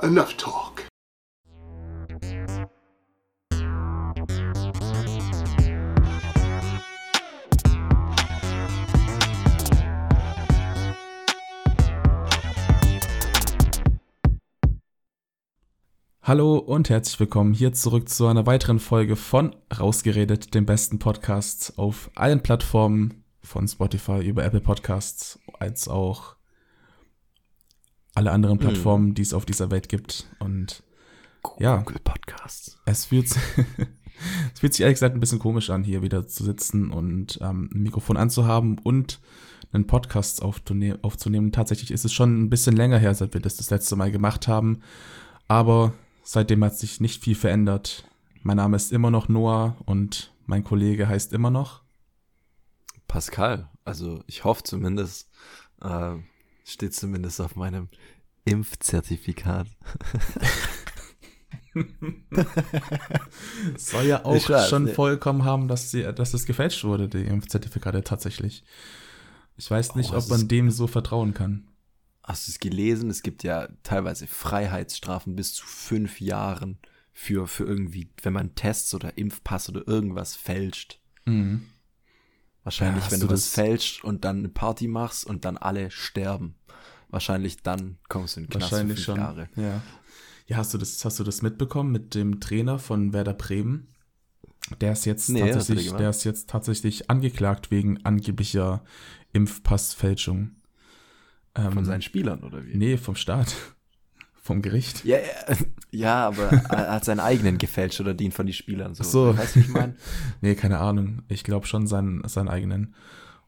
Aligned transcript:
Enough 0.00 0.36
talk. 0.36 0.86
Hallo 16.22 16.58
und 16.58 16.90
herzlich 16.90 17.18
willkommen 17.18 17.52
hier 17.52 17.72
zurück 17.72 18.08
zu 18.08 18.28
einer 18.28 18.46
weiteren 18.46 18.78
Folge 18.78 19.16
von 19.16 19.56
Rausgeredet, 19.76 20.54
dem 20.54 20.64
besten 20.64 21.00
Podcast 21.00 21.76
auf 21.76 22.12
allen 22.14 22.44
Plattformen 22.44 23.24
von 23.42 23.66
Spotify 23.66 24.20
über 24.24 24.44
Apple 24.44 24.60
Podcasts 24.60 25.40
als 25.58 25.88
auch 25.88 26.37
alle 28.18 28.32
anderen 28.32 28.58
Plattformen, 28.58 29.14
die 29.14 29.22
es 29.22 29.32
auf 29.32 29.46
dieser 29.46 29.70
Welt 29.70 29.88
gibt. 29.88 30.26
Und 30.40 30.82
ja, 31.60 31.76
Google 31.76 32.00
Podcasts. 32.02 32.76
es 32.84 33.04
fühlt, 33.04 33.30
es 34.52 34.60
fühlt 34.60 34.74
sich 34.74 34.80
ehrlich 34.80 34.96
gesagt 34.96 35.14
ein 35.14 35.20
bisschen 35.20 35.38
komisch 35.38 35.70
an, 35.70 35.84
hier 35.84 36.02
wieder 36.02 36.26
zu 36.26 36.42
sitzen 36.42 36.90
und 36.90 37.38
ähm, 37.40 37.70
ein 37.72 37.82
Mikrofon 37.82 38.16
anzuhaben 38.16 38.78
und 38.78 39.20
einen 39.72 39.86
Podcast 39.86 40.42
aufzune 40.42 40.98
aufzunehmen. 41.02 41.52
Tatsächlich 41.52 41.92
ist 41.92 42.04
es 42.04 42.12
schon 42.12 42.42
ein 42.42 42.50
bisschen 42.50 42.74
länger 42.74 42.98
her, 42.98 43.14
seit 43.14 43.34
wir 43.34 43.40
das 43.40 43.56
das 43.56 43.70
letzte 43.70 43.94
Mal 43.94 44.10
gemacht 44.10 44.48
haben. 44.48 44.80
Aber 45.46 45.92
seitdem 46.24 46.64
hat 46.64 46.76
sich 46.76 47.00
nicht 47.00 47.22
viel 47.22 47.36
verändert. 47.36 48.04
Mein 48.42 48.56
Name 48.56 48.74
ist 48.74 48.92
immer 48.92 49.12
noch 49.12 49.28
Noah 49.28 49.76
und 49.84 50.32
mein 50.46 50.64
Kollege 50.64 51.06
heißt 51.06 51.32
immer 51.32 51.50
noch. 51.50 51.82
Pascal, 53.06 53.68
also 53.84 54.24
ich 54.26 54.42
hoffe 54.42 54.64
zumindest, 54.64 55.30
äh, 55.82 56.16
steht 56.72 56.94
zumindest 56.94 57.40
auf 57.40 57.56
meinem 57.56 57.88
Impfzertifikat. 58.44 59.66
Soll 63.76 64.06
ja 64.06 64.24
auch 64.24 64.48
weiß, 64.48 64.68
schon 64.68 64.84
nee. 64.84 64.92
vollkommen 64.94 65.44
haben, 65.44 65.68
dass, 65.68 65.90
sie, 65.90 66.02
dass 66.02 66.34
es 66.34 66.46
gefälscht 66.46 66.84
wurde, 66.84 67.08
die 67.08 67.24
Impfzertifikate 67.24 68.02
tatsächlich. 68.02 68.64
Ich 69.56 69.70
weiß 69.70 69.94
nicht, 69.96 70.12
Oh, 70.12 70.16
ob 70.18 70.28
man 70.28 70.48
dem 70.48 70.70
so 70.70 70.86
vertrauen 70.86 71.34
kann. 71.34 71.68
Hast 72.22 72.46
du 72.46 72.52
es 72.52 72.58
gelesen? 72.58 73.10
Es 73.10 73.22
gibt 73.22 73.42
ja 73.42 73.68
teilweise 73.82 74.26
Freiheitsstrafen 74.26 75.34
bis 75.36 75.54
zu 75.54 75.66
fünf 75.66 76.20
Jahren 76.20 76.78
für, 77.12 77.46
für 77.46 77.64
irgendwie, 77.64 78.10
wenn 78.22 78.32
man 78.32 78.54
Tests 78.54 78.94
oder 78.94 79.16
Impfpass 79.18 79.68
oder 79.68 79.86
irgendwas 79.88 80.36
fälscht. 80.36 81.00
Mhm. 81.24 81.64
Wahrscheinlich, 82.64 83.04
Ja, 83.06 83.12
wenn 83.12 83.20
du 83.20 83.26
das- 83.26 83.48
fälscht 83.48 84.04
und 84.04 84.24
dann 84.24 84.38
eine 84.38 84.48
Party 84.50 84.88
machst 84.88 85.26
und 85.26 85.44
dann 85.44 85.56
alle 85.56 85.90
sterben. 85.90 86.54
Wahrscheinlich 87.10 87.62
dann 87.62 87.96
kommst 88.08 88.36
du 88.36 88.40
in 88.40 88.46
den 88.46 88.50
Knast 88.50 88.72
Wahrscheinlich 88.72 88.96
fünf 88.98 89.04
schon. 89.06 89.16
Jahre. 89.16 89.48
Ja. 89.56 89.82
Ja, 90.46 90.56
hast 90.56 90.72
du 90.72 90.78
das, 90.78 91.04
hast 91.04 91.18
du 91.20 91.24
das 91.24 91.42
mitbekommen 91.42 91.92
mit 91.92 92.14
dem 92.14 92.40
Trainer 92.40 92.78
von 92.78 93.12
Werder 93.12 93.34
Bremen? 93.34 93.88
Der 94.80 94.92
ist 94.92 95.04
jetzt 95.06 95.28
Nee, 95.30 95.50
tatsächlich, 95.52 95.92
der 95.92 96.10
ist 96.10 96.24
jetzt 96.24 96.48
tatsächlich 96.50 97.10
angeklagt 97.10 97.70
wegen 97.70 98.04
angeblicher 98.04 98.82
Impfpassfälschung. 99.32 100.50
Ähm, 101.54 101.72
Von 101.72 101.84
seinen 101.84 102.02
Spielern, 102.02 102.42
oder 102.42 102.64
wie? 102.64 102.76
Nee, 102.76 102.96
vom 102.98 103.14
Staat. 103.14 103.54
vom 104.42 104.62
Gericht. 104.62 105.04
Ja, 105.04 105.18
ja, 105.18 105.56
ja, 105.90 106.26
aber 106.28 106.48
er 106.50 106.92
hat 106.92 107.04
seinen 107.04 107.20
eigenen 107.20 107.58
gefälscht 107.58 108.00
oder 108.00 108.14
den 108.14 108.32
von 108.32 108.46
den 108.46 108.52
Spielern. 108.54 108.94
So. 108.94 109.02
Ach 109.02 109.08
so. 109.08 109.38
Weißt 109.38 109.56
du, 109.56 109.60
wie 109.60 109.64
ich 109.64 109.68
meine? 109.68 109.96
Nee, 110.40 110.54
keine 110.54 110.78
Ahnung. 110.78 111.22
Ich 111.28 111.44
glaube 111.44 111.66
schon 111.66 111.86
seinen, 111.86 112.26
seinen 112.28 112.48
eigenen. 112.48 112.94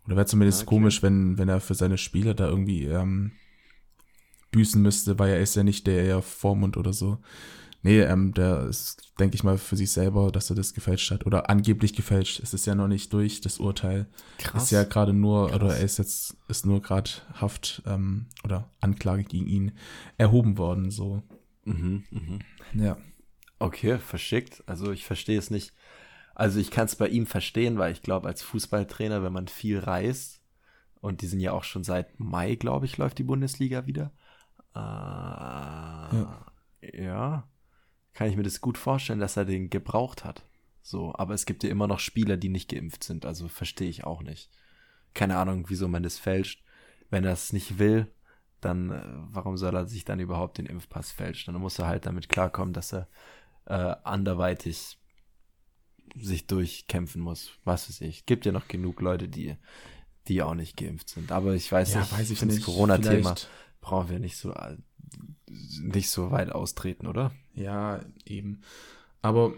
Oder 0.06 0.16
wäre 0.16 0.26
zumindest 0.26 0.62
Okay. 0.62 0.68
komisch, 0.68 1.02
wenn, 1.02 1.38
wenn 1.38 1.48
er 1.48 1.60
für 1.60 1.74
seine 1.74 1.98
Spiele 1.98 2.34
da 2.34 2.48
irgendwie 2.48 2.84
ähm, 2.86 3.32
büßen 4.50 4.80
müsste, 4.82 5.18
weil 5.18 5.30
er 5.30 5.40
ist 5.40 5.56
ja 5.56 5.62
nicht 5.62 5.86
der 5.86 6.22
Vormund 6.22 6.76
oder 6.76 6.92
so. 6.92 7.18
Nee, 7.82 8.00
ähm, 8.00 8.34
der 8.34 8.66
ist, 8.66 9.00
denke 9.18 9.36
ich 9.36 9.42
mal, 9.42 9.56
für 9.56 9.76
sich 9.76 9.90
selber, 9.90 10.30
dass 10.30 10.50
er 10.50 10.56
das 10.56 10.74
gefälscht 10.74 11.10
hat. 11.10 11.24
Oder 11.24 11.48
angeblich 11.48 11.94
gefälscht. 11.94 12.40
Es 12.40 12.52
ist 12.52 12.66
ja 12.66 12.74
noch 12.74 12.88
nicht 12.88 13.12
durch, 13.14 13.40
das 13.40 13.58
Urteil. 13.58 14.06
Krass. 14.38 14.64
Ist 14.64 14.70
ja 14.70 14.84
gerade 14.84 15.14
nur, 15.14 15.48
Krass. 15.48 15.56
oder 15.56 15.76
er 15.76 15.84
ist 15.84 15.98
jetzt, 15.98 16.36
ist 16.48 16.66
nur 16.66 16.82
gerade 16.82 17.10
Haft 17.34 17.82
ähm, 17.86 18.26
oder 18.44 18.70
Anklage 18.80 19.24
gegen 19.24 19.46
ihn 19.46 19.72
erhoben 20.18 20.58
worden, 20.58 20.90
so. 20.90 21.22
Mhm, 21.64 22.04
mhm. 22.10 22.38
Ja. 22.74 22.98
Okay, 23.58 23.98
verschickt. 23.98 24.62
Also 24.66 24.92
ich 24.92 25.06
verstehe 25.06 25.38
es 25.38 25.50
nicht. 25.50 25.72
Also 26.34 26.60
ich 26.60 26.70
kann 26.70 26.84
es 26.84 26.96
bei 26.96 27.08
ihm 27.08 27.26
verstehen, 27.26 27.78
weil 27.78 27.92
ich 27.92 28.02
glaube, 28.02 28.28
als 28.28 28.42
Fußballtrainer, 28.42 29.22
wenn 29.22 29.32
man 29.32 29.48
viel 29.48 29.78
reist, 29.78 30.40
und 31.00 31.22
die 31.22 31.26
sind 31.26 31.40
ja 31.40 31.52
auch 31.52 31.64
schon 31.64 31.82
seit 31.82 32.20
Mai, 32.20 32.56
glaube 32.56 32.84
ich, 32.84 32.98
läuft 32.98 33.18
die 33.18 33.24
Bundesliga 33.24 33.86
wieder. 33.86 34.12
Äh, 34.74 34.78
ja. 34.78 36.44
ja, 36.92 37.48
kann 38.14 38.28
ich 38.28 38.36
mir 38.36 38.42
das 38.42 38.60
gut 38.60 38.78
vorstellen, 38.78 39.20
dass 39.20 39.36
er 39.36 39.44
den 39.44 39.70
gebraucht 39.70 40.24
hat. 40.24 40.44
So, 40.82 41.14
aber 41.14 41.34
es 41.34 41.46
gibt 41.46 41.62
ja 41.62 41.70
immer 41.70 41.86
noch 41.86 41.98
Spieler, 42.00 42.36
die 42.36 42.48
nicht 42.48 42.70
geimpft 42.70 43.04
sind, 43.04 43.24
also 43.26 43.48
verstehe 43.48 43.88
ich 43.88 44.04
auch 44.04 44.22
nicht. 44.22 44.50
Keine 45.14 45.36
Ahnung, 45.36 45.66
wieso 45.68 45.88
man 45.88 46.02
das 46.02 46.18
fälscht. 46.18 46.62
Wenn 47.10 47.24
er 47.24 47.32
es 47.32 47.52
nicht 47.52 47.78
will, 47.78 48.06
dann 48.60 48.90
äh, 48.90 49.02
warum 49.32 49.56
soll 49.56 49.74
er 49.74 49.86
sich 49.86 50.04
dann 50.04 50.20
überhaupt 50.20 50.58
den 50.58 50.66
Impfpass 50.66 51.10
fälschen? 51.10 51.52
Dann 51.52 51.60
muss 51.62 51.78
er 51.78 51.86
halt 51.86 52.06
damit 52.06 52.28
klarkommen, 52.28 52.72
dass 52.72 52.92
er 52.92 53.08
äh, 53.66 53.94
anderweitig 54.04 54.98
sich 56.16 56.46
durchkämpfen 56.46 57.20
muss. 57.20 57.50
Was 57.64 57.88
weiß 57.88 58.00
ich. 58.02 58.26
Gibt 58.26 58.46
ja 58.46 58.52
noch 58.52 58.68
genug 58.68 59.00
Leute, 59.00 59.28
die, 59.28 59.56
die 60.28 60.42
auch 60.42 60.54
nicht 60.54 60.76
geimpft 60.76 61.08
sind. 61.08 61.32
Aber 61.32 61.54
ich 61.54 61.70
weiß 61.70 61.94
Ja, 61.94 62.00
nicht, 62.00 62.12
weiß 62.12 62.30
ich 62.30 62.38
das 62.40 62.62
Corona-Thema 62.62 63.10
Vielleicht- 63.34 63.48
brauchen 63.80 64.08
wir 64.10 64.18
nicht 64.18 64.36
so 64.36 64.52
äh, 64.52 64.76
nicht 65.82 66.10
so 66.10 66.30
weit 66.30 66.52
austreten, 66.52 67.06
oder? 67.06 67.32
Ja, 67.54 68.00
eben. 68.24 68.60
Aber 69.22 69.52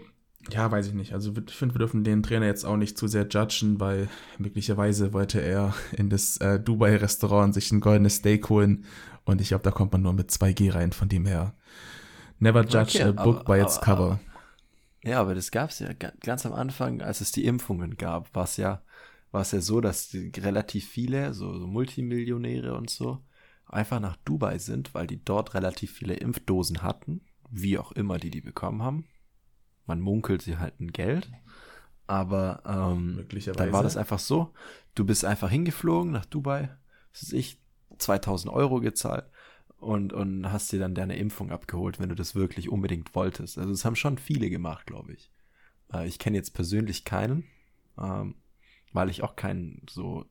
ja, 0.49 0.69
weiß 0.71 0.87
ich 0.87 0.93
nicht. 0.93 1.13
Also 1.13 1.33
ich 1.47 1.53
finde, 1.53 1.75
wir 1.75 1.79
dürfen 1.79 2.03
den 2.03 2.23
Trainer 2.23 2.47
jetzt 2.47 2.65
auch 2.65 2.75
nicht 2.77 2.97
zu 2.97 3.07
sehr 3.07 3.27
judgen, 3.27 3.79
weil 3.79 4.09
möglicherweise 4.39 5.13
wollte 5.13 5.39
er 5.41 5.73
in 5.93 6.09
das 6.09 6.37
äh, 6.37 6.59
Dubai-Restaurant 6.59 7.53
sich 7.53 7.71
ein 7.71 7.79
goldenes 7.79 8.15
Steak 8.15 8.49
holen 8.49 8.85
und 9.25 9.39
ich 9.39 9.49
glaube, 9.49 9.63
da 9.63 9.71
kommt 9.71 9.93
man 9.93 10.01
nur 10.01 10.13
mit 10.13 10.31
2G 10.31 10.73
rein, 10.73 10.91
von 10.91 11.07
dem 11.07 11.25
her. 11.25 11.53
Never 12.39 12.61
judge 12.63 12.99
Okay, 12.99 13.03
a 13.03 13.11
book 13.11 13.41
aber- 13.41 13.55
by 13.55 13.61
its 13.61 13.77
aber- 13.77 13.85
cover. 13.85 14.19
Ja, 15.05 15.19
aber 15.21 15.35
das 15.35 15.51
gab 15.51 15.69
es 15.69 15.79
ja 15.79 15.91
ga- 15.93 16.13
ganz 16.21 16.45
am 16.45 16.53
Anfang, 16.53 17.01
als 17.01 17.19
es 17.21 17.31
die 17.33 17.45
Impfungen 17.45 17.97
gab, 17.97 18.33
war 18.35 18.45
es 18.45 18.55
ja, 18.57 18.81
war 19.31 19.41
es 19.41 19.51
ja 19.51 19.59
so, 19.61 19.81
dass 19.81 20.13
relativ 20.13 20.87
viele, 20.87 21.33
so, 21.33 21.57
so 21.59 21.67
Multimillionäre 21.67 22.73
und 22.75 22.89
so, 22.89 23.19
einfach 23.73 23.99
nach 23.99 24.17
Dubai 24.17 24.57
sind, 24.57 24.93
weil 24.93 25.07
die 25.07 25.23
dort 25.23 25.53
relativ 25.53 25.91
viele 25.91 26.15
Impfdosen 26.15 26.81
hatten, 26.81 27.21
wie 27.49 27.77
auch 27.77 27.91
immer 27.91 28.17
die 28.17 28.31
die 28.31 28.41
bekommen 28.41 28.81
haben. 28.81 29.05
Man 29.85 29.99
munkelt 29.99 30.41
sie 30.41 30.57
halt 30.57 30.79
ein 30.79 30.91
Geld, 30.91 31.29
aber 32.07 32.63
ähm, 32.65 33.25
dann 33.55 33.71
war 33.71 33.83
das 33.83 33.97
einfach 33.97 34.19
so, 34.19 34.53
du 34.95 35.05
bist 35.05 35.25
einfach 35.25 35.49
hingeflogen 35.49 36.11
nach 36.11 36.25
Dubai, 36.25 36.69
was 37.11 37.23
weiß 37.23 37.33
ich, 37.33 37.59
2000 37.97 38.51
Euro 38.53 38.79
gezahlt 38.79 39.25
und, 39.77 40.13
und 40.13 40.51
hast 40.51 40.71
dir 40.71 40.79
dann 40.79 40.95
deine 40.95 41.17
Impfung 41.17 41.51
abgeholt, 41.51 41.99
wenn 41.99 42.09
du 42.09 42.15
das 42.15 42.35
wirklich 42.35 42.69
unbedingt 42.69 43.13
wolltest. 43.15 43.57
Also 43.57 43.71
das 43.71 43.85
haben 43.85 43.95
schon 43.95 44.17
viele 44.17 44.49
gemacht, 44.49 44.85
glaube 44.87 45.13
ich. 45.13 45.31
Äh, 45.93 46.07
ich 46.07 46.19
kenne 46.19 46.37
jetzt 46.37 46.53
persönlich 46.53 47.05
keinen, 47.05 47.45
ähm, 47.97 48.35
weil 48.93 49.09
ich 49.09 49.23
auch 49.23 49.35
keinen 49.35 49.85
so 49.89 50.25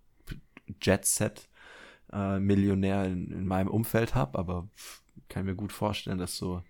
Jet-Set-Millionär 2.13 3.05
in, 3.07 3.31
in 3.31 3.47
meinem 3.47 3.69
Umfeld 3.69 4.15
habe, 4.15 4.39
aber 4.39 4.69
kann 5.29 5.47
mir 5.47 5.55
gut 5.55 5.73
vorstellen, 5.73 6.19
dass 6.19 6.37
so, 6.37 6.63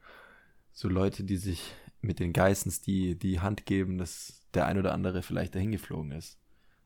so 0.73 0.89
Leute, 0.89 1.25
die 1.25 1.37
sich 1.37 1.75
mit 2.01 2.19
den 2.21 2.33
Geissens 2.33 2.81
die, 2.81 3.17
die 3.19 3.41
Hand 3.41 3.67
geben, 3.67 3.99
dass 3.99 4.41
der 4.55 4.67
ein 4.67 4.79
oder 4.79 4.93
andere 4.93 5.23
vielleicht 5.23 5.55
dahin 5.55 5.73
geflogen 5.73 6.13
ist. 6.13 6.39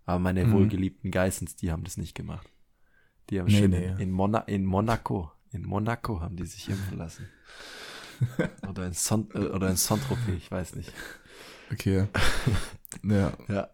Aber 0.05 0.19
meine 0.19 0.45
Mhm. 0.45 0.53
wohlgeliebten 0.53 1.11
Geissens, 1.11 1.57
die 1.57 1.73
haben 1.73 1.85
das 1.85 1.97
nicht 1.97 2.15
gemacht. 2.15 2.49
Die 3.31 3.41
haben 3.41 3.47
Nee, 3.47 3.59
schön 3.59 3.71
nee. 3.71 3.95
In, 4.03 4.11
Mona 4.11 4.41
in 4.41 4.65
Monaco, 4.65 5.33
in 5.53 5.63
Monaco 5.63 6.21
haben 6.21 6.37
die 6.37 6.47
sich 6.47 6.69
impfen 6.69 6.99
lassen. 6.99 7.27
oder 8.69 8.87
in 8.87 8.93
Son 8.93 9.29
äh, 9.35 9.39
oder 9.39 9.69
in 9.71 9.77
Saint-Tropez, 9.77 10.35
ich 10.37 10.51
weiß 10.51 10.77
nicht. 10.77 10.93
Okay. 11.73 12.07
ja. 13.03 13.33
Ja. 13.49 13.69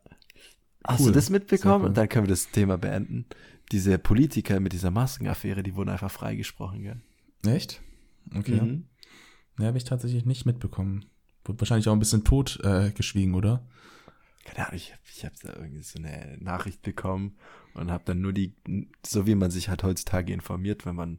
Hast 0.85 1.00
Cool. 1.00 1.06
du 1.08 1.12
das 1.12 1.31
mitbekommen? 1.31 1.82
Cool. 1.82 1.88
Und 1.90 1.96
dann 1.96 2.08
können 2.08 2.26
wir 2.26 2.31
das 2.32 2.50
Thema 2.50 2.78
beenden. 2.78 3.26
Diese 3.73 3.99
Politiker 3.99 4.61
mit 4.61 4.73
dieser 4.73 4.91
Maskenaffäre, 4.91 5.63
die 5.63 5.75
wurden 5.75 5.89
einfach 5.91 6.11
freigesprochen, 6.11 6.83
gell? 6.83 7.01
Echt? 7.47 7.81
Okay. 8.35 8.61
Mhm. 8.61 8.85
Ja, 9.59 9.67
habe 9.67 9.79
ich 9.79 9.85
tatsächlich 9.85 10.25
nicht 10.25 10.47
mitbekommen. 10.47 11.07
Wurde 11.45 11.61
wahrscheinlich 11.61 11.89
auch 11.89 11.93
ein 11.93 11.99
bisschen 11.99 12.25
tot 12.25 12.61
äh, 12.63 12.91
geschwiegen, 12.93 13.35
oder? 13.35 13.67
Keine 14.45 14.67
Ahnung, 14.67 14.77
ich, 14.77 14.95
ich 15.15 15.25
habe 15.25 15.35
da 15.43 15.55
irgendwie 15.55 15.83
so 15.83 15.99
eine 15.99 16.37
Nachricht 16.41 16.83
bekommen 16.83 17.37
und 17.75 17.91
habe 17.91 18.05
dann 18.07 18.21
nur 18.21 18.33
die, 18.33 18.55
so 19.07 19.27
wie 19.27 19.35
man 19.35 19.51
sich 19.51 19.69
halt 19.69 19.83
heutzutage 19.83 20.33
informiert, 20.33 20.85
wenn 20.87 20.97
man 20.97 21.19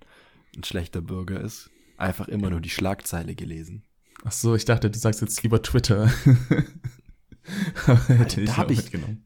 ein 0.56 0.64
schlechter 0.64 1.02
Bürger 1.02 1.40
ist, 1.42 1.70
einfach 1.98 2.28
immer 2.28 2.50
nur 2.50 2.62
die 2.62 2.70
Schlagzeile 2.70 3.34
gelesen. 3.36 3.84
Ach 4.26 4.32
so, 4.32 4.56
ich 4.56 4.66
dachte, 4.66 4.90
du 4.92 4.98
sagst 5.00 5.22
jetzt 5.22 5.42
lieber 5.44 5.62
Twitter. 5.62 6.12
Aber 7.88 8.00
hätte 8.08 8.38
Da 8.38 8.42
ich 8.52 8.58
hab 8.58 8.68
auch 8.68 8.72
ich- 8.72 8.78
mitgenommen. 8.78 9.24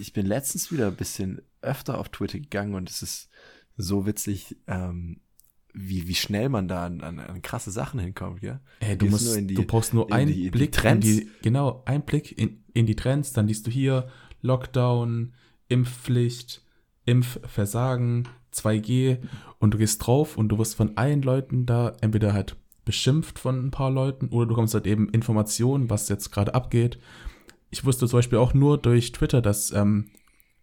Ich 0.00 0.12
bin 0.12 0.26
letztens 0.26 0.72
wieder 0.72 0.88
ein 0.88 0.96
bisschen 0.96 1.42
öfter 1.62 1.98
auf 1.98 2.08
Twitter 2.08 2.38
gegangen 2.38 2.74
und 2.74 2.90
es 2.90 3.02
ist 3.02 3.28
so 3.76 4.06
witzig. 4.06 4.56
Ähm, 4.66 5.20
wie, 5.72 6.08
wie 6.08 6.14
schnell 6.14 6.48
man 6.48 6.68
da 6.68 6.84
an, 6.84 7.00
an, 7.00 7.18
an 7.18 7.42
krasse 7.42 7.70
Sachen 7.70 8.00
hinkommt, 8.00 8.40
gell? 8.40 8.60
Ey, 8.80 8.98
du, 8.98 9.06
musst, 9.06 9.36
die, 9.36 9.54
du 9.54 9.62
brauchst 9.64 9.94
nur 9.94 10.12
einen 10.12 10.32
die, 10.32 10.50
Blick 10.50 10.72
die 10.72 10.88
in 10.88 11.00
die, 11.00 11.30
genau, 11.42 11.82
ein 11.86 12.02
Blick 12.02 12.36
in, 12.36 12.64
in 12.74 12.86
die 12.86 12.96
Trends, 12.96 13.32
dann 13.32 13.46
liest 13.46 13.66
du 13.66 13.70
hier 13.70 14.08
Lockdown, 14.42 15.34
Impfpflicht, 15.68 16.64
Impfversagen, 17.04 18.28
2G 18.52 19.18
und 19.58 19.74
du 19.74 19.78
gehst 19.78 20.04
drauf 20.04 20.36
und 20.36 20.48
du 20.48 20.58
wirst 20.58 20.74
von 20.74 20.96
allen 20.96 21.22
Leuten 21.22 21.66
da 21.66 21.96
entweder 22.00 22.32
halt 22.32 22.56
beschimpft 22.84 23.38
von 23.38 23.66
ein 23.66 23.70
paar 23.70 23.90
Leuten 23.90 24.28
oder 24.28 24.46
du 24.46 24.54
kommst 24.54 24.74
halt 24.74 24.86
eben 24.86 25.08
Informationen, 25.10 25.90
was 25.90 26.08
jetzt 26.08 26.30
gerade 26.32 26.54
abgeht. 26.54 26.98
Ich 27.70 27.84
wusste 27.84 28.08
zum 28.08 28.18
Beispiel 28.18 28.38
auch 28.38 28.54
nur 28.54 28.78
durch 28.78 29.12
Twitter, 29.12 29.40
dass 29.40 29.70
ähm, 29.70 30.10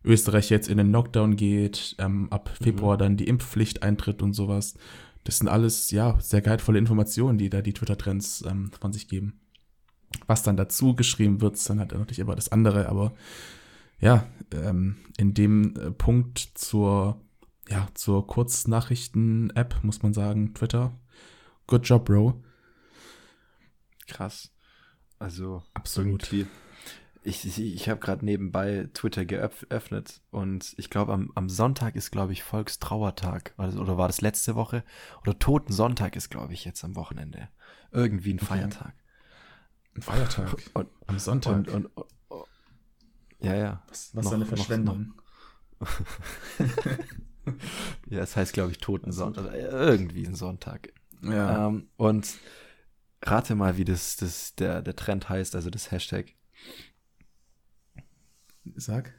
Österreich 0.04 0.50
jetzt 0.50 0.70
in 0.70 0.78
den 0.78 0.92
Lockdown 0.92 1.36
geht, 1.36 1.96
ähm, 2.00 2.28
ab 2.32 2.52
mhm. 2.60 2.64
Februar 2.64 2.96
mhm. 2.96 3.00
dann 3.00 3.18
die 3.18 3.28
Impfpflicht 3.28 3.84
eintritt 3.84 4.22
und 4.22 4.34
sowas. 4.34 4.76
Das 5.24 5.40
sind 5.40 5.48
alles, 5.48 5.92
ja, 5.92 6.18
sehr 6.20 6.42
gehaltvolle 6.42 6.80
Informationen, 6.80 7.38
die 7.38 7.50
da 7.50 7.62
die 7.62 7.74
Twitter-Trends 7.74 8.46
ähm, 8.48 8.72
von 8.80 8.94
sich 8.94 9.10
geben. 9.10 9.42
Was 10.26 10.44
dann 10.44 10.56
dazu 10.56 10.96
geschrieben 10.96 11.42
wird, 11.42 11.56
ist 11.56 11.70
dann 11.70 11.80
halt 11.80 11.92
natürlich 11.92 12.20
immer 12.20 12.36
das 12.36 12.52
andere, 12.52 12.88
aber 12.88 13.14
ja, 14.00 14.26
ähm, 14.54 14.98
in 15.18 15.34
dem 15.34 15.76
äh, 15.76 15.92
Punkt 15.92 16.40
zur, 16.40 17.20
ja, 17.68 17.88
zur 17.94 18.26
Kurznachrichten-App 18.26 19.84
muss 19.84 20.02
man 20.04 20.14
sagen, 20.14 20.54
Twitter. 20.54 20.98
Good 21.66 21.88
job, 21.88 22.06
Bro. 22.06 22.42
Krass. 24.08 24.54
Also, 25.20 25.64
absolut. 25.74 26.32
Irgendwie 26.32 26.48
ich, 27.28 27.46
ich, 27.46 27.60
ich 27.60 27.90
habe 27.90 28.00
gerade 28.00 28.24
nebenbei 28.24 28.90
Twitter 28.94 29.26
geöffnet 29.26 30.22
und 30.32 30.74
ich 30.78 30.90
glaube, 30.90 31.14
am, 31.14 31.32
am 31.36 31.50
Sonntag 31.50 31.96
ist, 31.96 32.12
glaube 32.12 32.32
ich, 32.32 32.42
Volkstrauertag. 32.42 33.54
Oder 33.58 33.98
war 33.98 34.08
das 34.08 34.22
letzte 34.22 34.56
Woche? 34.56 34.84
Oder 35.22 35.38
Totensonntag 35.38 36.16
ist, 36.16 36.30
glaube 36.30 36.54
ich, 36.54 36.64
jetzt 36.64 36.84
am 36.86 36.96
Wochenende. 36.96 37.50
Irgendwie 37.92 38.34
ein 38.34 38.40
Feiertag. 38.40 38.94
Ein 39.96 40.02
Feiertag? 40.02 40.56
Und, 40.74 40.88
am 41.08 41.20
Sonntag? 41.20 41.56
Und, 41.56 41.70
und, 41.70 41.86
und, 41.98 42.06
ja, 43.40 43.56
ja. 43.56 43.84
Was, 43.90 44.16
was 44.16 44.26
noch, 44.26 44.34
eine 44.34 44.46
Verschwendung. 44.46 45.14
ja, 48.10 48.22
es 48.22 48.36
heißt, 48.36 48.54
glaube 48.54 48.72
ich, 48.72 48.78
Totensonntag. 48.78 49.54
Irgendwie 49.54 50.26
ein 50.26 50.36
Sonntag. 50.36 50.94
Ja. 51.22 51.68
Ähm, 51.68 51.90
und 51.98 52.36
rate 53.22 53.56
mal, 53.56 53.78
wie 53.78 53.86
das, 53.86 54.16
das 54.16 54.56
der, 54.56 54.82
der 54.82 54.96
Trend 54.96 55.30
heißt, 55.30 55.56
also 55.56 55.70
das 55.70 55.92
Hashtag. 55.92 56.34
Sag. 58.76 59.14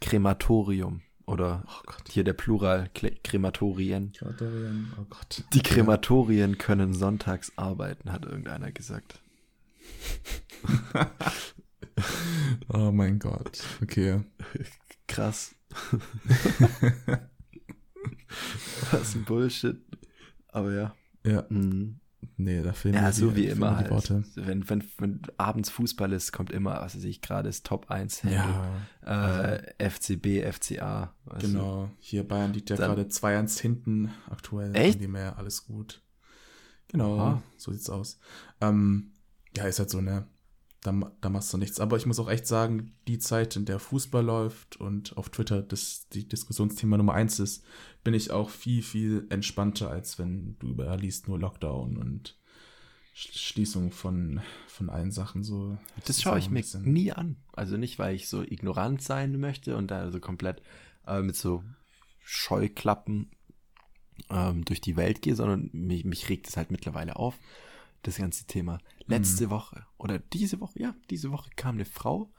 Krematorium. 0.00 1.02
Oder 1.26 1.64
oh 1.66 1.92
hier 2.08 2.24
der 2.24 2.32
Plural, 2.32 2.90
Krematorien. 3.22 4.12
Krematorien, 4.12 4.92
oh 4.98 5.04
Gott. 5.08 5.44
Die 5.52 5.62
Krematorien 5.62 6.58
können 6.58 6.92
sonntags 6.92 7.56
arbeiten, 7.56 8.10
hat 8.10 8.24
irgendeiner 8.24 8.72
gesagt. 8.72 9.22
oh 12.72 12.90
mein 12.90 13.20
Gott. 13.20 13.62
Okay. 13.80 14.24
Krass. 15.06 15.54
Was 18.90 19.14
ein 19.14 19.24
Bullshit. 19.24 19.80
Aber 20.48 20.72
ja. 20.72 20.96
Ja. 21.24 21.44
Mhm. 21.48 22.00
Nee, 22.42 22.62
da 22.62 22.72
fehlen 22.72 22.94
ja, 22.94 23.12
so 23.12 23.30
die, 23.30 23.36
wie 23.36 23.46
immer 23.46 23.76
halt. 23.76 23.90
Worte. 23.90 24.24
Wenn, 24.34 24.68
wenn, 24.70 24.82
wenn 24.98 25.22
abends 25.36 25.68
Fußball 25.68 26.12
ist, 26.12 26.32
kommt 26.32 26.50
immer, 26.50 26.80
was 26.80 26.96
weiß 26.96 27.04
ich, 27.04 27.20
gerade 27.20 27.48
ist 27.48 27.66
Top 27.66 27.90
1 27.90 28.22
Ja. 28.22 28.72
Äh, 29.02 29.10
also, 29.10 29.62
FCB, 29.78 30.50
FCA. 30.50 31.14
Genau. 31.38 31.86
Du? 31.86 31.90
Hier 31.98 32.26
Bayern 32.26 32.52
liegt 32.52 32.70
ja 32.70 32.76
gerade 32.76 33.02
2-1 33.02 33.60
hinten 33.60 34.10
aktuell. 34.30 34.74
Echt? 34.74 34.94
Von 34.94 35.02
dem 35.02 35.16
her 35.16 35.38
alles 35.38 35.66
gut. 35.66 36.02
Genau, 36.88 37.18
Aha. 37.18 37.42
so 37.56 37.72
sieht's 37.72 37.90
aus. 37.90 38.18
Ähm, 38.60 39.12
ja, 39.56 39.64
ist 39.64 39.78
halt 39.78 39.90
so, 39.90 40.00
ne? 40.00 40.26
Da, 40.82 41.12
da 41.20 41.28
machst 41.28 41.52
du 41.52 41.58
nichts. 41.58 41.78
Aber 41.78 41.98
ich 41.98 42.06
muss 42.06 42.18
auch 42.18 42.30
echt 42.30 42.46
sagen, 42.46 42.92
die 43.06 43.18
Zeit, 43.18 43.54
in 43.56 43.66
der 43.66 43.78
Fußball 43.78 44.24
läuft 44.24 44.80
und 44.80 45.16
auf 45.18 45.28
Twitter 45.28 45.62
das 45.62 46.08
die 46.08 46.26
Diskussionsthema 46.26 46.96
Nummer 46.96 47.12
eins 47.12 47.38
ist, 47.38 47.64
bin 48.02 48.14
ich 48.14 48.30
auch 48.30 48.48
viel, 48.48 48.82
viel 48.82 49.26
entspannter, 49.28 49.90
als 49.90 50.18
wenn 50.18 50.56
du 50.58 50.68
überall 50.68 50.98
liest 50.98 51.28
nur 51.28 51.38
Lockdown 51.38 51.98
und 51.98 52.38
Schließung 53.12 53.92
von, 53.92 54.40
von 54.66 54.88
allen 54.88 55.10
Sachen 55.10 55.42
so. 55.42 55.76
Das, 55.96 56.06
das 56.06 56.22
schaue 56.22 56.38
ich 56.38 56.48
mir 56.48 56.64
nie 56.82 57.12
an. 57.12 57.36
Also 57.52 57.76
nicht, 57.76 57.98
weil 57.98 58.14
ich 58.14 58.28
so 58.28 58.42
ignorant 58.42 59.02
sein 59.02 59.38
möchte 59.38 59.76
und 59.76 59.90
da 59.90 60.10
so 60.10 60.20
komplett 60.20 60.62
äh, 61.06 61.20
mit 61.20 61.36
so 61.36 61.62
Scheuklappen 62.20 63.30
ähm, 64.30 64.64
durch 64.64 64.80
die 64.80 64.96
Welt 64.96 65.20
gehe, 65.20 65.34
sondern 65.36 65.68
mich, 65.72 66.06
mich 66.06 66.30
regt 66.30 66.48
es 66.48 66.56
halt 66.56 66.70
mittlerweile 66.70 67.16
auf 67.16 67.38
das 68.02 68.16
ganze 68.16 68.46
Thema. 68.46 68.78
Letzte 69.06 69.46
mhm. 69.46 69.50
Woche 69.50 69.86
oder 69.98 70.18
diese 70.18 70.60
Woche, 70.60 70.80
ja, 70.80 70.94
diese 71.10 71.30
Woche 71.30 71.50
kam 71.56 71.76
eine 71.76 71.84
Frau, 71.84 72.32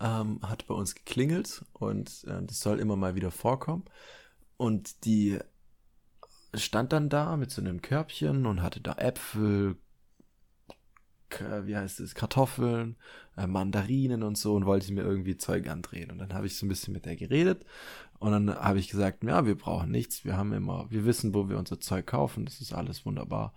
ähm, 0.00 0.40
hat 0.42 0.66
bei 0.66 0.74
uns 0.74 0.94
geklingelt 0.94 1.64
und 1.72 2.24
äh, 2.24 2.42
das 2.42 2.60
soll 2.60 2.80
immer 2.80 2.96
mal 2.96 3.14
wieder 3.14 3.30
vorkommen. 3.30 3.84
Und 4.56 5.04
die 5.04 5.38
stand 6.54 6.92
dann 6.92 7.08
da 7.08 7.36
mit 7.36 7.50
so 7.50 7.60
einem 7.60 7.82
Körbchen 7.82 8.46
und 8.46 8.62
hatte 8.62 8.80
da 8.80 8.94
Äpfel, 8.94 9.76
wie 11.64 11.76
heißt 11.76 11.98
es, 11.98 12.14
Kartoffeln, 12.14 12.96
äh, 13.36 13.46
Mandarinen 13.46 14.22
und 14.22 14.38
so 14.38 14.54
und 14.54 14.66
wollte 14.66 14.92
mir 14.92 15.02
irgendwie 15.02 15.36
Zeug 15.36 15.68
andrehen. 15.68 16.10
Und 16.10 16.18
dann 16.18 16.32
habe 16.32 16.46
ich 16.46 16.56
so 16.56 16.64
ein 16.64 16.68
bisschen 16.68 16.94
mit 16.94 17.06
der 17.06 17.16
geredet 17.16 17.64
und 18.18 18.32
dann 18.32 18.54
habe 18.54 18.78
ich 18.78 18.88
gesagt, 18.88 19.24
ja, 19.24 19.44
wir 19.44 19.56
brauchen 19.56 19.90
nichts, 19.90 20.24
wir 20.24 20.36
haben 20.36 20.52
immer, 20.52 20.90
wir 20.90 21.04
wissen, 21.04 21.34
wo 21.34 21.48
wir 21.48 21.58
unser 21.58 21.80
Zeug 21.80 22.06
kaufen, 22.06 22.44
das 22.44 22.60
ist 22.60 22.72
alles 22.72 23.04
wunderbar. 23.04 23.52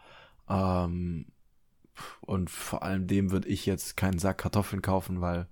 Ähm, 0.49 1.27
und 2.21 2.49
vor 2.49 2.83
allem 2.83 3.07
dem 3.07 3.31
würde 3.31 3.47
ich 3.47 3.65
jetzt 3.65 3.97
keinen 3.97 4.19
Sack 4.19 4.39
Kartoffeln 4.39 4.81
kaufen, 4.81 5.21
weil 5.21 5.47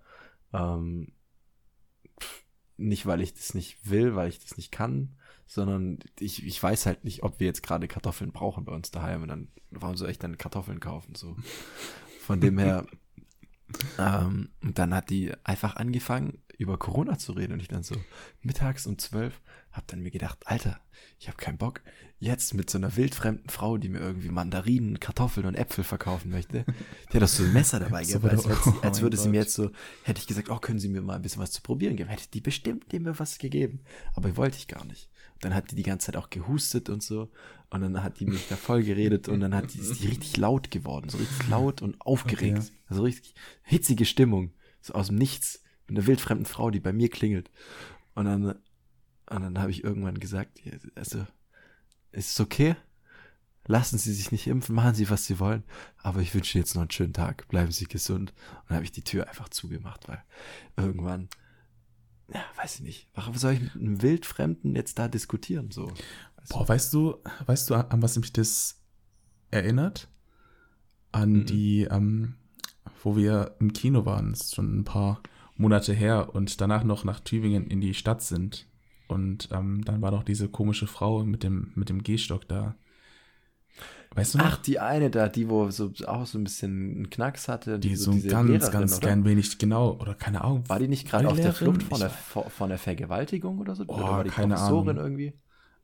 ähm, 0.54 1.12
nicht, 2.78 3.06
weil 3.06 3.22
ich 3.22 3.34
das 3.34 3.54
nicht 3.54 3.90
will, 3.90 4.16
weil 4.16 4.30
ich 4.30 4.40
das 4.40 4.58
nicht 4.58 4.72
kann, 4.72 5.16
sondern 5.48 6.00
ich, 6.20 6.46
ich 6.46 6.62
weiß 6.62 6.86
halt 6.86 7.04
nicht, 7.04 7.24
ob 7.24 7.40
wir 7.40 7.48
jetzt 7.48 7.64
gerade 7.64 7.88
Kartoffeln 7.88 8.32
brauchen 8.32 8.66
bei 8.66 8.74
uns 8.74 8.92
daheim. 8.92 9.24
Und 9.24 9.30
dann, 9.30 9.48
warum 9.72 9.96
soll 9.96 10.10
ich 10.10 10.20
dann 10.20 10.38
Kartoffeln 10.38 10.80
kaufen? 10.80 11.16
So. 11.16 11.36
Von 12.20 12.42
dem 12.42 12.58
her, 12.58 12.86
ähm, 14.00 14.50
und 14.62 14.78
dann 14.80 14.94
hat 14.94 15.10
die 15.10 15.34
einfach 15.44 15.76
angefangen, 15.76 16.42
über 16.58 16.78
Corona 16.78 17.18
zu 17.18 17.34
reden. 17.34 17.54
Und 17.54 17.62
ich 17.62 17.68
dann 17.68 17.84
so 17.84 17.96
mittags 18.42 18.88
um 18.88 18.98
zwölf 18.98 19.42
hab 19.76 19.88
dann 19.88 20.02
mir 20.02 20.12
gedacht, 20.12 20.40
Alter, 20.46 20.80
ich 21.20 21.28
habe 21.28 21.38
keinen 21.38 21.58
Bock, 21.58 21.82
jetzt 22.20 22.54
mit 22.54 22.70
so 22.70 22.78
einer 22.78 22.96
wildfremden 22.96 23.50
Frau, 23.50 23.78
die 23.78 23.90
mir 23.90 24.00
irgendwie 24.00 24.30
Mandarinen, 24.30 25.00
Kartoffeln 25.00 25.46
und 25.46 25.56
Äpfel 25.56 25.84
verkaufen 25.84 26.32
möchte, 26.32 26.64
die 27.12 27.18
hat 27.18 27.22
doch 27.22 27.28
so 27.28 27.44
ein 27.44 27.52
Messer 27.52 27.80
dabei 27.80 28.04
gehabt, 28.06 28.26
als, 28.26 28.46
als, 28.46 28.70
als 28.82 29.02
würde 29.02 29.18
sie 29.18 29.30
mir 29.30 29.42
jetzt 29.42 29.54
so, 29.54 29.72
hätte 30.04 30.20
ich 30.20 30.28
gesagt, 30.28 30.50
oh, 30.50 30.60
können 30.60 30.80
Sie 30.80 30.88
mir 30.88 31.02
mal 31.02 31.16
ein 31.16 31.22
bisschen 31.22 31.42
was 31.42 31.52
zu 31.52 31.62
probieren 31.62 31.98
geben, 31.98 32.10
hätte 32.10 32.30
die 32.34 32.42
bestimmt 32.42 32.92
mir 32.94 33.20
was 33.20 33.38
gegeben, 33.38 33.82
aber 34.14 34.36
wollte 34.38 34.58
ich 34.58 34.68
gar 34.68 34.86
nicht. 34.86 35.10
Dann 35.42 35.54
hat 35.54 35.72
die 35.72 35.76
die 35.76 35.84
ganze 35.84 36.08
Zeit 36.08 36.18
auch 36.18 36.30
gehustet 36.30 36.90
und 36.90 37.04
so. 37.04 37.30
Und 37.70 37.82
dann 37.82 38.02
hat 38.02 38.20
die 38.20 38.26
mich 38.26 38.48
da 38.48 38.56
voll 38.56 38.84
geredet 38.84 39.28
und 39.28 39.42
dann 39.42 39.54
hat 39.54 39.74
die, 39.74 39.80
ist 39.80 40.02
die 40.02 40.08
richtig 40.08 40.38
laut 40.38 40.72
geworden, 40.72 41.10
so 41.10 41.18
richtig 41.18 41.50
laut 41.50 41.82
und 41.82 42.00
aufgeregt, 42.00 42.58
okay. 42.60 42.72
also 42.88 43.04
richtig 43.04 43.34
hitzige 43.64 44.06
Stimmung, 44.06 44.54
so 44.82 44.94
aus 44.94 45.08
dem 45.08 45.18
Nichts, 45.18 45.62
mit 45.88 45.98
einer 45.98 46.08
wildfremden 46.08 46.46
Frau, 46.46 46.72
die 46.72 46.80
bei 46.80 46.94
mir 46.94 47.10
klingelt. 47.10 47.52
Und 48.14 48.26
dann, 48.26 48.56
und 49.36 49.44
dann 49.44 49.60
habe 49.60 49.72
ich 49.72 49.84
irgendwann 49.84 50.20
gesagt, 50.20 50.62
also 50.96 51.26
ist 52.12 52.32
es 52.32 52.40
okay? 52.40 52.76
Lassen 53.68 53.98
Sie 53.98 54.14
sich 54.14 54.32
nicht 54.32 54.48
impfen, 54.48 54.76
machen 54.76 54.94
Sie, 54.94 55.10
was 55.10 55.26
Sie 55.26 55.40
wollen. 55.40 55.64
Aber 55.98 56.22
ich 56.22 56.34
wünsche 56.36 56.60
jetzt 56.60 56.76
noch 56.76 56.84
einen 56.84 56.92
schönen 56.92 57.14
Tag. 57.14 57.48
Bleiben 57.48 57.72
Sie 57.72 57.86
gesund. 57.86 58.32
Und 58.32 58.70
dann 58.70 58.76
habe 58.76 58.86
ich 58.86 58.92
die 58.92 59.04
Tür 59.04 59.28
einfach 59.28 59.50
zugemacht, 59.50 60.08
weil 60.08 60.24
irgendwann, 60.78 61.30
ja, 62.32 62.44
weiß 62.58 62.76
ich 62.76 62.82
nicht. 62.82 63.10
Warum 63.16 63.36
soll 63.36 63.54
ich 63.54 63.62
mit 63.62 63.76
einem 63.76 64.02
Wildfremden 64.02 64.76
jetzt 64.76 65.00
da 65.00 65.08
diskutieren? 65.08 65.72
So. 65.72 65.92
Also, 66.36 66.54
Boah, 66.54 66.70
weißt 66.70 66.94
du, 66.94 67.18
weißt 67.48 67.70
du, 67.70 67.76
an 67.76 68.02
was 68.04 68.18
mich 68.18 68.32
das 68.34 68.82
erinnert? 69.50 70.10
An 71.12 71.32
mhm. 71.32 71.46
die, 71.48 71.84
ähm, 71.90 72.36
wo 73.04 73.16
wir 73.16 73.56
im 73.60 73.74
Kino 73.74 74.06
waren, 74.06 74.32
das 74.32 74.42
ist 74.42 74.56
schon 74.56 74.80
ein 74.80 74.84
paar 74.84 75.22
Monate 75.56 75.94
her 75.94 76.36
und 76.36 76.62
danach 76.62 76.84
noch 76.84 77.04
nach 77.04 77.20
Tübingen 77.20 77.66
in 77.66 77.82
die 77.82 77.96
Stadt 77.96 78.22
sind 78.22 78.68
und 79.08 79.50
ähm, 79.52 79.84
dann 79.86 80.02
war 80.02 80.12
doch 80.12 80.24
diese 80.24 80.50
komische 80.50 80.88
Frau 80.88 81.24
mit 81.24 81.44
dem, 81.44 81.72
mit 81.76 81.90
dem 81.90 82.04
Gehstock 82.04 82.48
da. 82.48 82.76
Weißt 84.16 84.34
du 84.34 84.38
noch? 84.38 84.46
Ach, 84.46 84.58
die 84.58 84.80
eine 84.80 85.10
da, 85.10 85.28
die 85.28 85.50
wo 85.50 85.70
so 85.72 85.92
auch 86.08 86.26
so 86.26 86.38
ein 86.38 86.46
bisschen 86.46 86.96
einen 86.96 87.10
Knacks 87.10 87.50
hatte. 87.50 87.80
Die, 87.80 87.90
die 87.90 87.96
so, 87.96 88.14
so 88.14 88.28
ganz, 88.30 88.50
Lehrerin, 88.50 88.72
ganz 88.72 88.94
oder? 88.94 89.02
klein 89.02 89.26
wenig, 89.26 89.58
genau, 89.58 89.98
oder 90.00 90.14
keine 90.16 90.42
Ahnung. 90.42 90.64
War 90.68 90.80
die 90.80 90.88
nicht 90.88 91.08
gerade 91.08 91.28
auf 91.28 91.36
der 91.36 91.54
Flucht 91.54 91.84
von 91.84 92.00
der, 92.00 92.10
von 92.10 92.70
der 92.70 92.78
Vergewaltigung 92.78 93.60
oder 93.60 93.76
so? 93.76 93.84
Oh, 93.88 93.96
oder 93.96 94.04
war 94.04 94.24
die 94.24 94.30
keine 94.30 94.58
Ahnung. 94.58 94.88
irgendwie? 94.88 95.34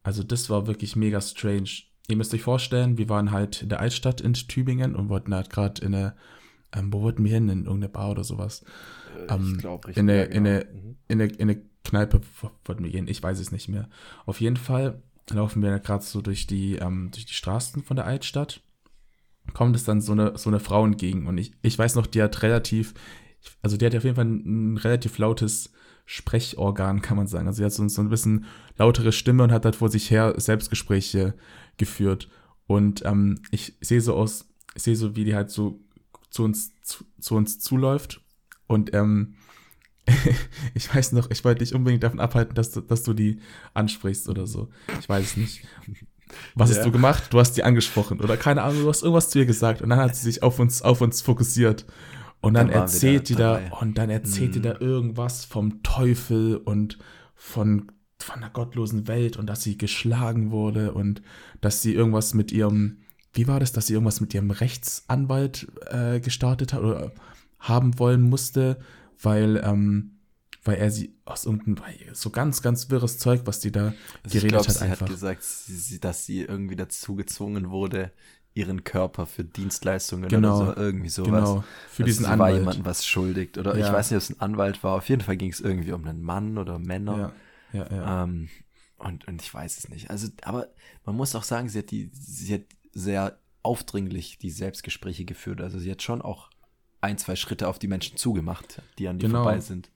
Also 0.04 0.24
das 0.24 0.50
war 0.50 0.66
wirklich 0.66 0.96
mega 0.96 1.20
strange. 1.20 1.70
Ihr 2.08 2.16
müsst 2.16 2.34
euch 2.34 2.42
vorstellen, 2.42 2.98
wir 2.98 3.10
waren 3.10 3.32
halt 3.32 3.62
in 3.62 3.70
der 3.70 3.82
Altstadt 3.82 4.22
in 4.22 4.34
Tübingen 4.34 4.96
und 4.96 5.10
wollten 5.10 5.36
halt 5.36 5.50
gerade 5.50 5.82
in 5.82 5.94
eine, 5.94 6.16
ähm, 6.74 6.92
wo 6.92 7.01
wollten 7.01 7.24
wir 7.25 7.32
hin? 7.32 7.50
In 7.50 7.66
irgendeine 7.66 7.90
Bar 7.90 8.12
oder 8.12 8.24
sowas. 8.24 8.63
Äh, 9.28 9.34
ähm, 9.34 9.54
ich 9.56 9.60
glaube 9.60 9.88
richtig. 9.90 10.01
In 10.01 10.10
eine, 10.10 10.20
ja, 10.20 10.25
genau. 10.28 10.38
in, 10.38 10.48
eine, 10.48 10.66
mhm. 10.66 10.96
in, 11.10 11.22
eine, 11.22 11.32
in 11.34 11.50
eine 11.50 11.62
Kneipe 11.84 12.22
wollten 12.66 12.84
wir 12.84 12.92
gehen, 12.92 13.08
ich 13.08 13.22
weiß 13.22 13.40
es 13.40 13.52
nicht 13.52 13.68
mehr. 13.68 13.90
Auf 14.26 14.42
jeden 14.42 14.58
Fall 14.58 15.02
laufen 15.30 15.62
wir 15.62 15.80
gerade 15.80 16.04
so 16.04 16.22
durch 16.22 16.48
die, 16.48 16.76
ähm, 16.76 17.10
durch 17.12 17.26
die 17.26 17.34
Straßen 17.34 17.84
von 17.84 17.96
der 17.96 18.06
Altstadt. 18.06 18.62
Kommt 19.54 19.76
es 19.76 19.84
dann 19.84 20.02
so 20.02 20.12
eine, 20.12 20.38
so 20.38 20.50
eine 20.50 20.60
Frau 20.60 20.86
entgegen. 20.86 21.28
Und 21.28 21.38
ich, 21.38 21.54
ich 21.62 21.78
weiß 21.78 21.96
noch, 21.96 22.08
die 22.08 22.22
hat 22.22 22.44
relativ, 22.44 22.94
also 23.62 23.78
die 23.78 23.86
hat 23.86 23.96
auf 23.96 24.04
jeden 24.04 24.16
Fall 24.16 24.26
ein, 24.26 24.78
relativ 24.78 25.18
lautes 25.18 25.72
Sprechorgan, 26.06 27.02
kann 27.02 27.18
man 27.18 27.28
sagen. 27.28 27.48
Also 27.48 27.58
sie 27.58 27.66
hat 27.66 27.74
so, 27.74 27.88
so 27.88 28.02
ein 28.02 28.10
bisschen 28.10 28.46
lautere 28.78 29.12
Stimme 29.12 29.44
und 29.44 29.52
hat 29.52 29.66
halt 29.66 29.76
vor 29.76 29.90
sich 29.90 30.12
her 30.12 30.34
Selbstgespräche 30.38 31.34
geführt. 31.78 32.30
Und 32.68 33.04
ähm, 33.06 33.42
ich 33.52 33.78
sehe 33.82 34.02
so 34.02 34.16
aus, 34.16 34.48
ich 34.76 34.84
sehe 34.84 34.96
so, 34.96 35.16
wie 35.16 35.26
die 35.26 35.36
halt 35.36 35.50
so 35.50 35.80
zu 36.30 36.44
uns, 36.44 36.80
zu, 36.82 37.06
zu 37.20 37.36
uns 37.36 37.60
zuläuft. 37.60 38.22
Und 38.68 38.94
ähm, 38.94 39.36
ich 40.74 40.93
weiß 40.93 41.12
noch, 41.13 41.29
ich 41.29 41.43
wollte 41.43 41.60
dich 41.60 41.75
unbedingt 41.75 42.03
davon 42.03 42.20
abhalten, 42.20 42.55
dass 42.55 42.72
du, 42.72 42.81
dass 42.81 43.03
du 43.03 43.13
die 43.13 43.39
ansprichst 43.74 44.29
oder 44.29 44.48
so. 44.48 44.70
Ich 45.00 45.08
weiß 45.08 45.25
es 45.25 45.38
nicht. 45.38 45.63
Was 46.55 46.70
ja. 46.70 46.77
hast 46.77 46.86
du 46.86 46.91
gemacht? 46.91 47.25
Du 47.31 47.39
hast 47.39 47.53
die 47.53 47.63
angesprochen 47.63 48.20
oder 48.20 48.38
keine 48.38 48.63
Ahnung, 48.63 48.84
du 48.84 48.89
hast 48.89 49.03
irgendwas 49.03 49.29
zu 49.29 49.39
ihr 49.39 49.46
gesagt 49.46 49.81
und 49.81 49.89
dann 49.89 50.00
hat 50.00 50.15
sie 50.15 50.24
sich 50.24 50.43
auf 50.43 50.60
uns, 50.60 50.81
auf 50.81 51.01
uns 51.01 51.22
fokussiert. 51.22 51.86
Und 52.39 52.55
dann, 52.55 52.70
dann 52.70 52.81
erzählt 52.81 53.29
die 53.29 53.36
da, 53.36 53.60
und 53.79 53.98
dann 53.98 54.10
erzählt 54.10 54.55
die 54.55 54.62
da 54.62 54.74
mhm. 54.74 54.81
irgendwas 54.81 55.46
vom 55.46 55.84
Teufel 55.84 56.58
und 56.58 56.98
von, 57.36 57.91
von 58.20 58.38
einer 58.38 58.50
gottlosen 58.50 59.08
Welt 59.08 59.38
und 59.38 59.46
dass 59.48 59.62
sie 59.62 59.77
geschlagen 59.77 60.50
wurde 60.50 60.93
und 60.93 61.22
dass 61.62 61.84
sie 61.84 61.93
irgendwas 61.93 62.34
mit 62.34 62.51
ihrem, 62.51 62.98
wie 63.34 63.48
war 63.48 63.60
das, 63.60 63.74
dass 63.74 63.88
sie 63.88 63.93
irgendwas 63.93 64.22
mit 64.22 64.34
ihrem 64.34 64.50
Rechtsanwalt 64.50 65.67
äh, 65.91 66.20
gestartet 66.20 66.74
hat 66.74 66.81
oder 66.81 67.12
haben 67.60 68.00
wollen 68.00 68.22
musste, 68.22 68.79
weil, 69.22 69.62
ähm, 69.63 70.20
weil 70.63 70.78
er 70.78 70.92
sie 70.92 71.16
aus 71.25 71.46
irgendeinem, 71.46 71.78
so 72.13 72.30
ganz, 72.30 72.62
ganz 72.62 72.90
wirres 72.90 73.18
Zeug, 73.18 73.42
was 73.46 73.60
die 73.60 73.72
da 73.72 73.94
also 74.24 74.34
geredet 74.38 74.50
glaub, 74.50 74.68
hat. 74.68 74.75
Sie 74.75 74.84
einfach. 74.84 75.01
hat 75.01 75.10
gesagt, 75.10 75.44
sie, 75.44 76.00
dass 76.00 76.25
sie 76.25 76.42
irgendwie 76.42 76.75
dazu 76.75 77.16
gezwungen 77.16 77.70
wurde, 77.70 78.12
ihren 78.54 78.84
Körper 78.84 79.25
für 79.25 79.44
Dienstleistungen 79.44 80.28
genau, 80.28 80.62
oder 80.62 80.74
so, 80.75 80.82
irgendwie 80.82 81.10
sowas. 81.10 81.50
Genau, 81.50 81.63
für 81.90 82.04
diesen 82.04 82.25
sie 82.25 82.32
Anwalt. 82.32 82.54
war 82.54 82.60
jemandem 82.60 82.86
was 82.86 83.06
schuldig 83.06 83.58
oder 83.58 83.78
ja. 83.78 83.88
ich 83.88 83.94
weiß 83.94 84.12
nicht, 84.12 84.18
ob 84.18 84.24
es 84.24 84.30
ein 84.30 84.42
Anwalt 84.42 84.84
war. 84.84 84.96
Auf 84.96 85.08
jeden 85.08 85.22
Fall 85.22 85.38
ging 85.38 85.51
es 85.51 85.62
irgendwie 85.62 85.94
um 85.94 86.06
einen 86.06 86.22
Mann 86.22 86.58
oder 86.58 86.78
Männer. 86.78 87.34
Ja, 87.72 87.80
ja, 87.80 87.96
ja. 87.96 88.24
Ähm, 88.24 88.50
und, 88.98 89.28
und 89.28 89.42
ich 89.42 89.54
weiß 89.54 89.78
es 89.78 89.90
nicht. 89.90 90.10
Also, 90.10 90.28
aber 90.44 90.68
man 91.06 91.16
muss 91.16 91.34
auch 91.34 91.44
sagen, 91.44 91.70
sie 91.70 91.80
hat 91.80 91.92
die, 91.92 92.12
sie 92.13 92.54
hat 92.54 92.63
sehr 92.94 93.40
aufdringlich 93.63 94.38
die 94.38 94.51
Selbstgespräche 94.51 95.25
geführt. 95.25 95.62
Also 95.62 95.80
sie 95.80 95.90
hat 95.90 96.01
schon 96.01 96.22
auch 96.22 96.50
ein, 97.01 97.17
zwei 97.17 97.36
Schritte 97.36 97.67
auf 97.67 97.79
die 97.79 97.88
Menschen 97.88 98.17
zugemacht, 98.17 98.81
die 98.98 99.08
an 99.08 99.20
dir 99.20 99.27
genau. 99.27 99.43
vorbei 99.43 99.60
sind. 99.60 99.89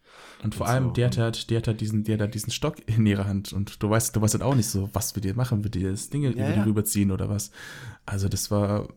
Und 0.44 0.56
vor 0.56 0.66
und 0.66 0.72
allem, 0.72 0.86
so. 0.86 0.92
der 0.92 1.08
hat 1.08 1.18
halt, 1.18 1.50
der 1.50 1.58
hat 1.58 1.68
halt 1.68 1.82
diesen, 1.82 2.04
der 2.04 2.20
hat 2.20 2.34
diesen 2.34 2.52
Stock 2.52 2.78
in 2.88 3.06
ihrer 3.06 3.26
Hand 3.26 3.54
und 3.54 3.82
du 3.82 3.90
weißt, 3.90 4.16
du 4.16 4.22
weißt 4.22 4.36
halt 4.36 4.44
auch 4.44 4.56
nicht 4.56 4.68
so, 4.68 4.90
was 4.94 5.16
wir 5.16 5.22
dir 5.22 5.36
machen, 5.36 5.64
wird 5.64 5.76
dir 5.76 5.92
das 5.92 6.10
Ding 6.10 6.24
ja, 6.24 6.32
über 6.32 6.50
ja. 6.50 6.64
rüberziehen 6.64 7.12
oder 7.12 7.30
was. 7.30 7.52
Also 8.06 8.28
das 8.28 8.52
war, 8.52 8.88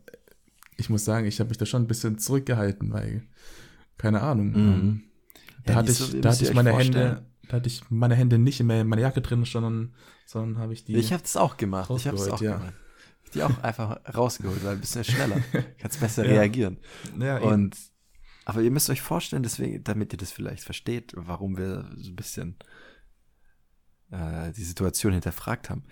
ich 0.77 0.91
muss 0.91 1.05
sagen, 1.05 1.27
ich 1.27 1.41
habe 1.41 1.49
mich 1.49 1.59
da 1.59 1.67
schon 1.67 1.83
ein 1.83 1.87
bisschen 1.89 2.19
zurückgehalten, 2.19 2.93
weil, 2.93 3.23
keine 3.99 4.23
Ahnung. 4.23 4.53
Mhm. 4.53 5.03
Da 5.65 5.73
ja, 5.73 5.79
hatte 5.79 5.93
ich, 5.93 5.99
so, 5.99 6.21
da 6.21 6.31
hatte 6.31 6.45
ich 6.45 6.55
meine 6.55 6.77
Hände, 6.77 7.23
da 7.49 7.57
hatte 7.57 7.67
ich 7.67 7.83
meine 7.91 8.15
Hände 8.15 8.39
nicht 8.39 8.63
mehr 8.63 8.83
in 8.83 8.89
meiner 8.89 9.03
Jacke 9.03 9.21
drin, 9.21 9.45
sondern, 9.45 9.95
sondern 10.27 10.59
habe 10.59 10.73
ich 10.73 10.85
die. 10.85 10.97
Ich 10.97 11.13
habe 11.13 11.23
das 11.23 11.37
auch 11.37 11.57
gemacht. 11.57 11.91
Ich 11.97 12.07
habe 12.07 12.17
es 12.17 12.29
auch 12.29 12.41
ja. 12.41 12.57
gemacht. 12.57 12.75
Die 13.35 13.43
auch 13.43 13.63
einfach 13.63 14.01
rausgeholt, 14.15 14.65
weil 14.65 14.75
ein 14.75 14.81
bisschen 14.81 15.05
schneller. 15.05 15.37
Kannst 15.79 16.01
besser 16.01 16.25
ja. 16.25 16.33
reagieren. 16.33 16.79
Ja, 17.19 17.39
und 17.39 17.77
aber 18.49 18.63
ihr 18.63 18.71
müsst 18.71 18.89
euch 18.89 19.03
vorstellen, 19.03 19.43
deswegen, 19.43 19.85
damit 19.85 20.15
ihr 20.15 20.17
das 20.17 20.33
vielleicht 20.33 20.65
versteht, 20.65 21.13
warum 21.15 21.59
wir 21.59 21.91
so 21.97 22.13
ein 22.13 22.17
bisschen 22.17 22.57
äh, 24.11 24.53
die 24.53 24.65
Situation 24.65 25.13
hinterfragt 25.13 25.69
haben. 25.69 25.85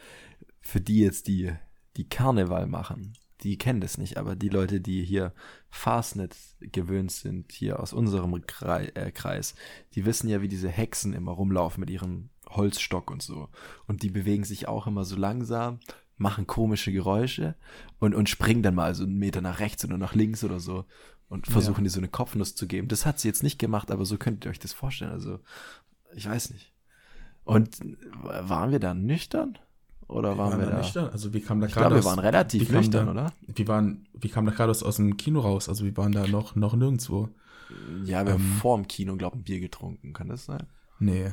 Für 0.62 0.80
die 0.80 1.00
jetzt, 1.00 1.26
die, 1.26 1.52
die 1.98 2.08
Karneval 2.08 2.66
machen, 2.66 3.12
die 3.42 3.58
kennen 3.58 3.82
das 3.82 3.98
nicht, 3.98 4.16
aber 4.16 4.36
die 4.36 4.48
Leute, 4.48 4.80
die 4.80 5.04
hier 5.04 5.34
Fastnet 5.68 6.34
gewöhnt 6.60 7.12
sind, 7.12 7.52
hier 7.52 7.78
aus 7.78 7.92
unserem 7.92 8.46
Kreis, 8.46 8.88
äh, 8.94 9.12
Kreis, 9.12 9.54
die 9.94 10.06
wissen 10.06 10.30
ja, 10.30 10.40
wie 10.40 10.48
diese 10.48 10.70
Hexen 10.70 11.12
immer 11.12 11.32
rumlaufen 11.32 11.82
mit 11.82 11.90
ihrem 11.90 12.30
Holzstock 12.48 13.10
und 13.10 13.20
so. 13.20 13.50
Und 13.86 14.02
die 14.02 14.08
bewegen 14.08 14.44
sich 14.44 14.66
auch 14.66 14.86
immer 14.86 15.04
so 15.04 15.16
langsam, 15.16 15.80
machen 16.16 16.46
komische 16.46 16.90
Geräusche 16.90 17.54
und, 17.98 18.14
und 18.14 18.30
springen 18.30 18.62
dann 18.62 18.76
mal 18.76 18.94
so 18.94 19.04
einen 19.04 19.18
Meter 19.18 19.42
nach 19.42 19.60
rechts 19.60 19.84
oder 19.84 19.98
nach 19.98 20.14
links 20.14 20.42
oder 20.42 20.58
so 20.58 20.86
und 21.28 21.46
versuchen, 21.46 21.80
ja. 21.80 21.84
dir 21.84 21.90
so 21.90 22.00
eine 22.00 22.08
Kopfnuss 22.08 22.54
zu 22.54 22.66
geben. 22.66 22.88
Das 22.88 23.04
hat 23.04 23.18
sie 23.18 23.28
jetzt 23.28 23.42
nicht 23.42 23.58
gemacht, 23.58 23.90
aber 23.90 24.04
so 24.04 24.16
könnt 24.16 24.44
ihr 24.44 24.50
euch 24.50 24.58
das 24.58 24.72
vorstellen. 24.72 25.10
Also, 25.10 25.40
ich 26.14 26.28
weiß 26.28 26.50
nicht. 26.50 26.72
Und 27.44 27.78
waren 28.22 28.72
wir 28.72 28.80
da 28.80 28.94
nüchtern? 28.94 29.58
Oder 30.08 30.38
waren 30.38 30.52
wir, 30.52 30.66
wir 30.66 30.72
da 30.72 30.78
nüchtern? 30.78 31.10
Also, 31.10 31.32
wie 31.32 31.40
kam 31.40 31.60
da 31.60 31.66
gerade 31.66 31.96
Wir 31.96 32.04
waren 32.04 32.18
relativ 32.18 32.70
nüchtern, 32.70 33.06
da, 33.06 33.12
oder? 33.12 33.32
Wir 33.46 33.68
waren, 33.68 34.06
wie 34.14 34.28
kam 34.28 34.46
da 34.46 34.52
gerade 34.52 34.70
aus, 34.70 34.82
aus 34.82 34.96
dem 34.96 35.16
Kino 35.16 35.40
raus? 35.40 35.68
Also, 35.68 35.84
wir 35.84 35.96
waren 35.96 36.12
da 36.12 36.26
noch, 36.26 36.54
noch 36.54 36.74
nirgendwo. 36.74 37.28
Ja, 38.04 38.24
wir 38.24 38.34
ähm, 38.34 38.40
haben 38.40 38.58
vor 38.60 38.76
dem 38.76 38.86
Kino, 38.86 39.16
glaube 39.16 39.36
ich, 39.36 39.40
ein 39.40 39.44
Bier 39.44 39.60
getrunken. 39.60 40.12
Kann 40.12 40.28
das 40.28 40.44
sein? 40.44 40.66
Nee. 41.00 41.32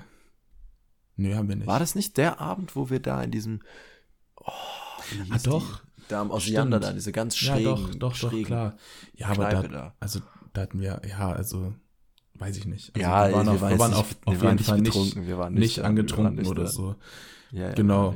Nee, 1.16 1.36
haben 1.36 1.48
wir 1.48 1.56
nicht. 1.56 1.68
War 1.68 1.80
das 1.80 1.94
nicht 1.94 2.18
der 2.18 2.42
Abend, 2.42 2.76
wo 2.76 2.90
wir 2.90 3.00
da 3.00 3.22
in 3.22 3.30
diesem. 3.32 3.62
Oh, 4.38 4.52
ah, 5.30 5.38
doch. 5.44 5.84
Da 6.08 6.22
am 6.22 6.32
Osiander 6.32 6.80
da, 6.80 6.92
diese 6.92 7.12
ganz 7.12 7.38
schrägen, 7.38 7.64
Ja, 7.64 7.76
doch, 7.76 7.96
doch, 7.96 8.20
doch, 8.20 8.44
klar. 8.44 8.78
Ja, 9.16 9.28
aber 9.28 9.50
da, 9.50 9.64
da, 9.64 9.96
also, 10.00 10.20
da 10.54 10.62
hatten 10.62 10.80
wir, 10.80 11.02
ja, 11.08 11.32
also, 11.32 11.74
weiß 12.36 12.58
ich 12.58 12.66
nicht. 12.66 12.96
Also, 12.96 13.08
ja, 13.08 13.28
wir 13.28 13.36
waren, 13.36 13.50
auf, 13.50 13.62
wir 13.62 13.80
waren 13.80 13.94
auf, 13.94 14.16
auf 14.26 14.42
jeden 14.44 14.60
Fall 14.60 14.82
nicht, 14.82 15.16
wir 15.28 15.38
waren 15.38 15.54
nicht, 15.54 15.62
nicht 15.62 15.80
angetrunken 15.82 16.36
nicht 16.36 16.48
oder 16.48 16.68
so. 16.68 16.96
Ja, 17.52 17.70
ja, 17.70 17.74
genau. 17.74 18.16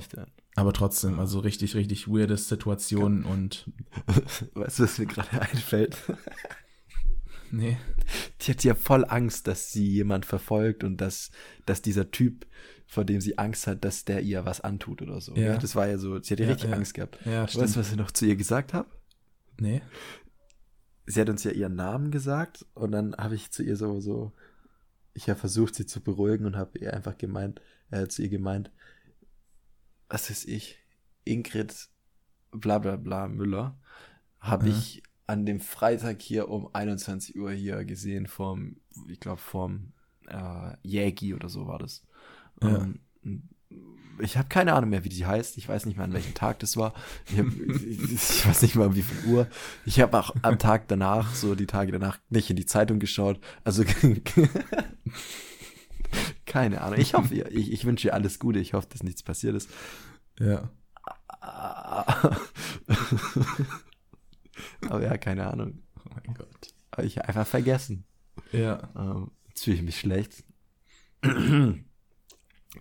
Aber 0.55 0.73
trotzdem, 0.73 1.19
also 1.19 1.39
richtig, 1.39 1.75
richtig 1.75 2.07
weirde 2.07 2.35
Situation 2.35 3.23
und. 3.23 3.69
Weißt 4.55 4.79
du, 4.79 4.83
was 4.83 4.97
mir 4.97 5.05
gerade 5.05 5.41
einfällt? 5.41 5.97
Nee. 7.49 7.77
Die 8.41 8.51
hat 8.51 8.63
ja 8.65 8.75
voll 8.75 9.05
Angst, 9.07 9.47
dass 9.47 9.71
sie 9.71 9.87
jemand 9.87 10.25
verfolgt 10.25 10.83
und 10.83 10.97
dass, 10.97 11.31
dass 11.65 11.81
dieser 11.81 12.11
Typ 12.11 12.45
vor 12.87 13.05
dem 13.05 13.21
sie 13.21 13.37
Angst 13.37 13.67
hat, 13.67 13.83
dass 13.83 14.05
der 14.05 14.21
ihr 14.21 14.45
was 14.45 14.61
antut 14.61 15.01
oder 15.01 15.19
so. 15.21 15.35
Ja. 15.35 15.57
Das 15.57 15.75
war 15.75 15.87
ja 15.87 15.97
so, 15.97 16.21
sie 16.21 16.33
hat 16.33 16.39
ja, 16.39 16.47
richtig 16.47 16.69
ja. 16.69 16.75
Angst 16.75 16.93
gehabt. 16.93 17.19
Ja, 17.25 17.43
weißt 17.43 17.75
du, 17.75 17.79
was 17.79 17.91
ich 17.91 17.97
noch 17.97 18.11
zu 18.11 18.25
ihr 18.25 18.35
gesagt 18.35 18.73
habe? 18.73 18.89
Nee. 19.59 19.81
Sie 21.05 21.19
hat 21.21 21.29
uns 21.29 21.43
ja 21.43 21.51
ihren 21.51 21.75
Namen 21.75 22.11
gesagt 22.11 22.65
und 22.73 22.91
dann 22.91 23.15
habe 23.15 23.35
ich 23.35 23.51
zu 23.51 23.61
ihr 23.61 23.75
so, 23.75 23.99
so, 23.99 24.31
ich 25.13 25.29
habe 25.29 25.39
versucht, 25.39 25.75
sie 25.75 25.85
zu 25.85 26.01
beruhigen 26.01 26.45
und 26.45 26.55
habe 26.55 26.79
ihr 26.79 26.93
einfach 26.93 27.17
gemeint, 27.17 27.61
äh, 27.91 28.07
zu 28.07 28.23
ihr 28.23 28.29
gemeint, 28.29 28.71
was 30.09 30.29
ist 30.29 30.47
ich? 30.47 30.79
Ingrid 31.25 31.89
bla 32.51 32.79
bla 32.79 32.95
bla 32.95 33.27
Müller 33.27 33.77
habe 34.39 34.69
ich 34.69 35.03
an 35.25 35.45
dem 35.45 35.59
Freitag 35.59 36.21
hier 36.21 36.49
um 36.49 36.73
21 36.73 37.37
Uhr 37.37 37.51
hier 37.51 37.83
gesehen 37.83 38.27
vom, 38.27 38.77
ich 39.09 39.19
glaube 39.19 39.41
vom 39.41 39.91
äh, 40.27 40.73
Jägi 40.83 41.33
oder 41.33 41.49
so 41.49 41.67
war 41.67 41.79
das. 41.79 42.05
Ja. 42.61 42.77
Ähm, 42.77 42.99
ich 44.19 44.37
habe 44.37 44.47
keine 44.47 44.73
Ahnung 44.73 44.89
mehr, 44.89 45.03
wie 45.03 45.09
die 45.09 45.25
heißt. 45.25 45.57
Ich 45.57 45.69
weiß 45.69 45.85
nicht 45.85 45.97
mehr, 45.97 46.05
an 46.05 46.13
welchem 46.13 46.33
Tag 46.33 46.59
das 46.59 46.77
war. 46.77 46.93
Ich, 47.29 47.37
hab, 47.37 47.45
ich 47.55 48.47
weiß 48.47 48.61
nicht 48.61 48.75
mal, 48.75 48.95
wie 48.95 49.01
viel 49.01 49.31
Uhr. 49.31 49.47
Ich 49.85 49.99
habe 49.99 50.17
auch 50.17 50.33
am 50.41 50.59
Tag 50.59 50.87
danach, 50.87 51.35
so 51.35 51.55
die 51.55 51.67
Tage 51.67 51.91
danach, 51.91 52.19
nicht 52.29 52.49
in 52.49 52.55
die 52.55 52.65
Zeitung 52.65 52.99
geschaut. 52.99 53.39
Also 53.63 53.83
keine 56.45 56.81
Ahnung. 56.81 56.99
Ich 56.99 57.13
hoffe, 57.13 57.35
ich, 57.35 57.71
ich 57.71 57.85
wünsche 57.85 58.07
ihr 58.07 58.13
alles 58.13 58.39
Gute. 58.39 58.59
Ich 58.59 58.73
hoffe, 58.73 58.87
dass 58.89 59.03
nichts 59.03 59.23
passiert 59.23 59.55
ist. 59.55 59.69
Ja. 60.39 60.69
Aber 64.89 65.03
ja, 65.03 65.17
keine 65.17 65.47
Ahnung. 65.47 65.83
Oh 65.97 66.09
mein 66.09 66.33
Gott. 66.33 66.73
Habe 66.95 67.07
ich 67.07 67.21
einfach 67.21 67.45
vergessen. 67.45 68.05
Ja. 68.51 68.89
Ähm, 68.95 69.31
jetzt 69.49 69.63
fühle 69.63 69.77
ich 69.77 69.83
mich 69.83 69.99
schlecht. 69.99 70.43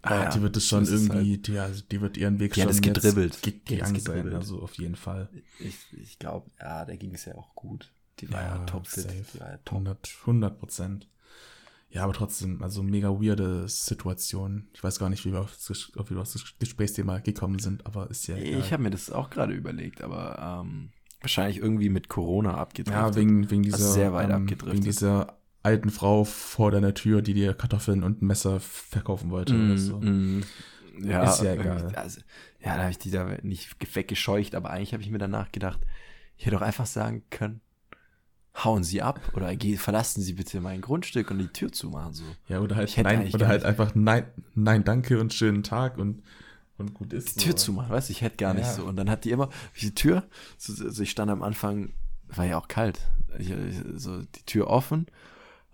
Ah, 0.02 0.24
ja, 0.24 0.30
die 0.30 0.42
wird 0.42 0.56
es 0.56 0.66
schon 0.66 0.84
irgendwie, 0.84 1.32
halt. 1.32 1.46
die, 1.46 1.58
also 1.58 1.82
die 1.90 2.00
wird 2.00 2.16
ihren 2.16 2.38
Weg 2.38 2.54
die 2.54 2.60
schon 2.60 2.72
hat 2.72 2.82
gedribbelt. 2.82 3.42
Ge 3.42 3.82
sein, 3.98 4.34
also 4.34 4.60
auf 4.60 4.74
jeden 4.74 4.96
Fall. 4.96 5.28
Ich, 5.58 5.76
ich 5.92 6.18
glaube, 6.18 6.50
ja, 6.60 6.84
da 6.84 6.96
ging 6.96 7.14
es 7.14 7.24
ja 7.24 7.34
auch 7.34 7.54
gut. 7.54 7.90
Die 8.20 8.30
war 8.32 8.42
ja, 8.42 8.56
ja 8.56 8.64
top 8.64 8.86
fit. 8.86 9.06
Die 9.10 9.40
war 9.40 9.50
ja 9.50 9.58
top. 9.64 9.86
100 10.22 10.58
Prozent. 10.58 11.08
Ja, 11.90 12.02
aber 12.04 12.12
trotzdem, 12.12 12.62
also 12.62 12.82
mega 12.82 13.08
weirde 13.10 13.68
Situation. 13.68 14.68
Ich 14.74 14.82
weiß 14.82 14.98
gar 14.98 15.08
nicht, 15.08 15.24
wie 15.24 15.32
wir 15.32 15.40
auf 15.40 15.56
das, 15.68 15.92
auf 15.96 16.08
das 16.08 16.54
Gesprächsthema 16.58 17.18
gekommen 17.20 17.58
sind, 17.58 17.86
aber 17.86 18.10
ist 18.10 18.26
ja 18.26 18.36
egal. 18.36 18.60
Ich 18.60 18.72
habe 18.72 18.82
mir 18.82 18.90
das 18.90 19.10
auch 19.10 19.30
gerade 19.30 19.54
überlegt, 19.54 20.02
aber 20.02 20.62
ähm, 20.64 20.90
wahrscheinlich 21.20 21.58
irgendwie 21.58 21.88
mit 21.88 22.08
Corona 22.08 22.54
abgedriftet. 22.54 23.02
Ja, 23.02 23.14
wegen, 23.14 23.50
wegen 23.50 23.62
dieser, 23.62 23.76
also 23.76 23.92
sehr 23.92 24.12
weit 24.12 24.30
ähm, 24.30 24.42
abgedriftet. 24.42 24.74
Wegen 24.74 24.84
dieser 24.84 25.38
alten 25.66 25.90
Frau 25.90 26.24
vor 26.24 26.70
deiner 26.70 26.94
Tür, 26.94 27.22
die 27.22 27.34
dir 27.34 27.52
Kartoffeln 27.52 28.04
und 28.04 28.22
ein 28.22 28.26
Messer 28.26 28.60
verkaufen 28.60 29.30
wollte 29.30 29.52
mm, 29.54 29.70
oder 29.70 29.78
so. 29.78 30.00
Mm. 30.00 30.44
Ja, 31.02 31.24
ist 31.24 31.42
ja 31.42 31.54
egal. 31.54 31.92
Also, 31.96 32.20
ja, 32.60 32.76
da 32.76 32.82
habe 32.82 32.90
ich 32.92 32.98
die 32.98 33.10
da 33.10 33.36
nicht 33.42 33.76
weggescheucht, 33.94 34.54
aber 34.54 34.70
eigentlich 34.70 34.92
habe 34.92 35.02
ich 35.02 35.10
mir 35.10 35.18
danach 35.18 35.50
gedacht, 35.50 35.80
ich 36.36 36.46
hätte 36.46 36.56
doch 36.56 36.62
einfach 36.62 36.86
sagen 36.86 37.24
können, 37.30 37.60
hauen 38.64 38.84
Sie 38.84 39.02
ab 39.02 39.20
oder 39.34 39.52
verlassen 39.76 40.22
Sie 40.22 40.34
bitte 40.34 40.60
mein 40.60 40.80
Grundstück 40.80 41.32
und 41.32 41.38
die 41.38 41.48
Tür 41.48 41.72
zumachen 41.72 42.14
so. 42.14 42.24
Ja, 42.48 42.60
oder 42.60 42.76
halt 42.76 42.96
nein, 43.02 43.28
oder 43.34 43.48
halt 43.48 43.64
einfach 43.64 43.94
nein, 43.94 44.24
nein, 44.54 44.84
danke 44.84 45.20
und 45.20 45.34
schönen 45.34 45.64
Tag 45.64 45.98
und 45.98 46.22
und 46.78 46.94
gut 46.94 47.12
ist. 47.12 47.36
Die 47.36 47.44
Tür 47.44 47.56
zumachen, 47.56 47.90
weißt 47.90 48.08
du, 48.08 48.12
ich 48.12 48.22
hätte 48.22 48.36
gar 48.36 48.54
nicht 48.54 48.66
Ja. 48.66 48.72
so. 48.72 48.84
Und 48.84 48.96
dann 48.96 49.10
hat 49.10 49.24
die 49.24 49.30
immer, 49.30 49.48
die 49.80 49.94
Tür, 49.94 50.24
so, 50.58 50.84
also 50.84 51.02
ich 51.02 51.10
stand 51.10 51.30
am 51.30 51.42
Anfang, 51.42 51.92
war 52.28 52.44
ja 52.44 52.58
auch 52.58 52.68
kalt, 52.68 53.00
ich, 53.38 53.52
so 53.94 54.22
die 54.22 54.42
Tür 54.44 54.68
offen 54.68 55.06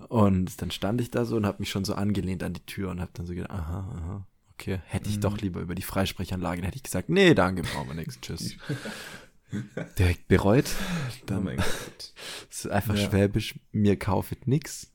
und 0.09 0.61
dann 0.63 0.71
stand 0.71 1.01
ich 1.01 1.11
da 1.11 1.25
so 1.25 1.37
und 1.37 1.47
habe 1.47 1.59
mich 1.61 1.71
schon 1.71 1.85
so 1.85 1.95
angelehnt 1.95 2.43
an 2.43 2.53
die 2.55 2.65
Tür 2.67 2.91
und 2.91 3.01
habe 3.01 3.11
dann 3.15 3.27
so 3.27 3.35
gedacht, 3.35 3.51
aha, 3.51 3.79
aha, 3.97 4.27
okay, 4.53 4.81
hätte 4.87 5.09
ich 5.09 5.17
Mhm. 5.17 5.21
doch 5.23 5.39
lieber 5.39 5.61
über 5.61 5.75
die 5.75 5.83
Freisprechanlage, 5.83 6.61
dann 6.61 6.67
hätte 6.67 6.77
ich 6.77 6.83
gesagt, 6.83 7.09
nee, 7.09 7.35
danke, 7.35 7.63
brauchen 7.63 7.89
wir 7.89 7.95
nichts, 7.95 8.21
tschüss. 8.21 8.57
Direkt 9.99 10.29
bereut, 10.29 10.65
Oh 11.21 11.25
dann 11.27 11.45
mein 11.45 11.57
Gott. 11.59 12.15
ist 12.51 12.69
einfach 12.71 12.97
Ja. 12.97 13.11
schwäbisch, 13.11 13.59
mir 13.71 13.99
kaufet 13.99 14.47
nix. 14.47 14.93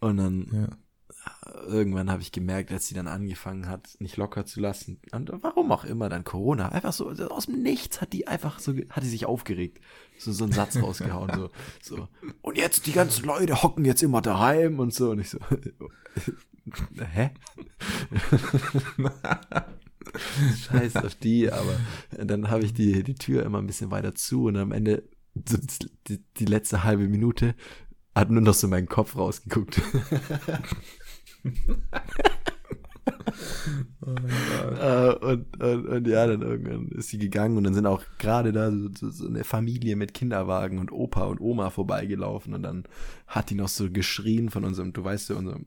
Und 0.00 0.18
dann 0.18 0.46
Ja. 0.52 1.62
irgendwann 1.66 2.10
habe 2.10 2.20
ich 2.20 2.30
gemerkt, 2.30 2.70
als 2.70 2.86
sie 2.86 2.94
dann 2.94 3.08
angefangen 3.08 3.66
hat, 3.66 3.96
nicht 3.98 4.18
locker 4.18 4.44
zu 4.44 4.60
lassen. 4.60 5.00
Und 5.12 5.30
warum 5.42 5.72
auch 5.72 5.84
immer 5.84 6.10
dann 6.10 6.22
Corona. 6.24 6.68
Einfach 6.68 6.92
so 6.92 7.08
aus 7.08 7.46
dem 7.46 7.62
Nichts 7.62 8.02
hat 8.02 8.12
die 8.12 8.26
einfach 8.28 8.58
so, 8.58 8.74
hat 8.90 9.02
die 9.02 9.08
sich 9.08 9.24
aufgeregt. 9.24 9.80
So, 10.18 10.32
so 10.32 10.44
einen 10.44 10.52
Satz 10.52 10.76
rausgehauen. 10.76 11.30
So, 11.34 11.50
so. 11.80 12.08
Und 12.42 12.58
jetzt 12.58 12.86
die 12.86 12.92
ganzen 12.92 13.24
Leute 13.24 13.62
hocken 13.62 13.84
jetzt 13.84 14.02
immer 14.02 14.20
daheim 14.20 14.78
und 14.80 14.92
so. 14.92 15.10
Und 15.10 15.20
ich 15.20 15.30
so, 15.30 15.38
hä? 17.12 17.30
Scheiß 20.68 20.96
auf 20.96 21.14
die, 21.16 21.50
aber 21.50 21.78
dann 22.10 22.50
habe 22.50 22.64
ich 22.64 22.72
die, 22.72 23.02
die 23.02 23.14
Tür 23.14 23.44
immer 23.44 23.58
ein 23.58 23.66
bisschen 23.66 23.90
weiter 23.90 24.14
zu 24.14 24.44
und 24.44 24.56
am 24.56 24.72
Ende, 24.72 25.02
die, 25.34 26.24
die 26.36 26.44
letzte 26.46 26.84
halbe 26.84 27.08
Minute, 27.08 27.54
hat 28.14 28.30
nur 28.30 28.40
noch 28.42 28.54
so 28.54 28.68
mein 28.68 28.88
Kopf 28.88 29.16
rausgeguckt. 29.16 29.80
Oh 34.00 34.06
mein 34.06 34.32
Gott. 34.60 34.78
Äh, 34.78 35.26
und, 35.26 35.62
und, 35.62 35.86
und 35.86 36.06
ja, 36.06 36.26
dann 36.26 36.42
irgendwann 36.42 36.88
ist 36.88 37.08
sie 37.08 37.18
gegangen 37.18 37.56
und 37.56 37.64
dann 37.64 37.74
sind 37.74 37.86
auch 37.86 38.02
gerade 38.18 38.52
da 38.52 38.70
so, 38.70 38.88
so, 38.94 39.10
so 39.10 39.26
eine 39.26 39.44
Familie 39.44 39.96
mit 39.96 40.14
Kinderwagen 40.14 40.78
und 40.78 40.92
Opa 40.92 41.24
und 41.24 41.40
Oma 41.40 41.70
vorbeigelaufen 41.70 42.54
und 42.54 42.62
dann 42.62 42.84
hat 43.26 43.50
die 43.50 43.54
noch 43.54 43.68
so 43.68 43.90
geschrien 43.90 44.50
von 44.50 44.64
unserem, 44.64 44.92
du 44.92 45.02
weißt 45.04 45.30
ja, 45.30 45.36
unserem, 45.36 45.66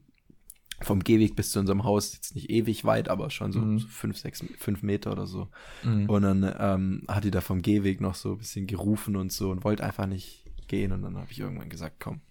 vom 0.81 1.03
Gehweg 1.03 1.35
bis 1.35 1.51
zu 1.51 1.59
unserem 1.59 1.83
Haus, 1.83 2.13
jetzt 2.15 2.33
nicht 2.33 2.49
ewig 2.49 2.85
weit, 2.85 3.07
aber 3.09 3.29
schon 3.29 3.51
so, 3.51 3.59
Mhm. 3.59 3.77
so 3.79 3.87
fünf, 3.87 4.17
sechs, 4.17 4.43
fünf 4.57 4.81
Meter 4.81 5.11
oder 5.11 5.27
so. 5.27 5.47
Mhm. 5.83 6.09
Und 6.09 6.21
dann 6.23 6.55
ähm, 6.57 7.03
hat 7.07 7.23
die 7.23 7.29
da 7.31 7.39
vom 7.41 7.61
Gehweg 7.61 8.01
noch 8.01 8.15
so 8.15 8.31
ein 8.31 8.37
bisschen 8.39 8.65
gerufen 8.65 9.15
und 9.15 9.31
so 9.31 9.51
und 9.51 9.63
wollte 9.63 9.83
einfach 9.83 10.07
nicht 10.07 10.45
gehen 10.67 10.91
und 10.91 11.03
dann 11.03 11.17
habe 11.17 11.27
ich 11.31 11.39
irgendwann 11.39 11.69
gesagt, 11.69 11.97
komm, 11.99 12.21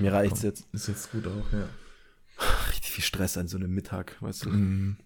mir 0.00 0.12
reicht's 0.12 0.40
Komm, 0.40 0.48
jetzt. 0.48 0.66
Ist 0.72 0.88
jetzt 0.88 1.12
gut 1.12 1.26
auch, 1.26 1.52
ja. 1.52 1.68
Viel 2.92 3.02
Stress 3.04 3.38
an 3.38 3.48
so 3.48 3.56
einem 3.56 3.72
Mittag, 3.72 4.20
weißt 4.20 4.44
du. 4.44 4.50
Mhm. 4.50 4.96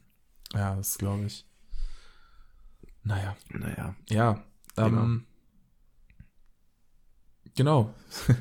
Ja, 0.53 0.75
das 0.75 0.99
glaube 0.99 1.27
ich. 1.27 1.47
Naja. 3.05 3.37
Naja. 3.51 3.95
Ja, 4.09 4.43
ähm, 4.77 5.25
genau. 7.55 7.95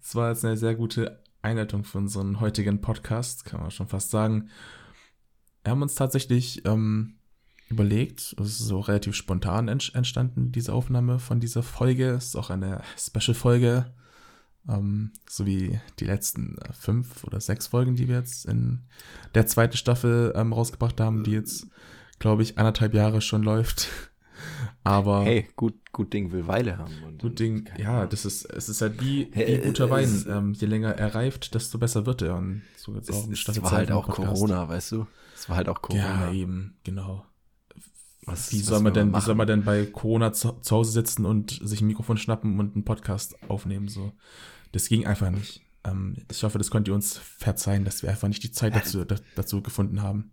Das 0.00 0.16
war 0.16 0.30
jetzt 0.30 0.44
eine 0.44 0.56
sehr 0.56 0.74
gute 0.74 1.22
Einleitung 1.40 1.84
für 1.84 1.98
unseren 1.98 2.40
heutigen 2.40 2.80
Podcast, 2.80 3.44
kann 3.44 3.60
man 3.60 3.70
schon 3.70 3.86
fast 3.86 4.10
sagen. 4.10 4.50
Wir 5.62 5.70
haben 5.70 5.82
uns 5.82 5.94
tatsächlich 5.94 6.64
ähm, 6.66 7.14
überlegt, 7.68 8.34
es 8.40 8.46
ist 8.48 8.58
so 8.58 8.80
relativ 8.80 9.14
spontan 9.14 9.68
ent- 9.68 9.94
entstanden, 9.94 10.50
diese 10.50 10.72
Aufnahme 10.72 11.20
von 11.20 11.38
dieser 11.38 11.62
Folge. 11.62 12.08
Es 12.10 12.26
ist 12.26 12.36
auch 12.36 12.50
eine 12.50 12.82
Special-Folge, 12.98 13.94
ähm, 14.68 15.12
so 15.28 15.46
wie 15.46 15.80
die 15.98 16.04
letzten 16.04 16.58
äh, 16.58 16.72
fünf 16.72 17.24
oder 17.24 17.40
sechs 17.40 17.68
Folgen, 17.68 17.96
die 17.96 18.08
wir 18.08 18.16
jetzt 18.16 18.46
in 18.46 18.80
der 19.34 19.46
zweiten 19.46 19.76
Staffel 19.76 20.32
ähm, 20.36 20.52
rausgebracht 20.52 21.00
haben, 21.00 21.24
die 21.24 21.32
jetzt, 21.32 21.66
glaube 22.18 22.42
ich, 22.42 22.58
anderthalb 22.58 22.94
Jahre 22.94 23.20
schon 23.20 23.42
läuft. 23.42 23.88
Aber 24.84 25.24
Hey, 25.24 25.48
gut, 25.56 25.74
gut 25.92 26.12
Ding 26.12 26.30
will 26.30 26.46
Weile 26.46 26.78
haben. 26.78 26.94
Und, 27.04 27.22
gut 27.22 27.38
Ding, 27.38 27.68
ja, 27.78 28.06
das 28.06 28.24
ist, 28.24 28.44
es 28.44 28.68
ist 28.68 28.82
halt 28.82 29.00
wie, 29.00 29.30
wie 29.32 29.58
guter 29.58 29.90
Wein. 29.90 30.24
Ähm, 30.28 30.52
je 30.52 30.66
länger 30.66 30.90
er 30.90 31.14
reift, 31.14 31.54
desto 31.54 31.78
besser 31.78 32.06
wird 32.06 32.22
er. 32.22 32.36
Und 32.36 32.62
so 32.76 32.94
jetzt 32.94 33.10
auch 33.10 33.28
es, 33.28 33.62
war 33.62 33.70
halt 33.70 33.90
auch 33.90 34.06
Podcast. 34.06 34.34
Corona, 34.34 34.68
weißt 34.68 34.92
du? 34.92 35.06
Es 35.34 35.48
war 35.48 35.56
halt 35.56 35.68
auch 35.68 35.82
Corona. 35.82 36.26
Ja, 36.26 36.32
eben, 36.32 36.76
genau. 36.84 37.24
Was, 38.26 38.52
Wie 38.52 38.58
soll 38.58 38.80
man 38.80 38.92
denn, 38.92 39.14
wie 39.14 39.20
soll 39.20 39.36
man 39.36 39.46
denn 39.46 39.64
bei 39.64 39.86
Corona 39.86 40.32
zu, 40.32 40.52
zu 40.60 40.74
Hause 40.74 40.90
sitzen 40.90 41.24
und 41.24 41.60
sich 41.62 41.80
ein 41.80 41.86
Mikrofon 41.86 42.16
schnappen 42.16 42.58
und 42.58 42.74
einen 42.74 42.84
Podcast 42.84 43.36
aufnehmen? 43.48 43.86
So, 43.86 44.12
das 44.72 44.88
ging 44.88 45.06
einfach 45.06 45.30
nicht. 45.30 45.62
Ähm, 45.84 46.16
ich 46.30 46.42
hoffe, 46.42 46.58
das 46.58 46.70
könnt 46.70 46.88
ihr 46.88 46.94
uns 46.94 47.16
verzeihen, 47.18 47.84
dass 47.84 48.02
wir 48.02 48.10
einfach 48.10 48.28
nicht 48.28 48.42
die 48.42 48.50
Zeit 48.52 48.74
dazu, 48.74 49.04
da, 49.04 49.16
dazu 49.34 49.62
gefunden 49.62 50.02
haben. 50.02 50.32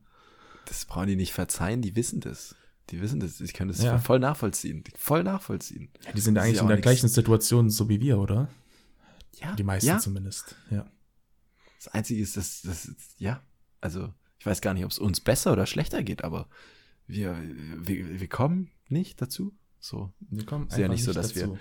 Das 0.66 0.86
brauchen 0.86 1.08
die 1.08 1.16
nicht 1.16 1.34
verzeihen, 1.34 1.82
die 1.82 1.96
wissen 1.96 2.20
das. 2.22 2.56
Die 2.90 3.02
wissen 3.02 3.20
das. 3.20 3.40
Ich 3.42 3.54
kann 3.54 3.68
das 3.68 3.82
Ja. 3.82 3.98
voll 3.98 4.20
nachvollziehen. 4.20 4.84
Voll 4.96 5.24
nachvollziehen. 5.24 5.90
Ja, 6.06 6.12
die 6.12 6.22
sind 6.22 6.36
ja 6.36 6.42
Das 6.42 6.48
eigentlich 6.50 6.62
in 6.62 6.68
der 6.68 6.76
nix. 6.78 6.84
gleichen 6.84 7.08
Situation, 7.10 7.70
so 7.70 7.88
wie 7.90 8.02
wir, 8.02 8.18
oder? 8.20 8.50
Ja, 9.42 9.56
Die 9.56 9.64
meisten 9.64 9.88
ja. 9.88 10.00
zumindest. 10.00 10.56
Ja. 10.70 10.86
Das 11.78 11.88
Einzige 11.94 12.22
ist, 12.22 12.38
dass 12.38 12.62
das, 12.62 12.92
ja, 13.18 13.42
also 13.82 14.14
ich 14.40 14.46
weiß 14.46 14.62
gar 14.62 14.74
nicht, 14.74 14.86
ob 14.86 14.92
es 14.92 15.00
uns 15.00 15.20
besser 15.22 15.54
oder 15.54 15.66
schlechter 15.66 16.04
geht, 16.04 16.24
aber 16.24 16.48
wir, 17.08 17.38
wir, 17.78 18.20
wir 18.20 18.28
kommen 18.30 18.72
nicht 18.90 19.22
dazu. 19.22 19.54
So 19.80 20.14
Wir 20.20 20.46
kommen 20.46 20.68
Ist 20.68 20.78
ja 20.78 20.86
einfach 20.86 20.94
nicht 20.94 21.04
so, 21.04 21.12
dass 21.14 21.36
wir- 21.36 21.44
dazu. 21.48 21.58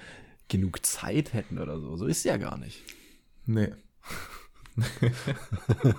Genug 0.52 0.84
Zeit 0.86 1.32
hätten 1.32 1.58
oder 1.58 1.80
so. 1.80 1.96
So 1.96 2.06
ist 2.06 2.18
es 2.18 2.24
ja 2.24 2.36
gar 2.36 2.56
nicht. 2.58 2.80
Nee. 3.46 3.70
oh. 4.76 4.82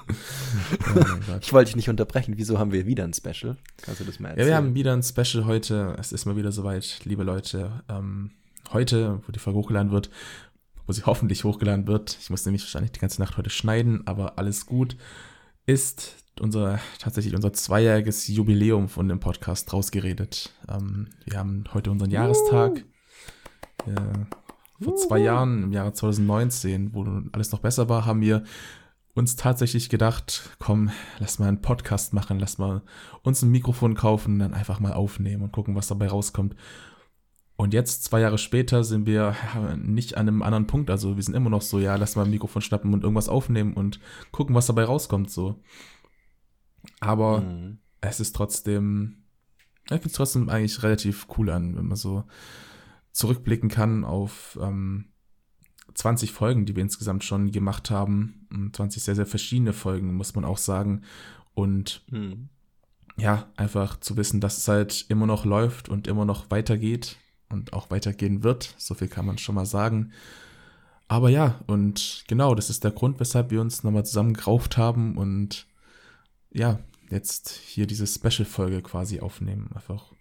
Ich 1.41 1.53
wollte 1.53 1.69
dich 1.69 1.75
nicht 1.75 1.89
unterbrechen. 1.89 2.35
Wieso 2.37 2.57
haben 2.59 2.71
wir 2.71 2.85
wieder 2.85 3.03
ein 3.03 3.13
Special? 3.13 3.57
Kannst 3.81 3.99
du 4.01 4.05
das 4.05 4.19
mal 4.19 4.29
Ja, 4.29 4.31
erzählen? 4.31 4.47
wir 4.47 4.55
haben 4.55 4.75
wieder 4.75 4.93
ein 4.93 5.03
Special 5.03 5.45
heute. 5.45 5.95
Es 5.99 6.11
ist 6.11 6.25
mal 6.25 6.35
wieder 6.37 6.51
soweit, 6.51 7.01
liebe 7.03 7.23
Leute. 7.23 7.83
Ähm, 7.89 8.31
heute, 8.71 9.21
wo 9.27 9.31
die 9.31 9.39
Folge 9.39 9.59
hochgeladen 9.59 9.91
wird, 9.91 10.09
wo 10.87 10.93
sie 10.93 11.03
hoffentlich 11.03 11.43
hochgeladen 11.43 11.87
wird, 11.87 12.17
ich 12.21 12.29
muss 12.29 12.45
nämlich 12.45 12.63
wahrscheinlich 12.63 12.91
die 12.91 12.99
ganze 12.99 13.21
Nacht 13.21 13.37
heute 13.37 13.49
schneiden, 13.49 14.05
aber 14.07 14.37
alles 14.37 14.65
gut, 14.65 14.97
ist 15.65 16.15
unser 16.39 16.79
tatsächlich 16.99 17.35
unser 17.35 17.53
zweijähriges 17.53 18.27
Jubiläum 18.27 18.89
von 18.89 19.07
dem 19.07 19.19
Podcast 19.19 19.71
rausgeredet. 19.71 20.51
Ähm, 20.69 21.09
wir 21.25 21.37
haben 21.37 21.63
heute 21.73 21.91
unseren 21.91 22.09
Jahrestag. 22.11 22.83
Ja, 23.85 24.27
vor 24.83 24.95
zwei 24.95 25.19
Jahren, 25.19 25.63
im 25.63 25.71
Jahre 25.71 25.93
2019, 25.93 26.93
wo 26.93 27.05
alles 27.31 27.51
noch 27.51 27.59
besser 27.59 27.89
war, 27.89 28.05
haben 28.05 28.21
wir 28.21 28.43
uns 29.15 29.35
tatsächlich 29.35 29.89
gedacht, 29.89 30.49
komm, 30.59 30.89
lass 31.19 31.37
mal 31.39 31.47
einen 31.47 31.61
Podcast 31.61 32.13
machen, 32.13 32.39
lass 32.39 32.57
mal 32.57 32.81
uns 33.21 33.41
ein 33.43 33.51
Mikrofon 33.51 33.93
kaufen, 33.95 34.39
dann 34.39 34.53
einfach 34.53 34.79
mal 34.79 34.93
aufnehmen 34.93 35.43
und 35.43 35.51
gucken, 35.51 35.75
was 35.75 35.87
dabei 35.87 36.07
rauskommt. 36.07 36.55
Und 37.55 37.75
jetzt, 37.75 38.03
zwei 38.03 38.19
Jahre 38.21 38.39
später, 38.39 38.83
sind 38.83 39.05
wir 39.05 39.35
nicht 39.77 40.17
an 40.17 40.27
einem 40.27 40.41
anderen 40.41 40.65
Punkt. 40.65 40.89
Also 40.89 41.15
wir 41.15 41.21
sind 41.23 41.35
immer 41.35 41.51
noch 41.51 41.61
so, 41.61 41.79
ja, 41.79 41.95
lass 41.95 42.15
mal 42.15 42.25
ein 42.25 42.31
Mikrofon 42.31 42.63
schnappen 42.63 42.91
und 42.93 43.03
irgendwas 43.03 43.29
aufnehmen 43.29 43.73
und 43.75 43.99
gucken, 44.31 44.55
was 44.55 44.65
dabei 44.65 44.85
rauskommt. 44.85 45.29
So. 45.29 45.61
Aber 46.99 47.41
Mhm. 47.41 47.77
es 48.01 48.19
ist 48.19 48.35
trotzdem, 48.35 49.17
ich 49.85 49.89
finde 49.89 50.07
es 50.07 50.13
trotzdem 50.13 50.49
eigentlich 50.49 50.81
relativ 50.81 51.27
cool 51.37 51.51
an, 51.51 51.75
wenn 51.77 51.85
man 51.85 51.95
so 51.97 52.23
zurückblicken 53.13 53.69
kann 53.69 54.03
auf 54.03 54.59
ähm, 54.61 55.05
20 55.93 56.31
Folgen, 56.31 56.65
die 56.65 56.75
wir 56.75 56.83
insgesamt 56.83 57.23
schon 57.23 57.51
gemacht 57.51 57.89
haben. 57.89 58.47
Und 58.51 58.75
20 58.75 59.01
sehr, 59.03 59.15
sehr 59.15 59.25
verschiedene 59.25 59.73
Folgen, 59.73 60.13
muss 60.15 60.35
man 60.35 60.43
auch 60.45 60.57
sagen. 60.57 61.03
Und 61.53 62.03
Mhm. 62.09 62.49
ja, 63.17 63.47
einfach 63.55 63.99
zu 63.99 64.17
wissen, 64.17 64.41
dass 64.41 64.57
es 64.57 64.67
halt 64.67 65.05
immer 65.09 65.27
noch 65.27 65.45
läuft 65.45 65.87
und 65.87 66.07
immer 66.07 66.25
noch 66.25 66.49
weitergeht 66.51 67.17
und 67.49 67.73
auch 67.73 67.91
weitergehen 67.91 68.43
wird. 68.43 68.73
So 68.77 68.95
viel 68.95 69.07
kann 69.07 69.25
man 69.25 69.37
schon 69.37 69.55
mal 69.55 69.65
sagen. 69.67 70.11
Aber 71.07 71.29
ja, 71.29 71.59
und 71.67 72.23
genau, 72.27 72.55
das 72.55 72.71
ist 72.71 72.83
der 72.83 72.91
Grund, 72.91 73.19
weshalb 73.19 73.51
wir 73.51 73.61
uns 73.61 73.83
nochmal 73.83 74.05
zusammengerauft 74.05 74.77
haben 74.77 75.15
und 75.17 75.67
ja, 76.51 76.79
jetzt 77.09 77.51
hier 77.51 77.85
diese 77.85 78.07
Special-Folge 78.07 78.81
quasi 78.81 79.19
aufnehmen. 79.19 79.69
Einfach, 79.75 80.11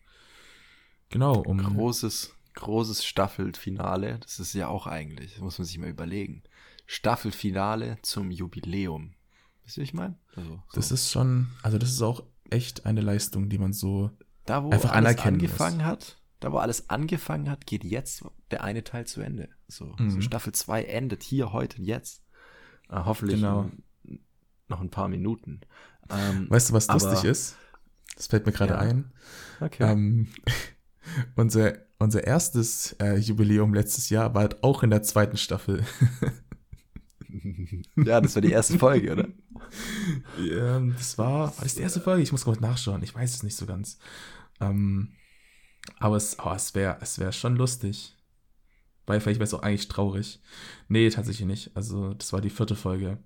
genau, 1.09 1.41
um. 1.41 1.63
Großes, 1.63 2.35
großes 2.55 3.05
Staffelfinale. 3.05 4.19
Das 4.21 4.39
ist 4.41 4.53
ja 4.55 4.69
auch 4.69 4.87
eigentlich, 4.87 5.33
das 5.33 5.41
muss 5.43 5.59
man 5.59 5.67
sich 5.67 5.79
mal 5.79 5.89
überlegen. 5.89 6.43
Staffelfinale 6.87 7.99
zum 8.03 8.31
Jubiläum. 8.31 9.15
Wisst 9.65 9.77
ihr, 9.77 9.81
wie 9.83 9.85
ich 9.85 9.95
meine? 9.95 10.17
Also, 10.37 10.51
so. 10.51 10.63
Das 10.75 10.91
ist 10.93 11.11
schon, 11.11 11.49
also 11.63 11.79
das 11.79 11.91
ist 11.91 12.03
auch 12.03 12.23
echt 12.51 12.87
eine 12.87 13.01
Leistung, 13.01 13.49
die 13.49 13.59
man 13.59 13.73
so. 13.73 14.11
da, 14.45 14.63
wo 14.63 14.71
einfach 14.71 14.91
alles 14.93 15.07
anerkennen 15.13 15.37
angefangen 15.37 15.85
hat, 15.85 16.19
da, 16.41 16.53
wo 16.53 16.59
alles 16.59 16.91
angefangen 16.91 17.49
hat, 17.51 17.67
geht 17.67 17.85
jetzt 17.85 18.25
der 18.51 18.63
eine 18.65 18.85
Teil 18.85 19.07
zu 19.07 19.21
Ende. 19.21 19.49
So, 19.69 19.95
Mhm. 19.99 20.11
so 20.11 20.21
Staffel 20.21 20.53
2 20.53 20.85
endet 20.85 21.23
hier, 21.23 21.53
heute 21.53 21.79
und 21.79 21.85
jetzt. 21.85 22.23
Äh, 22.89 22.97
hoffentlich 23.05 23.41
Genau. 23.41 23.71
in, 24.05 24.21
noch 24.69 24.81
ein 24.81 24.91
paar 24.91 25.09
Minuten. 25.09 25.61
Ähm, 26.11 26.51
Weißt 26.51 26.71
du, 26.71 26.75
was 26.75 26.89
lustig 26.89 27.25
ist? 27.25 27.57
Das 28.17 28.27
fällt 28.27 28.45
mir 28.47 28.53
gerade 28.53 28.75
Ja. 28.75 28.79
ein. 28.81 29.13
okay. 29.61 29.91
Ähm, 29.91 30.29
unser, 31.37 31.75
unser 31.99 32.25
erstes 32.25 32.93
äh, 33.01 33.17
Jubiläum 33.17 33.75
letztes 33.75 34.11
Jahr 34.11 34.35
war 34.35 34.43
halt 34.43 34.63
auch 34.63 34.83
in 34.83 34.91
der 34.91 35.03
zweiten 35.03 35.37
Staffel. 35.37 35.85
ja, 37.97 38.21
das 38.21 38.35
war 38.35 38.43
die 38.43 38.53
erste 38.53 38.79
Folge, 38.79 39.13
oder? 39.13 39.29
ähm, 40.39 40.95
das 40.97 41.17
war, 41.19 41.57
war 41.57 41.63
das 41.65 41.75
die 41.75 41.83
erste 41.83 42.01
Folge? 42.01 42.23
Ich 42.23 42.33
muss 42.33 42.45
kurz 42.45 42.61
nachschauen. 42.61 43.03
Ich 43.03 43.15
weiß 43.15 43.35
es 43.35 43.43
nicht 43.43 43.57
so 43.57 43.67
ganz. 43.67 43.99
Ähm, 44.61 45.13
aber 45.99 46.17
es, 46.17 46.37
oh, 46.45 46.53
es 46.55 46.75
wäre 46.75 46.99
es 47.01 47.19
wär 47.19 47.33
schon 47.33 47.57
lustig. 47.57 48.17
Weil 49.07 49.21
vielleicht 49.21 49.41
wäre 49.41 49.47
es 49.49 49.55
auch 49.55 49.63
eigentlich 49.63 49.89
traurig. 49.89 50.41
Nee, 50.89 51.11
tatsächlich 51.11 51.47
nicht. 51.47 51.77
Also, 51.77 52.15
das 52.15 52.33
war 52.33 52.41
die 52.41 52.51
vierte 52.51 52.77
Folge. 52.77 53.19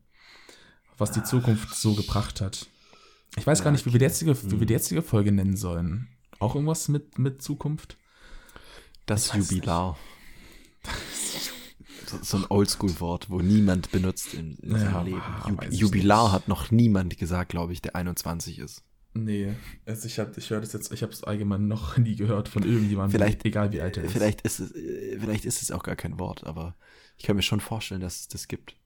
Was 0.97 1.13
die 1.13 1.23
Zukunft 1.23 1.75
so 1.75 1.95
gebracht 1.95 2.41
hat. 2.41 2.67
Ich 3.37 3.47
weiß 3.47 3.59
Ja, 3.59 3.65
gar 3.65 3.71
nicht, 3.73 3.85
wie 3.85 3.93
wir, 3.93 3.99
die 3.99 4.07
jetzige, 4.07 4.35
wie 4.45 4.53
wir 4.53 4.61
Hm. 4.61 4.67
die 4.67 4.73
jetzige 4.73 5.03
Folge 5.03 5.33
nennen 5.33 5.57
sollen. 5.57 6.09
Auch 6.39 6.55
irgendwas 6.55 6.89
mit, 6.89 7.19
mit 7.19 7.43
Zukunft? 7.43 7.97
Das 9.07 9.33
Jubilar. 9.33 9.97
So, 12.07 12.19
so 12.23 12.37
ein 12.37 12.45
Oldschool-Wort, 12.49 13.31
wo 13.31 13.41
niemand 13.41 13.91
benutzt 13.91 14.35
in, 14.35 14.57
in 14.59 14.71
Ja, 14.73 14.79
seinem 14.79 15.05
Leben. 15.07 15.23
Ju 15.49 15.57
weiß 15.59 15.73
ich 15.75 15.81
Jubilar 15.81 16.33
hat 16.33 16.47
noch 16.49 16.71
niemand 16.71 17.17
gesagt, 17.19 17.51
glaube 17.51 17.73
ich, 17.73 17.83
der 17.83 17.97
21 17.97 18.59
ist. 18.61 18.83
Nee, 19.15 19.55
also 19.87 20.07
ich, 20.07 20.19
hab, 20.19 20.37
ich 20.37 20.51
höre 20.51 20.61
das 20.61 20.75
jetzt, 20.75 20.93
ich 20.93 21.03
habe 21.03 21.11
es 21.13 21.25
allgemein 21.25 21.67
noch 21.69 21.97
nie 21.97 22.17
gehört 22.17 22.49
von 22.49 22.63
irgendjemandem, 22.63 23.19
Vielleicht- 23.19 23.45
egal 23.47 23.73
wie 23.73 23.81
alt 23.81 23.97
er 23.97 24.05
ist. 24.05 24.13
Vielleicht 24.13 24.43
ist 24.43 24.61
es, 24.61 24.73
äh, 24.73 25.19
vielleicht 25.19 25.47
ist 25.47 25.63
es 25.63 25.71
auch 25.71 25.83
gar 25.83 25.97
kein 25.97 26.19
Wort, 26.21 26.45
aber 26.45 26.77
ich 27.17 27.25
kann 27.25 27.35
mir 27.35 27.43
schon 27.43 27.61
vorstellen, 27.61 28.03
dass 28.03 28.21
es 28.21 28.29
das 28.29 28.47
gibt. 28.47 28.77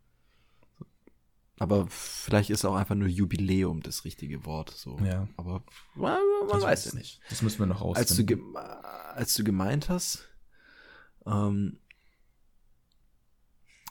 Aber 1.61 1.87
vielleicht 1.89 2.49
ist 2.49 2.65
auch 2.65 2.75
einfach 2.75 2.95
nur 2.95 3.07
Jubiläum 3.07 3.83
das 3.83 4.07
richtige 4.07 4.47
Wort. 4.47 4.71
So. 4.71 4.99
Ja. 5.05 5.29
Aber 5.37 5.63
man, 5.95 6.19
man 6.49 6.63
weiß 6.63 6.87
ja 6.87 6.95
nicht. 6.95 7.21
Das 7.29 7.43
müssen 7.43 7.59
wir 7.59 7.67
noch 7.67 7.83
Als 7.83 8.17
du, 8.17 8.23
rausfinden. 8.23 8.57
als 8.57 9.35
du 9.35 9.45
gemeint 9.45 9.91
hast, 9.91 10.27
ähm, 11.27 11.79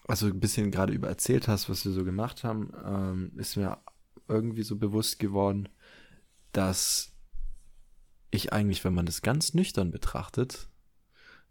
also 0.08 0.26
ein 0.26 0.40
bisschen 0.40 0.72
gerade 0.72 0.94
über 0.94 1.10
erzählt 1.10 1.48
hast, 1.48 1.70
was 1.70 1.86
wir 1.86 1.92
so 1.92 2.04
gemacht 2.04 2.44
haben, 2.44 2.74
ähm, 2.84 3.40
ist 3.40 3.56
mir 3.56 3.78
irgendwie 4.28 4.64
so 4.64 4.76
bewusst 4.76 5.20
geworden, 5.20 5.70
dass 6.52 7.14
ich 8.32 8.52
eigentlich, 8.52 8.84
wenn 8.84 8.96
man 8.96 9.06
das 9.06 9.22
ganz 9.22 9.54
nüchtern 9.54 9.92
betrachtet, 9.92 10.70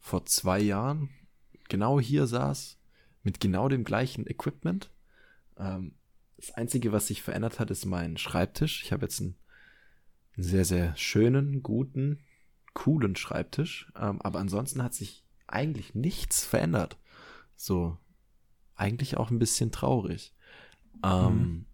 vor 0.00 0.26
zwei 0.26 0.58
Jahren 0.58 1.10
genau 1.68 2.00
hier 2.00 2.26
saß, 2.26 2.76
mit 3.22 3.38
genau 3.38 3.68
dem 3.68 3.84
gleichen 3.84 4.26
Equipment. 4.26 4.90
Ähm, 5.56 5.94
das 6.38 6.52
Einzige, 6.52 6.92
was 6.92 7.08
sich 7.08 7.20
verändert 7.22 7.58
hat, 7.58 7.70
ist 7.70 7.84
mein 7.84 8.16
Schreibtisch. 8.16 8.82
Ich 8.84 8.92
habe 8.92 9.04
jetzt 9.04 9.20
einen, 9.20 9.36
einen 10.36 10.44
sehr, 10.44 10.64
sehr 10.64 10.96
schönen, 10.96 11.62
guten, 11.62 12.20
coolen 12.74 13.16
Schreibtisch. 13.16 13.92
Ähm, 13.96 14.22
aber 14.22 14.38
ansonsten 14.38 14.82
hat 14.82 14.94
sich 14.94 15.24
eigentlich 15.48 15.94
nichts 15.94 16.44
verändert. 16.44 16.96
So, 17.56 17.98
eigentlich 18.76 19.16
auch 19.16 19.30
ein 19.30 19.40
bisschen 19.40 19.72
traurig. 19.72 20.32
Ähm, 21.04 21.34
Mhm. 21.34 21.64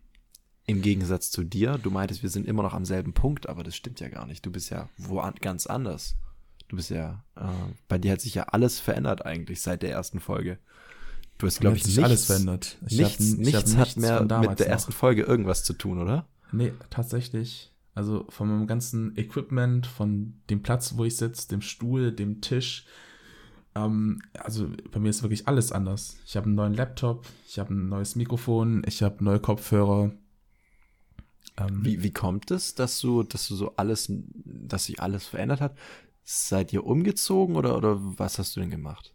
Im 0.66 0.80
Gegensatz 0.80 1.30
zu 1.30 1.44
dir, 1.44 1.76
du 1.76 1.90
meintest, 1.90 2.22
wir 2.22 2.30
sind 2.30 2.46
immer 2.46 2.62
noch 2.62 2.72
am 2.72 2.86
selben 2.86 3.12
Punkt, 3.12 3.50
aber 3.50 3.64
das 3.64 3.76
stimmt 3.76 4.00
ja 4.00 4.08
gar 4.08 4.26
nicht. 4.26 4.46
Du 4.46 4.50
bist 4.50 4.70
ja 4.70 4.88
wo 4.96 5.18
an, 5.20 5.34
ganz 5.34 5.66
anders. 5.66 6.16
Du 6.68 6.76
bist 6.76 6.88
ja, 6.88 7.22
äh, 7.36 7.42
bei 7.86 7.98
dir 7.98 8.12
hat 8.12 8.22
sich 8.22 8.34
ja 8.34 8.44
alles 8.44 8.80
verändert 8.80 9.26
eigentlich 9.26 9.60
seit 9.60 9.82
der 9.82 9.90
ersten 9.90 10.20
Folge. 10.20 10.58
Du 11.38 11.46
hast, 11.46 11.60
glaube 11.60 11.76
hat 11.76 11.86
ich, 11.86 11.96
nichts, 11.96 12.02
alles 12.02 12.26
verändert. 12.26 12.78
Ich 12.86 12.98
nichts, 12.98 13.24
ich 13.24 13.54
hab 13.54 13.64
nichts 13.64 13.76
hat 13.76 13.80
nichts 13.80 13.96
mehr 13.96 14.18
von 14.18 14.28
damals 14.28 14.50
mit 14.50 14.58
der 14.60 14.66
noch. 14.66 14.72
ersten 14.72 14.92
Folge 14.92 15.22
irgendwas 15.22 15.64
zu 15.64 15.72
tun, 15.72 16.00
oder? 16.00 16.28
Nee, 16.52 16.72
tatsächlich. 16.90 17.72
Also 17.94 18.26
von 18.28 18.48
meinem 18.48 18.66
ganzen 18.66 19.16
Equipment, 19.16 19.86
von 19.86 20.34
dem 20.50 20.62
Platz, 20.62 20.94
wo 20.96 21.04
ich 21.04 21.16
sitze, 21.16 21.48
dem 21.48 21.60
Stuhl, 21.60 22.12
dem 22.12 22.40
Tisch. 22.40 22.86
Ähm, 23.74 24.20
also 24.34 24.68
bei 24.90 25.00
mir 25.00 25.10
ist 25.10 25.22
wirklich 25.22 25.48
alles 25.48 25.72
anders. 25.72 26.16
Ich 26.26 26.36
habe 26.36 26.46
einen 26.46 26.54
neuen 26.54 26.74
Laptop, 26.74 27.26
ich 27.46 27.58
habe 27.58 27.74
ein 27.74 27.88
neues 27.88 28.16
Mikrofon, 28.16 28.82
ich 28.86 29.02
habe 29.02 29.22
neue 29.22 29.40
Kopfhörer. 29.40 30.12
Ähm, 31.56 31.84
Wie, 31.84 32.02
wie 32.02 32.12
kommt 32.12 32.50
es, 32.50 32.74
dass 32.74 33.00
du, 33.00 33.22
dass 33.22 33.46
du 33.48 33.54
so 33.54 33.76
alles, 33.76 34.10
dass 34.44 34.86
sich 34.86 35.00
alles 35.00 35.26
verändert 35.26 35.60
hat? 35.60 35.76
Seid 36.24 36.72
ihr 36.72 36.84
umgezogen 36.84 37.54
oder, 37.56 37.76
oder 37.76 37.98
was 38.00 38.38
hast 38.38 38.56
du 38.56 38.60
denn 38.60 38.70
gemacht? 38.70 39.13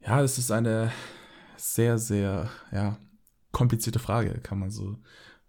Ja, 0.00 0.22
es 0.22 0.38
ist 0.38 0.50
eine 0.50 0.92
sehr, 1.56 1.98
sehr, 1.98 2.50
ja, 2.72 2.98
komplizierte 3.52 3.98
Frage, 3.98 4.40
kann 4.40 4.58
man 4.58 4.70
so 4.70 4.98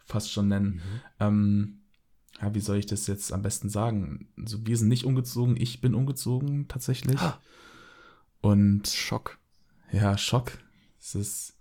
fast 0.06 0.32
schon 0.32 0.48
nennen. 0.48 0.82
Ähm, 1.20 1.82
ja, 2.42 2.54
wie 2.54 2.60
soll 2.60 2.78
ich 2.78 2.86
das 2.86 3.08
jetzt 3.08 3.34
am 3.34 3.42
besten 3.42 3.70
sagen? 3.70 4.30
Also 4.38 4.66
wir 4.66 4.78
sind 4.78 4.88
nicht 4.88 5.06
umgezogen, 5.06 5.58
ich 5.58 5.82
bin 5.82 5.94
umgezogen 5.94 6.68
tatsächlich. 6.68 7.20
Ah. 7.20 7.40
Und 8.42 8.88
Schock. 8.88 9.40
ja, 9.92 10.18
Schock. 10.18 10.52
Es 11.00 11.16
ist, 11.16 11.58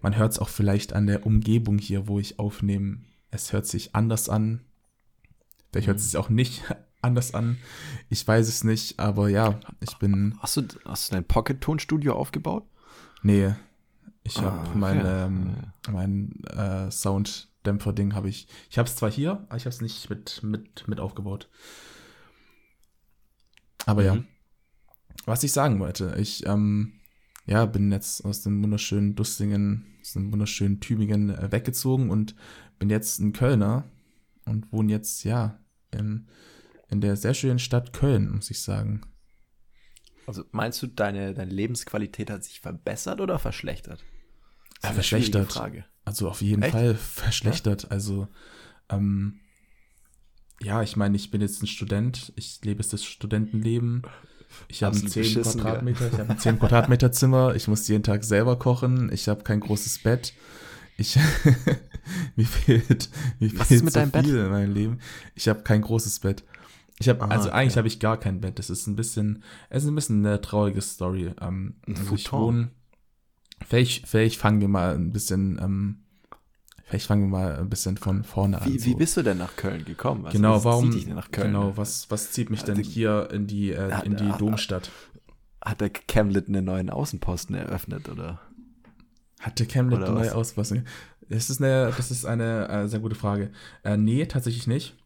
man 0.00 0.16
hört 0.16 0.32
es 0.32 0.38
auch 0.38 0.48
vielleicht 0.48 0.92
an 0.92 1.06
der 1.06 1.26
Umgebung 1.26 1.78
hier, 1.78 2.06
wo 2.06 2.18
ich 2.18 2.38
aufnehme. 2.38 3.00
Es 3.30 3.52
hört 3.52 3.66
sich 3.66 3.94
anders 3.94 4.28
an. 4.28 4.60
Vielleicht 5.70 5.88
hört 5.88 5.98
es 5.98 6.06
sich 6.06 6.16
auch 6.16 6.28
nicht 6.28 6.62
anders 7.02 7.34
an. 7.34 7.56
Ich 8.08 8.26
weiß 8.26 8.48
es 8.48 8.64
nicht, 8.64 8.98
aber 8.98 9.28
ja, 9.28 9.58
ich 9.80 9.96
bin, 9.96 10.38
Hast 10.40 10.56
du, 10.56 10.62
hast 10.84 11.10
du 11.10 11.14
dein 11.14 11.24
Pocket-Tonstudio 11.24 12.14
aufgebaut? 12.14 12.64
nee, 13.22 13.54
ich 14.22 14.36
Ah, 14.38 14.42
habe 14.42 14.78
mein, 14.78 15.02
ähm, 15.06 15.56
mein 15.90 16.44
äh, 16.44 16.90
Sounddämpfer-Ding 16.90 18.14
habe 18.14 18.28
ich, 18.28 18.48
ich 18.70 18.78
habe 18.78 18.88
es 18.88 18.96
zwar 18.96 19.10
hier, 19.10 19.32
aber 19.48 19.56
ich 19.56 19.64
habe 19.64 19.74
es 19.74 19.80
nicht 19.80 20.10
mit, 20.10 20.42
mit, 20.42 20.86
mit 20.88 21.00
aufgebaut. 21.00 21.48
Aber 23.86 24.02
ja, 24.04 24.14
Mhm. 24.14 24.26
was 25.26 25.42
ich 25.42 25.52
sagen 25.52 25.80
wollte, 25.80 26.14
ich 26.18 26.46
ähm, 26.46 27.00
ja, 27.46 27.64
bin 27.66 27.90
jetzt 27.92 28.24
aus 28.24 28.42
dem 28.42 28.62
wunderschönen 28.62 29.14
Dustingen, 29.16 29.86
aus 30.00 30.12
dem 30.12 30.32
wunderschönen 30.32 30.80
Tübingen 30.80 31.30
äh, 31.30 31.50
weggezogen 31.50 32.10
und 32.10 32.34
bin 32.78 32.90
jetzt 32.90 33.18
ein 33.20 33.32
Kölner 33.32 33.84
und 34.44 34.70
wohne 34.72 34.92
jetzt, 34.92 35.24
ja, 35.24 35.58
in, 35.90 36.28
in 36.90 37.00
der 37.00 37.16
sehr 37.16 37.34
schönen 37.34 37.58
Stadt 37.58 37.92
Köln, 37.92 38.30
muss 38.30 38.50
ich 38.50 38.62
sagen. 38.62 39.02
Also 40.26 40.44
meinst 40.52 40.82
du, 40.82 40.86
deine, 40.86 41.34
deine 41.34 41.50
Lebensqualität 41.50 42.30
hat 42.30 42.44
sich 42.44 42.60
verbessert 42.60 43.20
oder 43.20 43.38
verschlechtert? 43.38 44.04
Ja, 44.82 44.92
verschlechtert. 44.92 45.52
Frage. 45.52 45.84
Also 46.04 46.28
auf 46.28 46.40
jeden 46.40 46.62
Echt? 46.62 46.72
Fall 46.72 46.94
verschlechtert. 46.94 47.90
Also, 47.90 48.28
ähm, 48.88 49.40
ja, 50.62 50.82
ich 50.82 50.96
meine, 50.96 51.16
ich 51.16 51.30
bin 51.30 51.40
jetzt 51.40 51.62
ein 51.62 51.66
Student, 51.66 52.32
ich 52.36 52.60
lebe 52.64 52.80
jetzt 52.82 52.92
das 52.92 53.04
Studentenleben. 53.04 54.02
Ich 54.68 54.82
habe 54.82 54.96
ein 54.96 55.04
Absolut 55.04 55.12
10 55.12 55.22
beschissen, 55.22 55.58
ja. 55.58 55.64
Quadratmeter, 55.64 56.06
ich 56.12 56.18
habe 56.18 56.30
ein 56.30 56.38
10 56.38 56.58
Quadratmeter 56.58 57.12
Zimmer, 57.12 57.54
ich 57.54 57.68
muss 57.68 57.86
jeden 57.88 58.02
Tag 58.02 58.24
selber 58.24 58.58
kochen, 58.58 59.10
ich 59.12 59.28
habe 59.28 59.42
kein 59.44 59.60
großes 59.60 60.00
Bett. 60.00 60.34
Ich, 60.96 61.16
mir 62.36 62.46
fehlt, 62.46 63.08
mir 63.38 63.58
Was 63.58 63.68
fehlt 63.68 63.78
ist 63.78 63.84
mit 63.84 63.94
so 63.94 64.00
deinem 64.00 64.10
Bett? 64.10 64.26
viel 64.26 64.36
in 64.36 64.50
meinem 64.50 64.74
Leben. 64.74 64.98
Ich 65.34 65.48
habe 65.48 65.62
kein 65.62 65.82
großes 65.82 66.20
Bett. 66.20 66.44
Ich 67.00 67.08
habe, 67.08 67.22
Ah, 67.24 67.28
also 67.28 67.48
okay. 67.48 67.56
eigentlich 67.58 67.76
habe 67.78 67.88
ich 67.88 67.98
gar 67.98 68.18
kein 68.20 68.40
Bett. 68.40 68.58
Das 68.58 68.70
ist 68.70 68.86
ein 68.86 68.94
bisschen, 68.94 69.42
es 69.70 69.82
ist 69.84 69.88
ein 69.88 69.94
bisschen 69.94 70.24
eine 70.24 70.40
traurige 70.40 70.80
Story. 70.82 71.32
Ähm, 71.40 71.74
also 71.88 72.14
ich 72.14 72.30
wohne, 72.30 72.68
vielleicht, 73.66 74.06
vielleicht 74.06 74.38
fangen 74.38 74.60
wir 74.60 74.68
mal 74.68 74.94
ein 74.94 75.10
bisschen, 75.10 75.58
ähm, 75.62 76.00
vielleicht 76.84 77.06
fangen 77.06 77.22
wir 77.22 77.28
mal 77.38 77.56
ein 77.58 77.70
bisschen 77.70 77.96
von 77.96 78.22
vorne 78.22 78.60
an. 78.60 78.68
Wie, 78.68 78.84
wie 78.84 78.90
so. 78.92 78.96
bist 78.98 79.16
du 79.16 79.22
denn 79.22 79.38
nach 79.38 79.56
Köln 79.56 79.84
gekommen? 79.86 80.26
Also, 80.26 80.36
genau, 80.36 80.56
was 80.56 80.64
warum, 80.64 80.84
zieht 80.92 80.94
dich 81.00 81.06
denn 81.06 81.14
nach 81.16 81.30
Köln? 81.30 81.48
genau, 81.48 81.76
was, 81.76 82.10
was 82.10 82.32
zieht 82.32 82.50
mich 82.50 82.64
denn 82.64 82.76
Also, 82.76 82.90
hier 82.90 83.30
in 83.32 83.46
die, 83.46 83.70
äh, 83.72 83.90
hat- 83.90 84.04
in 84.04 84.16
die 84.16 84.28
hat- 84.30 84.40
Domstadt? 84.40 84.90
Hat 85.62 85.80
der 85.80 85.90
Camlet 85.90 86.48
einen 86.48 86.64
neuen 86.64 86.90
Außenposten 86.90 87.54
eröffnet, 87.54 88.08
oder? 88.08 88.40
Hatte 89.40 89.64
Camlet 89.66 90.02
eine 90.02 90.10
neue? 90.14 90.34
Ausfassung? 90.34 90.84
Das 91.30 91.48
ist 91.48 91.62
eine, 91.62 91.92
das 91.96 92.10
ist 92.10 92.24
eine 92.26 92.68
äh, 92.68 92.88
sehr 92.88 93.00
gute 93.00 93.14
Frage. 93.14 93.52
Äh, 93.84 93.96
nee, 93.96 94.26
tatsächlich 94.26 94.66
nicht. 94.66 94.96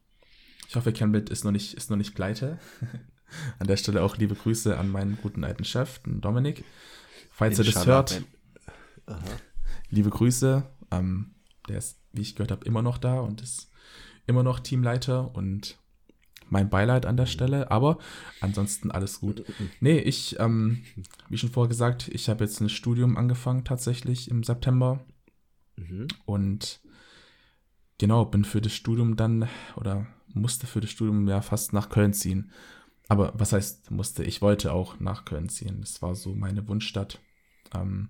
Ich 0.75 0.77
hoffe, 0.77 0.93
Camlet 0.93 1.31
ist 1.31 1.45
noch 1.45 1.53
nicht, 1.53 1.75
ist 1.75 1.89
noch 1.89 1.97
nicht 1.97 2.17
pleite. 2.17 2.59
an 3.61 3.69
der 3.69 3.77
Stelle 3.77 4.03
auch 4.03 4.17
liebe 4.17 4.35
Grüße 4.35 4.77
an 4.77 4.89
meinen 4.89 5.17
guten 5.23 5.45
alten 5.45 5.65
Chef, 5.65 6.01
den 6.01 6.21
Dominik. 6.21 6.65
Falls 7.31 7.61
er 7.61 7.65
das 7.65 7.87
hört, 7.87 8.25
liebe 9.89 10.11
Grüße. 10.11 10.69
Ähm, 10.91 11.37
der 11.69 11.79
ist, 11.79 12.01
wie 12.13 12.23
ich 12.23 12.35
gehört 12.35 12.51
habe, 12.51 12.67
immer 12.67 12.83
noch 12.83 12.99
da 12.99 13.21
und 13.21 13.41
ist 13.41 13.71
immer 14.27 14.43
noch 14.43 14.59
Teamleiter 14.59 15.33
und 15.37 15.79
mein 16.49 16.71
Beileid 16.71 17.07
an 17.07 17.17
der 17.17 17.27
Stelle. 17.27 17.71
Aber 17.71 17.99
ansonsten 18.41 18.91
alles 18.91 19.21
gut. 19.21 19.45
Nee, 19.79 20.01
ich, 20.01 20.41
ähm, 20.41 20.83
wie 21.29 21.39
schon 21.39 21.51
vorher 21.51 21.69
gesagt, 21.69 22.09
ich 22.09 22.29
habe 22.29 22.43
jetzt 22.43 22.61
ein 22.61 22.69
Studium 22.69 23.17
angefangen 23.17 23.63
tatsächlich 23.63 24.29
im 24.29 24.43
September. 24.43 25.05
Mhm. 25.77 26.09
Und 26.25 26.81
genau, 27.99 28.25
bin 28.25 28.45
für 28.45 28.61
das 28.61 28.73
Studium 28.73 29.15
dann 29.15 29.49
oder 29.77 30.09
musste 30.35 30.67
für 30.67 30.81
das 30.81 30.91
Studium 30.91 31.29
ja 31.29 31.41
fast 31.41 31.73
nach 31.73 31.89
Köln 31.89 32.13
ziehen. 32.13 32.51
Aber 33.09 33.33
was 33.37 33.53
heißt 33.53 33.91
musste? 33.91 34.25
Ich 34.25 34.41
wollte 34.43 34.73
auch 34.73 34.99
nach 35.01 35.25
Köln 35.25 35.49
ziehen. 35.49 35.81
Das 35.81 36.01
war 36.03 36.15
so 36.15 36.35
meine 36.35 36.67
Wunschstadt. 36.69 37.21
Ähm, 37.75 38.09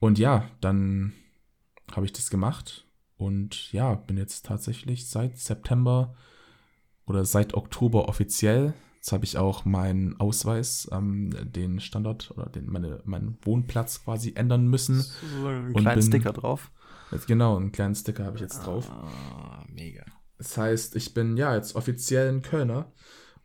und 0.00 0.18
ja, 0.18 0.44
dann 0.60 1.12
habe 1.92 2.06
ich 2.06 2.12
das 2.12 2.30
gemacht 2.30 2.86
und 3.16 3.72
ja, 3.72 3.94
bin 3.94 4.16
jetzt 4.16 4.46
tatsächlich 4.46 5.08
seit 5.08 5.38
September 5.38 6.14
oder 7.06 7.24
seit 7.24 7.54
Oktober 7.54 8.08
offiziell. 8.08 8.74
Jetzt 8.96 9.12
habe 9.12 9.24
ich 9.24 9.38
auch 9.38 9.64
meinen 9.64 10.18
Ausweis, 10.20 10.88
ähm, 10.92 11.30
den 11.52 11.80
Standort 11.80 12.30
oder 12.32 12.46
den, 12.46 12.66
meine, 12.70 13.00
meinen 13.04 13.38
Wohnplatz 13.42 14.04
quasi 14.04 14.32
ändern 14.36 14.66
müssen. 14.68 15.00
So 15.02 15.46
einen 15.48 15.72
kleinen 15.74 16.00
bin- 16.00 16.06
Sticker 16.06 16.32
drauf. 16.32 16.70
Genau, 17.26 17.56
einen 17.56 17.72
kleinen 17.72 17.94
Sticker 17.94 18.24
habe 18.26 18.36
ich 18.36 18.42
jetzt 18.42 18.60
drauf. 18.66 18.90
Ah, 18.90 19.64
mega. 19.68 20.04
Das 20.38 20.56
heißt, 20.56 20.94
ich 20.96 21.14
bin 21.14 21.36
ja 21.36 21.54
jetzt 21.54 21.74
offiziell 21.74 22.28
ein 22.28 22.42
Kölner 22.42 22.92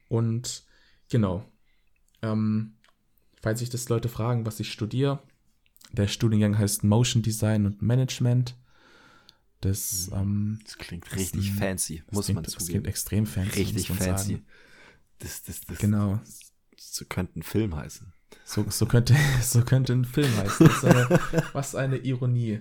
und 0.10 0.64
genau. 1.10 1.44
Ähm, 2.22 2.76
falls 3.42 3.60
sich 3.60 3.70
das 3.70 3.90
Leute 3.90 4.10
fragen, 4.10 4.46
was 4.46 4.60
ich 4.60 4.72
studiere, 4.72 5.22
der 5.92 6.08
Studiengang 6.08 6.58
heißt 6.58 6.84
Motion 6.84 7.22
Design 7.22 7.66
und 7.66 7.82
Management. 7.82 8.56
Das, 9.62 10.08
Mhm. 10.12 10.18
ähm, 10.18 10.60
Das 10.66 10.78
klingt 10.78 11.16
richtig 11.16 11.50
ist 11.52 11.58
fancy, 11.60 12.04
das 12.06 12.14
muss 12.16 12.26
klingt, 12.26 12.36
man 12.36 12.44
Das 12.44 12.54
klingt 12.56 12.68
zugeben. 12.68 12.86
extrem 12.86 13.26
fancy. 13.26 13.60
Richtig 13.60 13.88
fancy. 13.88 14.32
Sagen. 14.34 14.46
Das, 15.20 15.44
das, 15.44 15.62
das, 15.62 15.78
Genau. 15.80 16.20
das 16.76 17.06
könnte 17.10 17.40
ein 17.40 17.44
Film 17.44 17.76
heißen. 17.76 18.12
So, 18.46 18.66
so, 18.70 18.86
könnte, 18.86 19.16
so 19.42 19.64
könnte 19.64 19.94
ein 19.94 20.06
Film 20.06 20.36
heißen. 20.36 20.70
Eine, 20.84 21.20
was 21.54 21.76
eine 21.76 21.98
Ironie. 21.98 22.60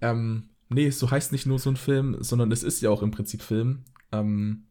Ähm, 0.00 0.48
nee, 0.72 0.90
so 0.90 1.10
heißt 1.10 1.32
nicht 1.32 1.46
nur 1.46 1.58
so 1.58 1.70
ein 1.70 1.76
Film, 1.76 2.16
sondern 2.20 2.52
es 2.52 2.62
ist 2.62 2.80
ja 2.80 2.90
auch 2.90 3.02
im 3.02 3.10
Prinzip 3.10 3.42
Film. 3.42 3.84
Ähm, 4.10 4.64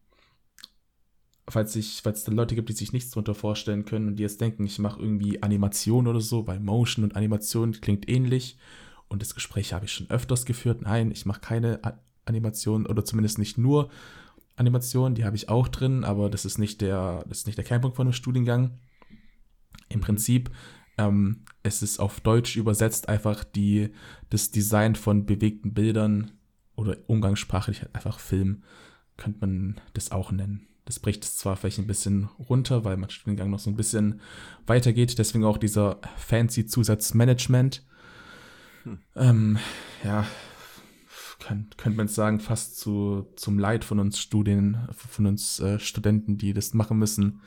falls 1.48 1.76
es 1.76 2.02
da 2.02 2.32
Leute 2.32 2.56
gibt, 2.56 2.70
die 2.70 2.74
sich 2.74 2.94
nichts 2.94 3.12
darunter 3.12 3.36
vorstellen 3.36 3.86
können 3.86 4.08
und 4.08 4.16
die 4.18 4.24
jetzt 4.24 4.42
denken, 4.42 4.66
ich 4.66 4.80
mache 4.80 5.02
irgendwie 5.02 5.42
Animation 5.44 6.08
oder 6.08 6.22
so, 6.22 6.48
weil 6.48 6.60
Motion 6.60 7.04
und 7.04 7.16
Animation 7.16 7.74
klingt 7.74 8.10
ähnlich. 8.10 8.58
Und 9.08 9.22
das 9.22 9.36
Gespräch 9.36 9.74
habe 9.74 9.86
ich 9.86 9.92
schon 9.92 10.10
öfters 10.10 10.46
geführt. 10.46 10.84
Nein, 10.84 11.12
ich 11.12 11.26
mache 11.26 11.42
keine 11.42 11.84
A 11.84 12.00
Animation 12.24 12.86
oder 12.86 13.04
zumindest 13.04 13.40
nicht 13.40 13.58
nur 13.58 13.90
Animation, 14.56 15.16
die 15.16 15.26
habe 15.26 15.36
ich 15.36 15.50
auch 15.50 15.68
drin, 15.68 16.04
aber 16.04 16.30
das 16.30 16.46
ist 16.46 16.60
nicht 16.60 16.80
der, 16.80 17.26
das 17.28 17.40
ist 17.40 17.48
nicht 17.48 17.58
der 17.58 17.66
Kernpunkt 17.66 17.98
von 17.98 18.06
dem 18.06 18.14
Studiengang. 18.14 18.78
Im 19.90 20.02
Prinzip 20.02 20.52
ähm, 21.08 21.44
es 21.64 21.82
ist 21.82 22.00
auf 22.00 22.20
Deutsch 22.20 22.56
übersetzt 22.56 23.10
einfach 23.10 23.44
die, 23.44 23.90
das 24.30 24.52
Design 24.52 24.96
von 24.96 25.26
bewegten 25.26 25.74
Bildern 25.74 26.32
oder 26.76 26.98
umgangssprachlich 27.08 27.82
halt 27.82 27.96
einfach 27.96 28.20
Film, 28.20 28.64
könnte 29.18 29.40
man 29.42 29.82
das 29.94 30.12
auch 30.12 30.32
nennen. 30.32 30.68
Das 30.86 31.00
bricht 31.00 31.24
es 31.24 31.38
zwar 31.38 31.56
vielleicht 31.56 31.80
ein 31.80 31.88
bisschen 31.88 32.30
runter, 32.50 32.84
weil 32.84 32.98
mein 32.98 33.10
Studiengang 33.10 33.50
noch 33.50 33.60
so 33.60 33.70
ein 33.70 33.76
bisschen 33.76 34.20
weitergeht, 34.66 35.20
deswegen 35.20 35.46
auch 35.46 35.58
dieser 35.58 36.00
fancy 36.18 36.66
Zusatz 36.66 37.14
Management. 37.14 37.86
Hm. 38.84 39.00
Ähm, 39.16 39.60
ja, 40.04 40.26
kann, 41.40 41.68
könnte 41.78 41.98
man 41.98 42.08
sagen, 42.08 42.40
fast 42.40 42.80
zu, 42.80 43.28
zum 43.36 43.60
Leid 43.60 43.84
von 43.84 44.00
uns 44.00 44.20
Studien, 44.20 44.88
von 44.96 45.28
uns 45.28 45.60
äh, 45.60 45.80
Studenten, 45.80 46.38
die 46.38 46.54
das 46.54 46.74
machen 46.74 46.98
müssen. 46.98 47.42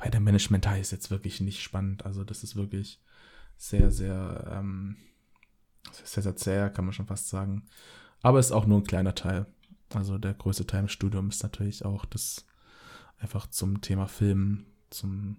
Weil 0.00 0.10
der 0.10 0.20
Management-Teil 0.20 0.80
ist 0.80 0.92
jetzt 0.92 1.10
wirklich 1.10 1.40
nicht 1.40 1.62
spannend. 1.62 2.06
Also 2.06 2.24
das 2.24 2.42
ist 2.42 2.56
wirklich 2.56 3.00
sehr, 3.56 3.90
sehr, 3.90 4.50
ähm, 4.50 4.96
sehr, 5.92 6.22
sehr 6.22 6.36
zäh, 6.36 6.70
kann 6.70 6.86
man 6.86 6.94
schon 6.94 7.06
fast 7.06 7.28
sagen. 7.28 7.66
Aber 8.22 8.40
ist 8.40 8.52
auch 8.52 8.66
nur 8.66 8.78
ein 8.78 8.86
kleiner 8.86 9.14
Teil. 9.14 9.46
Also 9.92 10.16
der 10.18 10.34
größte 10.34 10.66
Teil 10.66 10.80
im 10.80 10.88
Studium 10.88 11.28
ist 11.28 11.42
natürlich 11.42 11.84
auch 11.84 12.06
das 12.06 12.46
einfach 13.18 13.46
zum 13.48 13.82
Thema 13.82 14.06
Film, 14.06 14.64
zum, 14.88 15.36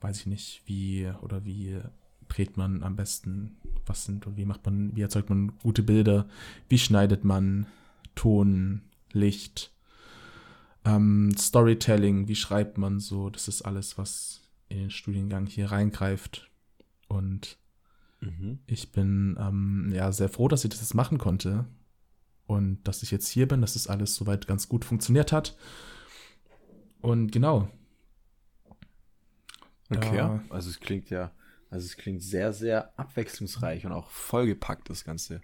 weiß 0.00 0.18
ich 0.18 0.26
nicht, 0.26 0.62
wie 0.66 1.08
oder 1.20 1.44
wie 1.44 1.80
dreht 2.28 2.56
man 2.56 2.82
am 2.82 2.96
besten, 2.96 3.56
was 3.86 4.04
sind 4.04 4.26
und 4.26 4.36
wie 4.36 4.46
macht 4.46 4.64
man, 4.64 4.96
wie 4.96 5.02
erzeugt 5.02 5.30
man 5.30 5.56
gute 5.62 5.82
Bilder, 5.82 6.28
wie 6.68 6.78
schneidet 6.78 7.24
man 7.24 7.66
Ton, 8.14 8.82
Licht, 9.12 9.72
ähm, 10.84 11.32
Storytelling, 11.36 12.28
wie 12.28 12.36
schreibt 12.36 12.78
man 12.78 13.00
so, 13.00 13.30
das 13.30 13.48
ist 13.48 13.62
alles, 13.62 13.98
was 13.98 14.42
in 14.68 14.78
den 14.78 14.90
Studiengang 14.90 15.46
hier 15.46 15.70
reingreift. 15.70 16.50
Und 17.08 17.58
Mhm. 18.20 18.58
ich 18.66 18.92
bin 18.92 19.36
ähm, 19.40 19.90
ja 19.94 20.12
sehr 20.12 20.28
froh, 20.28 20.46
dass 20.48 20.64
ich 20.64 20.70
das 20.70 20.80
jetzt 20.80 20.94
machen 20.94 21.18
konnte. 21.18 21.64
Und 22.46 22.82
dass 22.84 23.02
ich 23.02 23.10
jetzt 23.10 23.28
hier 23.28 23.46
bin, 23.48 23.60
dass 23.60 23.74
das 23.74 23.86
alles 23.86 24.14
soweit 24.16 24.46
ganz 24.46 24.68
gut 24.68 24.84
funktioniert 24.84 25.32
hat. 25.32 25.56
Und 27.00 27.30
genau. 27.32 27.68
Okay, 29.90 30.16
Ja. 30.16 30.42
Also 30.50 30.70
es 30.70 30.80
klingt 30.80 31.10
ja, 31.10 31.32
also 31.70 31.84
es 31.86 31.96
klingt 31.96 32.22
sehr, 32.22 32.52
sehr 32.52 32.98
abwechslungsreich 32.98 33.86
und 33.86 33.92
auch 33.92 34.10
vollgepackt, 34.10 34.90
das 34.90 35.04
Ganze. 35.04 35.40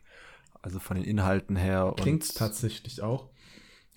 Also 0.62 0.78
von 0.78 0.96
den 0.96 1.04
Inhalten 1.04 1.56
her. 1.56 1.86
und- 1.90 2.00
Klingt 2.00 2.34
tatsächlich 2.34 3.02
auch. 3.02 3.30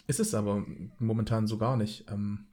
Ist 0.09 0.19
es 0.19 0.33
aber 0.33 0.65
momentan 0.97 1.45
so 1.45 1.59
gar 1.59 1.77
nicht. 1.77 2.05
Ähm, 2.09 2.47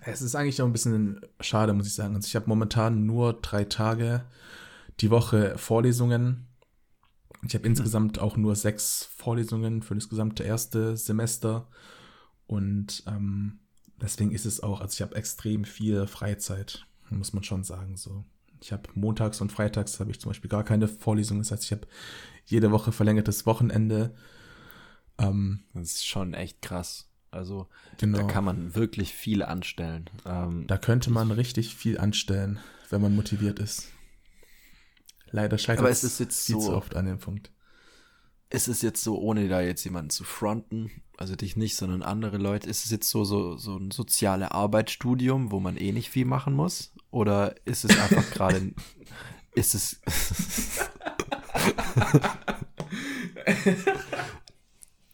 es 0.00 0.22
ist 0.22 0.34
eigentlich 0.34 0.62
auch 0.62 0.66
ein 0.66 0.72
bisschen 0.72 1.20
schade, 1.38 1.74
muss 1.74 1.86
ich 1.86 1.92
sagen. 1.92 2.14
Also 2.14 2.26
ich 2.26 2.34
habe 2.34 2.48
momentan 2.48 3.04
nur 3.04 3.34
drei 3.34 3.64
Tage 3.64 4.24
die 5.00 5.10
Woche 5.10 5.58
Vorlesungen. 5.58 6.46
Ich 7.46 7.54
habe 7.54 7.66
insgesamt 7.66 8.18
auch 8.18 8.38
nur 8.38 8.56
sechs 8.56 9.10
Vorlesungen 9.14 9.82
für 9.82 9.94
das 9.94 10.08
gesamte 10.08 10.42
erste 10.42 10.96
Semester. 10.96 11.68
Und 12.46 13.02
ähm, 13.06 13.58
deswegen 14.00 14.30
ist 14.30 14.46
es 14.46 14.62
auch, 14.62 14.80
also 14.80 14.94
ich 14.94 15.02
habe 15.02 15.16
extrem 15.16 15.64
viel 15.64 16.06
Freizeit, 16.06 16.86
muss 17.10 17.34
man 17.34 17.44
schon 17.44 17.62
sagen. 17.62 17.98
So. 17.98 18.24
Ich 18.62 18.72
habe 18.72 18.84
montags 18.94 19.42
und 19.42 19.52
freitags 19.52 20.00
habe 20.00 20.12
ich 20.12 20.18
zum 20.18 20.30
Beispiel 20.30 20.48
gar 20.48 20.64
keine 20.64 20.88
Vorlesungen. 20.88 21.42
Das 21.42 21.52
heißt, 21.52 21.64
ich 21.64 21.72
habe 21.72 21.86
jede 22.46 22.70
Woche 22.70 22.90
verlängertes 22.90 23.44
Wochenende. 23.44 24.14
Ähm, 25.20 25.60
Das 25.74 25.82
ist 25.92 26.06
schon 26.06 26.34
echt 26.34 26.62
krass. 26.62 27.06
Also 27.30 27.68
genau. 27.98 28.18
da 28.18 28.24
kann 28.24 28.44
man 28.44 28.74
wirklich 28.74 29.14
viel 29.14 29.42
anstellen. 29.44 30.10
Ähm, 30.26 30.66
Da 30.66 30.78
könnte 30.78 31.10
man 31.10 31.30
richtig 31.30 31.76
viel 31.76 31.98
anstellen, 31.98 32.58
wenn 32.88 33.00
man 33.00 33.14
motiviert 33.14 33.58
ist. 33.60 33.88
Leider 35.30 35.56
scheitert 35.58 35.80
Aber 35.80 35.90
es 35.90 36.02
ist 36.02 36.18
jetzt 36.18 36.44
viel 36.46 36.56
so- 36.56 36.60
zu 36.66 36.74
oft 36.76 36.96
an 36.96 37.06
dem 37.06 37.18
Punkt. 37.18 37.52
ist 38.52 38.66
es 38.66 38.82
jetzt 38.82 39.04
so, 39.04 39.16
ohne 39.20 39.46
da 39.48 39.60
jetzt 39.60 39.84
jemanden 39.84 40.10
zu 40.10 40.24
fronten, 40.24 40.90
also 41.18 41.36
dich 41.36 41.54
nicht, 41.56 41.76
sondern 41.76 42.02
andere 42.02 42.36
Leute, 42.36 42.68
ist 42.68 42.84
es 42.84 42.90
jetzt 42.90 43.08
so, 43.08 43.22
so, 43.24 43.56
so 43.56 43.76
ein 43.76 43.92
soziale 43.92 44.50
Arbeitsstudium, 44.52 45.52
wo 45.52 45.60
man 45.60 45.76
eh 45.76 45.92
nicht 45.92 46.10
viel 46.10 46.24
machen 46.24 46.54
muss? 46.54 46.92
Oder 47.12 47.54
ist 47.64 47.84
es 47.84 47.96
einfach 47.96 48.28
gerade, 48.32 48.72
ist 49.54 49.76
es, 49.76 50.00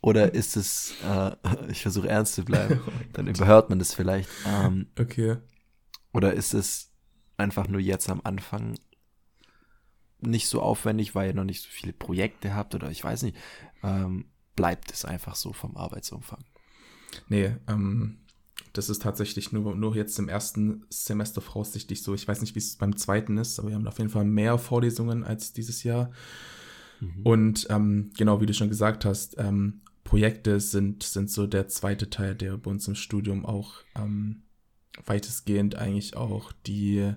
oder 0.07 0.35
ist 0.35 0.57
es, 0.57 0.95
äh, 1.03 1.33
ich 1.69 1.83
versuche 1.83 2.09
ernst 2.09 2.37
zu 2.37 2.45
bleiben, 2.45 2.81
dann 3.12 3.27
überhört 3.27 3.71
man 3.71 3.81
das 3.81 3.92
vielleicht, 3.92 4.29
ähm, 4.47 4.87
Okay. 4.97 5.38
oder 6.12 6.33
ist 6.33 6.55
es 6.55 6.92
einfach 7.37 7.66
nur 7.66 7.81
jetzt 7.81 8.09
am 8.09 8.21
Anfang 8.23 8.79
nicht 10.21 10.47
so 10.47 10.62
aufwendig, 10.62 11.16
weil 11.16 11.31
ihr 11.31 11.35
noch 11.35 11.42
nicht 11.42 11.61
so 11.61 11.69
viele 11.69 11.92
Projekte 11.92 12.55
habt 12.55 12.77
oder 12.77 12.88
ich 12.88 13.03
weiß 13.03 13.25
nicht, 13.25 13.37
ähm, 13.83 14.27
bleibt 14.55 14.92
es 14.92 15.05
einfach 15.05 15.35
so 15.35 15.53
vom 15.53 15.77
Arbeitsumfang? 15.77 16.45
Nee, 17.29 17.57
ähm, 17.66 18.19
das 18.75 18.88
ist 18.88 19.03
tatsächlich 19.03 19.51
nur, 19.51 19.75
nur 19.75 19.97
jetzt 19.97 20.21
im 20.21 20.29
ersten 20.29 20.87
Semester 20.88 21.40
voraussichtlich 21.40 22.05
so. 22.05 22.14
Ich 22.14 22.29
weiß 22.29 22.42
nicht, 22.42 22.55
wie 22.55 22.61
es 22.61 22.77
beim 22.77 22.97
zweiten 22.97 23.38
ist, 23.38 23.59
aber 23.59 23.71
wir 23.71 23.75
haben 23.75 23.88
auf 23.88 23.99
jeden 23.99 24.11
Fall 24.11 24.25
mehr 24.25 24.57
Vorlesungen 24.57 25.25
als 25.25 25.53
dieses 25.53 25.83
Jahr. 25.83 26.12
Mhm. 27.01 27.23
Und 27.25 27.66
ähm, 27.71 28.11
genau, 28.16 28.40
wie 28.40 28.47
du 28.47 28.55
schon 28.55 28.69
gesagt 28.69 29.05
hast, 29.05 29.35
ähm, 29.38 29.81
Projekte 30.07 30.61
sind, 30.61 31.03
sind 31.03 31.31
so 31.31 31.47
der 31.47 31.69
zweite 31.69 32.09
Teil, 32.09 32.35
der 32.35 32.57
bei 32.57 32.71
uns 32.71 32.87
im 32.88 32.95
Studium 32.95 33.45
auch 33.45 33.75
ähm, 33.97 34.45
weitestgehend 35.05 35.75
eigentlich 35.75 36.16
auch 36.16 36.53
die, 36.66 37.12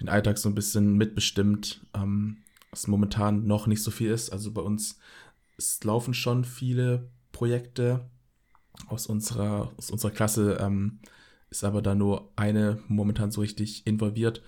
den 0.00 0.08
Alltag 0.08 0.38
so 0.38 0.48
ein 0.48 0.54
bisschen 0.54 0.96
mitbestimmt, 0.96 1.86
ähm, 1.94 2.38
was 2.70 2.88
momentan 2.88 3.46
noch 3.46 3.66
nicht 3.66 3.82
so 3.82 3.90
viel 3.90 4.10
ist. 4.10 4.30
Also 4.30 4.52
bei 4.52 4.62
uns 4.62 4.98
es 5.58 5.84
laufen 5.84 6.14
schon 6.14 6.44
viele 6.46 7.10
Projekte 7.32 8.08
aus 8.88 9.06
unserer, 9.06 9.70
aus 9.76 9.90
unserer 9.90 10.10
Klasse, 10.10 10.58
ähm, 10.60 11.00
ist 11.50 11.64
aber 11.64 11.82
da 11.82 11.94
nur 11.94 12.32
eine 12.36 12.82
momentan 12.88 13.30
so 13.30 13.42
richtig 13.42 13.86
involviert. 13.86 14.42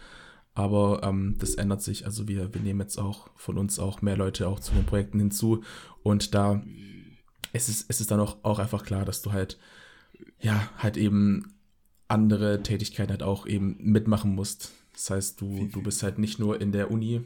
Aber 0.54 1.02
ähm, 1.02 1.36
das 1.38 1.54
ändert 1.56 1.82
sich. 1.82 2.06
Also 2.06 2.28
wir, 2.28 2.54
wir 2.54 2.60
nehmen 2.62 2.80
jetzt 2.80 2.98
auch 2.98 3.28
von 3.36 3.58
uns 3.58 3.78
auch 3.78 4.00
mehr 4.00 4.16
Leute 4.16 4.48
auch 4.48 4.60
zu 4.60 4.72
den 4.72 4.86
Projekten 4.86 5.18
hinzu. 5.18 5.62
Und 6.02 6.34
da 6.34 6.62
ist 7.52 7.68
es, 7.68 7.82
ist 7.82 8.00
es 8.00 8.06
dann 8.06 8.20
auch, 8.20 8.38
auch 8.42 8.58
einfach 8.58 8.84
klar, 8.84 9.04
dass 9.04 9.22
du 9.22 9.32
halt, 9.32 9.58
ja, 10.40 10.70
halt 10.78 10.96
eben 10.96 11.54
andere 12.08 12.62
Tätigkeiten 12.62 13.10
halt 13.10 13.22
auch 13.22 13.46
eben 13.46 13.76
mitmachen 13.78 14.34
musst. 14.34 14.72
Das 14.92 15.10
heißt, 15.10 15.40
du, 15.40 15.68
du 15.68 15.82
bist 15.82 16.02
halt 16.02 16.18
nicht 16.18 16.38
nur 16.38 16.60
in 16.60 16.72
der 16.72 16.90
Uni. 16.90 17.24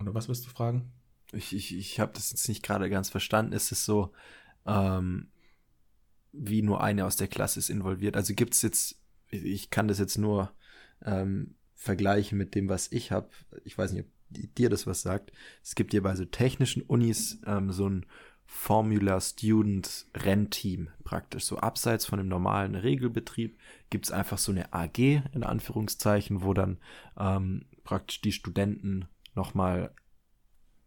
Oder 0.00 0.14
was 0.14 0.28
willst 0.28 0.46
du 0.46 0.50
fragen? 0.50 0.90
Ich, 1.32 1.54
ich, 1.54 1.76
ich 1.76 2.00
habe 2.00 2.12
das 2.14 2.30
jetzt 2.30 2.48
nicht 2.48 2.62
gerade 2.62 2.90
ganz 2.90 3.10
verstanden. 3.10 3.52
Ist 3.52 3.70
es 3.70 3.84
so, 3.84 4.12
ähm, 4.66 5.28
wie 6.32 6.62
nur 6.62 6.82
eine 6.82 7.04
aus 7.04 7.16
der 7.16 7.28
Klasse 7.28 7.58
ist 7.58 7.70
involviert? 7.70 8.16
Also 8.16 8.34
gibt 8.34 8.54
es 8.54 8.62
jetzt, 8.62 9.00
ich 9.30 9.70
kann 9.70 9.88
das 9.88 9.98
jetzt 9.98 10.18
nur 10.18 10.52
ähm, 11.04 11.54
vergleichen 11.74 12.38
mit 12.38 12.54
dem, 12.54 12.68
was 12.68 12.90
ich 12.90 13.12
habe. 13.12 13.30
Ich 13.64 13.78
weiß 13.78 13.92
nicht, 13.92 14.04
ob 14.04 14.10
dir 14.30 14.68
das 14.68 14.86
was 14.86 15.02
sagt. 15.02 15.32
Es 15.62 15.74
gibt 15.74 15.92
hier 15.92 16.02
bei 16.02 16.14
so 16.16 16.24
technischen 16.24 16.82
Unis 16.82 17.40
ähm, 17.46 17.72
so 17.72 17.88
ein 17.88 18.06
Formula 18.50 19.20
Student 19.20 20.06
Rennteam 20.16 20.88
praktisch. 21.04 21.44
So 21.44 21.58
abseits 21.58 22.06
von 22.06 22.18
dem 22.18 22.28
normalen 22.28 22.74
Regelbetrieb 22.74 23.58
gibt 23.90 24.06
es 24.06 24.10
einfach 24.10 24.38
so 24.38 24.50
eine 24.50 24.72
AG 24.72 24.98
in 24.98 25.44
Anführungszeichen, 25.44 26.42
wo 26.42 26.54
dann 26.54 26.78
ähm, 27.18 27.66
praktisch 27.84 28.22
die 28.22 28.32
Studenten 28.32 29.06
nochmal 29.34 29.94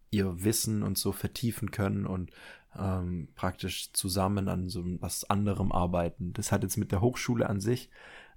ihr 0.09 0.43
Wissen 0.43 0.81
und 0.81 0.97
so 0.97 1.11
vertiefen 1.11 1.69
können 1.69 2.07
und 2.07 2.31
ähm, 2.75 3.27
praktisch 3.35 3.93
zusammen 3.93 4.47
an 4.47 4.67
so 4.67 4.83
was 4.99 5.29
anderem 5.29 5.71
arbeiten. 5.71 6.33
Das 6.33 6.51
hat 6.51 6.63
jetzt 6.63 6.77
mit 6.77 6.91
der 6.91 7.01
Hochschule 7.01 7.47
an 7.47 7.61
sich 7.61 7.91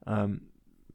ähm, 0.07 0.51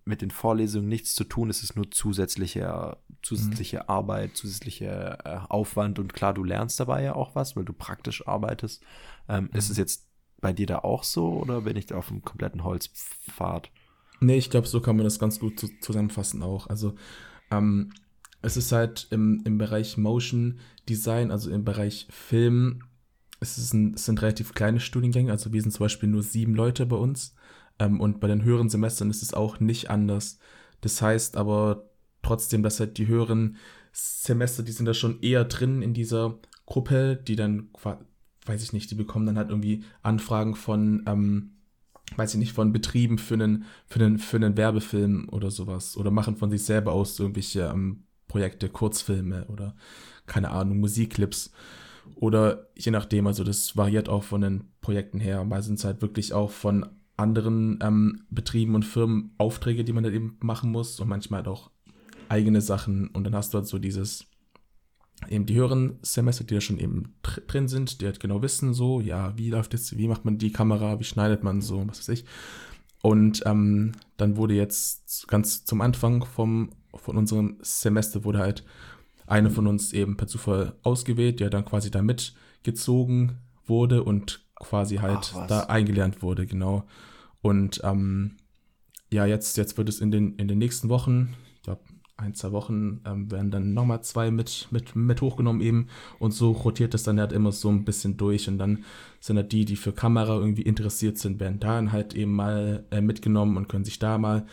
mit 0.10 0.22
den 0.22 0.32
Vorlesungen 0.32 0.90
nichts 0.90 1.14
zu 1.14 1.24
tun. 1.24 1.50
Es 1.50 1.64
ist 1.64 1.76
nur 1.76 1.90
zusätzliche, 1.92 2.98
zusätzliche 3.22 3.78
mhm. 3.78 3.84
Arbeit, 3.88 4.36
zusätzlicher 4.36 5.26
äh, 5.26 5.40
Aufwand 5.48 6.00
und 6.00 6.14
klar, 6.14 6.34
du 6.34 6.44
lernst 6.44 6.80
dabei 6.80 7.04
ja 7.04 7.16
auch 7.16 7.36
was, 7.36 7.56
weil 7.56 7.64
du 7.64 7.74
praktisch 7.74 8.28
arbeitest. 8.28 8.84
Ähm, 9.30 9.46
mhm. 9.46 9.58
Ist 9.58 9.70
es 9.70 9.78
jetzt 9.78 10.08
bei 10.42 10.52
dir 10.52 10.66
da 10.66 10.80
auch 10.80 11.04
so 11.04 11.34
oder 11.34 11.62
bin 11.62 11.78
ich 11.78 11.86
da 11.86 11.96
auf 11.96 12.10
einem 12.10 12.24
kompletten 12.24 12.64
Holzpfad? 12.64 13.72
Nee, 14.20 14.38
ich 14.38 14.50
glaube, 14.50 14.68
so 14.68 14.82
kann 14.82 14.98
man 14.98 15.06
das 15.06 15.20
ganz 15.20 15.40
gut 15.40 15.60
zu 15.60 15.68
zusammenfassen 15.80 16.44
auch. 16.44 16.68
Also 16.68 16.96
ähm, 17.52 17.94
es 18.42 18.58
ist 18.58 18.72
halt 18.72 19.08
im, 19.12 19.42
im 19.46 19.58
Bereich 19.58 19.98
Motion 19.98 20.60
Design, 20.90 21.30
also 21.30 21.52
im 21.52 21.64
Bereich 21.64 22.08
Film, 22.10 22.84
es, 23.40 23.58
ist 23.58 23.74
ein, 23.74 23.94
es 23.94 24.06
sind 24.06 24.22
relativ 24.22 24.54
kleine 24.54 24.80
Studiengänge, 24.80 25.32
also 25.32 25.54
wir 25.54 25.62
sind 25.62 25.72
zum 25.72 25.86
Beispiel 25.86 26.10
nur 26.10 26.24
sieben 26.24 26.56
Leute 26.56 26.86
bei 26.88 26.98
uns 26.98 27.36
ähm, 27.80 28.00
und 28.00 28.20
bei 28.20 28.28
den 28.28 28.44
höheren 28.44 28.70
Semestern 28.70 29.10
ist 29.10 29.24
es 29.24 29.34
auch 29.34 29.60
nicht 29.60 29.90
anders. 29.90 30.40
Das 30.82 31.02
heißt 31.02 31.38
aber 31.38 31.90
trotzdem, 32.22 32.64
dass 32.64 32.80
halt 32.80 32.98
die 32.98 33.08
höheren 33.08 33.58
Semester, 33.92 34.64
die 34.64 34.72
sind 34.72 34.86
da 34.86 34.94
schon 34.94 35.22
eher 35.22 35.46
drin 35.46 35.82
in 35.82 35.94
dieser 35.94 36.40
Gruppe, 36.66 37.16
die 37.16 37.36
dann, 37.36 37.70
weiß 38.46 38.64
ich 38.64 38.74
nicht, 38.74 38.92
die 38.92 38.96
bekommen 38.96 39.26
dann 39.26 39.38
halt 39.38 39.50
irgendwie 39.50 39.84
Anfragen 40.04 40.56
von, 40.56 41.04
ähm, 41.08 41.52
weiß 42.16 42.34
ich 42.34 42.40
nicht, 42.40 42.54
von 42.54 42.72
Betrieben 42.72 43.18
für 43.18 43.36
einen, 43.36 43.66
für 43.88 44.00
einen, 44.00 44.20
für 44.20 44.38
einen 44.38 44.58
Werbefilm 44.58 45.30
oder 45.30 45.52
sowas. 45.52 45.98
Oder 45.98 46.12
machen 46.12 46.36
von 46.36 46.52
sich 46.52 46.64
selber 46.64 46.94
aus 46.94 47.20
irgendwelche 47.20 47.72
ähm, 47.74 48.04
Projekte, 48.28 48.70
Kurzfilme 48.70 49.48
oder 49.48 49.76
keine 50.28 50.52
Ahnung, 50.52 50.80
Musikclips. 50.80 51.52
Oder 52.16 52.68
je 52.76 52.92
nachdem, 52.92 53.28
also 53.28 53.44
das 53.44 53.76
variiert 53.76 54.10
auch 54.10 54.24
von 54.24 54.42
den 54.42 54.72
Projekten 54.82 55.20
her. 55.20 55.46
Es 55.52 55.84
halt 55.84 56.02
wirklich 56.02 56.34
auch 56.34 56.52
von 56.52 56.86
anderen 57.20 57.80
ähm, 57.82 58.24
Betrieben 58.30 58.76
und 58.76 58.84
Firmen 58.84 59.34
Aufträge, 59.38 59.84
die 59.84 59.94
man 59.94 60.04
dann 60.04 60.14
eben 60.14 60.38
machen 60.42 60.72
muss 60.72 61.00
und 61.00 61.08
manchmal 61.08 61.40
halt 61.40 61.48
auch 61.48 61.72
eigene 62.30 62.62
Sachen. 62.62 63.08
Und 63.10 63.24
dann 63.24 63.36
hast 63.36 63.54
du 63.54 63.58
halt 63.58 63.68
so 63.68 63.78
dieses, 63.78 64.26
eben 65.28 65.46
die 65.46 65.56
höheren 65.56 66.00
Semester, 66.02 66.44
die 66.44 66.56
da 66.56 66.62
schon 66.62 66.80
eben 66.80 67.16
drin 67.22 67.68
sind, 67.68 68.02
die 68.02 68.06
halt 68.06 68.20
genau 68.20 68.42
wissen, 68.42 68.74
so, 68.74 69.02
ja, 69.02 69.38
wie 69.38 69.50
läuft 69.50 69.74
das, 69.74 69.98
wie 69.98 70.08
macht 70.08 70.26
man 70.26 70.38
die 70.38 70.52
Kamera, 70.52 71.00
wie 71.00 71.04
schneidet 71.04 71.44
man 71.44 71.62
so, 71.62 71.88
was 71.88 72.00
weiß 72.00 72.10
ich. 72.10 72.26
Und 73.02 73.44
ähm, 73.46 73.94
dann 74.18 74.38
wurde 74.38 74.56
jetzt 74.56 75.28
ganz 75.28 75.66
zum 75.66 75.82
Anfang 75.82 76.26
vom, 76.26 76.72
von 76.96 77.18
unserem 77.18 77.58
Semester 77.62 78.24
wurde 78.24 78.40
halt 78.40 78.64
eine 79.26 79.52
von 79.52 79.68
uns 79.68 79.94
eben 79.94 80.18
per 80.18 80.28
Zufall 80.28 80.74
ausgewählt, 80.84 81.40
der 81.40 81.50
dann 81.50 81.64
quasi 81.64 81.92
da 81.92 82.02
mitgezogen 82.02 83.38
wurde 83.66 84.04
und 84.04 84.42
quasi 84.56 84.98
halt 84.98 85.34
Ach, 85.36 85.48
da 85.48 85.60
eingelernt 85.62 86.22
wurde, 86.22 86.46
genau. 86.48 86.86
Und 87.42 87.82
ähm, 87.84 88.38
ja, 89.12 89.26
jetzt, 89.26 89.58
jetzt 89.58 89.78
wird 89.78 89.90
es 89.90 90.02
in 90.02 90.12
den, 90.12 90.36
in 90.36 90.48
den 90.48 90.58
nächsten 90.58 90.90
Wochen, 90.90 91.36
ich 91.56 91.64
glaube, 91.64 91.82
ein, 92.20 92.36
zwei 92.36 92.52
Wochen 92.52 93.02
ähm, 93.06 93.32
werden 93.32 93.50
dann 93.50 93.74
nochmal 93.74 94.04
zwei 94.04 94.30
mit, 94.30 94.68
mit, 94.72 94.96
mit 94.96 95.22
hochgenommen 95.22 95.62
eben 95.62 95.88
und 96.20 96.32
so 96.32 96.52
rotiert 96.52 96.94
es 96.94 97.04
dann 97.04 97.20
halt 97.20 97.32
immer 97.32 97.52
so 97.52 97.70
ein 97.70 97.86
bisschen 97.86 98.18
durch 98.18 98.48
und 98.50 98.58
dann 98.58 98.84
sind 99.20 99.38
halt 99.38 99.52
die, 99.52 99.66
die 99.66 99.78
für 99.78 99.94
Kamera 99.94 100.36
irgendwie 100.36 100.64
interessiert 100.64 101.18
sind, 101.18 101.40
werden 101.40 101.60
dann 101.60 101.92
halt 101.92 102.14
eben 102.14 102.34
mal 102.34 102.86
äh, 102.92 103.02
mitgenommen 103.02 103.58
und 103.58 103.70
können 103.70 103.86
sich 103.86 104.00
da 104.00 104.18
mal 104.18 104.46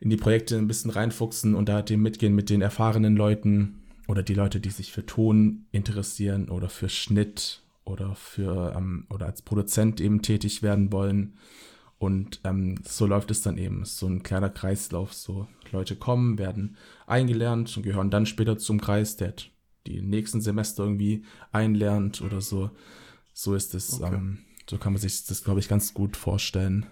in 0.00 0.10
die 0.10 0.16
Projekte 0.16 0.56
ein 0.56 0.68
bisschen 0.68 0.90
reinfuchsen 0.90 1.54
und 1.54 1.68
da 1.68 1.74
halt 1.74 1.90
eben 1.90 2.02
mitgehen 2.02 2.34
mit 2.34 2.50
den 2.50 2.62
erfahrenen 2.62 3.16
Leuten 3.16 3.82
oder 4.08 4.22
die 4.22 4.34
Leute, 4.34 4.60
die 4.60 4.70
sich 4.70 4.92
für 4.92 5.06
Ton 5.06 5.66
interessieren 5.72 6.48
oder 6.48 6.68
für 6.68 6.88
Schnitt 6.88 7.62
oder 7.84 8.14
für 8.14 8.74
ähm, 8.76 9.06
oder 9.10 9.26
als 9.26 9.42
Produzent 9.42 10.00
eben 10.00 10.22
tätig 10.22 10.62
werden 10.62 10.92
wollen. 10.92 11.34
Und 12.02 12.40
ähm, 12.42 12.80
so 12.82 13.06
läuft 13.06 13.30
es 13.30 13.42
dann 13.42 13.58
eben. 13.58 13.84
so 13.84 14.08
ein 14.08 14.24
kleiner 14.24 14.50
Kreislauf. 14.50 15.14
So 15.14 15.46
Leute 15.70 15.94
kommen, 15.94 16.36
werden 16.36 16.76
eingelernt 17.06 17.76
und 17.76 17.84
gehören 17.84 18.10
dann 18.10 18.26
später 18.26 18.58
zum 18.58 18.80
Kreis, 18.80 19.16
der 19.16 19.34
die 19.86 20.02
nächsten 20.02 20.40
Semester 20.40 20.82
irgendwie 20.82 21.24
einlernt 21.52 22.20
oder 22.20 22.40
so. 22.40 22.72
So 23.32 23.54
ist 23.54 23.76
es. 23.76 24.02
Okay. 24.02 24.16
Ähm, 24.16 24.38
so 24.68 24.78
kann 24.78 24.94
man 24.94 25.00
sich 25.00 25.26
das, 25.26 25.44
glaube 25.44 25.60
ich, 25.60 25.68
ganz 25.68 25.94
gut 25.94 26.16
vorstellen. 26.16 26.86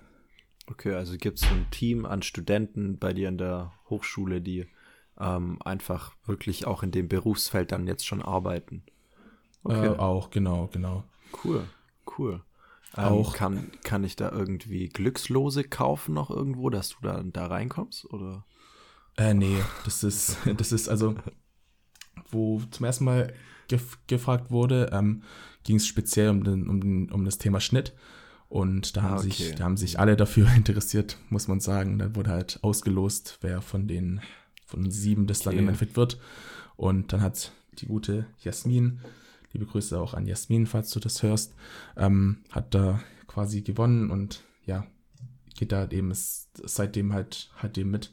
Okay, 0.69 0.95
also 0.95 1.17
gibt 1.19 1.39
es 1.39 1.51
ein 1.51 1.67
Team 1.73 2.07
an 2.07 2.23
Studenten 2.23 2.99
bei 2.99 3.13
dir 3.13 3.31
in 3.31 3.39
der 3.39 3.73
Hochschule, 3.89 4.41
die 4.41 4.69
ähm, 5.19 5.61
einfach 5.65 6.15
wirklich 6.25 6.69
auch 6.69 6.85
in 6.85 6.93
dem 6.93 7.09
Berufsfeld 7.09 7.73
dann 7.73 7.89
jetzt 7.89 8.07
schon 8.07 8.23
arbeiten. 8.23 8.85
Okay. 9.65 9.87
Äh, 9.87 9.99
auch, 9.99 10.31
genau, 10.31 10.69
genau. 10.69 11.03
Cool, 11.43 11.65
cool. 12.17 12.45
Ähm, 12.97 13.05
auch 13.05 13.35
kann, 13.35 13.71
kann 13.85 14.05
ich 14.05 14.17
da 14.17 14.31
irgendwie 14.31 14.89
Glückslose 14.89 15.65
kaufen 15.65 16.15
noch 16.15 16.31
irgendwo, 16.31 16.71
dass 16.71 16.91
du 16.91 16.97
da, 17.03 17.23
da 17.23 17.47
reinkommst? 17.47 18.05
Oder? 18.07 18.45
Äh, 19.17 19.35
nee, 19.35 19.59
das 19.85 20.03
ist, 20.03 20.39
das 20.57 20.73
ist 20.73 20.89
also, 20.89 21.15
wo 22.31 22.61
zum 22.71 22.87
ersten 22.87 23.05
Mal 23.05 23.33
gef 23.69 23.99
gefragt 24.07 24.51
wurde, 24.51 24.91
ähm, 24.93 25.23
ging 25.63 25.77
es 25.77 25.87
speziell 25.87 26.31
um, 26.31 26.43
den, 26.43 26.69
um, 26.69 26.81
den, 26.81 27.13
um 27.13 27.25
das 27.25 27.39
Thema 27.39 27.61
Schnitt. 27.61 27.95
Und 28.49 28.97
da 28.97 29.03
haben, 29.03 29.19
okay. 29.19 29.31
sich, 29.31 29.55
da 29.55 29.65
haben 29.65 29.77
sich 29.77 30.01
alle 30.01 30.17
dafür 30.17 30.53
interessiert, 30.57 31.19
muss 31.29 31.47
man 31.47 31.61
sagen. 31.61 31.99
Da 31.99 32.15
wurde 32.17 32.31
halt 32.31 32.59
ausgelost, 32.63 33.39
wer 33.43 33.63
von 33.63 33.87
den 33.87 34.21
von 34.67 34.91
sieben 34.91 35.27
das 35.27 35.47
okay. 35.47 35.57
im 35.59 35.69
Endeffekt 35.69 35.97
wird. 35.97 36.19
Und 36.77 37.13
dann 37.13 37.21
hat 37.21 37.53
die 37.79 37.87
gute 37.87 38.27
Jasmin, 38.43 39.01
liebe 39.53 39.67
Grüße 39.67 39.99
auch 39.99 40.15
an 40.15 40.27
Jasmin, 40.27 40.67
falls 40.67 40.91
du 40.91 41.01
das 41.01 41.23
hörst, 41.23 41.55
ähm, 41.97 42.43
hat 42.51 42.75
da 42.75 43.01
quasi 43.27 43.63
gewonnen 43.63 44.11
und 44.11 44.45
ja, 44.65 44.87
geht 45.57 45.73
da 45.73 45.79
halt 45.79 45.93
eben 45.93 46.11
ist 46.11 46.49
seitdem 46.65 47.13
halt 47.13 47.51
halt 47.57 47.77
eben 47.79 47.91
mit. 47.91 48.13